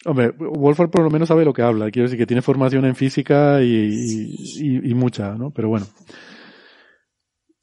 [0.04, 1.90] Hombre, Wolfram por lo menos sabe lo que habla.
[1.90, 5.50] Quiero decir que tiene formación en física y, mucha, ¿no?
[5.50, 5.86] Pero bueno.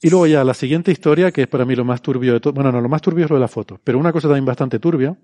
[0.02, 2.54] Y luego ya la siguiente historia, que es para mí lo más turbio de todo.
[2.54, 3.80] Bueno, no, lo más turbio es lo de la foto.
[3.84, 5.18] Pero una cosa también bastante turbia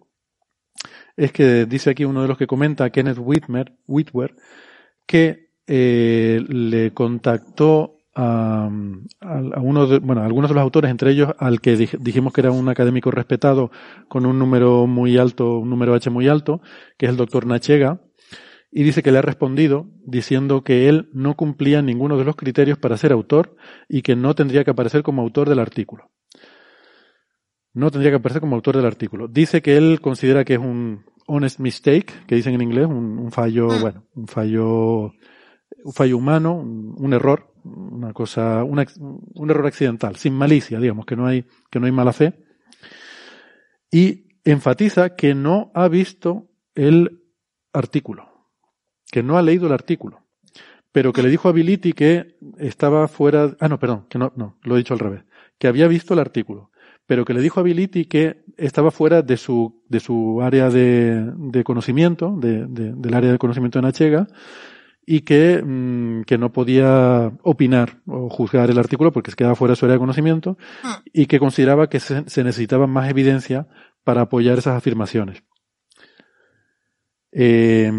[1.16, 4.36] es que dice aquí uno de los que comenta, Kenneth Whitmer,
[5.06, 8.70] que eh, le contactó a,
[9.22, 12.34] a, uno de, bueno, a algunos de los autores, entre ellos al que dij- dijimos
[12.34, 13.72] que era un académico respetado
[14.08, 16.62] con un número muy alto, un número H muy alto,
[16.98, 18.02] que es el doctor Nachega,
[18.72, 22.78] y dice que le ha respondido diciendo que él no cumplía ninguno de los criterios
[22.78, 23.56] para ser autor
[23.90, 26.10] y que no tendría que aparecer como autor del artículo.
[27.74, 29.28] No tendría que aparecer como autor del artículo.
[29.28, 33.32] Dice que él considera que es un honest mistake, que dicen en inglés, un, un
[33.32, 35.14] fallo, bueno, un fallo,
[35.84, 41.06] un fallo humano, un, un error, una cosa, una un error accidental, sin malicia, digamos,
[41.06, 42.34] que no hay, que no hay mala fe.
[43.92, 47.22] Y enfatiza que no ha visto el
[47.74, 48.30] artículo,
[49.12, 50.22] que no ha leído el artículo,
[50.92, 54.58] pero que le dijo a Bility que estaba fuera, ah, no, perdón, que no, no,
[54.64, 55.24] lo he dicho al revés,
[55.58, 56.72] que había visto el artículo,
[57.06, 61.32] pero que le dijo a Bility que estaba fuera de su, de su área de,
[61.36, 64.28] de conocimiento, de, de- del área de conocimiento de Nachega,
[65.06, 69.74] y que, mm, que no podía opinar o juzgar el artículo porque se quedaba fuera
[69.74, 71.02] de su área de conocimiento Hmm.
[71.12, 73.68] y que consideraba que se, se necesitaba más evidencia
[74.04, 75.44] para apoyar esas afirmaciones.
[77.32, 77.92] Eh,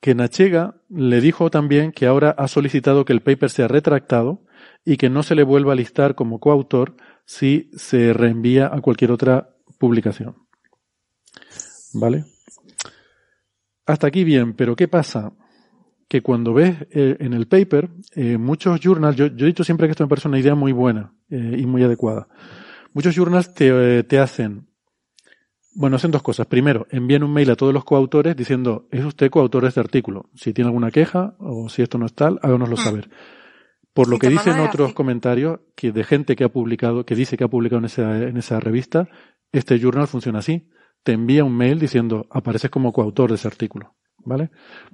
[0.00, 4.44] que Nachega le dijo también que ahora ha solicitado que el paper sea retractado
[4.84, 9.10] y que no se le vuelva a listar como coautor si se reenvía a cualquier
[9.10, 10.36] otra publicación.
[11.94, 12.24] ¿Vale?
[13.86, 15.32] Hasta aquí bien, pero ¿qué pasa?
[16.08, 19.86] Que cuando ves eh, en el paper, eh, muchos journals, yo, yo he dicho siempre
[19.86, 22.28] que esto me parece una idea muy buena eh, y muy adecuada.
[22.94, 24.68] Muchos journals te, te hacen
[25.78, 26.48] bueno, hacen dos cosas.
[26.48, 30.28] Primero, envían un mail a todos los coautores diciendo, ¿es usted coautor de este artículo?
[30.34, 33.08] Si tiene alguna queja o si esto no es tal, háganoslo saber.
[33.92, 37.44] Por lo que dicen otros comentarios que de gente que ha publicado, que dice que
[37.44, 39.08] ha publicado en esa, en esa revista,
[39.52, 40.68] este journal funciona así.
[41.04, 43.94] Te envía un mail diciendo, apareces como coautor de ese artículo.
[44.24, 44.50] ¿Vale?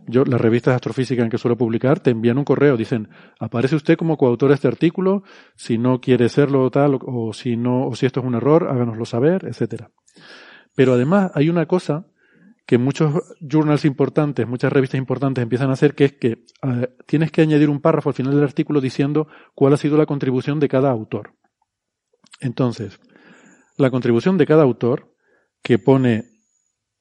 [0.06, 3.08] Yo, las revistas de astrofísica en que suelo publicar, te envían un correo, dicen,
[3.40, 5.22] aparece usted como coautor de este artículo,
[5.56, 9.04] si no quiere serlo tal, o, si no, o si esto es un error, háganoslo
[9.04, 9.90] saber, etcétera.
[10.74, 12.06] Pero además hay una cosa
[12.66, 17.30] que muchos journals importantes, muchas revistas importantes empiezan a hacer, que es que eh, tienes
[17.30, 20.68] que añadir un párrafo al final del artículo diciendo cuál ha sido la contribución de
[20.68, 21.34] cada autor.
[22.40, 23.00] Entonces,
[23.76, 25.14] la contribución de cada autor
[25.62, 26.24] que pone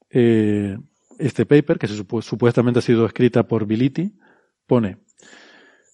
[0.09, 0.77] eh,
[1.19, 4.13] este paper, que se supuestamente ha sido escrita por Bility,
[4.67, 4.97] pone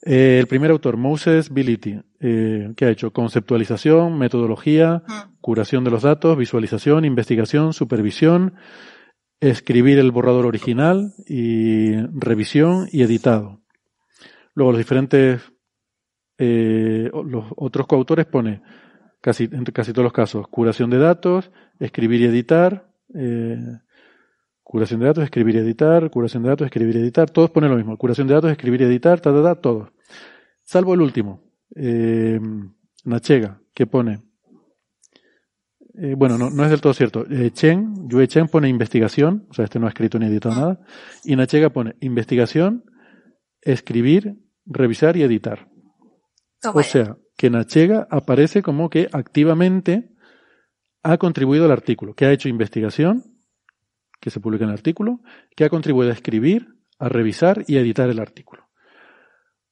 [0.06, 5.36] eh, el primer autor, Moses Bility, eh, que ha hecho conceptualización, metodología, Mm.
[5.42, 8.54] curación de los datos, visualización, investigación, supervisión,
[9.42, 13.62] escribir el borrador original y revisión y editado.
[14.54, 15.42] Luego los diferentes,
[16.38, 18.62] eh, los otros coautores pone
[19.22, 23.58] casi, en casi todos los casos, curación de datos, escribir y editar, eh,
[24.70, 27.76] curación de datos, escribir y editar, curación de datos, escribir y editar, todos ponen lo
[27.76, 29.90] mismo, curación de datos, escribir y editar, ta, ta, ta, todos.
[30.62, 31.42] salvo el último,
[31.76, 32.40] eh,
[33.04, 34.22] Nachega, que pone,
[35.96, 39.56] eh, bueno, no, no, es del todo cierto, eh, Chen, Yue Chen pone investigación, o
[39.56, 40.80] sea, este no ha escrito ni editado nada,
[41.24, 42.86] y Nachega pone investigación,
[43.62, 44.36] escribir,
[44.68, 45.68] revisar y editar.
[46.62, 50.12] Toma O sea, que Nachega aparece como que activamente
[51.02, 53.39] ha contribuido al artículo, que ha hecho investigación,
[54.20, 55.20] que se publica en el artículo,
[55.56, 58.68] que ha contribuido a escribir, a revisar y a editar el artículo.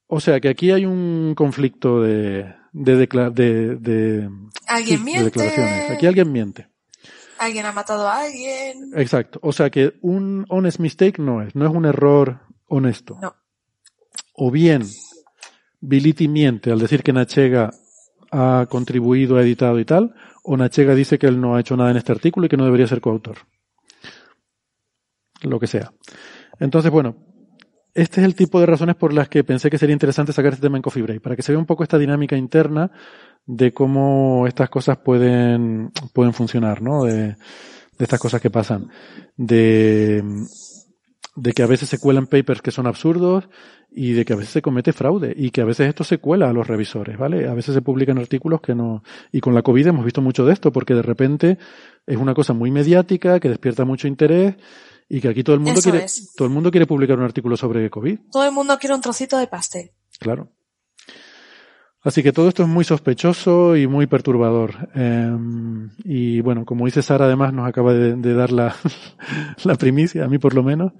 [0.07, 4.29] O sea que aquí hay un conflicto de, de, decla- de, de-
[4.67, 5.23] Alguien sí, de miente.
[5.25, 5.91] declaraciones.
[5.91, 6.67] Aquí alguien miente.
[7.39, 8.91] Alguien ha matado a alguien.
[8.95, 9.39] Exacto.
[9.43, 13.17] O sea que un honest mistake no es, no es un error honesto.
[13.21, 13.35] No.
[14.33, 14.83] O bien
[15.81, 17.71] Bility miente al decir que Nachega
[18.31, 21.91] ha contribuido, ha editado y tal, o Nachega dice que él no ha hecho nada
[21.91, 23.37] en este artículo y que no debería ser coautor.
[25.43, 25.91] Lo que sea.
[26.59, 27.15] Entonces, bueno,
[27.93, 30.65] este es el tipo de razones por las que pensé que sería interesante sacar este
[30.65, 32.91] tema en Coffee para que se vea un poco esta dinámica interna
[33.45, 37.05] de cómo estas cosas pueden, pueden funcionar, ¿no?
[37.05, 37.35] De,
[37.97, 38.89] de estas cosas que pasan.
[39.35, 40.23] De,
[41.37, 43.47] de que a veces se cuelan papers que son absurdos
[43.91, 46.49] y de que a veces se comete fraude y que a veces esto se cuela
[46.49, 47.47] a los revisores, ¿vale?
[47.47, 49.03] A veces se publican artículos que no...
[49.31, 51.59] Y con la COVID hemos visto mucho de esto porque de repente
[52.07, 54.55] es una cosa muy mediática que despierta mucho interés
[55.07, 56.33] y que aquí todo el mundo Eso quiere es.
[56.35, 59.37] todo el mundo quiere publicar un artículo sobre COVID, Todo el mundo quiere un trocito
[59.37, 59.91] de pastel.
[60.19, 60.49] claro.
[62.07, 64.89] Así que todo esto es muy sospechoso y muy perturbador.
[64.95, 65.29] Eh,
[66.05, 68.75] y bueno, como dice Sara, además nos acaba de, de dar la,
[69.63, 70.93] la primicia, a mí por lo menos,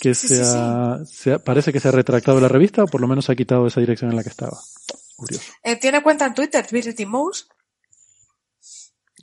[0.00, 2.86] que Sí, se, sí, ha, se ha- parece que se ha retractado la revista o
[2.86, 4.56] por lo menos se ha quitado esa dirección en la que estaba.
[5.16, 5.50] Curioso.
[5.64, 7.48] Eh, tiene cuenta en Twitter, Virity Mouse,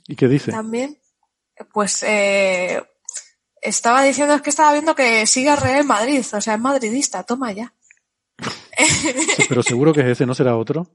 [0.06, 0.50] ¿Y qué dice?
[0.52, 0.98] también.
[1.72, 2.82] Pues eh,
[3.62, 7.52] estaba diciendo es que estaba viendo que sigue Real Madrid, o sea, es madridista, toma
[7.52, 7.72] ya.
[9.48, 10.86] Pero seguro que es ese, ¿no será otro?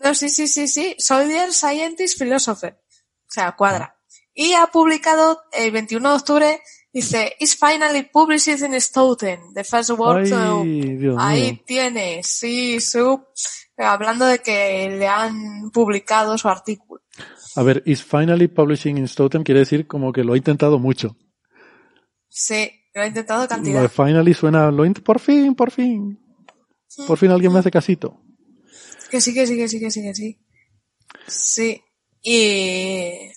[0.00, 0.94] No, sí, sí, sí, sí.
[0.98, 2.80] Soldier Scientist Philosopher.
[3.28, 3.96] O sea, cuadra.
[4.34, 6.60] Y ha publicado el 21 de octubre,
[6.92, 11.60] dice, Is finally published in Stoughton, the first work to-" Ay, Dios Ahí mío.
[11.66, 13.22] tiene, sí, su,
[13.76, 17.02] hablando de que le han publicado su artículo.
[17.56, 21.16] A ver, is finally publishing in Stoughton quiere decir como que lo ha intentado mucho.
[22.28, 23.90] Sí, lo ha intentado Lo de cantidad.
[23.90, 26.18] finally suena, lo por fin, por fin.
[27.06, 28.20] Por fin alguien me hace casito.
[29.10, 30.38] Que sí, que sí, que sí, que sí, que sí.
[31.26, 31.82] Sí.
[32.22, 33.30] Y,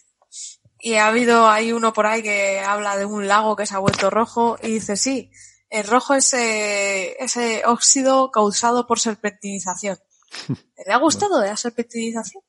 [0.80, 3.80] y ha habido, hay uno por ahí que habla de un lago que se ha
[3.80, 5.32] vuelto rojo y dice, sí,
[5.70, 9.98] el rojo es eh, ese óxido causado por serpentinización.
[10.86, 12.44] ¿Le ha gustado la serpentinización?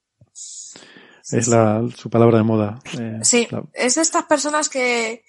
[1.31, 2.79] Es la, su palabra de moda.
[2.99, 5.25] eh, Sí, la- es de estas personas que...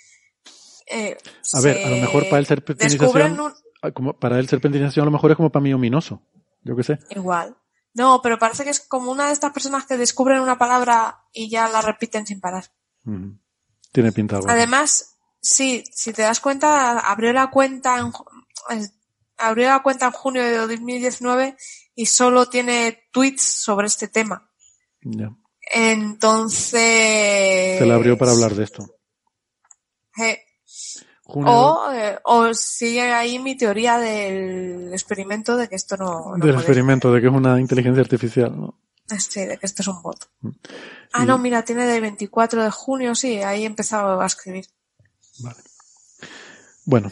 [0.87, 1.17] eh,
[1.53, 5.11] A ver, a lo mejor para él serpentinización, un- como para él serpentinización a lo
[5.11, 6.21] mejor es como para mí ominoso.
[6.63, 6.99] Yo qué sé.
[7.11, 7.55] Igual.
[7.95, 11.49] No, pero parece que es como una de estas personas que descubren una palabra y
[11.49, 12.65] ya la repiten sin parar.
[13.91, 14.49] Tiene pinta algo.
[14.49, 18.11] Además, sí, si te das cuenta, abrió la cuenta en,
[19.37, 21.55] abrió la cuenta en junio de 2019
[21.95, 24.51] y solo tiene tweets sobre este tema.
[25.01, 25.33] Ya.
[25.73, 27.79] Entonces.
[27.79, 28.97] Se la abrió para hablar de esto.
[30.17, 30.44] Eh,
[31.27, 36.45] Junio o, eh, o sigue ahí mi teoría del experimento de que esto no, no
[36.45, 38.55] del experimento de que es una inteligencia artificial.
[38.55, 38.79] ¿no?
[39.17, 40.29] Sí, de que esto es un bot.
[40.41, 40.49] Mm.
[41.13, 44.65] Ah, no, mira, tiene del 24 de junio, sí, ahí he empezado a escribir.
[46.85, 47.11] Bueno,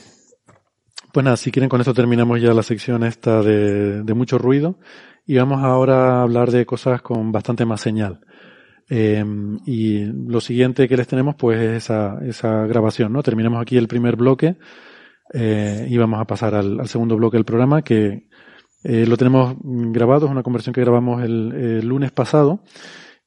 [1.12, 4.78] pues nada, si quieren con esto terminamos ya la sección esta de, de mucho ruido
[5.26, 8.22] y vamos ahora a hablar de cosas con bastante más señal.
[8.90, 9.24] Eh,
[9.66, 13.24] y lo siguiente que les tenemos pues es esa, esa grabación, ¿no?
[13.24, 14.58] Terminamos aquí el primer bloque
[15.34, 18.28] eh, y vamos a pasar al, segundo bloque del programa que
[18.84, 22.64] eh, lo tenemos grabado, es una conversión que grabamos el, el lunes pasado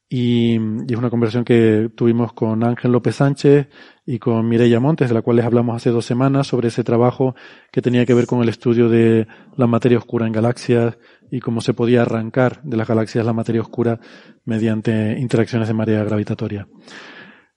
[0.09, 3.67] y, y es una conversión que tuvimos con Ángel López Sánchez
[4.05, 7.35] y con Mireia Montes, de la cual les hablamos hace dos semanas sobre ese trabajo
[7.71, 9.27] que tenía que ver con el estudio de
[9.57, 10.97] la materia oscura en galaxias
[11.31, 13.99] y cómo se podía arrancar de las galaxias la materia oscura
[14.45, 16.67] mediante interacciones de marea gravitatoria.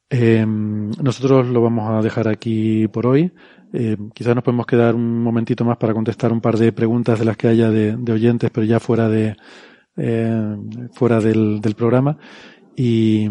[0.08, 3.32] Eh, nosotros lo vamos a dejar aquí por hoy.
[3.72, 7.24] Eh, quizás nos podemos quedar un momentito más para contestar un par de preguntas de
[7.24, 9.36] las que haya de, de oyentes, pero ya fuera de
[9.96, 10.56] eh,
[10.92, 12.16] fuera del, del programa.
[12.76, 13.28] Y,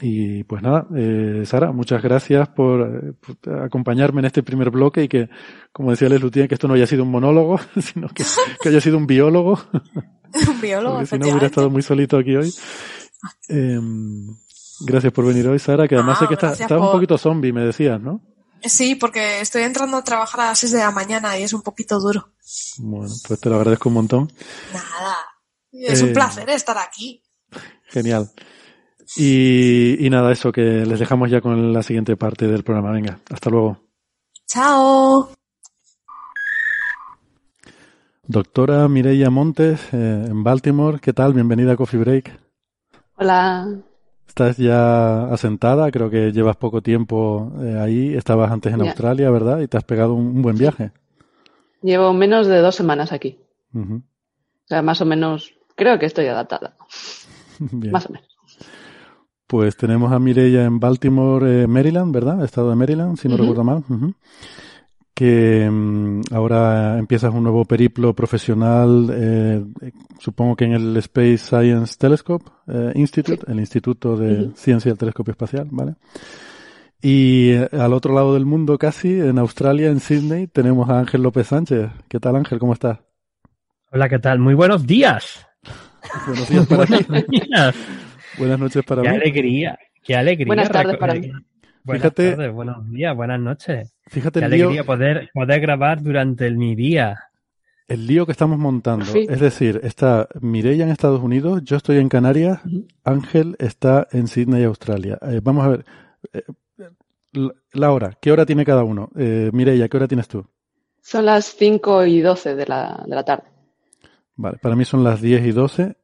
[0.00, 5.02] y pues nada, eh, Sara, muchas gracias por, eh, por acompañarme en este primer bloque
[5.02, 5.28] y que,
[5.72, 8.24] como decía Les Luthier, que esto no haya sido un monólogo, sino que,
[8.62, 9.60] que haya sido un biólogo,
[10.48, 12.52] un biólogo, porque si no hubiera estado muy solito aquí hoy.
[13.48, 13.78] Eh,
[14.80, 17.52] gracias por venir hoy, Sara, que además Ah, sé que estás, estás un poquito zombie,
[17.52, 18.22] me decías, ¿no?
[18.62, 21.62] Sí, porque estoy entrando a trabajar a las 6 de la mañana y es un
[21.62, 22.30] poquito duro.
[22.78, 24.32] Bueno, pues te lo agradezco un montón.
[24.72, 25.16] Nada.
[25.72, 27.22] Es un Eh, placer estar aquí.
[27.84, 28.30] Genial.
[29.16, 32.92] Y, y nada, eso, que les dejamos ya con la siguiente parte del programa.
[32.92, 33.78] Venga, hasta luego.
[34.46, 35.30] Chao.
[38.26, 41.32] Doctora Mireia Montes, eh, en Baltimore, ¿qué tal?
[41.32, 42.38] Bienvenida a Coffee Break.
[43.16, 43.66] Hola.
[44.26, 48.82] Estás ya asentada, creo que llevas poco tiempo eh, ahí, estabas antes en.
[48.82, 49.60] Australia, ¿verdad?
[49.60, 50.92] Y te has pegado un, un buen viaje.
[51.80, 53.38] Llevo menos de dos semanas aquí.
[53.74, 54.02] O
[54.66, 56.76] sea, más o menos, creo que estoy adaptada.
[57.58, 57.92] Bien.
[57.92, 58.27] Más o menos.
[59.48, 62.44] Pues tenemos a Mireia en Baltimore, eh, Maryland, ¿verdad?
[62.44, 63.82] Estado de Maryland, si no recuerdo mal.
[65.14, 69.64] Que mm, ahora empiezas un nuevo periplo profesional, eh,
[70.18, 74.50] supongo que en el Space Science Telescope eh, Institute, el Instituto de.
[74.54, 75.94] Ciencia del Telescopio Espacial, ¿vale?
[77.00, 81.22] Y eh, al otro lado del mundo casi, en Australia, en Sydney, tenemos a Ángel
[81.22, 81.90] López Sánchez.
[82.08, 82.58] ¿Qué tal Ángel?
[82.58, 82.98] ¿Cómo estás?
[83.90, 84.40] Hola, ¿qué tal?
[84.40, 85.46] Muy buenos días.
[86.26, 87.40] Buenos días para ti.
[88.38, 89.16] Buenas noches para Qué mí.
[89.16, 89.78] alegría.
[90.02, 90.46] Qué alegría.
[90.46, 91.30] Buenas tardes para mí.
[91.84, 93.94] Buenas Fíjate- tardes, buenos días, buenas noches.
[94.06, 97.18] Fíjate Qué el lío, alegría poder, poder grabar durante el, mi día.
[97.88, 99.04] el lío que estamos montando.
[99.06, 99.26] Sí.
[99.28, 102.60] Es decir, está Mireia en Estados Unidos, yo estoy en Canarias.
[103.04, 105.18] Ángel está en Sydney, Australia.
[105.22, 105.84] Eh, vamos a ver.
[106.32, 106.42] eh,
[107.32, 109.10] la- la hora, ¿qué hora tiene cada uno?
[109.16, 110.46] Eh, Mireia, ¿qué hora tienes tú?
[111.00, 113.44] Son las 5 y 12 de la, de la tarde.
[114.36, 115.96] Vale, para mí son las 10 y 12.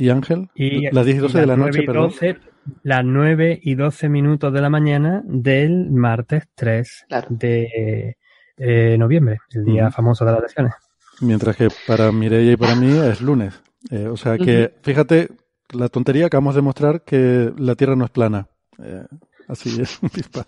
[0.00, 0.48] ¿Y Ángel?
[0.54, 2.04] Y, las 10 y 12 de la noche, y perdón.
[2.10, 2.38] 12,
[2.84, 7.26] las 9 y 12 minutos de la mañana del martes 3 Claro.
[7.30, 8.16] de
[8.56, 9.92] eh, noviembre, el día Ujú.
[9.92, 10.72] famoso de las elecciones.
[11.20, 13.60] Mientras que para Mireia y para mí es lunes.
[13.90, 15.28] Eh, o sea que, fíjate,
[15.74, 18.46] la tontería acabamos de mostrar que la Tierra no es plana.
[18.82, 19.04] Eh,
[19.48, 20.46] así es, pispa.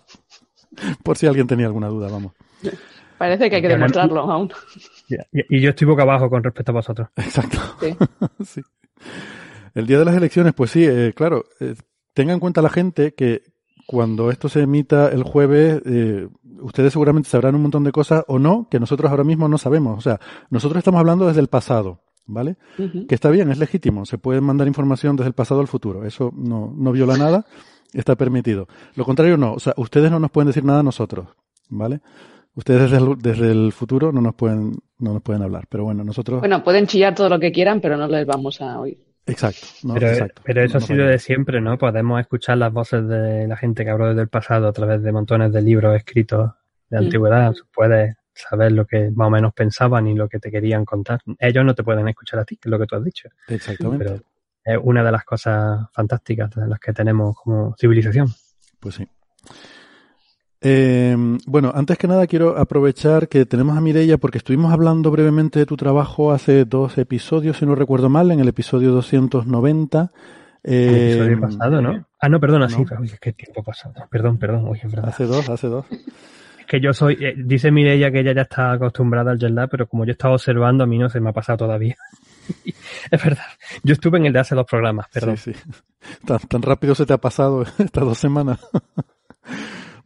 [1.03, 2.33] Por si alguien tenía alguna duda, vamos.
[3.19, 4.51] Parece que hay que demostrarlo aún.
[5.31, 7.07] Y, y yo estoy boca abajo con respecto a vosotros.
[7.17, 7.59] Exacto.
[7.79, 7.95] Sí.
[8.43, 8.61] Sí.
[9.73, 11.75] El día de las elecciones, pues sí, eh, claro, eh,
[12.13, 13.41] tenga en cuenta la gente que
[13.87, 16.27] cuando esto se emita el jueves, eh,
[16.61, 19.97] ustedes seguramente sabrán un montón de cosas o no, que nosotros ahora mismo no sabemos.
[19.97, 20.19] O sea,
[20.49, 22.57] nosotros estamos hablando desde el pasado, ¿vale?
[22.77, 26.31] Que está bien, es legítimo, se puede mandar información desde el pasado al futuro, eso
[26.35, 27.45] no, no viola nada,
[27.93, 28.67] está permitido.
[28.95, 31.27] Lo contrario no, o sea, ustedes no nos pueden decir nada a nosotros,
[31.69, 32.01] ¿vale?
[32.55, 36.03] Ustedes desde el, desde el futuro no nos pueden, no nos pueden hablar, pero bueno,
[36.03, 39.12] nosotros, Bueno, pueden chillar todo lo que quieran, pero no les vamos a oír.
[39.25, 40.41] Exacto, no, pero, exacto.
[40.45, 41.77] pero eso No ha sido de siempre, ¿no?
[41.77, 45.11] Podemos escuchar las voces de la gente que habló desde el pasado a través de
[45.11, 46.51] montones de libros escritos
[46.89, 47.53] de antigüedad.
[47.73, 51.21] Puedes saber lo que más o menos pensaban y lo que te querían contar.
[51.39, 53.29] Ellos no te pueden escuchar a ti, que es lo que tú has dicho.
[53.47, 54.05] Exactamente.
[54.05, 54.21] Pero
[54.63, 58.27] es una de las cosas fantásticas de las que tenemos como civilización.
[58.79, 59.07] Pues sí.
[60.65, 61.15] Eh,
[61.45, 65.65] bueno, antes que nada quiero aprovechar que tenemos a Mireia porque estuvimos hablando brevemente de
[65.65, 70.11] tu trabajo hace dos episodios, si no recuerdo mal, en el episodio 290.
[70.63, 72.05] El Eh, episodio pasado, ¿no?
[72.19, 72.77] Ah, no, perdona, sí.
[72.89, 72.99] no.
[73.01, 73.95] Uy, qué tiempo pasado.
[74.09, 74.65] Perdón, perdón.
[74.69, 75.09] Uy, es verdad.
[75.09, 75.85] Hace dos, hace dos.
[75.91, 79.69] Es que yo soy, eh, dice Mireia que ella ya está acostumbrada al jet lag,
[79.69, 81.97] pero como yo he estado observando, a mí no se me ha pasado todavía.
[83.11, 83.43] es verdad.
[83.83, 85.35] Yo estuve en el de hace dos programas, perdón.
[85.35, 85.59] Sí, sí.
[86.25, 88.65] Tan, tan rápido se te ha pasado estas dos semanas.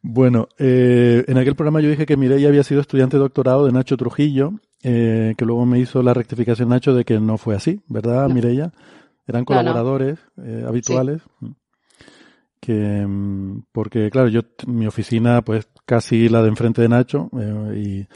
[0.10, 3.72] Bueno, eh, en aquel programa yo dije que Mireia había sido estudiante de doctorado de
[3.74, 4.54] Nacho Trujillo,
[4.84, 8.34] eh, que luego me hizo la rectificación Nacho de que no fue así, ¿verdad, No.
[8.34, 8.72] Mireia?
[9.28, 9.60] Eran No, no.
[9.60, 11.22] colaboradores eh, habituales.
[12.60, 17.74] Que, mm, porque claro, yo, mi oficina, pues casi la de enfrente de Nacho, eh,
[17.78, 18.08] y,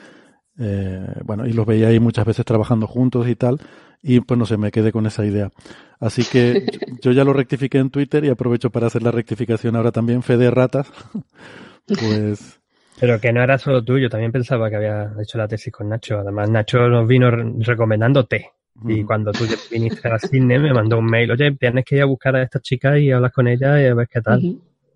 [0.60, 3.60] eh, bueno, y los veía ahí muchas veces trabajando juntos y tal,
[4.02, 5.52] y pues no sé, me quedé con esa idea.
[6.00, 9.76] Así que yo, yo ya lo rectifiqué en Twitter y aprovecho para hacer la rectificación
[9.76, 10.88] ahora también, Fede Ratas.
[11.88, 12.60] Pues
[13.00, 15.90] Pero que no era solo tú, yo también pensaba que había hecho la tesis con
[15.90, 16.20] Nacho.
[16.20, 18.52] Además, Nacho nos vino re- recomendando té.
[18.88, 22.06] Y cuando tú viniste a Sydney me mandó un mail, oye, tienes que ir a
[22.06, 24.42] buscar a esta chica y hablar con ella y a ver qué tal.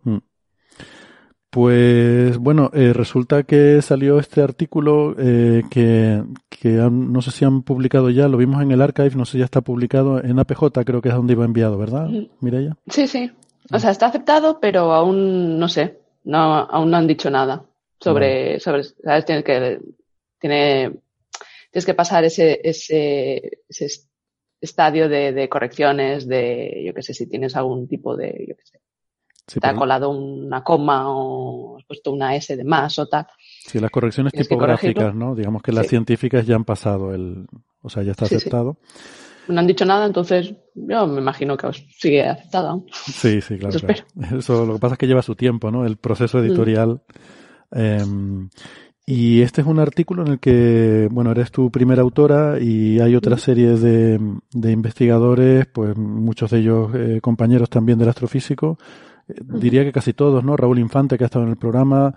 [0.04, 0.18] Mm.
[1.50, 7.46] Pues bueno, eh, resulta que salió este artículo eh, que, que han- no sé si
[7.46, 10.38] han publicado ya, lo vimos en el archive, no sé si ya está publicado en
[10.38, 12.28] APJ, creo que es donde iba enviado, ¿verdad, Ujú.
[12.42, 12.76] Mireia?
[12.88, 13.32] Sí, sí.
[13.72, 16.00] O sea, está aceptado, pero aún no sé.
[16.26, 17.66] No, aún no han dicho nada
[18.00, 19.26] sobre, sobre, ¿sabes?
[19.26, 19.80] Tienes que,
[20.40, 20.92] tiene,
[21.72, 24.10] tienes que pasar ese, ese, ese est-
[24.62, 28.66] estadio de, de correcciones, de, yo qué sé, si tienes algún tipo de, yo qué
[28.66, 28.82] sé,
[29.48, 33.28] Sí, te ha colado una coma o has puesto una S de más o tal.
[33.68, 35.14] sí, las correcciones tipográficas.
[35.14, 35.36] ¿no?
[35.36, 35.90] Digamos que las Sí.
[35.92, 37.46] científicas ya han pasado el,
[37.84, 38.50] o sea, ya está Sí, sí.
[39.48, 41.68] No han dicho nada, entonces yo me imagino que
[41.98, 42.86] sigue aceptado aún.
[42.92, 44.04] Sí, sí, claro, Eso claro.
[44.38, 45.86] Eso lo que pasa es que lleva su tiempo, ¿no?
[45.86, 47.02] El proceso editorial.
[47.72, 48.50] em,
[49.08, 53.16] Y este es un artículo en el que, bueno, eres tu primera autora y hay
[53.16, 54.20] otra serie de,
[54.52, 58.80] de investigadores, pues muchos de ellos eh, compañeros también del astrofísico.
[59.28, 60.58] Eh, diría que casi todos, ¿no?
[60.58, 62.16] Raúl Infante, que ha estado en el programa,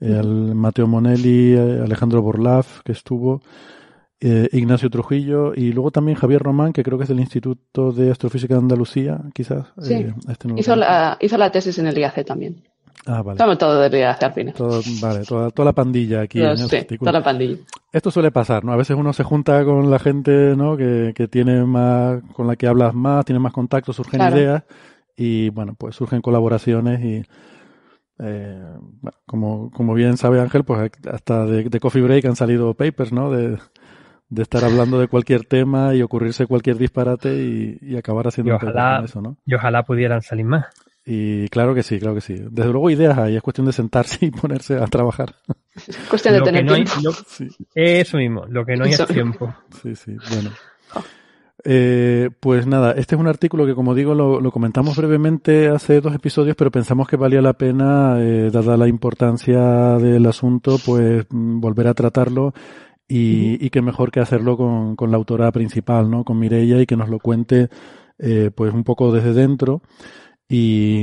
[0.00, 3.40] el Mateo Monelli, eh, Alejandro Borlaf, que estuvo,
[4.20, 8.10] eh, Ignacio Trujillo y luego también Javier Román, que creo que es del Instituto de
[8.10, 9.66] Astrofísica de Andalucía, quizás.
[9.80, 9.94] Sí.
[9.94, 12.62] Eh, este no Hizo la, hizo la tesis en el IAC también.
[13.08, 13.34] Ah, vale.
[13.36, 14.54] Estamos todos del IAC al final.
[14.54, 17.56] Todo- vale, toda, toda la pandilla aquí en Todos, el sí, toda la pandilla.
[17.92, 18.72] Esto suele pasar, ¿no?
[18.72, 20.76] A veces uno se junta con la gente, ¿no?
[20.76, 24.36] Que, que tiene más, con la que hablas más, tiene más contactos, surgen Claro.
[24.36, 24.64] ideas
[25.16, 27.22] y, bueno, pues surgen colaboraciones y,
[28.18, 28.62] eh,
[29.00, 33.12] bueno, como, como bien sabe Ángel, pues hasta de, de Coffee Break han salido papers,
[33.12, 33.30] ¿no?
[33.30, 33.58] De,
[34.28, 38.56] de estar hablando de cualquier tema y ocurrirse cualquier disparate y, y acabar haciendo Y
[38.56, 39.36] ojalá, con eso, ¿no?
[39.46, 40.66] y ojalá pudieran salir más.
[41.08, 42.34] Y claro que sí, claro que sí.
[42.50, 45.36] Desde luego ideas hay, es cuestión de sentarse y ponerse a trabajar.
[46.10, 47.00] Cuestión de Lo que tener no hay- tiempo.
[47.04, 47.48] lo- Sí.
[47.74, 49.54] eso mismo, lo que no hay es tiempo.
[49.82, 50.50] Sí, sí, bueno.
[51.68, 56.00] Eh, pues nada, este es un artículo que, como digo, lo, lo comentamos brevemente hace
[56.00, 59.58] dos episodios, pero pensamos que valía la pena, eh, dada la importancia
[59.98, 62.52] del asunto, pues mm, volver a tratarlo
[63.08, 66.24] y, y que mejor que hacerlo con, con la autora principal, ¿no?
[66.24, 67.68] Con Mireia y que nos lo cuente,
[68.18, 69.82] eh, pues un poco desde dentro
[70.48, 71.02] y,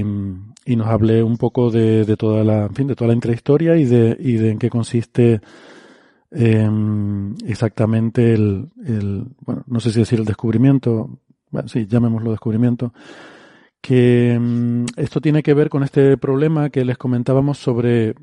[0.66, 3.76] y nos hable un poco de, de toda la, en fin, de toda la intrahistoria
[3.78, 5.42] y de, y de en qué consiste
[6.32, 6.70] eh,
[7.46, 11.20] exactamente el, el, bueno, no sé si decir el descubrimiento,
[11.52, 12.94] bueno, sí, llamémoslo descubrimiento,
[13.82, 18.16] que mm, esto tiene que ver con este problema que les comentábamos sobre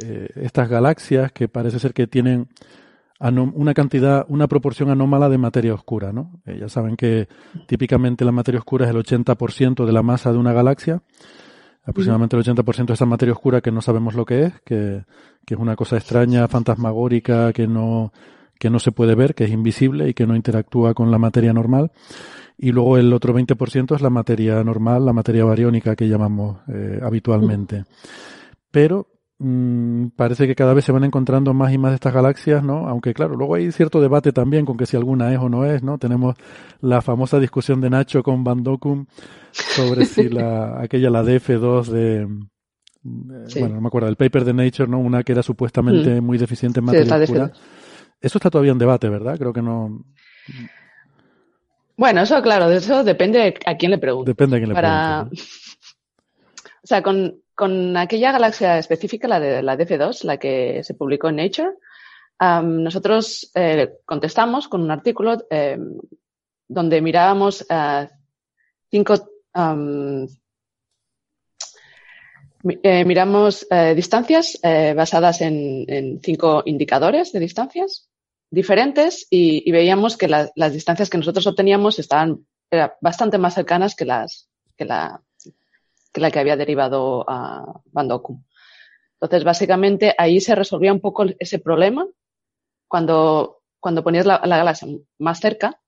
[0.00, 2.48] eh, estas galaxias que parece ser que tienen
[3.20, 6.40] una cantidad, una proporción anómala de materia oscura, ¿no?
[6.46, 7.28] Eh, ya saben que
[7.66, 11.02] típicamente la materia oscura es el 80% de la masa de una galaxia,
[11.84, 15.04] aproximadamente el 80% de esa materia oscura que no sabemos lo que es, que,
[15.44, 18.12] que es una cosa extraña, fantasmagórica, que no,
[18.58, 21.52] que no se puede ver, que es invisible y que no interactúa con la materia
[21.52, 21.92] normal.
[22.56, 27.00] Y luego el otro 20% es la materia normal, la materia bariónica que llamamos eh,
[27.02, 27.84] habitualmente.
[28.70, 32.62] Pero mm, parece que cada vez se van encontrando más y más de estas galaxias,
[32.62, 32.88] ¿no?
[32.88, 35.82] Aunque claro, luego hay cierto debate también con que si alguna es o no es,
[35.82, 35.98] ¿no?
[35.98, 36.36] Tenemos
[36.80, 39.06] la famosa discusión de Nacho con Van Dokum
[39.52, 42.28] sobre si la, aquella, la DF2 de,
[43.46, 43.60] Sí.
[43.60, 44.98] bueno, no me acuerdo, el paper de Nature, ¿no?
[44.98, 46.88] Una que era supuestamente muy deficiente en Mm.
[46.90, 47.46] Sí, materia la oscura.
[47.52, 47.56] DF2.
[48.20, 49.38] Eso está todavía en debate, ¿verdad?
[49.38, 50.04] Creo que no,
[51.96, 54.30] Bueno, eso claro, de eso depende a quién le pregunte.
[54.32, 55.26] depende de quién le Para...
[55.28, 55.42] pregunte,
[56.82, 61.28] O sea, con, con aquella galaxia específica, la de la DF2, la que se publicó
[61.28, 61.72] en Nature,
[62.62, 65.98] nosotros eh, contestamos con un artículo em,
[66.68, 68.08] donde mirábamos eh,
[68.88, 69.14] cinco
[72.84, 73.66] eh, miramos
[73.96, 74.60] distancias
[74.94, 78.08] basadas en, cinco indicadores de distancias
[78.52, 82.46] diferentes y, veíamos que la- las distancias que nosotros obteníamos estaban
[83.00, 85.20] bastante más cercanas que las que la
[86.20, 88.42] la que había derivado a Van Dokum.
[89.20, 92.06] Entonces, básicamente, ahí se resolvía un poco ese problema.
[92.86, 94.88] Cuando, cuando ponías la, la galaxia
[95.18, 95.80] más cerca,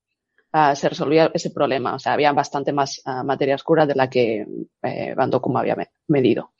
[0.52, 1.94] ah, se resolvía ese problema.
[1.94, 4.46] O sea, había bastante más ah, materia oscura de la que
[4.82, 5.14] eh,
[5.60, 6.52] había me- medido.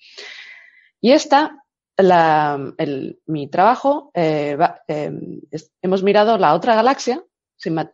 [1.01, 1.65] Y esta,
[3.27, 4.57] mi trabajo, eh,
[5.51, 7.23] es- hemos mirado la otra galaxia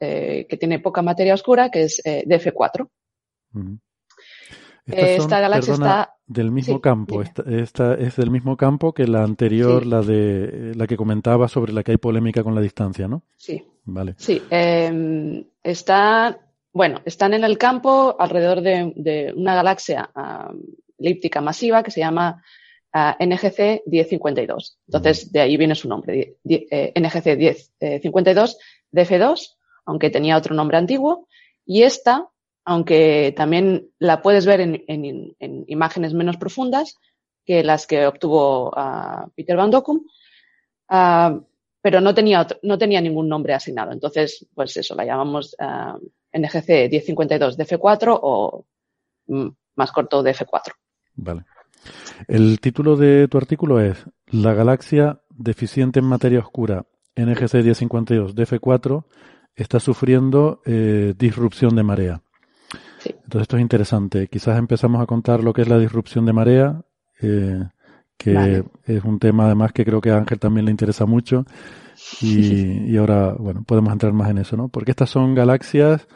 [0.00, 2.88] eh, que tiene poca materia oscura, que es eh, DF4.
[3.54, 3.78] Ujú.
[4.88, 7.22] Eh, esta galaxia perdona, está- del mismo sí, campo.
[7.22, 9.88] Esta, esta es del mismo campo que la anterior, Sí.
[9.88, 13.22] la de eh, la que comentaba sobre la que hay polémica con la distancia, ¿no?
[13.36, 14.14] Sí, Vale.
[14.18, 16.38] Sí, eh, está,
[16.72, 20.10] bueno, están en el campo alrededor de, de una galaxia
[20.98, 22.42] elíptica masiva que se llama
[22.92, 24.78] ah, NGC 1052.
[24.88, 28.58] Entonces, de ahí viene su nombre, die- eh, NGC 1052
[28.92, 31.28] DF2, aunque tenía otro nombre antiguo.
[31.64, 32.28] Y esta,
[32.66, 36.96] aunque también la puedes ver en, en- en imágenes menos profundas
[37.46, 40.00] que las que obtuvo ah, Peter Van Dokum,
[40.88, 41.38] ah,
[41.80, 43.92] pero no tenía, otro- no tenía ningún nombre asignado.
[43.92, 45.96] Entonces, pues eso, la llamamos ah,
[46.32, 48.66] NGC 1052 DF4 o
[49.28, 50.72] mm, más corto DF4.
[51.14, 51.44] Vale.
[52.26, 56.84] El título de tu artículo es La galaxia deficiente en materia oscura
[57.14, 59.04] NGC 1052 DF4
[59.54, 62.22] está sufriendo eh, disrupción de marea.
[63.26, 64.28] Entonces esto es interesante.
[64.28, 66.80] Quizás empezamos a contar lo que es la disrupción de marea,
[67.20, 67.64] eh,
[68.16, 68.64] que Vale.
[68.84, 71.44] es un tema además que creo que a Ángel también le interesa mucho.
[72.20, 74.68] Y, y ahora, bueno, podemos entrar más en eso, ¿no?
[74.68, 76.06] Porque estas son galaxias,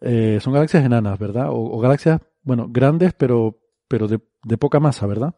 [0.00, 1.50] eh, son galaxias enanas, ¿verdad?
[1.50, 3.58] O, o galaxias, bueno, grandes, pero,
[3.88, 5.34] pero de, de poca masa, ¿verdad?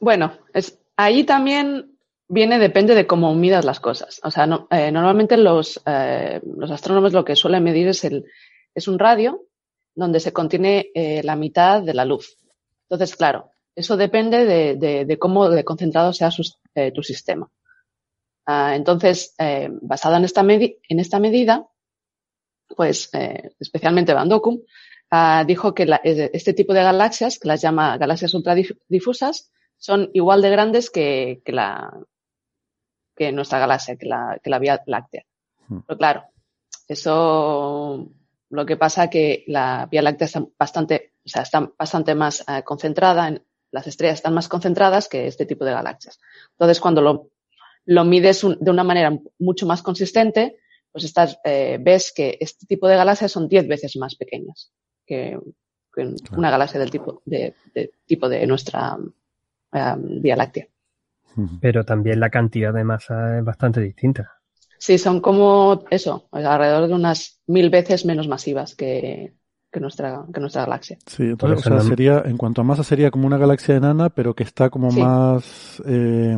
[0.00, 1.95] Bueno, es, Ahí también
[2.28, 4.20] viene, depende de cómo midas las cosas.
[4.22, 8.24] O sea, no, eh, normalmente los, eh, los astrónomos lo que suelen medir es, el,
[8.74, 9.46] es un radio
[9.94, 12.36] donde se contiene eh, la mitad de la luz.
[12.88, 16.42] Entonces, claro, eso depende de, de, de cómo de concentrado sea su,
[16.74, 17.50] eh, tu sistema.
[18.44, 21.66] Ah, entonces, eh, basado en esta, en esta medida,
[22.76, 23.10] pues
[23.58, 24.60] especialmente Van Dokum,
[25.10, 30.42] ah, dijo que la, este tipo de galaxias, que las llama galaxias ultradifusas, son igual
[30.42, 31.92] de grandes que, que, la,
[33.16, 35.24] que nuestra galaxia, que la, que la Vía Láctea.
[35.68, 35.80] Hmm.
[35.86, 36.24] Pero claro,
[36.86, 38.08] eso
[38.50, 42.62] lo que pasa que la Vía Láctea está bastante, o sea, está bastante más uh,
[42.62, 46.18] concentrada, en, las estrellas están más concentradas que este tipo de galaxias.
[46.52, 47.30] Entonces, cuando lo,
[47.84, 50.56] lo mides un, de una manera mucho más consistente,
[50.92, 54.72] pues estás, eh, ves que este tipo de galaxias son 10 veces más pequeñas
[55.04, 55.38] que,
[55.94, 56.38] que claro.
[56.38, 59.12] una galaxia del tipo de, de tipo de nuestra um,
[60.22, 60.68] Vía Láctea.
[61.60, 64.32] Pero también la cantidad de masa es bastante distinta.
[64.78, 69.34] Sí, son como eso, alrededor de unas mil veces menos masivas que,
[69.72, 70.98] que nuestra, que nuestra galaxia.
[71.06, 71.82] Sí, entonces, o sea, no...
[71.82, 75.00] sería, en cuanto a masa, sería como una galaxia enana, pero que está como sí.
[75.00, 75.82] más.
[75.86, 76.36] Eh...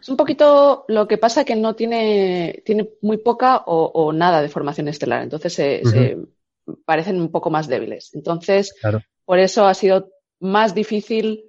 [0.00, 4.42] Es un poquito lo que pasa que no tiene, tiene muy poca o, o nada
[4.42, 5.90] de formación estelar, entonces se, uh -huh.
[5.90, 6.18] se,
[6.84, 8.10] parecen un poco más débiles.
[8.14, 9.00] Entonces, claro.
[9.24, 10.10] por eso ha sido
[10.40, 11.44] más difícil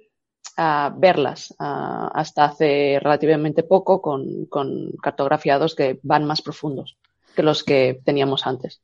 [0.58, 6.96] uh, verlas hasta hace relativamente poco con, con cartografiados que van más profundos
[7.34, 8.80] que los que teníamos antes.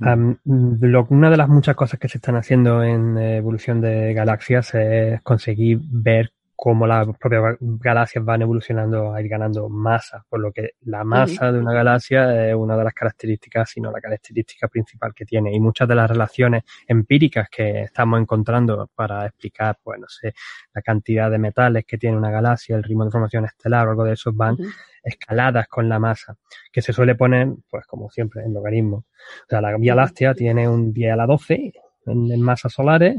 [0.00, 5.80] Una de las muchas cosas que se están haciendo en evolución de galaxias es conseguir
[5.82, 11.04] ver cómo las propias galaxias van evolucionando a ir ganando masa, por lo que la
[11.04, 11.52] masa uh -huh.
[11.52, 15.54] de una galaxia es una de las características, sino la característica principal que tiene.
[15.54, 20.34] Y muchas de las relaciones empíricas que estamos encontrando para explicar, pues no sé,
[20.74, 24.02] la cantidad de metales que tiene una galaxia, el ritmo de formación estelar o algo
[24.02, 24.74] de eso van uh -huh.
[25.04, 26.36] escaladas con la masa,
[26.72, 28.96] que se suele poner, pues como siempre, en logaritmo.
[28.96, 31.72] O sea, la Vía Láctea tiene un 10 a la 12
[32.10, 33.16] en, en masas solares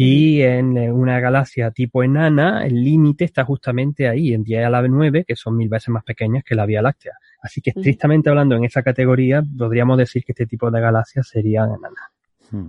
[0.00, 4.80] y en una galaxia tipo enana, el límite está justamente ahí, en 10 a la
[4.80, 7.14] 9, que son mil veces más pequeñas que la Vía Láctea.
[7.42, 11.70] Así que estrictamente hablando en esa categoría, podríamos decir que este tipo de galaxias serían
[11.70, 12.10] enanas.
[12.52, 12.66] Hmm.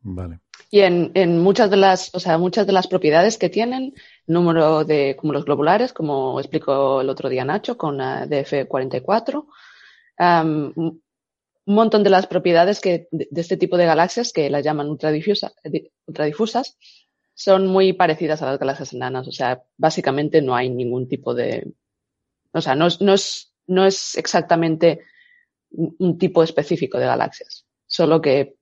[0.00, 0.38] Vale.
[0.70, 3.92] Y en, en, muchas de las, o sea, muchas de las propiedades que tienen,
[4.26, 9.44] número de cúmulos globulares, como explicó el otro día Nacho con uh, DF44,
[10.18, 10.98] um,
[11.68, 15.52] un montón de las propiedades que, de, este tipo de galaxias, que las llaman ultradifusa,
[16.06, 16.78] ultradifusas,
[17.34, 19.28] son muy parecidas a las galaxias enanas.
[19.28, 21.70] O sea, básicamente no hay ningún tipo de.
[22.52, 25.00] O sea, no no es, no es exactamente
[25.70, 28.56] un tipo específico de galaxias, solo que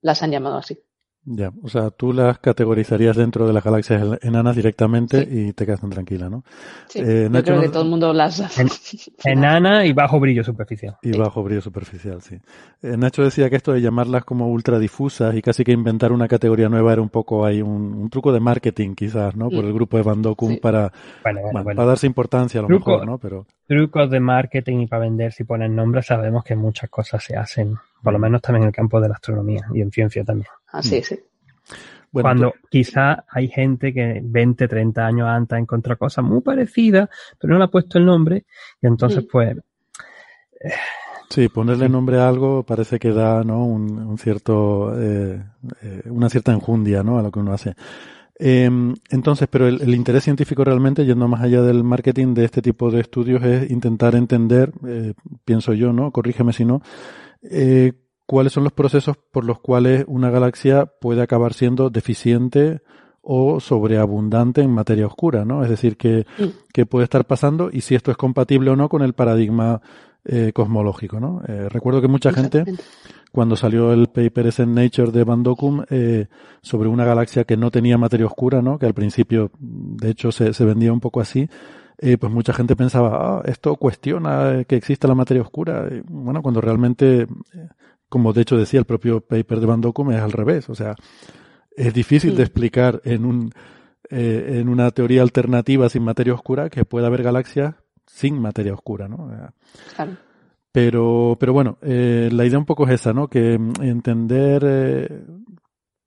[0.00, 0.78] las han llamado así.
[1.24, 5.28] Ya, o sea, tú las categorizarías dentro de las galaxias enanas directamente sí.
[5.30, 6.42] y te quedas tan tranquila, ¿no?
[6.88, 8.58] Sí, eh, Nacho, yo creo que todo el mundo las...
[8.58, 8.68] En,
[9.24, 10.96] enana y bajo brillo superficial.
[11.00, 11.18] Y sí.
[11.18, 12.40] bajo brillo superficial, sí.
[12.82, 16.68] Eh, Nacho decía que esto de llamarlas como ultradifusas y casi que inventar una categoría
[16.68, 19.48] nueva era un poco ahí un, un truco de marketing quizás, ¿no?
[19.48, 19.68] Por mm.
[19.68, 20.56] el grupo de Van Dokum sí.
[20.56, 20.92] para,
[21.22, 23.18] bueno, bueno, bueno, para darse importancia a lo Truco, mejor, ¿no?
[23.18, 23.46] Pero...
[23.68, 27.76] Trucos de marketing y para vender si ponen nombres sabemos que muchas cosas se hacen,
[28.02, 28.22] por lo mm.
[28.22, 30.48] menos también en el campo de la astronomía y en ciencia también.
[30.72, 31.02] Así, mm.
[31.02, 31.20] sí.
[32.10, 32.68] Bueno, Cuando tú...
[32.70, 37.08] quizá hay gente que 20, 30 años antes ha encontrado cosas muy parecidas,
[37.38, 38.44] pero no le ha puesto el nombre,
[38.82, 39.28] y entonces, sí.
[39.30, 39.56] pues.
[40.60, 40.70] Eh,
[41.30, 43.64] sí, ponerle nombre a algo parece que da ¿no?
[43.64, 45.42] un, un cierto, eh,
[45.80, 47.18] eh, una cierta enjundia ¿no?
[47.18, 47.74] a lo que uno hace.
[48.44, 48.68] Eh,
[49.10, 52.90] entonces, pero el, el, interés científico realmente, yendo más allá del marketing de este tipo
[52.90, 56.10] de estudios, es intentar entender, eh, pienso yo, ¿no?
[56.10, 56.82] Corrígeme si no,
[57.42, 57.92] eh,
[58.32, 62.80] cuáles son los procesos por los cuales una galaxia puede acabar siendo deficiente
[63.20, 65.62] o sobreabundante en materia oscura, ¿no?
[65.62, 66.44] Es decir, que, mm.
[66.72, 69.82] que puede estar pasando y si esto es compatible o no con el paradigma
[70.24, 71.42] eh, cosmológico, ¿no?
[71.46, 72.64] Eh, recuerdo que mucha gente,
[73.32, 76.28] cuando salió el paper ese en Nature de Van Dokum, eh,
[76.62, 78.78] sobre una galaxia que no tenía materia oscura, ¿no?
[78.78, 81.50] Que al principio, de hecho, se, se vendía un poco así,
[82.04, 85.86] eh, pues mucha gente pensaba, ah, esto cuestiona que exista la materia oscura.
[85.88, 87.28] Y, bueno, cuando realmente,
[88.12, 90.68] como de hecho decía el propio paper de Van Dokum, es al revés.
[90.68, 90.94] O sea,
[91.74, 92.36] es difícil sí.
[92.36, 93.50] de explicar en un
[94.10, 97.74] eh, en una teoría alternativa sin materia oscura que pueda haber galaxias
[98.06, 99.30] sin materia oscura, ¿no?
[99.96, 100.18] Claro.
[100.72, 103.28] Pero, pero bueno, eh, la idea un poco es esa, ¿no?
[103.28, 105.24] Que entender eh,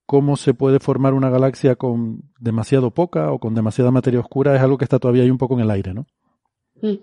[0.06, 4.61] cómo se puede formar una galaxia con demasiado poca o con demasiada materia oscura es
[4.61, 6.06] algo que está todavía ahí un poco en el aire, ¿no?
[6.84, 6.99] Mm.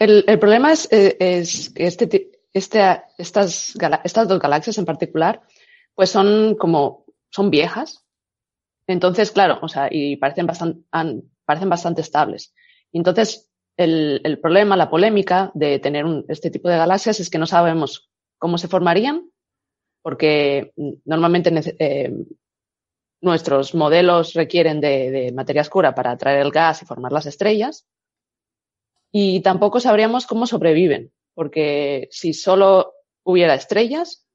[0.00, 5.42] El, el problema es, es que este, este, estas, dos galaxias en particular,
[5.94, 8.04] pues son como, son viejas.
[8.86, 10.82] Entonces, claro, o sea, y parecen bastante,
[11.44, 12.52] parecen bastante estables.
[12.92, 17.38] Entonces, el, el, problema, la polémica de tener un, este tipo de galaxias es que
[17.38, 19.30] no sabemos cómo se formarían,
[20.02, 20.72] porque
[21.04, 22.12] normalmente eh,
[23.20, 27.86] nuestros modelos requieren de, de, materia oscura para atraer el gas y formar las estrellas.
[29.12, 34.26] Y tampoco sabríamos cómo sobreviven, porque si solo hubiera estrellas,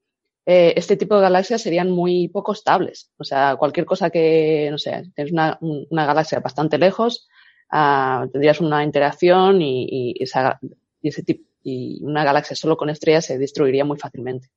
[0.46, 3.12] eh, este tipo de galaxias serían muy poco estables.
[3.18, 7.28] O sea, cualquier cosa que, no sé, tienes una, una galaxia bastante lejos,
[7.72, 10.60] uh, tendrías una interacción y, esa,
[11.02, 11.24] ese
[11.64, 14.50] y una galaxia solo con estrellas se destruiría muy fácilmente.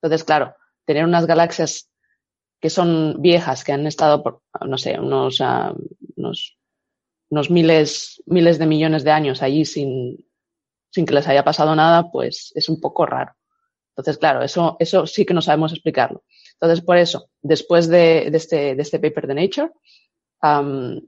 [0.00, 0.54] Entonces, claro,
[0.86, 1.90] tener unas galaxias
[2.60, 5.76] que son viejas, que han estado por, no sé, unos, uh,
[6.16, 6.58] unos,
[7.28, 10.24] unos miles, miles de millones de años allí sin,
[10.90, 13.32] sin que les haya pasado nada, pues es un poco raro.
[13.90, 16.24] Entonces, claro, eso, eso sí que no sabemos explicarlo.
[16.54, 19.70] Entonces, por eso, después de, de, este, de este paper de Nature,
[20.42, 21.00] um,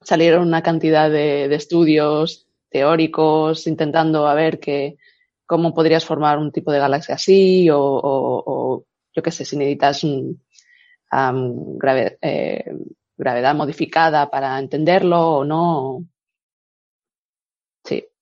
[0.00, 4.96] salieron una cantidad de, de, estudios teóricos intentando a ver que,
[5.46, 8.84] cómo podrías formar un tipo de galaxia así o, o, o
[9.14, 10.42] yo qué sé, si necesitas un,
[11.12, 12.64] um, grave, eh,
[13.16, 16.04] gravedad modificada para entenderlo o no.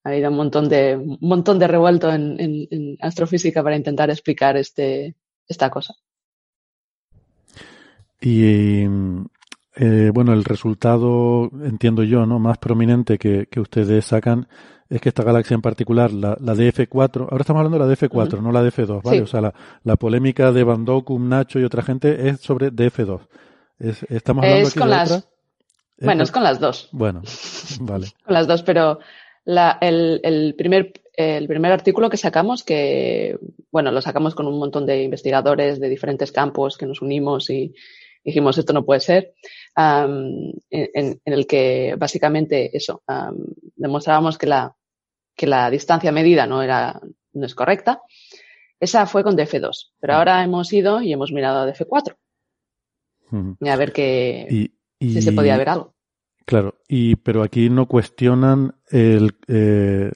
[0.05, 4.11] Ha habido un montón de, un montón de revuelto en, en, en astrofísica para intentar
[4.11, 5.15] explicar este,
[5.47, 5.95] esta cosa.
[8.21, 8.85] Y
[9.75, 12.39] eh, bueno, el resultado, entiendo yo, ¿no?
[12.39, 14.49] Más prominente que, que ustedes sacan
[14.89, 18.35] es que esta galaxia en particular, la, la DF4, ahora estamos hablando de la DF4,
[18.35, 18.43] uh -huh.
[18.43, 19.17] no la DF2, ¿vale?
[19.17, 19.23] Sí.
[19.23, 19.55] O sea, la,
[19.85, 23.21] la, polémica de Van Dokum, Nacho y otra gente es sobre DF2.
[23.79, 25.29] Es, estamos hablando es aquí con de las, otra.
[26.03, 26.89] Bueno, es con las dos.
[26.93, 27.23] Bueno,
[27.81, 28.07] vale.
[28.25, 28.99] con las dos, pero
[29.45, 33.39] la, el, el, primer, el primer artículo que sacamos, que,
[33.71, 37.75] bueno, lo sacamos con un montón de investigadores de diferentes campos que nos unimos y
[38.25, 39.35] dijimos, esto no puede ser,
[39.77, 43.45] um, en, en, el que básicamente eso, um,
[43.75, 44.77] demostrábamos que la,
[45.37, 47.01] que la distancia medida no era,
[47.33, 48.03] no es correcta.
[48.79, 52.17] Esa fue con DF2, pero ahora hemos ido y hemos mirado a DF4.
[53.31, 53.71] Uh -huh.
[53.71, 55.15] A ver y, y...
[55.15, 55.95] si se podía ver algo.
[56.45, 60.13] Claro, y pero aquí no cuestionan el, eh,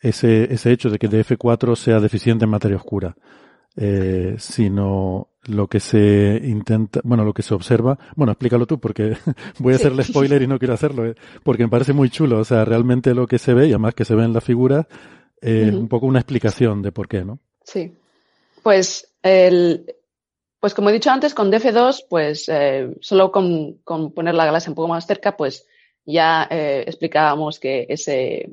[0.00, 3.16] ese, ese hecho de que DF4 sea deficiente en materia oscura,
[3.76, 9.16] eh, sino lo que se intenta, bueno, lo que se observa, bueno, explícalo tú porque
[9.58, 9.82] voy a sí.
[9.82, 13.14] hacerle spoiler y no quiero hacerlo, eh, porque me parece muy chulo, o sea, realmente
[13.14, 14.86] lo que se ve y además que se ve en la figura,
[15.42, 15.76] uh -huh.
[15.78, 17.38] un poco una explicación de por qué, ¿no?
[17.64, 17.94] Sí,
[18.62, 19.86] pues el,
[20.60, 24.70] pues como he dicho antes, con DF2, pues eh, solo con, con, poner la galaxia
[24.70, 25.66] un poco más cerca, pues
[26.04, 28.50] ya eh, explicábamos que ese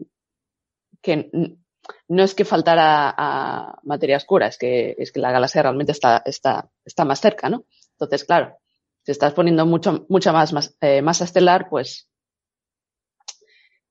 [1.01, 1.29] que
[2.07, 6.23] no es que faltara a materia oscura, es que, es que la galaxia realmente está,
[7.05, 7.65] más cerca, ¿no?
[7.91, 8.57] Entonces, claro,
[9.03, 12.09] si estás poniendo mucho, mucha más, eh, masa estelar, pues,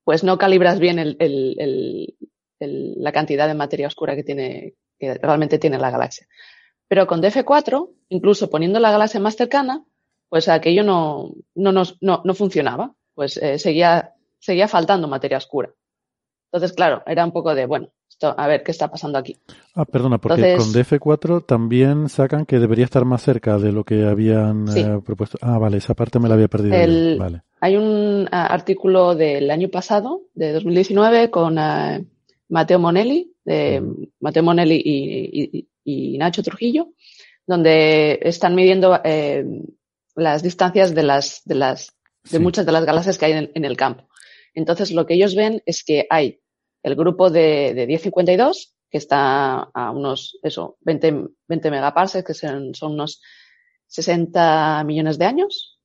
[0.05, 1.17] pues no calibras bien
[2.59, 6.27] la cantidad de materia oscura que tiene, que realmente tiene la galaxia.
[6.89, 9.85] Pero con DF4, incluso poniendo la galaxia más cercana,
[10.29, 12.95] pues aquello no funcionaba.
[13.17, 15.71] Pues eh, seguía, seguía faltando materia oscura.
[16.53, 19.37] Entonces, claro, era un poco de, bueno, esto, a ver qué está pasando aquí.
[19.75, 23.85] Ah, perdona, porque Entonces, con DF4 también sacan que debería estar más cerca de lo
[23.85, 24.81] que habían sí.
[24.81, 25.39] eh, propuesto.
[25.41, 26.77] Ah, vale, esa parte me la había perdido.
[26.77, 27.43] El, vale.
[27.61, 32.07] Hay un uh, artículo del año pasado, de 2019, con uh,
[32.51, 34.05] Mateo Monelli, de mm.
[34.21, 36.89] Mateo Monelli y, y, y, Nacho Trujillo,
[37.47, 39.45] donde están midiendo eh,
[40.15, 41.96] las distancias de las, de las,
[42.31, 42.39] de sí.
[42.39, 44.09] muchas de las galaxias que hay en, en el campo.
[44.55, 46.41] Entonces, lo que ellos ven es que hay
[46.83, 52.75] el grupo de, de 1052, que está a unos, eso, 20, 20 megaparsecs, que son,
[52.75, 53.21] son unos
[53.89, 55.79] 60 millones de años.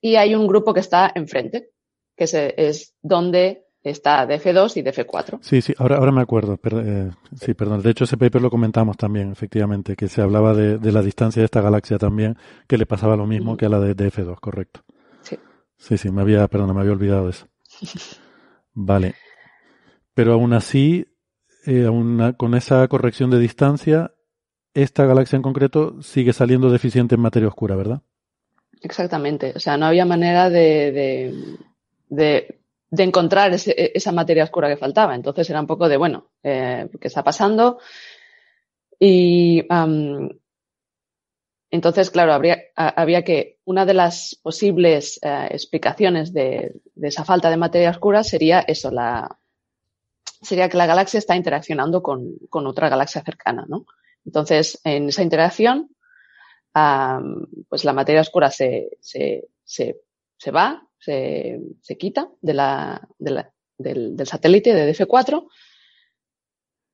[0.00, 1.70] Y hay un grupo que está enfrente,
[2.16, 5.38] que es, es donde está DF2 y DF4.
[5.42, 6.56] Sí, sí, ahora, ahora me acuerdo.
[6.56, 7.82] Per, eh, sí, perdón.
[7.82, 11.40] De hecho, ese paper lo comentamos también, efectivamente, que se hablaba de, de la distancia
[11.40, 12.36] de esta galaxia también,
[12.68, 14.82] que le pasaba lo mismo que a la de DF2, correcto.
[15.80, 15.98] Sí.
[15.98, 17.48] Sí, me había, perdón, me había olvidado eso.
[18.74, 19.14] Vale.
[20.14, 21.06] Pero aún así,
[21.66, 24.12] eh, aún con esa corrección de distancia,
[24.74, 28.02] esta galaxia en concreto sigue saliendo deficiente en materia oscura, ¿verdad?
[28.82, 29.52] Exactamente.
[29.56, 31.56] O sea, no había manera de, de,
[32.08, 32.60] de,
[32.90, 35.14] de encontrar ese, esa materia oscura que faltaba.
[35.14, 37.78] Entonces era un poco de, bueno, eh, ¿qué está pasando?
[38.98, 40.28] Y um,
[41.70, 47.56] entonces, claro, habría, había que, una de las posibles eh, explicaciones de, esa falta de
[47.56, 49.38] materia oscura sería eso, la,
[50.42, 53.86] sería que la galaxia está interaccionando con, con otra galaxia cercana, ¿no?
[54.26, 55.90] Entonces, en esa interacción,
[57.68, 60.00] pues la materia oscura se, se, se,
[60.36, 62.60] se va se, se quita del,
[63.78, 65.46] del, satélite de DF4.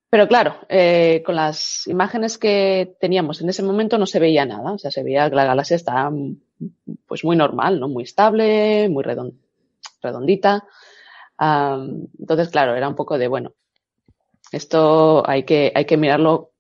[0.09, 4.73] Pero claro, eh, con las imágenes que teníamos en ese momento no se veía nada.
[4.73, 6.11] O sea, se veía que la galaxia está
[7.07, 7.89] pues muy normal, ¿no?
[7.89, 9.35] Muy estable, muy redond,
[10.03, 10.65] redondita.
[11.39, 13.55] Um, entonces, claro, era un poco de, bueno,
[14.53, 16.53] esto hay que, hay que mirarlo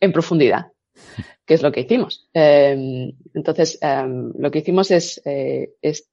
[0.00, 0.72] en profundidad,
[1.46, 2.28] que es lo que hicimos.
[2.34, 4.04] Eh, entonces, eh,
[4.38, 6.08] lo que hicimos es, eh, es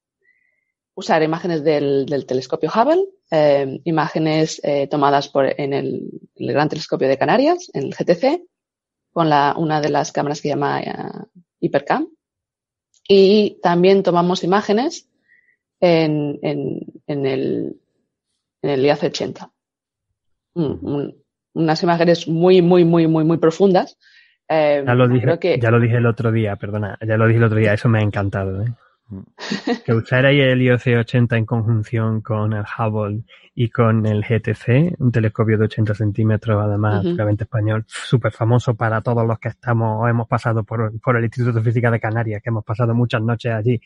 [0.99, 6.67] usar imágenes del, del telescopio Hubble, eh, imágenes eh, tomadas por, en el, el, Gran
[6.67, 8.43] Telescopio de Canarias, en el GTC,
[9.11, 12.09] con la, una de las cámaras que se llama uh, Hypercam.
[13.11, 15.09] Y también tomamos imágenes
[15.79, 17.75] en, en, en el,
[18.61, 19.51] en el IAC 80.
[20.53, 21.15] Un, un,
[21.53, 23.97] unas imágenes muy, muy, muy, muy, muy profundas.
[24.47, 25.59] Eh, ya, lo dije, que...
[25.59, 27.97] ya lo dije el otro día, perdona, ya lo dije el otro día, eso me
[27.97, 28.61] ha encantado.
[28.61, 28.73] ¿eh?
[29.85, 33.23] Que usarais el IOC-80 en conjunción con el Hubble
[33.55, 37.41] y con el GTC, un telescopio de 80 centímetros, además, uh -huh.
[37.41, 41.63] español, súper famoso para todos los que estamos, hemos pasado por, por, el Instituto de
[41.63, 43.81] Física de Canarias, que hemos pasado muchas noches allí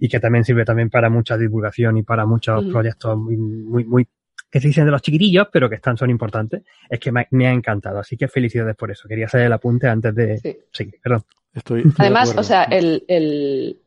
[0.00, 2.72] y que también sirve también para mucha divulgación y para muchos uh -huh.
[2.72, 4.08] proyectos muy, muy, muy
[4.50, 7.48] que se dicen de los chiquitillos, pero que están, son importantes, es que me, me,
[7.48, 7.98] ha encantado.
[7.98, 9.08] Así que felicidades por eso.
[9.08, 10.56] Quería hacer el apunte antes de sí.
[10.70, 10.94] seguir.
[11.02, 11.24] Perdón.
[11.52, 13.80] Estoy, estoy Además, o sea, el, el,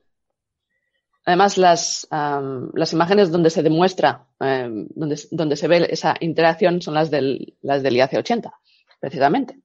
[1.27, 6.81] Además, las, um, las imágenes donde se demuestra, um, donde, donde se ve esa interacción
[6.81, 8.53] son las del, las del IAC 80,
[9.01, 9.59] precisamente.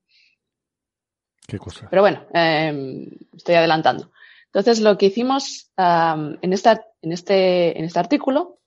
[1.46, 1.86] ¿Qué cosa?
[1.88, 4.10] Pero bueno, eh, estoy adelantando.
[4.46, 8.58] Entonces, lo que hicimos um, en, esta, en, este, en este artículo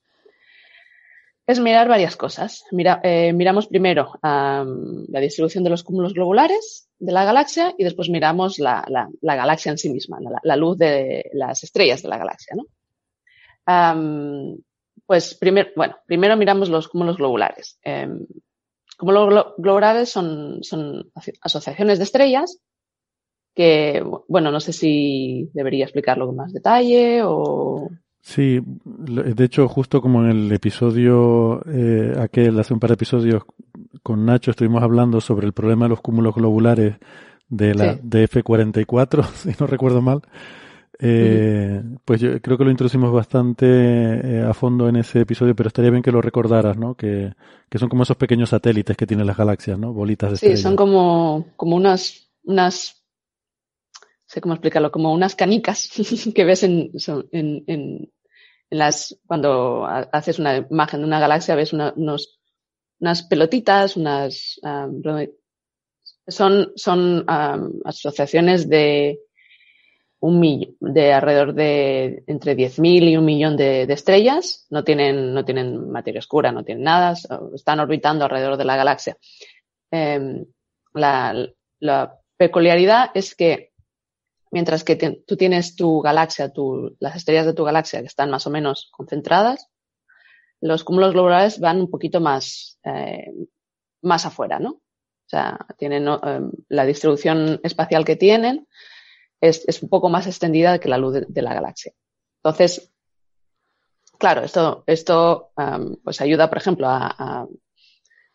[1.46, 2.64] es mirar varias cosas.
[2.72, 8.08] Mira, eh, miramos primero la distribución de los cúmulos globulares de la galaxia y después
[8.08, 12.08] miramos la, la, la galaxia en sí misma, la, la, luz de las estrellas de
[12.08, 12.64] la galaxia, ¿no?
[13.66, 14.58] Um,
[15.06, 17.78] pues primero, bueno, primero miramos los cúmulos globulares.
[17.84, 18.08] Eh,
[18.98, 21.10] cúmulos globulares son, son
[21.42, 22.58] asociaciones de estrellas
[23.54, 27.88] que, bueno, no sé si debería explicarlo con más detalle o...
[28.20, 33.44] Sí, de hecho, justo como en el episodio eh, aquel, hace un par de episodios
[34.02, 36.96] con Nacho, estuvimos hablando sobre el problema de los cúmulos globulares
[37.48, 38.00] de la sí.
[38.02, 40.22] DF44, si no recuerdo mal.
[40.98, 42.00] Eh, uh -huh.
[42.04, 45.90] Pues yo creo que lo introducimos bastante eh, a fondo en ese episodio, pero estaría
[45.90, 46.94] bien que lo recordaras, ¿no?
[46.94, 47.34] Que,
[47.68, 49.92] que son como esos pequeños satélites que tienen las galaxias, ¿no?
[49.92, 50.60] Bolitas de Sí, estrellas.
[50.60, 53.04] son como, como unas, unas,
[54.26, 55.90] sé cómo explicarlo, como unas canicas
[56.34, 56.90] que ves en,
[57.32, 58.12] en, en,
[58.70, 62.40] en las, cuando haces una imagen de una galaxia, ves una, unos,
[63.00, 65.02] unas pelotitas, unas, um,
[66.28, 69.20] son, son um, asociaciones de,
[70.20, 74.66] un de alrededor de entre 10.000 y un millón de, de, estrellas.
[74.70, 77.14] No tienen, no tienen materia oscura, no tienen nada,
[77.54, 79.16] están orbitando alrededor de la galaxia.
[79.90, 80.44] Eh,
[80.94, 81.48] la,
[81.80, 83.72] la, peculiaridad es que
[84.50, 88.30] mientras que te, tú tienes tu galaxia, tu, las estrellas de tu galaxia que están
[88.30, 89.70] más o menos concentradas,
[90.60, 93.32] los cúmulos globulares van un poquito más, eh,
[94.02, 94.70] más afuera, ¿no?
[94.70, 98.66] O sea, tienen eh, la distribución espacial que tienen
[99.40, 101.92] es, un poco más extendida que la luz de, la galaxia.
[102.42, 102.92] Entonces,
[104.18, 107.46] claro, esto, esto um, pues ayuda, por ejemplo, a,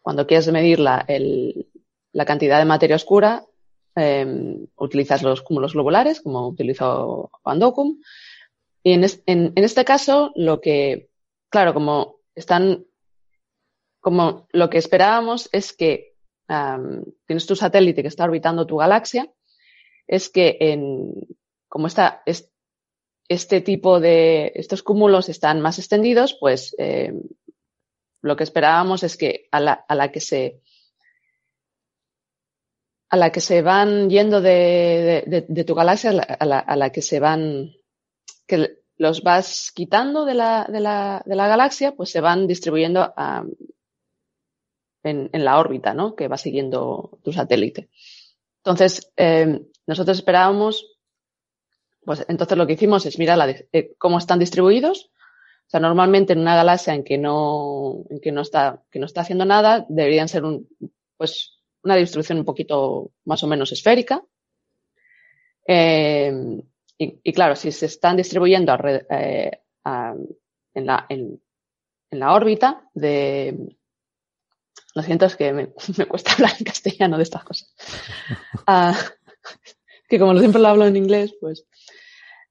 [0.02, 1.68] cuando quieres medir la, el,
[2.12, 3.46] la, cantidad de materia oscura,
[3.96, 8.00] eh, utilizas los cúmulos globulares, como utilizó Van Docum.
[8.84, 11.10] Y en, en, este caso, lo que,
[11.50, 12.86] claro, como están,
[14.00, 16.16] como lo que esperábamos es que
[17.28, 19.32] tienes tu satélite que está orbitando tu galaxia
[20.12, 21.14] es que en,
[21.70, 22.52] como está, es,
[23.30, 27.14] este tipo de, estos cúmulos están más extendidos, pues eh,
[28.22, 30.62] lo que esperábamos es que a la, a la, que se
[33.10, 37.02] a la que se van yendo de, de, tu galaxia, a la, a la, que
[37.02, 37.72] se van,
[38.48, 43.14] que los vas quitando de la, de la, de la galaxia, pues se van distribuyendo
[45.04, 46.16] en, en, la órbita, ¿no?
[46.16, 47.90] Que va siguiendo tu satélite.
[48.64, 50.98] Entonces, eh, nosotros esperábamos,
[52.04, 55.12] pues entonces lo que hicimos es mirar la, eh, cómo están distribuidos.
[55.68, 59.06] O sea, normalmente en una galaxia en que no, en que no está, que no
[59.06, 60.68] está haciendo nada, deberían ser un,
[61.16, 64.24] pues, una distribución un poquito más o menos esférica.
[65.66, 66.34] Eh,
[66.98, 68.80] y, y, claro, si se están distribuyendo a,
[69.10, 70.14] eh, a,
[70.74, 71.42] en, la, en,
[72.10, 73.78] en la órbita de,
[74.94, 77.74] lo siento, es que me, me, cuesta hablar en castellano de estas cosas.
[78.68, 78.94] Uh,
[80.12, 81.66] que como siempre lo hablo en inglés, pues.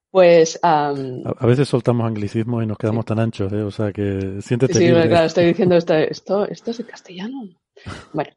[0.09, 0.59] Pues.
[0.63, 3.09] Um, a, veces soltamos anglicismos y nos quedamos sí.
[3.09, 3.61] tan anchos, ¿eh?
[3.61, 5.07] O sea que siéntete Sí, libre.
[5.07, 7.43] claro, estoy diciendo esto, esto, esto es en castellano.
[8.13, 8.31] Bueno.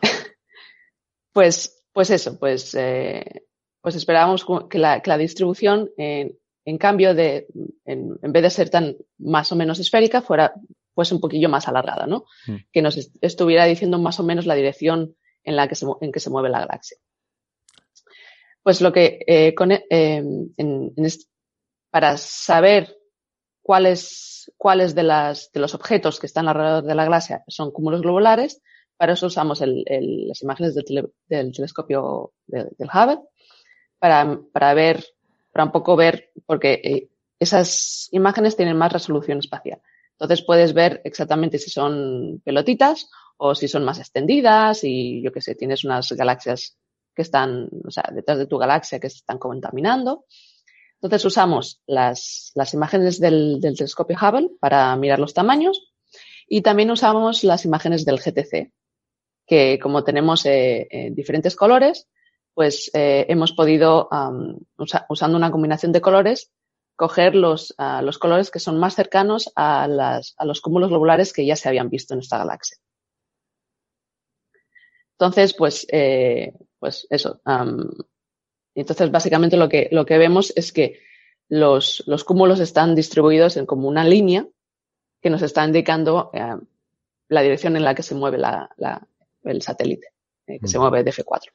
[1.34, 3.44] pues, pues eso, pues, eh,
[3.82, 7.48] pues esperábamos que la, que la distribución, en, en cambio de,
[7.84, 10.54] en, en, vez de ser tan más o menos esférica, fuera
[10.94, 12.24] pues un poquillo más alargada, ¿no?
[12.46, 12.56] Mm.
[12.72, 16.20] Que nos estuviera diciendo más o menos la dirección en la que se, en que
[16.20, 16.96] se mueve la galaxia.
[18.62, 21.24] Pues lo que eh, con, eh, en, en este,
[21.90, 22.96] para saber
[23.62, 28.02] cuáles cuáles de las de los objetos que están alrededor de la galaxia son cúmulos
[28.02, 28.60] globulares,
[28.96, 33.20] para eso usamos el, el, las imágenes del, tele, del telescopio de, del Hubble
[33.98, 35.04] para, para ver
[35.52, 37.08] para un poco ver porque eh,
[37.38, 39.80] esas imágenes tienen más resolución espacial.
[40.12, 45.40] Entonces puedes ver exactamente si son pelotitas o si son más extendidas y yo qué
[45.40, 46.78] sé, tienes unas galaxias
[47.14, 50.24] que están, o sea, detrás de tu galaxia que se están contaminando.
[50.94, 55.92] Entonces usamos las, las imágenes del, del, telescopio Hubble para mirar los tamaños
[56.46, 58.72] y también usamos las imágenes del GTC,
[59.46, 62.08] que como tenemos eh, eh, diferentes colores,
[62.54, 64.08] pues eh, hemos podido,
[64.76, 66.52] usa, usando una combinación de colores,
[66.94, 71.32] coger los, uh, los colores que son más cercanos a, las, a los cúmulos globulares
[71.32, 72.76] que ya se habían visto en esta galaxia.
[75.22, 77.40] Entonces, pues, eh, pues eso.
[77.46, 77.92] Um,
[78.74, 80.98] entonces, básicamente lo que, lo que vemos es que
[81.48, 84.48] los, los cúmulos están distribuidos en como una línea
[85.20, 86.56] que nos está indicando eh,
[87.28, 89.06] la dirección en la que se mueve la, la,
[89.44, 90.08] el satélite,
[90.48, 90.68] eh, que mm.
[90.68, 91.52] se mueve de F4.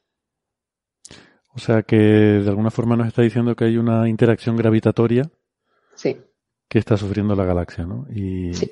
[1.54, 5.30] O sea que de alguna forma nos está diciendo que hay una interacción gravitatoria
[5.94, 6.16] sí.
[6.70, 8.08] que está sufriendo la galaxia, ¿no?
[8.16, 8.72] Y, sí.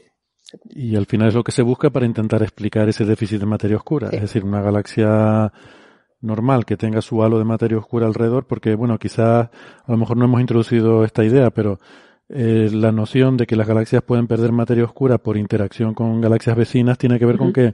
[0.70, 3.78] Y al final es lo que se busca para intentar explicar ese déficit de materia
[3.78, 4.10] oscura.
[4.10, 4.18] Sí.
[4.18, 5.52] Es decir, una galaxia
[6.22, 9.50] normal que tenga su halo de materia oscura alrededor, porque bueno, quizás
[9.86, 11.80] a lo mejor no hemos introducido esta idea, pero
[12.30, 16.56] eh, la noción de que las galaxias pueden perder materia oscura por interacción con galaxias
[16.56, 17.42] vecinas tiene que ver uh -huh.
[17.42, 17.74] con que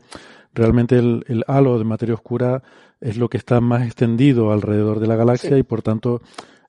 [0.53, 2.61] realmente el, el, halo de materia oscura
[3.00, 5.56] es lo que está más extendido alrededor de la galaxia sí.
[5.56, 6.22] y por tanto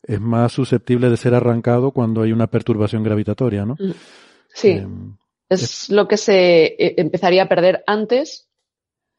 [0.04, 3.76] es más susceptible de ser arrancado cuando hay una perturbación gravitatoria, ¿no?
[4.54, 4.68] Sí.
[4.68, 4.86] Eh,
[5.54, 8.48] es, lo que se eh, empezaría a perder antes.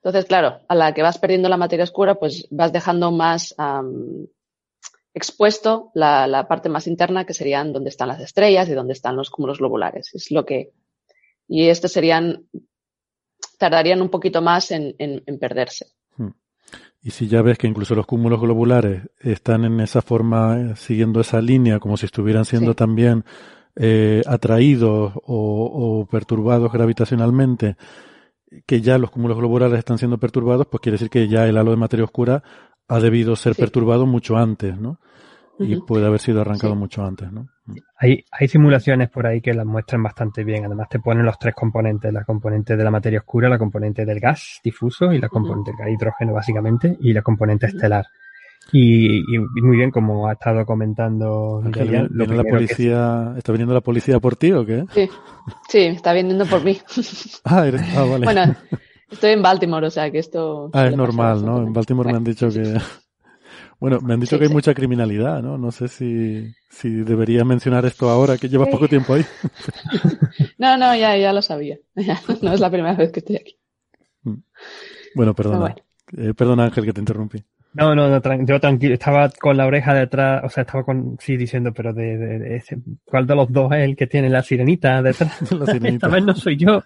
[0.02, 4.28] Entonces, claro, a la que vas perdiendo la materia oscura, pues vas dejando más um,
[5.14, 9.16] expuesto la, la, parte más interna, que serían donde están las estrellas y donde están
[9.16, 10.14] los cúmulos globulares.
[10.14, 10.72] Es lo que.
[11.48, 12.48] Y estos serían
[13.58, 15.88] tardarían un poquito más en, en, en, perderse.
[16.18, 16.32] Hmm.
[17.02, 21.22] Y si ya ves que incluso los cúmulos globulares están en esa forma, eh, siguiendo
[21.22, 22.76] esa línea, como si estuvieran siendo sí.
[22.76, 23.24] también
[23.76, 27.76] eh, atraídos o, o, perturbados gravitacionalmente,
[28.66, 31.72] que ya los cúmulos globulares están siendo perturbados, pues quiere decir que ya el halo
[31.72, 32.44] de materia oscura
[32.88, 33.62] ha debido ser sí.
[33.62, 35.00] perturbado mucho antes, ¿no?
[35.60, 36.80] y puede haber sido arrancado sí.
[36.80, 37.48] mucho antes, ¿no?
[37.98, 40.66] Hay, hay simulaciones por ahí que las muestran bastante bien.
[40.66, 44.20] Además te ponen los tres componentes, la componente de la materia oscura, la componente del
[44.20, 48.06] gas difuso y la componente del gas hidrógeno básicamente y la componente estelar.
[48.72, 53.40] Y, y, muy bien, como ha estado comentando Ángel, Miriam, ¿viene la policía, que...
[53.40, 54.86] ¿Está viniendo la policía por ti o qué?
[54.94, 55.10] Sí,
[55.70, 56.80] sí está viniendo por mí.
[57.44, 58.26] ah, eres, ah, vale.
[58.26, 58.56] bueno,
[59.12, 60.72] estoy en Baltimore, o sea que esto...
[60.74, 61.58] Ah, es normal, ¿no?
[61.60, 62.78] En Baltimore me han dicho que...
[63.80, 64.54] Bueno, me han dicho sí, que hay sí.
[64.54, 65.58] mucha criminalidad, ¿no?
[65.58, 68.72] No sé si, si debería mencionar esto ahora, que llevas sí.
[68.72, 69.26] poco tiempo ahí.
[70.58, 71.78] no, no, ya, ya lo sabía.
[72.42, 73.58] no es la primera vez que estoy aquí.
[75.16, 75.60] Bueno, perdona.
[75.60, 75.76] Bueno.
[76.16, 77.44] Eh, perdona, Ángel, que te interrumpí.
[77.76, 81.18] No, no, no, tran yo tranquilo, estaba con la oreja detrás, o sea, estaba con,
[81.20, 84.30] sí, diciendo, pero de, de, de ese, ¿cuál de los dos es el que tiene
[84.30, 85.52] la sirenita detrás?
[85.52, 86.06] la sirenita.
[86.06, 86.84] Esta vez no soy yo,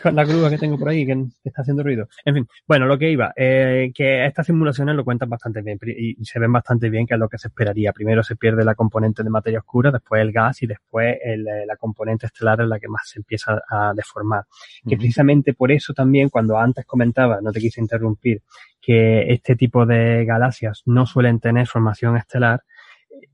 [0.00, 2.08] con la grúa que tengo por ahí, que, que está haciendo ruido.
[2.24, 6.20] En fin, bueno, lo que iba, eh, que estas simulaciones lo cuentan bastante bien, y,
[6.20, 7.92] y, se ven bastante bien que es lo que se esperaría.
[7.92, 11.66] Primero se pierde la componente de materia oscura, después el gas, y después el, eh,
[11.66, 14.44] la componente estelar es la que más se empieza a deformar.
[14.88, 18.42] Que precisamente por eso también, cuando antes comentaba, no te quise interrumpir,
[18.80, 22.62] que este tipo de galaxias no suelen tener formación estelar.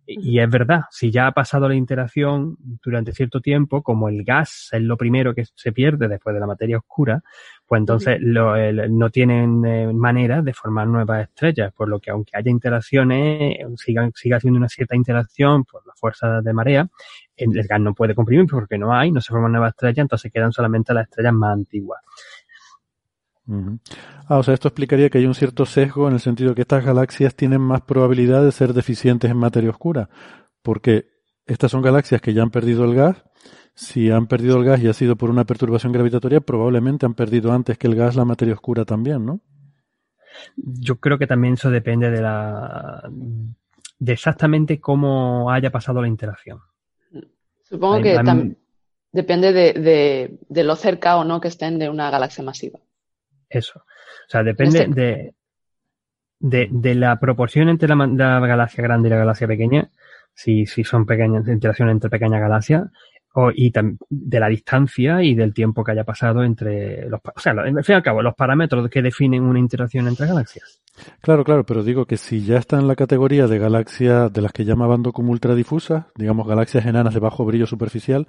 [0.06, 4.68] Y es verdad, si ya ha pasado la interacción durante cierto tiempo, como el gas
[4.72, 7.22] es lo primero que se pierde después de la materia oscura,
[7.66, 12.10] pues entonces lo, el, no tienen eh, manera de formar nuevas estrellas, por lo que
[12.10, 16.86] aunque haya interacciones, siga, siga haciendo una cierta interacción por la fuerza de marea,
[17.36, 20.52] el gas no puede comprimir porque no hay, no se forman nuevas estrellas, entonces quedan
[20.52, 22.00] solamente las estrellas más antiguas.
[23.46, 23.78] Uh -huh.
[24.26, 26.62] Ah, o sea, esto explicaría que hay un cierto sesgo en el sentido de que
[26.62, 30.08] estas galaxias tienen más probabilidad de ser deficientes en materia oscura,
[30.62, 31.06] porque
[31.46, 33.22] estas son galaxias que ya han perdido el gas.
[33.74, 37.52] Si han perdido el gas y ha sido por una perturbación gravitatoria, probablemente han perdido
[37.52, 39.40] antes que el gas la materia oscura también, ¿no?
[40.56, 43.02] Yo creo que también eso depende de la
[43.98, 46.60] de exactamente cómo haya pasado la interacción.
[47.62, 48.56] Supongo que hay- tam-
[49.12, 52.80] depende de, de- de lo cerca o no que estén de una galaxia masiva.
[53.48, 53.80] Eso.
[53.80, 55.34] O sea, depende Este- de,
[56.40, 59.88] de, de la proporción entre la, galaxia grande y la galaxia pequeña,
[60.34, 62.84] si, si son pequeñas interacciones entre pequeñas galaxias,
[63.36, 67.20] o, y tam- de la distancia y del tiempo que haya pasado entre los...
[67.34, 70.80] O sea, al fin y al cabo, los parámetros que definen una interacción entre galaxias.
[71.20, 74.52] Claro, claro, pero digo que si ya está en la categoría de galaxias de las
[74.52, 78.28] que llamaban como ultradifusas, digamos galaxias enanas de bajo brillo superficial,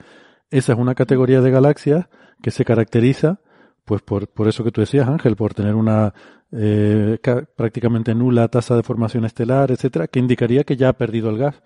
[0.50, 2.08] esa es una categoría de galaxias
[2.42, 3.40] que se caracteriza,
[3.85, 6.14] pues por, por eso que tú decías, Ángel, por tener una
[6.51, 11.30] eh, ca- prácticamente nula tasa de formación estelar, etcétera, que indicaría que ya ha perdido
[11.30, 11.61] el gas.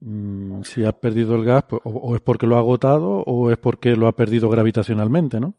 [0.00, 3.58] Mm, si ha perdido el gas, pues, o es porque lo ha agotado o es
[3.58, 5.54] porque lo ha perdido gravitacionalmente, ¿no?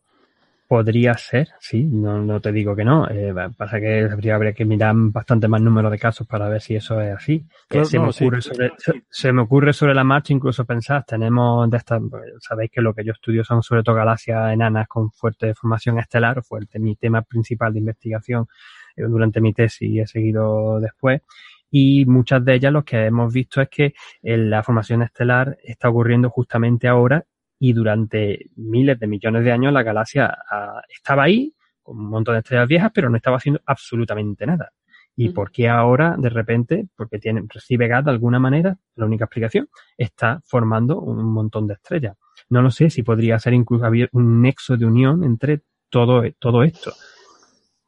[0.68, 3.08] Podría ser, sí, no, no te digo que no.
[3.08, 7.00] Eh, pasa que habría, que mirar bastante más número de casos para ver si eso
[7.00, 7.46] es así.
[7.70, 8.24] Eh, se, no, me sí.
[8.24, 12.24] ocurre sobre, se, se me ocurre sobre la marcha incluso pensar, tenemos de estas, pues,
[12.40, 16.42] sabéis que lo que yo estudio son sobre todo galaxias enanas con fuerte formación estelar,
[16.44, 18.48] fuerte mi tema principal de investigación
[18.96, 21.22] eh, durante mi tesis y he seguido después.
[21.70, 25.90] Y muchas de ellas lo que hemos visto es que eh, la formación estelar está
[25.90, 27.26] ocurriendo justamente ahora
[27.60, 32.34] y durante miles de millones de años la galaxia ah, estaba ahí con un montón
[32.34, 34.72] de estrellas viejas, pero no estaba haciendo absolutamente nada.
[35.18, 39.26] ¿Y por qué ahora, de repente, porque tiene, recibe gas de alguna manera, la única
[39.26, 42.18] explicación, está formando un montón de estrellas?
[42.50, 46.64] No lo sé si podría ser incluso haber un nexo de unión entre todo, todo
[46.64, 46.92] esto.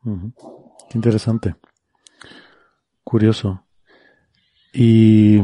[0.05, 0.31] Ujú.
[0.89, 1.55] Qué interesante.
[3.03, 3.65] Curioso.
[4.71, 5.37] Y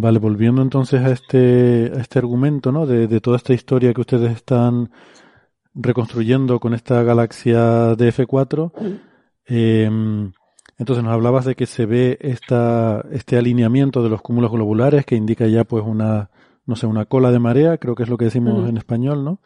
[0.00, 2.86] vale, volviendo entonces a este, a este argumento, ¿no?
[2.86, 4.90] De, de toda esta historia que ustedes están
[5.74, 8.72] reconstruyendo con esta galaxia DF4.
[9.48, 9.90] eh,
[10.78, 15.16] entonces nos hablabas de que se ve esta, este alineamiento de los cúmulos globulares que
[15.16, 16.28] indica ya pues una,
[16.66, 18.68] no sé, una cola de marea, creo que es lo que decimos Ujú.
[18.68, 19.40] en español, ¿no?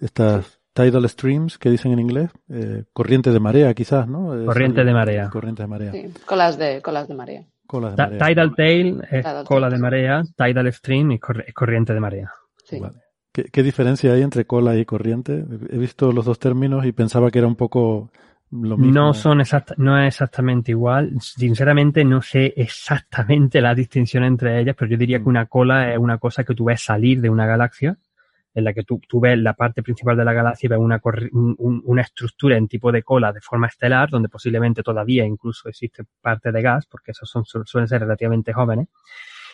[0.00, 4.34] Estas tidal streams que dicen en inglés, eh, corriente de marea quizás, ¿no?
[4.38, 5.30] Es Corriente algo- de marea.
[5.30, 5.92] Corriente de marea.
[5.92, 7.46] Sí, colas de, colas de marea.
[7.66, 8.26] Colas de Ta- marea.
[8.28, 9.78] Tidal tail es Tidal cola tail.
[9.78, 12.30] de marea, tidal stream corri- es corriente de marea.
[12.64, 12.78] Sí.
[12.78, 12.98] Vale.
[13.32, 15.44] ¿Qué, qué diferencia hay entre cola y corriente?
[15.70, 18.10] He visto los dos términos y pensaba que era un poco
[18.50, 18.94] lo mismo.
[18.94, 21.12] No son exacta, no es exactamente igual.
[21.20, 25.98] Sinceramente no sé exactamente la distinción entre ellas, pero yo diría que una cola es
[25.98, 27.96] una cosa que tú ves salir de una galaxia,
[28.56, 31.00] en la que tú, tú ves la parte principal de la galaxia y ves una,
[31.32, 36.04] un- una estructura en tipo de cola de forma estelar, donde posiblemente todavía incluso existe
[36.20, 38.88] parte de gas, porque esos son, su- suelen ser relativamente jóvenes.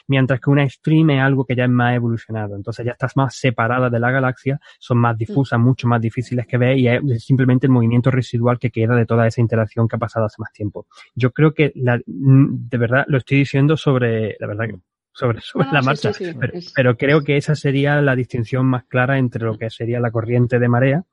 [0.09, 2.57] Mientras que una stream es algo que ya es más evolucionado.
[2.57, 6.59] Entonces ya estás más separada de la galaxia, son más difusas, mucho más difíciles que
[6.59, 10.01] ver y es simplemente el movimiento residual que queda de toda esa interacción que ha
[10.01, 10.87] pasado hace más tiempo.
[11.15, 14.77] Yo creo que la, de verdad lo estoy diciendo sobre, la verdad que
[15.12, 16.32] sobre, no, la sí, marcha, sí, sí.
[16.39, 20.00] pero, Es- pero creo que esa sería la distinción más clara entre lo que sería
[20.00, 21.05] la corriente de marea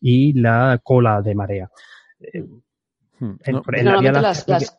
[0.00, 1.70] y la cola de marea.
[2.20, 2.62] En-
[3.20, 4.78] no, por- en la Normalmente Vía las, Láctea- las-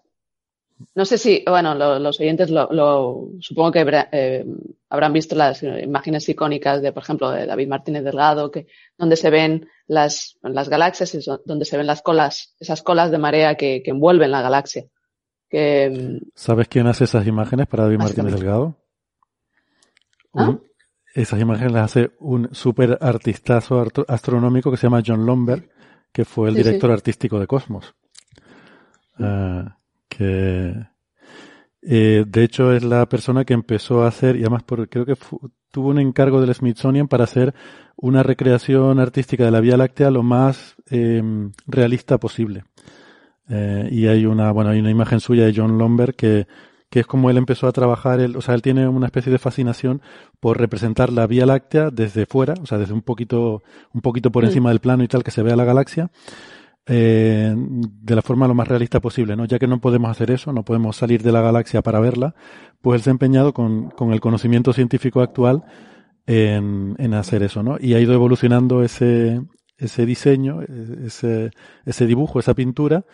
[0.95, 4.45] no sé si, bueno, lo- los oyentes lo, lo- supongo que habrá- eh,
[4.90, 8.66] habrán visto las eh, imágenes icónicas de, por ejemplo, de David Martínez Delgado, que,
[8.98, 13.17] donde se ven las, las galaxias, y donde se ven las colas, esas colas de
[13.17, 14.85] marea que, que envuelven la galaxia.
[15.50, 18.34] Que, ¿Sabes quién hace esas imágenes para David Martínez.
[18.36, 18.78] Delgado?
[20.34, 20.50] ¿Ah?
[20.50, 20.64] Un-
[21.16, 25.68] esas imágenes las hace un super artistazo astronómico que se llama John Lomberg,
[26.11, 26.68] que fue el Sí, sí.
[26.68, 27.95] director artístico de Cosmos.
[29.18, 30.74] Ah, que
[31.82, 35.16] eh, de hecho es la persona que empezó a hacer, y además por, creo que
[35.72, 37.56] tuvo un encargo del Smithsonian para hacer
[37.95, 41.22] una recreación artística de la Vía Láctea lo más eh,
[41.66, 42.66] realista posible.
[43.50, 46.48] Eh, y hay una, bueno, hay una imagen suya de John Lomberg que,
[46.90, 49.38] que es como él empezó a trabajar, él, o sea, él tiene una especie de
[49.40, 50.02] fascinación
[50.40, 53.61] por representar la Vía Láctea desde fuera, o sea, desde un poquito,
[53.94, 54.48] un poquito por Mm.
[54.48, 56.10] encima del plano y tal, que se vea la galaxia,
[56.86, 59.45] eh, de la forma lo más realista posible, ¿no?
[59.45, 62.34] Ya que no podemos hacer eso, no podemos salir de la galaxia para verla,
[62.82, 65.64] pues él se ha empeñado con, con el conocimiento científico actual
[66.26, 67.78] en, en hacer eso, ¿no?
[67.80, 69.42] Y ha ido evolucionando ese,
[69.78, 71.52] ese diseño, e- ese,
[71.86, 73.06] ese dibujo, esa pintura,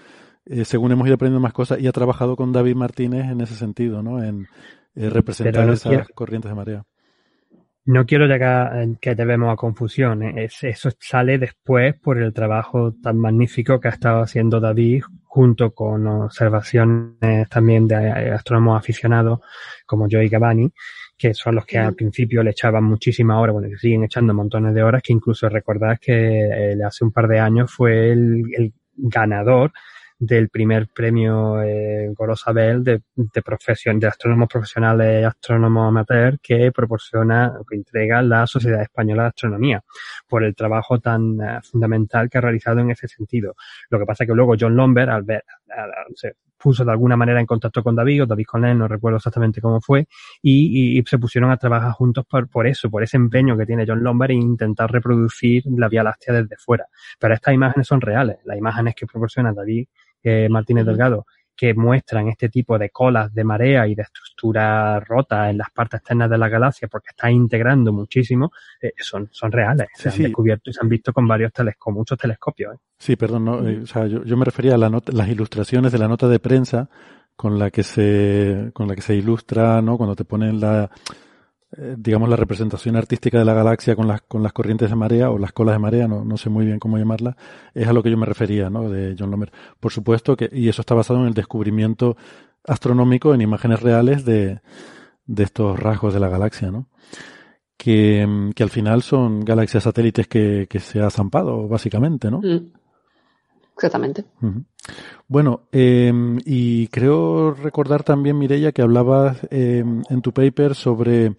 [0.45, 3.55] eh, según hemos ido aprendiendo más cosas, y ha trabajado con David Martínez en ese
[3.55, 4.23] sentido, ¿no?
[4.23, 4.47] En
[4.95, 6.83] eh, representar no esas quiero- corrientes de marea.
[7.87, 10.23] No quiero llegar a que debemos a confusión.
[10.23, 10.45] ¿eh?
[10.45, 15.71] Es- eso sale después por el trabajo tan magnífico que ha estado haciendo David junto
[15.71, 17.95] con observaciones también de
[18.31, 19.39] astrónomos aficionados
[19.85, 20.71] como Joey Gavani,
[21.17, 24.73] que son los que al principio le echaban muchísimas horas, bueno, que siguen echando montones
[24.73, 28.73] de horas, que incluso recordad que eh, hace un par de años fue el, el
[28.95, 29.71] ganador
[30.17, 37.53] del primer premio eh, Gorosabel de, de profesión, de astrónomos profesionales astrónomos amateur que proporciona,
[37.69, 39.83] que entrega la Sociedad Española de Astronomía
[40.27, 43.55] por el trabajo tan eh, fundamental que ha realizado en ese sentido.
[43.89, 45.43] Lo que pasa que luego John Lomber, al ver,
[46.15, 49.17] se puso de alguna manera en contacto con David o David con él, no recuerdo
[49.17, 50.07] exactamente cómo fue,
[50.41, 53.85] y, y, se pusieron a trabajar juntos por, por eso, por ese empeño que tiene
[53.87, 56.87] John Lomber en intentar reproducir la Vía Láctea desde fuera.
[57.19, 59.87] Pero estas imágenes son reales, las imágenes que proporciona David
[60.23, 61.25] eh, Martínez Delgado
[61.55, 65.99] que muestran este tipo de colas de marea y de estructura rota en las partes
[65.99, 68.51] externas de la galaxia porque está integrando muchísimo,
[68.81, 69.87] eh, son, son reales.
[69.93, 72.75] se han descubierto y se han visto con varios telescopios, muchos telescopios.
[72.75, 72.77] ¿eh?
[72.97, 75.91] Sí, perdón, no, eh, o sea, yo, yo, me refería a la nota, las ilustraciones
[75.91, 76.89] de la nota de prensa
[77.35, 79.97] con la que se, con la que se ilustra, ¿no?
[79.97, 80.89] Cuando te ponen la,
[81.77, 85.29] eh, digamos, la representación artística de la galaxia con las, con las corrientes de marea
[85.29, 87.35] o las colas de marea, no, no sé muy bien cómo llamarla,
[87.73, 88.89] es a lo que yo me refería, ¿no?
[88.89, 89.51] De John Lomer.
[89.79, 92.15] Por supuesto que, y eso está basado en el descubrimiento
[92.67, 94.61] astronómico en imágenes reales de,
[95.25, 96.87] de estos rasgos de la galaxia, ¿no?
[97.77, 102.39] Que, que al final son galaxias satélites que, que se ha zampado, básicamente, ¿no?
[102.39, 102.71] Mm.
[103.75, 104.23] Exactamente.
[104.41, 104.63] Uh -huh.
[105.27, 106.13] Bueno, eh,
[106.45, 111.35] y creo recordar también, Mireia, que hablabas eh, en tu paper sobre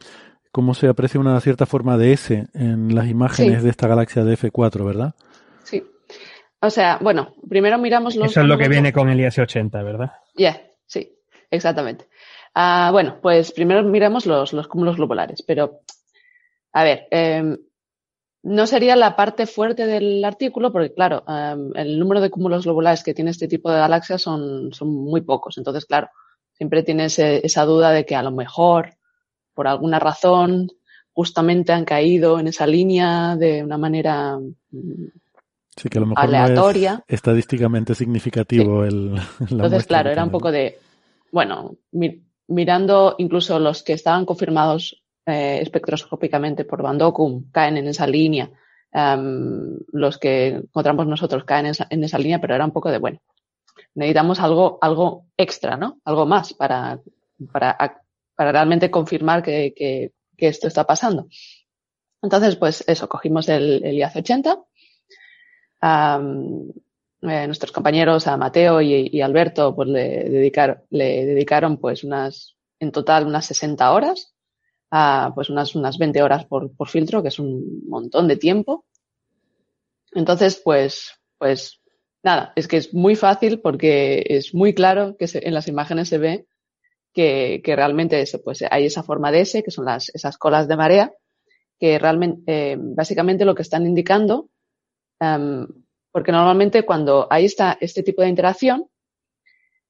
[0.57, 3.65] cómo se aprecia una cierta forma de S en las imágenes Sí.
[3.65, 5.15] de esta galaxia de F4, ¿verdad?
[5.65, 5.85] Sí.
[6.61, 8.31] O sea, bueno, primero miramos los.
[8.31, 10.13] Eso es lo que viene con el IS-80, ¿verdad?
[10.35, 11.15] Ya, sí,
[11.51, 12.09] exactamente.
[12.55, 15.83] Ah, bueno, pues primero miramos los, los cúmulos globulares, pero
[16.73, 17.59] a ver, eh,
[18.43, 23.05] no sería la parte fuerte del artículo porque, claro, eh, el número de cúmulos globulares
[23.05, 25.59] que tiene este tipo de galaxias son, son muy pocos.
[25.59, 26.09] Entonces, claro,
[26.55, 28.96] siempre tienes eh, esa duda de que a lo mejor,
[29.57, 30.69] por alguna razón,
[31.13, 34.39] justamente han caído en esa línea de una manera
[35.77, 36.93] Sí, que a lo mejor Aleatoria.
[36.93, 39.21] no es estadísticamente significativo el, la
[39.51, 40.79] Entonces, claro, era un poco de,
[41.33, 47.89] bueno, mi- mirando incluso los que estaban confirmados eh, espectroscópicamente por Van Dockum caen en
[47.89, 48.49] esa línea,
[48.93, 52.91] em, los que encontramos nosotros caen en esa, en esa línea, pero era un poco
[52.91, 53.19] de, bueno,
[53.95, 55.99] necesitamos algo, algo extra, ¿no?
[56.05, 57.01] Algo más para,
[57.53, 57.77] para,
[58.37, 61.29] para realmente confirmar que, que, esto está pasando.
[62.23, 64.59] Entonces, pues eso, cogimos el, el IAZ 80,
[65.81, 66.69] am,
[67.23, 72.93] eh, nuestros compañeros, a Mateo y, Alberto, pues le, dedicar, le dedicaron pues unas, en
[72.93, 74.35] total unas 60 horas,
[74.91, 78.85] a, pues unas, unas 20 horas por, por filtro, que es un montón de tiempo.
[80.13, 81.81] Entonces, pues, pues
[82.23, 86.09] nada, es que es muy fácil porque es muy claro que se- en las imágenes
[86.09, 86.47] se ve
[87.17, 90.77] que, que realmente pues hay esa forma de S, que son las, esas colas de
[90.77, 91.15] marea,
[91.81, 94.51] que realmente, eh, básicamente lo que están indicando,
[95.19, 95.67] em,
[96.13, 98.91] porque normalmente cuando hay esta, este tipo de interacción,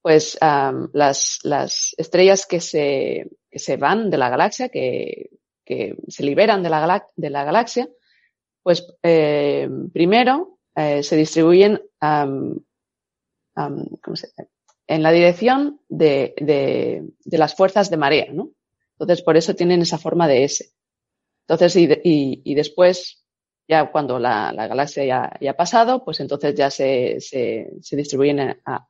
[0.03, 5.31] pues am, las, las estrellas que se, que se van de la galaxia, que,
[5.65, 7.89] que se liberan de la, de la galaxia,
[8.63, 12.61] pues eh, primero eh, se distribuyen am,
[14.01, 14.56] ¿cómo se dice?
[14.87, 18.53] En la dirección de, de, de las fuerzas de marea, ¿no?
[18.93, 20.73] Entonces, por eso tienen esa forma de S.
[21.49, 23.25] Entonces, y, y, y después,
[23.69, 27.97] ya cuando la, la galaxia ya, ya ha pasado, pues entonces ya se, se, se
[27.97, 28.89] distribuyen en, a-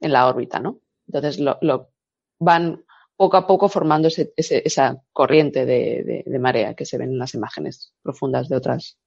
[0.00, 0.80] en la órbita, ¿no?
[1.06, 1.90] Entonces, lo, lo
[2.38, 2.84] van
[3.16, 7.10] poco a poco formando ese, ese- esa corriente de, de, de marea que se ven
[7.10, 8.98] en las imágenes profundas de otras,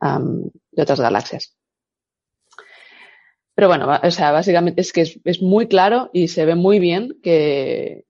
[0.00, 1.56] am, de otras galaxias.
[3.62, 6.80] Pero bueno, o sea, básicamente es que es, es muy claro y se ve muy
[6.80, 8.06] bien que,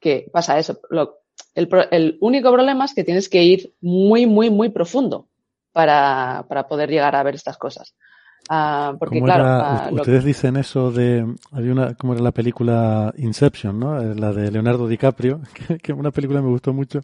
[0.00, 0.80] que pasa eso.
[0.90, 1.20] Lo-
[1.54, 5.28] el, único problema es que tienes que ir muy, muy, muy profundo
[5.70, 7.94] para, para poder llegar a ver estas cosas.
[8.48, 9.86] Ah, porque ¿Cómo claro, era?
[9.86, 14.02] ah, Ustedes dicen eso de, había una, ¿cómo era la película Inception, no?
[14.02, 17.02] Eh, La de Leonardo DiCaprio, que, que una película me gustó mucho.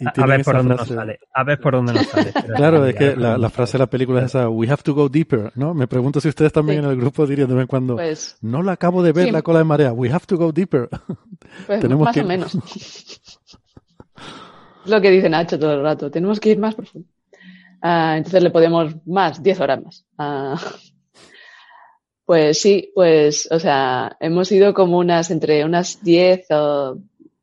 [0.00, 1.18] Y A, ver por dónde nos frase- sale.
[1.34, 2.32] A ver por dónde nos sale.
[2.56, 5.08] Claro, es que la, la frase de la película es esa, we have to go
[5.08, 5.74] deeper, ¿no?
[5.74, 6.84] Me pregunto si ustedes también Sí.
[6.86, 9.30] en el grupo dirían de vez en cuando, pues, no la acabo de ver Sí.
[9.30, 10.88] la cola de marea, we have to go deeper.
[11.66, 12.54] pues Tenemos más que- o menos.
[14.84, 16.10] Es lo que dice Nacho todo el rato.
[16.10, 17.06] Tenemos que ir más profundo.
[17.82, 20.06] Ah, entonces le podemos más, 10 horas más.
[20.16, 20.58] Ah,
[22.24, 26.98] pues sí, pues, o sea, hemos ido como unas, entre unas 10 o,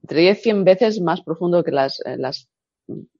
[0.08, 2.48] entre 10 100 veces más profundo que las, eh, las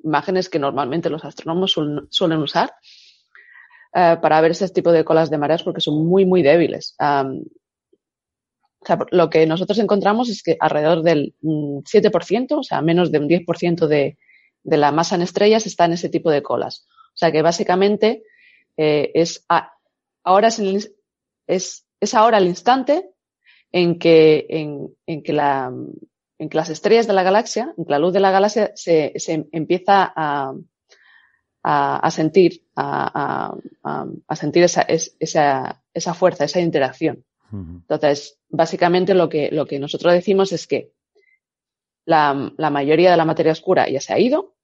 [0.01, 1.74] imágenes que normalmente los astrónomos
[2.09, 2.74] suelen, usar
[3.93, 6.95] eh, para ver ese tipo de colas de mareas porque son muy, muy débiles.
[9.11, 13.27] Lo que nosotros encontramos es que alrededor del mm, 7%, o sea, menos de un
[13.27, 14.17] 10% de,
[14.64, 16.88] la masa en estrellas está en ese tipo de colas.
[17.09, 18.24] O sea que básicamente
[18.77, 19.74] eh, es a,
[20.24, 20.95] a horas en el,
[21.48, 23.09] es, es ahora el instante
[23.74, 25.74] en que, en que la,
[26.40, 29.14] en que las estrellas de la galaxia, en que la luz de la galaxia se,
[29.17, 30.53] se empieza a,
[31.64, 37.25] a, a sentir, a, a, sentir esa, esa, esa fuerza, esa interacción.
[37.51, 40.91] Entonces, básicamente lo que, lo que nosotros decimos es que
[42.06, 44.56] la, la, mayoría de la materia oscura ya se ha ido,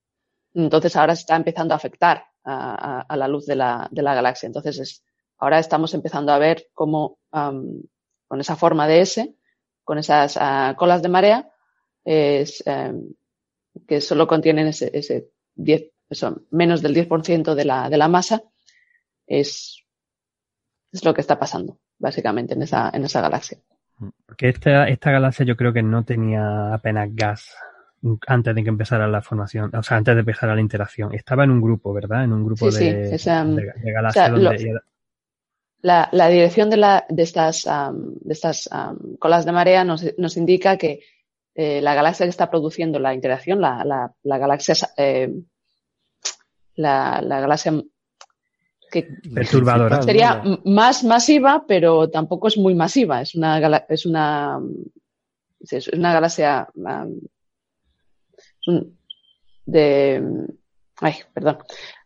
[0.53, 4.14] entonces ahora se está empezando a afectar a, a la luz de la, de la,
[4.14, 4.48] galaxia.
[4.48, 5.03] Entonces, es,
[5.38, 7.82] ahora estamos empezando a ver cómo um,
[8.27, 9.35] con esa forma de S,
[9.84, 11.53] con esas uh, colas de marea,
[12.04, 13.14] es, um,
[13.88, 18.44] que solo contienen ese, ese 10, eso, menos del 10% de la, de la masa,
[19.28, 19.84] es,
[20.92, 23.60] es lo que está pasando, básicamente, en esa, en esa galaxia.
[24.26, 27.56] Porque esta, esta galaxia yo creo que no tenía apenas gas
[28.28, 31.14] antes de que empezara la formación, o sea, antes de empezar la interacción.
[31.14, 32.26] Estaba en un grupo, ¿verdad?
[32.26, 34.74] En un grupo sí, de, sí, esa, de, de, galaxias o sea, donde...
[34.74, 34.80] Lo,
[35.82, 40.06] la, la, dirección de, la, de estas, um, de estas um, colas de marea nos,
[40.18, 41.02] nos indica que
[41.56, 45.32] eh, la galaxia que está produciendo la interacción, la, la, la galaxia, eh,
[46.76, 47.74] la, la, galaxia
[48.92, 53.22] que perturbadora sería más masiva, pero tampoco es muy masiva.
[53.22, 54.60] Es una, es una,
[55.60, 57.20] es una galaxia um,
[59.66, 60.48] de,
[60.98, 61.58] ay, perdón,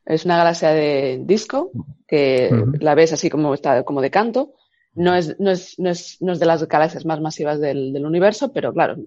[0.06, 1.72] es una galaxia de disco
[2.08, 2.82] que uh -huh.
[2.82, 4.53] la ves así como está, como de canto.
[4.98, 8.06] No es, no es, no es, no es de las galaxias más masivas del, del
[8.06, 8.98] universo, pero claro,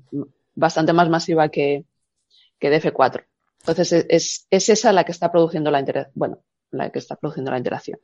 [0.55, 1.85] bastante más masiva que,
[2.60, 3.25] que DF4.
[3.60, 6.39] Entonces es, es, es esa la que está produciendo la bueno,
[6.70, 7.99] la que está produciendo la interacción.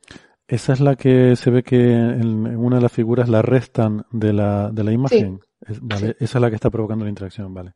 [0.47, 4.31] Esa es la que se ve que en una de las figuras la restan de
[4.33, 5.39] la, de la imagen.
[5.41, 5.47] Sí.
[5.73, 6.15] Es, vale, Sí.
[6.19, 7.73] esa es la que está provocando la interacción, vale.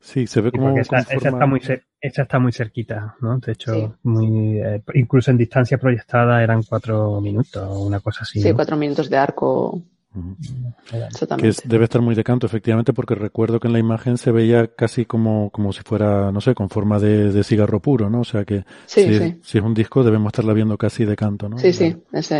[0.00, 3.38] Sí, se ve Sí, como esa, está muy cer- esa está muy cerquita, ¿no?
[3.38, 3.88] De hecho, Sí.
[4.04, 8.40] muy eh, incluso en distancia proyectada eran cuatro minutos o una cosa así.
[8.40, 8.56] Sí, ¿no?
[8.56, 9.82] cuatro minutos de arco,
[10.12, 11.48] que exactamente.
[11.48, 14.66] es- debe estar muy de canto, efectivamente, porque recuerdo que en la imagen se veía
[14.74, 18.20] casi como, como si fuera, no sé, con forma de, de cigarro puro, ¿no?
[18.20, 19.36] O sea que Sí, si, sí.
[19.42, 21.58] si es un disco debemos estarla viendo casi de canto, ¿no?
[21.58, 22.32] Sí, sí, es,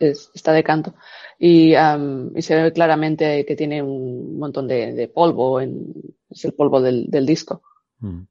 [0.00, 0.94] es- está de canto.
[1.38, 5.92] Y, am, y se ve claramente que tiene un montón de, de polvo, en,
[6.28, 7.62] es el polvo del, del disco.
[8.00, 8.22] Mm.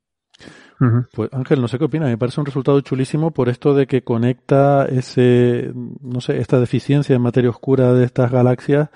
[1.13, 4.03] Pues Ángel, no sé qué opinas, me parece un resultado chulísimo por esto de que
[4.03, 8.89] conecta ese, no sé, esta deficiencia en materia oscura de estas galaxias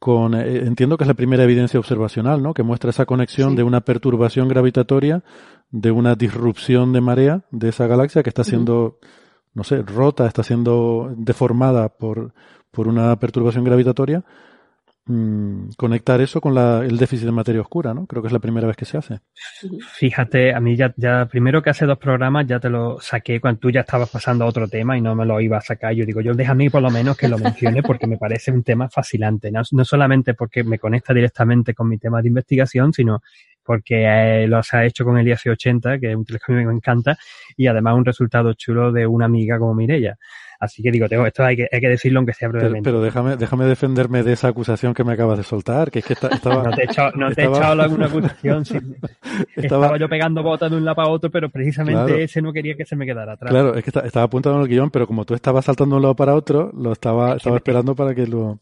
[0.00, 2.54] con, eh, entiendo que es la primera evidencia observacional, ¿no?
[2.54, 3.56] Que muestra esa conexión Sí.
[3.56, 5.22] de una perturbación gravitatoria,
[5.70, 8.98] de una disrupción de marea de esa galaxia que está siendo,
[9.54, 12.34] no sé, rota, está siendo deformada por,
[12.72, 14.24] por una perturbación gravitatoria.
[15.04, 18.06] Mm, conectar eso con la, el déficit de materia oscura, ¿no?
[18.06, 19.18] Creo que es la primera vez que se hace.
[19.94, 23.58] Fíjate, a mí ya, ya, primero que hace dos programas ya te lo saqué cuando
[23.58, 25.92] tú ya estabas pasando a otro tema y no me lo iba a sacar.
[25.94, 28.88] Yo digo, yo déjame por lo menos que lo mencione porque me parece un tema
[28.88, 29.50] fascinante.
[29.50, 33.22] No, solamente porque me conecta directamente con mi tema de investigación, sino
[33.64, 37.16] porque eh, lo ha hecho con el IAC-80, que es un telescopio que me encanta,
[37.56, 40.16] y además un resultado chulo de una amiga como Mirella.
[40.64, 42.88] Así que digo, tengo, esto hay que, hay que decirlo aunque sea brevemente.
[42.88, 46.12] pero déjame, déjame defenderme de esa acusación que me acabas de soltar, que es que
[46.12, 48.64] esta- estaba, No te he echado, no te he echado alguna acusación.
[48.64, 48.76] sí.
[49.56, 52.16] estaba- Estaba yo pegando botas de un lado para otro, pero precisamente Claro.
[52.16, 53.50] ese no quería que se me quedara atrás.
[53.50, 55.98] claro, es que esta- estaba apuntado en el guion, pero como tú estabas saltando de
[55.98, 58.60] un lado para otro, lo estaba, estaba esperando para que lo,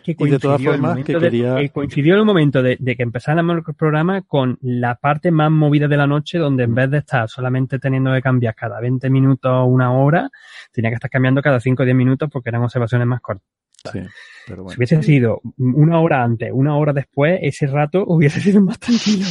[0.00, 2.76] Es que Y de todas coincidió el formas, momento que quería- coincidió el momento de,
[2.80, 6.74] de que empezáramos el programa con la parte más movida de la noche, donde en
[6.74, 10.30] vez de estar solamente teniendo que cambiar cada 20 minutos o una hora,
[10.72, 13.44] tenía que estar cambiando cada 5 o 10 minutos porque eran observaciones más cortas.
[13.92, 14.00] sí,
[14.46, 18.78] pero Si hubiese sido una hora antes, una hora después, ese rato hubiese sido más
[18.78, 19.26] tranquilo.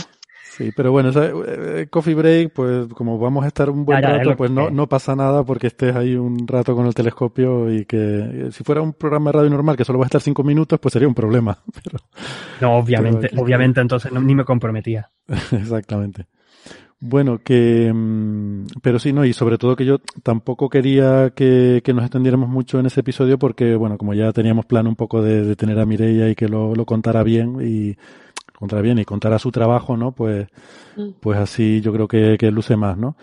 [0.52, 4.10] Sí, pero bueno, esa- eh, coffee break, pues como vamos a estar un buen Ya,
[4.10, 6.94] ya, es rato, pues no, no pasa nada porque estés ahí un rato con el
[6.94, 10.08] telescopio y que eh, si fuera un programa de radio normal que solo va a
[10.08, 11.58] estar cinco minutos, pues sería un problema.
[11.84, 12.00] Pero,
[12.62, 15.10] No, obviamente, Pero- obviamente entonces no- ni me comprometía.
[15.52, 16.26] Exactamente.
[17.02, 21.94] Bueno, que, mm, pero sí, no, y sobre todo que yo tampoco quería que, que
[21.94, 25.46] nos extendiéramos mucho en ese episodio porque, bueno, como ya teníamos plan un poco de,
[25.46, 27.96] de tener a Mireia y que lo, lo contara bien y
[28.60, 30.12] contara bien y contara su trabajo, ¿no?
[30.12, 30.48] Pues,
[30.96, 31.10] Mm.
[31.22, 33.16] pues así yo creo que, que luce más, ¿no?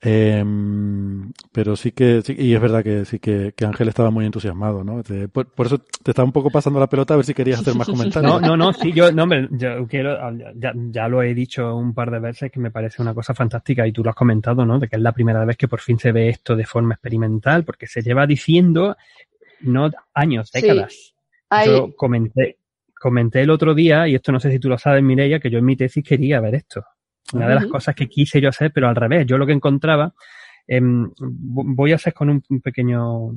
[0.00, 4.24] Em, pero sí que, sí, y es verdad que sí que, que Ángel estaba muy
[4.26, 5.02] entusiasmado, ¿no?
[5.02, 7.60] Te- por, por eso te estaba un poco pasando la pelota a ver si querías
[7.60, 8.40] hacer más comentarios.
[8.40, 10.16] No, no, no, sí, yo, no, hombre, yo quiero,
[10.54, 13.86] ya, ya lo he dicho un par de veces que me parece una cosa fantástica
[13.88, 14.78] y tú lo has comentado, ¿no?
[14.78, 17.64] De que es la primera vez que por fin se ve esto de forma experimental,
[17.64, 18.96] porque se lleva diciendo,
[19.60, 20.60] no años, Sí.
[20.60, 21.14] décadas.
[21.50, 22.57] Hay, Yo comenté,
[22.98, 25.58] comenté el otro día, y esto no sé si tú lo sabes, Mireia, que yo
[25.58, 26.84] en mi tesis quería ver esto.
[27.32, 29.26] Una de las cosas que quise yo hacer, pero al revés.
[29.26, 30.14] Yo lo que encontraba
[30.70, 33.32] Em, voy a hacer con un, pequeño,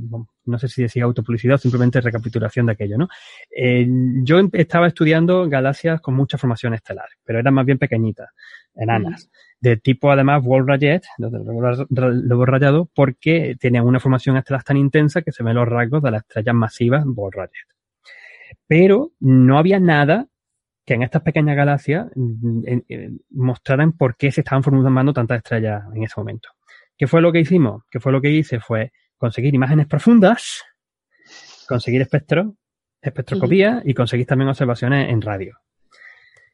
[0.45, 3.07] no sé si decía autopublicidad o simplemente recapitulación de aquello, ¿no?
[3.55, 3.87] Eh,
[4.21, 8.31] yo em, estaba estudiando galaxias con mucha formación estelar, pero eran más bien pequeñitas,
[8.75, 9.31] enanas.
[9.61, 15.31] De tipo, además, Wall Rayet, lobo rayado, porque tienen una formación estelar tan intensa que
[15.31, 17.80] se ven los rasgos de las estrellas masivas Wall Rayet.
[18.67, 20.27] Pero no había nada
[20.85, 22.63] que en estas pequeñas galaxias mm,
[23.31, 26.49] mostraran por qué se estaban formando tantas estrellas en ese momento.
[26.97, 27.83] ¿Qué fue lo que hicimos?
[27.89, 28.59] ¿Qué fue lo que hice?
[28.59, 30.63] Fue conseguir imágenes profundas,
[31.67, 32.55] conseguir espectro,
[33.01, 35.57] espectroscopía y conseguir también observaciones en radio,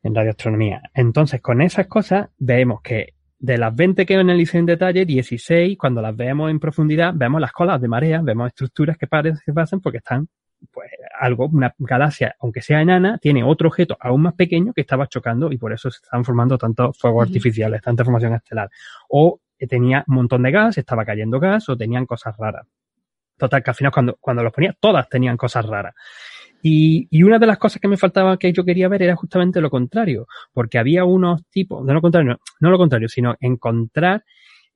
[0.03, 0.81] en radioastronomía.
[0.93, 6.01] Entonces, con esas cosas, vemos que de las 20 que analicé en detalle, 16, cuando
[6.01, 9.79] las vemos en profundidad, vemos las colas de marea, vemos estructuras que parecen que pasan
[9.79, 10.27] porque están
[10.71, 15.07] pues algo, una galaxia, aunque sea enana, tiene otro objeto aún más pequeño que estaba
[15.07, 18.69] chocando y por eso se están formando tantos fuegos artificiales, tanta formación estelar.
[19.09, 22.67] O tenía un montón de gas, estaba cayendo gas o tenían cosas raras.
[23.37, 25.93] Total, que al final cuando, cuando los ponía, todas tenían cosas raras.
[26.61, 29.61] Y, y, una de las cosas que me faltaba que yo quería ver era justamente
[29.61, 34.23] lo contrario, porque había unos tipos, no lo contrario, no, no lo contrario, sino encontrar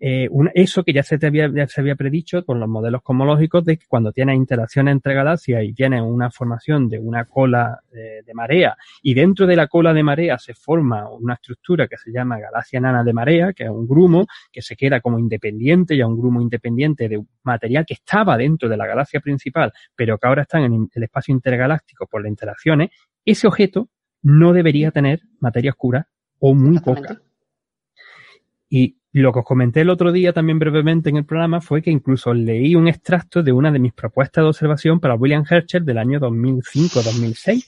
[0.03, 3.85] eh, eso que ya se, había, se había predicho con los modelos cosmológicos de que
[3.87, 9.13] cuando tienes interacciones entre galaxias y tienes una formación de una cola de, marea y
[9.13, 13.03] dentro de la cola de marea se forma una estructura que se llama galaxia nana
[13.03, 17.07] de marea, que es un grumo que se queda como independiente, ya un grumo independiente
[17.07, 21.03] de material que estaba dentro de la galaxia principal, pero que ahora está en el
[21.03, 22.89] espacio intergaláctico por las interacciones,
[23.23, 23.87] ese objeto
[24.23, 26.07] no debería tener materia oscura
[26.39, 27.21] o muy poca.
[28.67, 31.91] Y lo que os comenté el otro día también brevemente en el programa fue que
[31.91, 35.97] incluso leí un extracto de una de mis propuestas de observación para William Herschel del
[35.97, 37.65] año 2005-2006,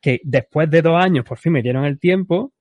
[0.00, 2.52] que después de dos años por fin me dieron el tiempo,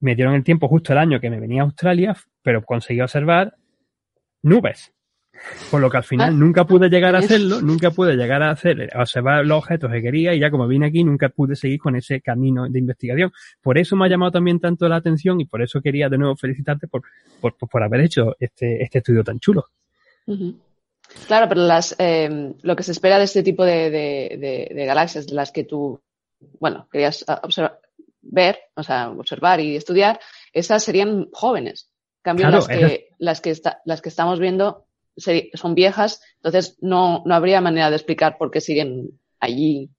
[0.00, 3.56] me dieron el tiempo justo el año que me venía a Australia, pero conseguí observar
[4.42, 4.92] nubes.
[5.70, 6.36] Por lo que al final ah.
[6.36, 10.34] nunca pude llegar a hacerlo, nunca pude llegar a hacer, observar los objetos que quería
[10.34, 13.32] y ya como vine aquí nunca pude seguir con ese camino de investigación.
[13.60, 16.36] Por eso me ha llamado también tanto la atención y por eso quería de nuevo
[16.36, 17.02] felicitarte por,
[17.40, 19.66] por, por haber hecho este, este estudio tan chulo.
[21.26, 25.30] Claro, pero las, eh, lo que se espera de este tipo de, de, de, galaxias,
[25.30, 26.00] las que tú,
[26.58, 27.80] bueno, querías observar,
[28.22, 30.20] ver, o sea, observar y estudiar,
[30.52, 31.90] esas serían jóvenes.
[32.18, 33.54] En cambio, las, que, las, que
[33.84, 38.60] las que estamos viendo son viejas, entonces no, no habría manera de explicar por qué
[38.60, 39.90] siguen allí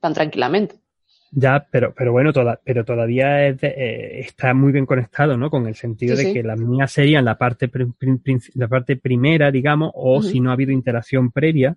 [0.00, 0.76] tan tranquilamente.
[1.32, 5.50] Ya, pero, pero bueno, toda, pero todavía eh, está muy bien conectado, ¿no?
[5.50, 7.70] Con el sentido de que las mías serían la parte,
[8.54, 11.76] la parte primera, digamos, o si no ha habido interacción previa,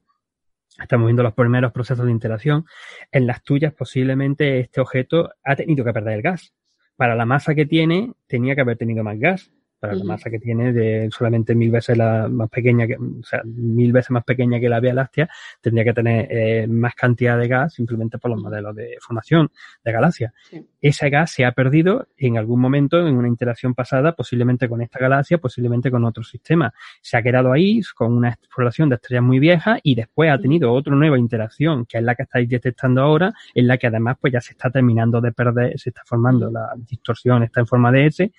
[0.81, 2.65] estamos viendo los primeros procesos de interacción,
[3.11, 6.53] en las tuyas posiblemente este objeto ha tenido que perder el gas.
[6.95, 10.39] Para la masa que tiene, tenía que haber tenido más gas para la masa que
[10.39, 14.59] tiene de solamente mil veces la más pequeña que, o sea, mil veces más pequeña
[14.59, 15.29] que la Vía Láctea,
[15.61, 19.49] tendría que tener eh, más cantidad de gas simplemente por los modelos de formación
[19.83, 20.33] de galaxias.
[20.81, 24.99] Ese gas se ha perdido en algún momento en una interacción pasada, posiblemente con esta
[24.99, 26.73] galaxia, posiblemente con otro sistema.
[27.01, 30.73] Se ha quedado ahí con una exploración de estrellas muy viejas y después ha tenido
[30.73, 34.33] otra nueva interacción, que es la que estáis detectando ahora, en la que además pues
[34.33, 38.07] ya se está terminando de perder, se está formando la distorsión, está en forma de
[38.07, 38.31] S,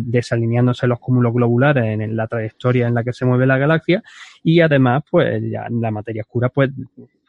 [0.00, 4.02] desalineando los cúmulos globulares en, la trayectoria en la que se mueve la galaxia
[4.42, 6.70] y además pues ya la materia oscura pues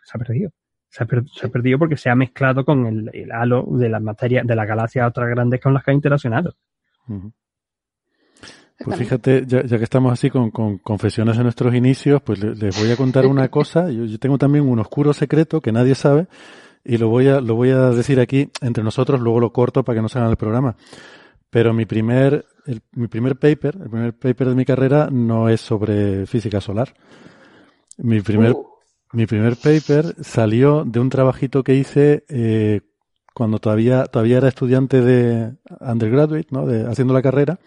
[0.03, 0.51] se ha perdido.
[0.89, 1.07] Se ha,
[1.49, 5.27] perdido porque se ha mezclado con el, halo de la materia de las galaxias otras
[5.27, 6.53] grandes con las que ha interaccionado.
[8.77, 12.95] Pues fíjate, ya, que estamos así con, confesiones en nuestros inicios, pues les, voy a
[12.95, 13.89] contar una cosa.
[13.89, 16.27] Yo, yo, tengo también un oscuro secreto que nadie sabe
[16.83, 19.97] y lo voy a, lo voy a decir aquí entre nosotros, luego lo corto para
[19.97, 20.75] que no salga el programa.
[21.49, 25.61] Pero mi primer el, mi primer paper, el primer paper de mi carrera no es
[25.61, 26.93] sobre física solar.
[27.97, 28.67] Mi primer, uh.
[29.13, 32.81] mi primer paper salió de un trabajito que hice eh,
[33.33, 36.65] cuando todavía, todavía era estudiante de undergraduate, ¿no?
[36.65, 37.59] De, haciendo la carrera.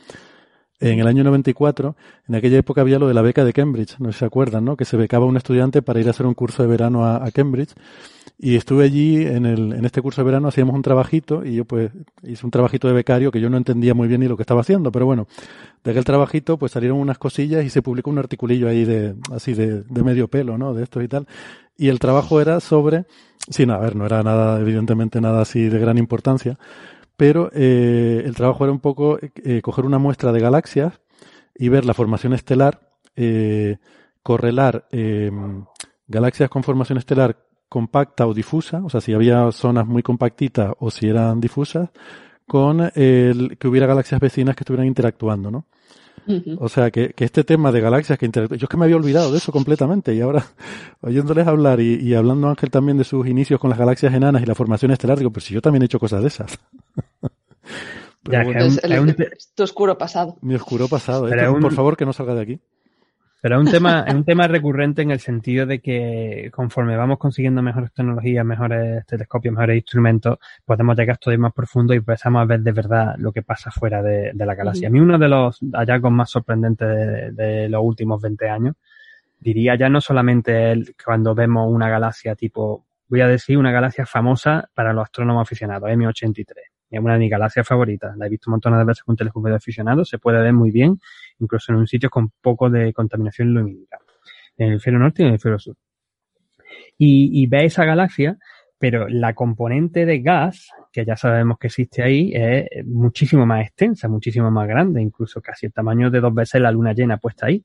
[0.79, 1.97] En el año 94,
[2.29, 4.77] en aquella época había lo de la beca de Cambridge, no se acuerdan, ¿no?
[4.77, 7.31] Que se becaba un estudiante para ir a hacer un curso de verano a, a
[7.31, 7.73] Cambridge.
[8.39, 11.65] Y estuve allí en, el, en este curso de verano, hacíamos un trabajito y yo
[11.65, 11.91] pues
[12.23, 14.61] hice un trabajito de becario que yo no entendía muy bien ni lo que estaba
[14.61, 15.27] haciendo, pero bueno,
[15.83, 19.55] de aquel trabajito pues salieron unas cosillas y se publicó un articulillo ahí de, así
[19.55, 20.75] de, de medio pelo, ¿no?
[20.75, 21.27] De esto y tal.
[21.79, 23.07] Y el trabajo era sobre,
[23.49, 26.59] sí, no, a ver, no era nada, evidentemente nada así de gran importancia,
[27.17, 31.01] pero eh, el trabajo era un poco eh, coger una muestra de galaxias
[31.55, 33.79] y ver la formación estelar, eh,
[34.23, 35.31] correlar eh,
[36.07, 37.39] galaxias con formación estelar
[37.69, 41.91] compacta o difusa, o sea, si había zonas muy compactitas o si eran difusas,
[42.47, 45.67] con el que hubiera galaxias vecinas que estuvieran interactuando, ¿no?
[46.59, 49.31] O sea, que, que, este tema de galaxias que Yo es que me había olvidado
[49.31, 50.45] de eso completamente y ahora,
[51.01, 54.47] oyéndoles hablar y, y, hablando Ángel también de sus inicios con las galaxias enanas y
[54.47, 56.59] la formación estelar, digo, pues si yo también he hecho cosas de esas.
[58.31, 60.37] ya, bueno, es, el, un, es, tu oscuro pasado.
[60.43, 61.29] Mi oscuro pasado.
[61.29, 62.61] Esto, un, por favor, que no salga de aquí.
[63.47, 67.17] Pero es un tema, es un tema recurrente en el sentido de que conforme vamos
[67.17, 72.45] consiguiendo mejores tecnologías, mejores telescopios, mejores instrumentos, podemos llegar todavía más profundo y empezamos a
[72.45, 74.89] ver de verdad lo que pasa fuera de, de la galaxia.
[74.89, 78.75] A mí uno de los hallazgos más sorprendentes de, de, los últimos 20 años,
[79.39, 84.07] diría ya no solamente el, cuando vemos una galaxia tipo, voy a decir una galaxia
[84.07, 88.17] famosa para los astrónomos aficionados, M83 es una de mis galaxias favoritas.
[88.17, 90.05] La he visto un montón de veces con telescopio de aficionado.
[90.05, 90.99] Se puede ver muy bien,
[91.39, 93.99] incluso en un sitio con poco de contaminación lumínica.
[94.57, 95.77] En el hemisferio norte y en el hemisferio sur.
[96.99, 98.39] Y, y ve esa galaxia,
[98.79, 104.09] pero la componente de gas, que ya sabemos que existe ahí, es muchísimo más extensa,
[104.09, 107.65] muchísimo más grande, incluso casi el tamaño de dos veces la luna llena puesta ahí.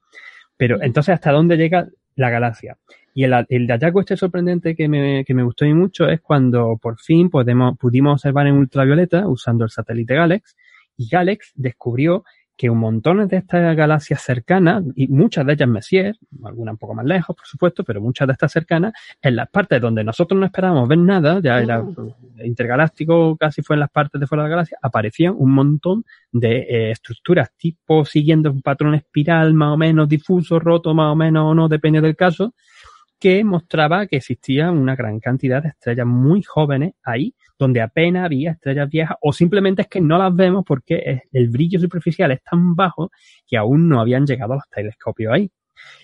[0.57, 2.77] Pero entonces, ¿hasta dónde llega la galaxia?
[3.13, 6.77] Y el, el hallazgo este sorprendente que me, que me gustó y mucho es cuando
[6.81, 10.55] por fin podemos, pudimos observar en ultravioleta usando el satélite Galex
[10.97, 12.23] y Galex descubrió
[12.61, 16.93] que un montón de estas galaxias cercanas, y muchas de ellas Messier, algunas un poco
[16.93, 20.45] más lejos, por supuesto, pero muchas de estas cercanas, en las partes donde nosotros no
[20.45, 21.83] esperábamos ver nada, ya era
[22.43, 26.59] intergaláctico, casi fue en las partes de fuera de la galaxia, aparecían un montón de
[26.59, 31.45] eh, estructuras tipo siguiendo un patrón espiral más o menos difuso, roto más o menos
[31.45, 32.53] o no, depende del caso,
[33.21, 38.53] que mostraba que existía una gran cantidad de estrellas muy jóvenes ahí, donde apenas había
[38.53, 42.75] estrellas viejas, o simplemente es que no las vemos porque el brillo superficial es tan
[42.75, 43.11] bajo
[43.45, 45.51] que aún no habían llegado los telescopios ahí.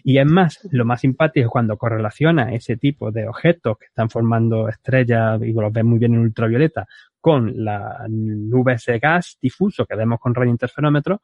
[0.04, 4.12] Y es más, lo más simpático es cuando correlaciona ese tipo de objetos que están
[4.12, 6.88] formando estrellas, y los ves muy bien en ultravioleta,
[7.20, 11.22] con la nubes de gas difuso que vemos con radiointerferómetro,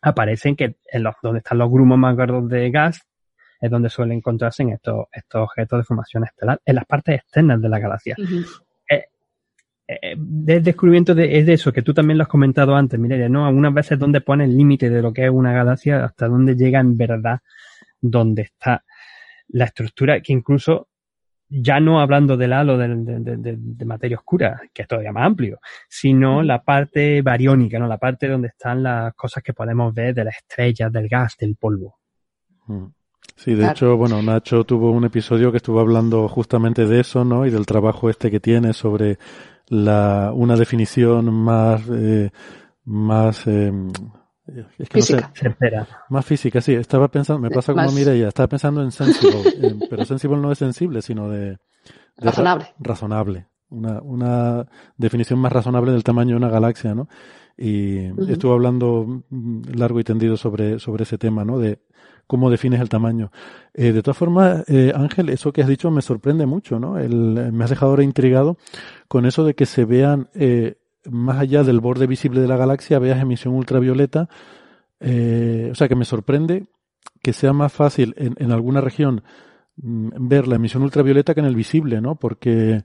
[0.00, 3.00] aparecen que en los, donde están los grumos más gordos de gas
[3.62, 7.62] es donde suelen encontrarse en estos, estos objetos de formación estelar, en las partes externas
[7.62, 8.16] de la galaxia.
[8.90, 9.04] Eh,
[9.86, 10.16] eh,
[10.48, 13.46] el descubrimiento de, es de eso, que tú también lo has comentado antes, Mireia, ¿no?
[13.46, 16.80] Algunas veces donde pone el límite de lo que es una galaxia, hasta dónde llega
[16.80, 17.38] en verdad,
[18.00, 18.84] donde está
[19.50, 20.88] la estructura, que incluso
[21.48, 25.60] ya no hablando del halo de, de, de, materia oscura, que es todavía más amplio,
[25.88, 27.86] sino la parte bariónica, ¿no?
[27.86, 31.54] La parte donde están las cosas que podemos ver de las estrellas, del gas, del
[31.54, 31.98] polvo.
[32.66, 32.86] Mm.
[33.36, 37.46] Sí, de hecho, bueno, Nacho tuvo un episodio que estuvo hablando justamente de eso, ¿no?
[37.46, 39.18] Y del trabajo este que tiene sobre
[39.68, 42.30] la, una definición más, eh,
[42.84, 43.72] más, eh,
[44.78, 45.32] es que física.
[45.42, 46.74] No sé, más física, sí.
[46.74, 50.52] Estaba pensando, me pasa como mira ella, estaba pensando en sensible, eh, pero sensible no
[50.52, 51.58] es sensible, sino de, de
[52.18, 52.64] razonable.
[52.64, 53.46] Ra razonable.
[53.70, 54.66] Una, una
[54.98, 57.08] definición más razonable del tamaño de una galaxia, ¿no?
[57.56, 58.30] Y uh -huh.
[58.30, 59.24] estuvo hablando
[59.74, 61.58] largo y tendido sobre, sobre ese tema, ¿no?
[61.58, 61.80] De
[62.26, 63.30] cómo defines el tamaño.
[63.74, 66.98] Eh, de todas formas, eh, Ángel, eso que has dicho me sorprende mucho, ¿no?
[66.98, 68.56] El, me has dejado ahora intrigado
[69.08, 70.76] con eso de que se vean eh,
[71.10, 74.28] más allá del borde visible de la galaxia, veas emisión ultravioleta.
[75.00, 76.66] Eh, o sea, que me sorprende
[77.22, 79.22] que sea más fácil en, en alguna región
[79.76, 82.14] mm, ver la emisión ultravioleta que en el visible, ¿no?
[82.16, 82.84] Porque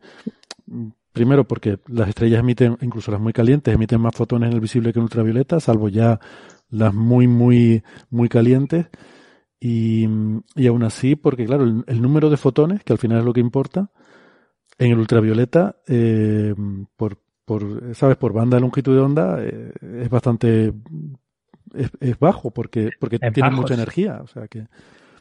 [0.65, 4.61] mm, primero porque las estrellas emiten, incluso las muy calientes, emiten más fotones en el
[4.61, 6.19] visible que en ultravioleta, salvo ya
[6.69, 8.87] las muy, muy, muy calientes.
[9.59, 10.07] Y,
[10.55, 13.33] y aún así, porque claro, el, el, número de fotones, que al final es lo
[13.33, 13.89] que importa,
[14.77, 16.53] en el ultravioleta, eh,
[16.95, 19.71] por, por, sabes, por banda de longitud de onda, eh,
[20.01, 20.73] es bastante,
[21.73, 24.67] es, es, bajo, porque, porque tiene mucha energía, o sea que.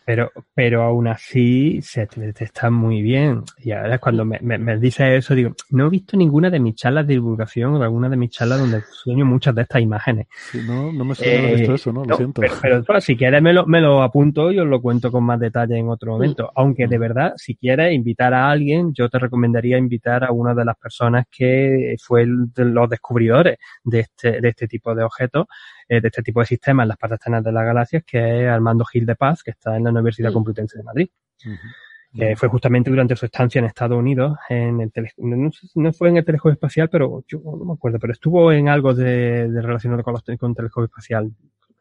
[0.07, 3.43] Pero, pero aún así se está muy bien.
[3.59, 6.76] Y ahora cuando me, me, me dice eso, digo, no he visto ninguna de mis
[6.76, 10.28] charlas de divulgación o alguna de mis charlas donde sueño muchas de estas imágenes.
[10.52, 12.02] Sí, no, no me suena eh, visto eso, ¿no?
[12.02, 12.41] Lo no, siento.
[12.41, 15.25] Pero, pero bueno, si quieres me lo, me lo apunto y os lo cuento con
[15.25, 16.52] más detalle en otro momento.
[16.55, 20.65] Aunque de verdad, si quieres invitar a alguien, yo te recomendaría invitar a una de
[20.65, 25.47] las personas que fue el, de los descubridores de este, de este tipo de objetos
[25.89, 28.48] eh, de este tipo de sistemas en las partes externas de las galaxias, que es
[28.48, 31.08] Armando Gil de Paz, que está en la Universidad Complutense de Madrid.
[31.44, 32.36] Uh -huh.
[32.36, 36.24] fue justamente durante su estancia en Estados Unidos, en el no, no, fue en el
[36.24, 40.15] telescopio espacial, pero yo no me acuerdo, pero estuvo en algo de, de relacionado con,
[40.15, 41.31] los, con el telescopio espacial,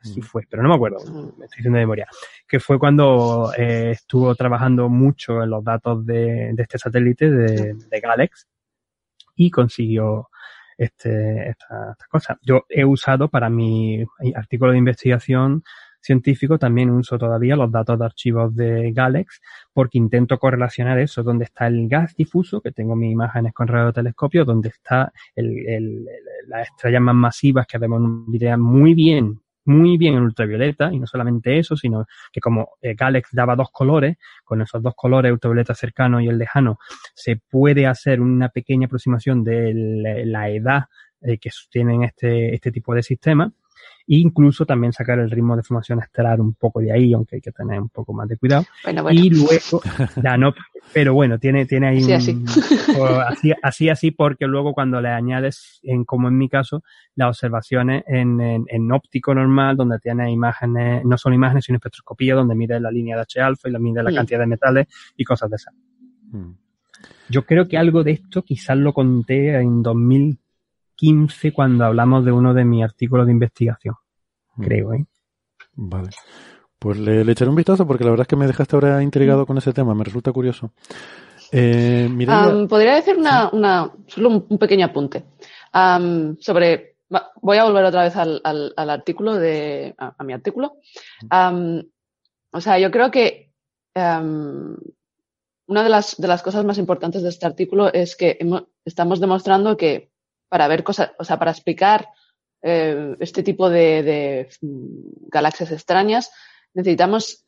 [0.01, 0.97] sí fue, pero no me acuerdo,
[1.37, 2.07] me estoy diciendo de memoria,
[2.47, 7.73] que fue cuando eh, estuvo trabajando mucho en los datos de, de este satélite de,
[7.73, 8.47] de Galex
[9.35, 10.29] y consiguió
[10.77, 12.39] este, esta, esta cosa.
[12.41, 14.03] Yo he usado para mi
[14.35, 15.63] artículo de investigación
[16.05, 19.41] científico también uso todavía los datos de archivos de Galex
[19.73, 24.45] porque intento correlacionar eso, donde está el gas difuso, que tengo mis imágenes con radiotelescopio,
[24.45, 26.05] donde está el, el,
[26.47, 31.57] las estrellas más masivas que vemos muy bien muy bien en ultravioleta, y no solamente
[31.57, 36.21] eso, sino que como eh, Galex daba dos colores, con esos dos colores, ultravioleta cercano
[36.21, 36.77] y el lejano,
[37.13, 39.73] se puede hacer una pequeña aproximación de
[40.25, 40.85] la edad
[41.21, 43.51] eh, que sostienen este, este tipo de sistema
[44.07, 47.41] e incluso también sacar el ritmo de formación estelar un poco de ahí, aunque hay
[47.41, 48.65] que tener un poco más de cuidado.
[49.11, 49.81] Y luego,
[50.23, 50.53] ya no,
[50.93, 52.47] pero bueno, tiene, tiene ahí así, un,
[53.27, 53.53] así.
[53.61, 56.83] así, así, porque luego cuando le añades, en, como en mi caso,
[57.15, 62.55] las observaciones en, en, óptico normal, donde tiene imágenes, no solo imágenes, sino espectroscopía, donde
[62.55, 64.15] mide la línea de H alfa y la mide la mm.
[64.15, 65.73] cantidad de metales y cosas de esas.
[66.31, 66.51] Mm.
[67.29, 69.81] Yo creo que algo de esto quizás lo conté en
[70.95, 73.95] 2015 cuando hablamos de uno de mis artículos de investigación.
[74.55, 74.63] Mm.
[74.63, 75.05] Creo, ¿eh?
[75.73, 76.09] Vale.
[76.79, 79.45] Pues le, echaré un vistazo porque la verdad es que me dejaste ahora intrigado mm.
[79.45, 80.71] con ese tema, me resulta curioso.
[81.51, 82.09] Eh,
[82.67, 85.25] Podría decir una, una, solo un, pequeño apunte
[86.39, 86.95] sobre.
[87.41, 90.77] Voy a volver otra vez al, al, artículo de a, mi artículo.
[91.29, 93.51] o sea, yo creo que
[95.67, 98.39] una de las, de las cosas más importantes de este artículo es que
[98.83, 100.09] estamos demostrando que
[100.55, 102.07] para ver cosas, o sea, para explicar
[102.61, 106.31] eh, este tipo de, mm, galaxias extrañas,
[106.73, 107.43] necesitamos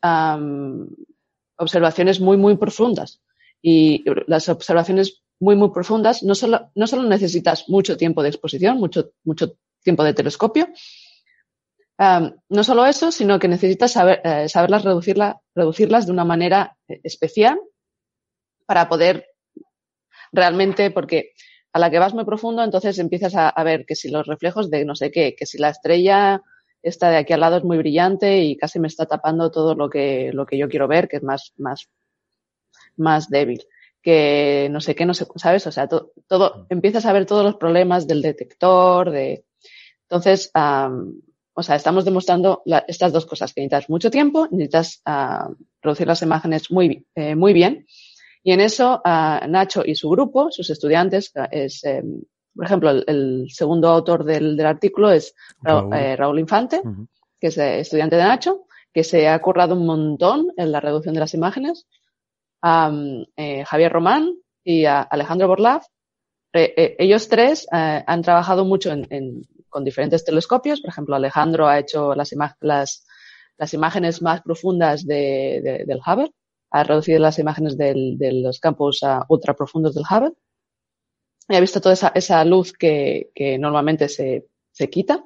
[1.56, 3.22] observaciones muy, muy profundas.
[3.62, 8.76] Y las observaciones muy, muy profundas no solo, no solo necesitas mucho tiempo de exposición,
[8.76, 10.68] mucho, mucho tiempo de telescopio,
[11.98, 17.00] no solo eso, sino que necesitas saber, eh, saberlas reducirla, reducirlas de una manera eh,
[17.04, 17.58] especial
[18.66, 19.30] para poder
[20.30, 21.32] realmente, porque
[21.72, 24.70] a la que vas muy profundo, entonces empiezas a, a, ver que si los reflejos
[24.70, 26.42] de no sé qué, que si la estrella
[26.82, 29.90] esta de aquí al lado es muy brillante y casi me está tapando todo lo
[29.90, 31.88] que, lo que yo quiero ver, que es más, más,
[32.96, 33.66] más débil.
[34.00, 35.66] Que no sé qué, no sé, ¿sabes?
[35.66, 39.44] O sea, todo, empiezas a ver todos los problemas del detector, de,
[40.02, 45.02] entonces, o sea, estamos demostrando estas dos cosas, que necesitas mucho tiempo, necesitas
[45.80, 47.86] producir las imágenes muy, eh, muy bien.
[48.48, 52.22] Y en eso, Nacho y su grupo, sus estudiantes, es, em,
[52.56, 56.80] por ejemplo, el, segundo autor del, artículo es Raúl, eh, Infante,
[57.38, 61.12] que es eh, estudiante de Nacho, que se ha currado un montón en la reducción
[61.12, 61.86] de las imágenes.
[63.36, 64.32] Eh, Javier Román
[64.64, 65.82] y Alejandro Borlav.
[66.54, 68.90] ellos tres han trabajado mucho
[69.68, 70.80] con diferentes telescopios.
[70.80, 76.32] Por ejemplo, Alejandro ha hecho las, las, imágenes más profundas del Hubble.
[76.70, 80.34] Ha reducido las imágenes de los campos ultra profundos del Hubble
[81.56, 85.24] ha visto toda esa, esa luz que, que, normalmente se, se quita.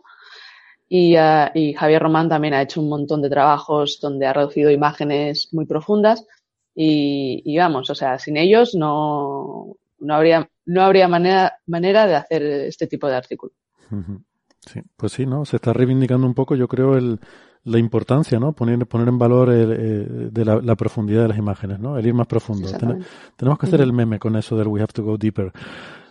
[0.88, 4.70] Y, uh, y, Javier Román también ha hecho un montón de trabajos donde ha reducido
[4.70, 6.26] imágenes muy profundas.
[6.74, 12.14] Y, y vamos, o sea, sin ellos no, no habría, no habría manera, manera de
[12.14, 13.52] hacer este tipo de artículo.
[14.60, 15.44] Sí, pues sí, ¿no?
[15.44, 17.20] Se está reivindicando un poco, yo creo, el,
[17.64, 18.52] la importancia, ¿no?
[18.52, 21.96] Poner, poner en valor el, eh, de la, la, profundidad de las imágenes, ¿no?
[21.96, 22.68] El ir más profundo.
[23.36, 25.52] tenemos que hacer el meme con eso del we have to go deeper.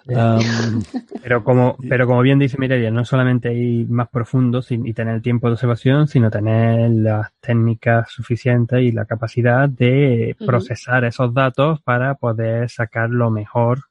[1.22, 5.22] pero como pero como bien dice Mireia, no solamente ir más profundo y tener el
[5.22, 11.82] tiempo de observación, sino tener las técnicas suficientes y la capacidad de procesar esos datos
[11.82, 13.84] para poder sacar lo mejor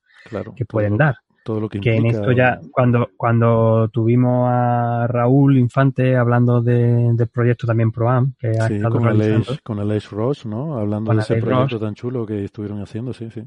[0.57, 1.19] que pueden dar.
[1.51, 7.27] Todo lo que, en esto ya, cuando, cuando tuvimos a Raúl Infante hablando de, del
[7.27, 9.59] proyecto también ProAm, que ha estado con realizando.
[9.65, 10.79] con Aleix Ross, ¿no?
[10.79, 13.43] Hablando de ese proyecto tan chulo que estuvieron haciendo, sí, sí.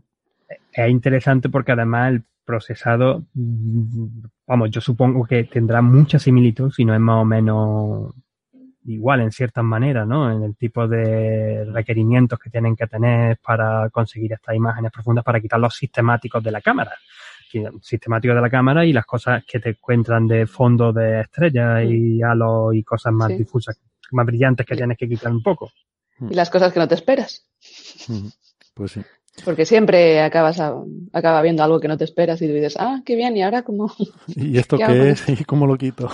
[0.73, 6.93] Es interesante porque además el procesado, vamos, yo supongo que tendrá mucha similitud, si no
[6.93, 8.13] es más o menos
[8.83, 10.29] igual en ciertas maneras, ¿no?
[10.29, 15.39] En el tipo de requerimientos que tienen que tener para conseguir estas imágenes profundas para
[15.39, 16.91] quitar los sistemáticos de la cámara.
[17.81, 22.21] Sistemáticos de la cámara y las cosas que te encuentran de fondo de estrellas y
[22.21, 23.79] halos y cosas más difusas,
[24.11, 25.71] más brillantes que tienes que quitar un poco.
[26.19, 27.47] Y las cosas que no te esperas.
[28.73, 29.01] Pues sí.
[29.43, 30.61] Porque siempre acabas
[31.11, 33.91] acaba viendo algo que no te esperas y dices, ah, qué bien, ¿y ahora cómo?
[34.35, 35.27] ¿Y esto qué, es?
[35.29, 36.09] ¿Y cómo lo quito?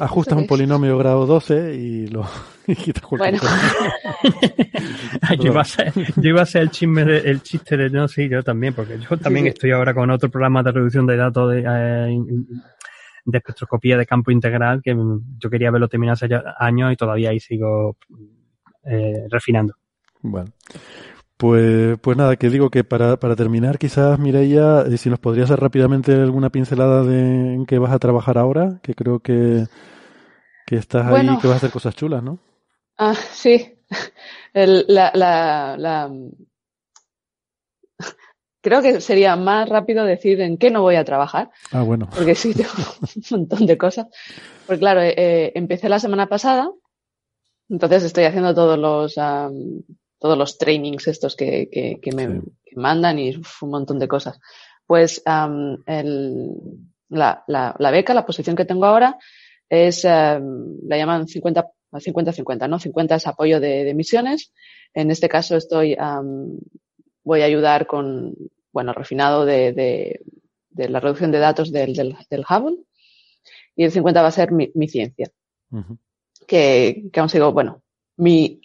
[0.00, 2.26] Ajustas un polinomio grado 12 y lo
[2.66, 3.38] y quitas bueno.
[5.38, 8.08] yo, iba a ser, yo iba a ser el, chisme de, el chiste de, no,
[8.08, 11.52] sí, yo también, porque yo también estoy ahora con otro programa de reducción de datos
[11.52, 12.18] de, eh,
[13.24, 14.96] de espectroscopía de campo integral que
[15.38, 17.96] yo quería verlo terminar hace años y todavía ahí sigo
[18.84, 19.74] eh, refinando.
[20.22, 20.50] Bueno.
[21.36, 25.50] Pues, pues nada, que digo que para, para terminar, quizás Mireia, eh, si nos podrías
[25.50, 29.66] hacer rápidamente alguna pincelada de en qué vas a trabajar ahora, que creo que,
[30.66, 32.38] que estás ahí y que vas a hacer cosas chulas, ¿no?
[32.96, 33.74] Ah, sí.
[34.54, 36.10] El, la, la, la,
[38.62, 41.50] creo que sería más rápido decir en qué no voy a trabajar.
[41.70, 42.08] Ah, bueno.
[42.12, 42.70] Porque sí, tengo
[43.16, 44.06] un montón de cosas.
[44.66, 46.70] Pues claro, eh, empecé la semana pasada,
[47.68, 49.82] entonces estoy haciendo todos los, um,
[50.26, 52.40] todos los trainings estos que, que, que me Sí.
[52.64, 54.38] que mandan y uf, un montón de cosas.
[54.86, 56.50] Pues um, el,
[57.08, 59.16] la, la, la beca, la posición que tengo ahora
[59.68, 62.78] es, um, la llaman 50 50-50, ¿no?
[62.78, 64.52] 50 es apoyo de, de misiones.
[64.92, 66.58] En este caso estoy, um,
[67.24, 68.34] voy a ayudar con,
[68.72, 70.20] bueno, refinado de, de,
[70.70, 72.76] de la reducción de datos del, del, del Hubble.
[73.76, 75.30] Y el 50 va a ser mi, mi ciencia
[76.46, 77.82] que, que aún sigo, bueno,
[78.18, 78.60] mi,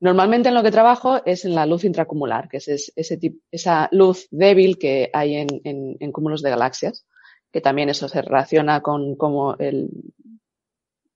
[0.00, 3.40] normalmente en lo que trabajo es en la luz intracumular, que es, es- ese tip-
[3.50, 7.04] esa luz débil que hay en, en, en cúmulos de galaxias,
[7.52, 9.90] que también eso se relaciona con cómo el,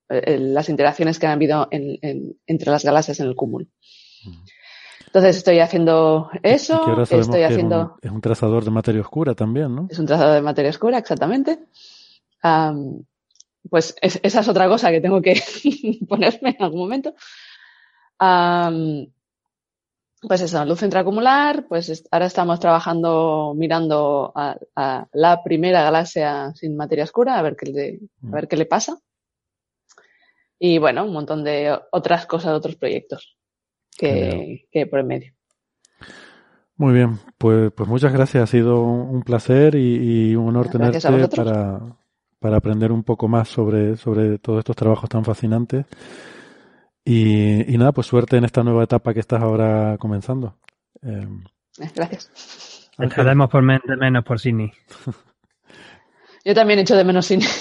[0.08, 3.66] el- las interacciones que han habido en- en- entre las galaxias en el cúmulo.
[5.06, 7.80] Entonces estoy haciendo eso, que ahora estoy que es haciendo...
[7.80, 9.86] un, es un trazador de materia oscura también, ¿no?
[9.90, 11.60] Es un trazado de materia oscura, exactamente.
[12.42, 13.04] Am,
[13.70, 15.40] pues es- esa es otra cosa que tengo que
[16.08, 17.14] ponerme en algún momento.
[20.26, 26.76] Pues eso, luz intracumular, pues ahora estamos trabajando mirando a, a la primera galaxia sin
[26.76, 28.98] materia oscura, a ver qué le, a ver qué le pasa.
[30.58, 33.36] Y bueno, un montón de otras cosas, otros proyectos
[33.98, 35.34] que, que por en medio.
[36.76, 38.44] Muy bien, pues, pues muchas gracias.
[38.44, 41.80] Ha sido un placer y, y un honor Gracias tenerte para,
[42.38, 45.84] para aprender un poco más sobre, sobre todos estos trabajos tan fascinantes.
[47.04, 50.56] Y, y nada, pues suerte en esta nueva etapa que estás ahora comenzando.
[51.02, 51.26] Eh,
[51.80, 52.90] Eh, Gracias.
[52.98, 54.72] Echaremos por men- de menos por Sydney.
[56.44, 57.44] Yo también echo de menos cine.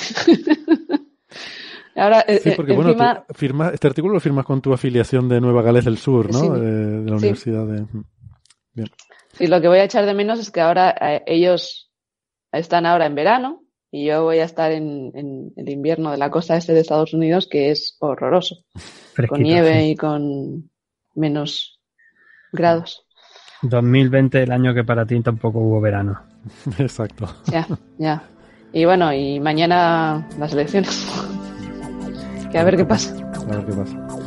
[1.95, 4.73] Ahora, eh, sí, eh, porque bueno, encima, tú firmas, este artículo lo firmas con tu
[4.73, 6.39] afiliación de Nueva Gales del Sur, ¿no?
[6.39, 6.49] Sí.
[6.49, 7.25] De la Sí.
[7.25, 7.85] Universidad de...
[8.73, 8.89] Bien.
[9.33, 11.91] sí, lo que voy a echar de menos es que ahora eh, ellos
[12.51, 13.62] están ahora en verano
[13.95, 17.13] y yo voy a estar en, en el invierno de la costa este de Estados
[17.13, 19.89] Unidos, que es horroroso, Fresquito, con nieve sí.
[19.91, 20.71] y con
[21.13, 21.79] menos
[22.51, 23.05] grados.
[23.61, 26.23] 2020, el año que para ti tampoco hubo verano.
[26.79, 27.27] Exacto.
[27.51, 27.67] Ya,
[27.99, 28.23] ya.
[28.73, 31.07] Y bueno, y mañana las elecciones.
[32.51, 33.15] que a ver qué pasa.
[33.35, 34.22] A ver qué pasa.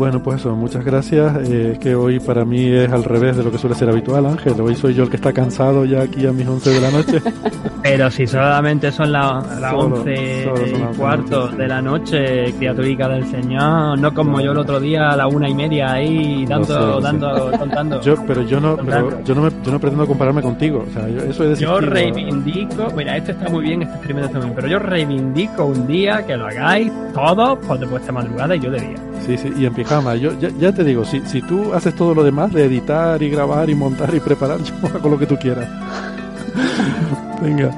[0.00, 1.46] Bueno, pues eso, muchas gracias.
[1.46, 4.24] Eh, es que hoy para mí es al revés de lo que suele ser habitual,
[4.24, 4.58] Ángel.
[4.58, 7.22] Hoy soy yo el que está cansado ya aquí a mis 11 de la noche.
[7.82, 11.82] Pero si solamente son la- las Solo- 11 solo son las y cuarto de la
[11.82, 15.92] noche, criaturica del Señor, no como yo el otro día a la una y media
[15.92, 18.00] ahí sé, dando, dando, contando.
[18.00, 20.82] Yo, pero yo no, pero yo no, me, yo no pretendo compararme contigo.
[20.88, 24.38] O sea, yo, eso es Yo reivindico, mira, este está muy bien, este experimento está
[24.38, 28.56] muy bien, pero yo reivindico un día que lo hagáis todos por de vuestra madrugada
[28.56, 28.96] y yo de día.
[29.26, 30.16] Sí, sí, y en pijama.
[30.16, 33.30] Yo ya, ya te digo, si, si tú haces todo lo demás de editar y
[33.30, 35.68] grabar y montar y preparar, yo hago lo que tú quieras.
[37.42, 37.70] Venga.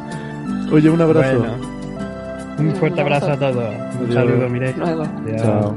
[0.73, 1.39] Oye, un abrazo.
[1.39, 1.55] Bueno,
[2.59, 3.27] un fuerte Un abrazo.
[3.33, 3.75] abrazo a todos.
[4.01, 4.15] Un Adiós.
[4.15, 4.75] saludo, mire.
[4.79, 5.05] Luego.
[5.37, 5.77] Chao.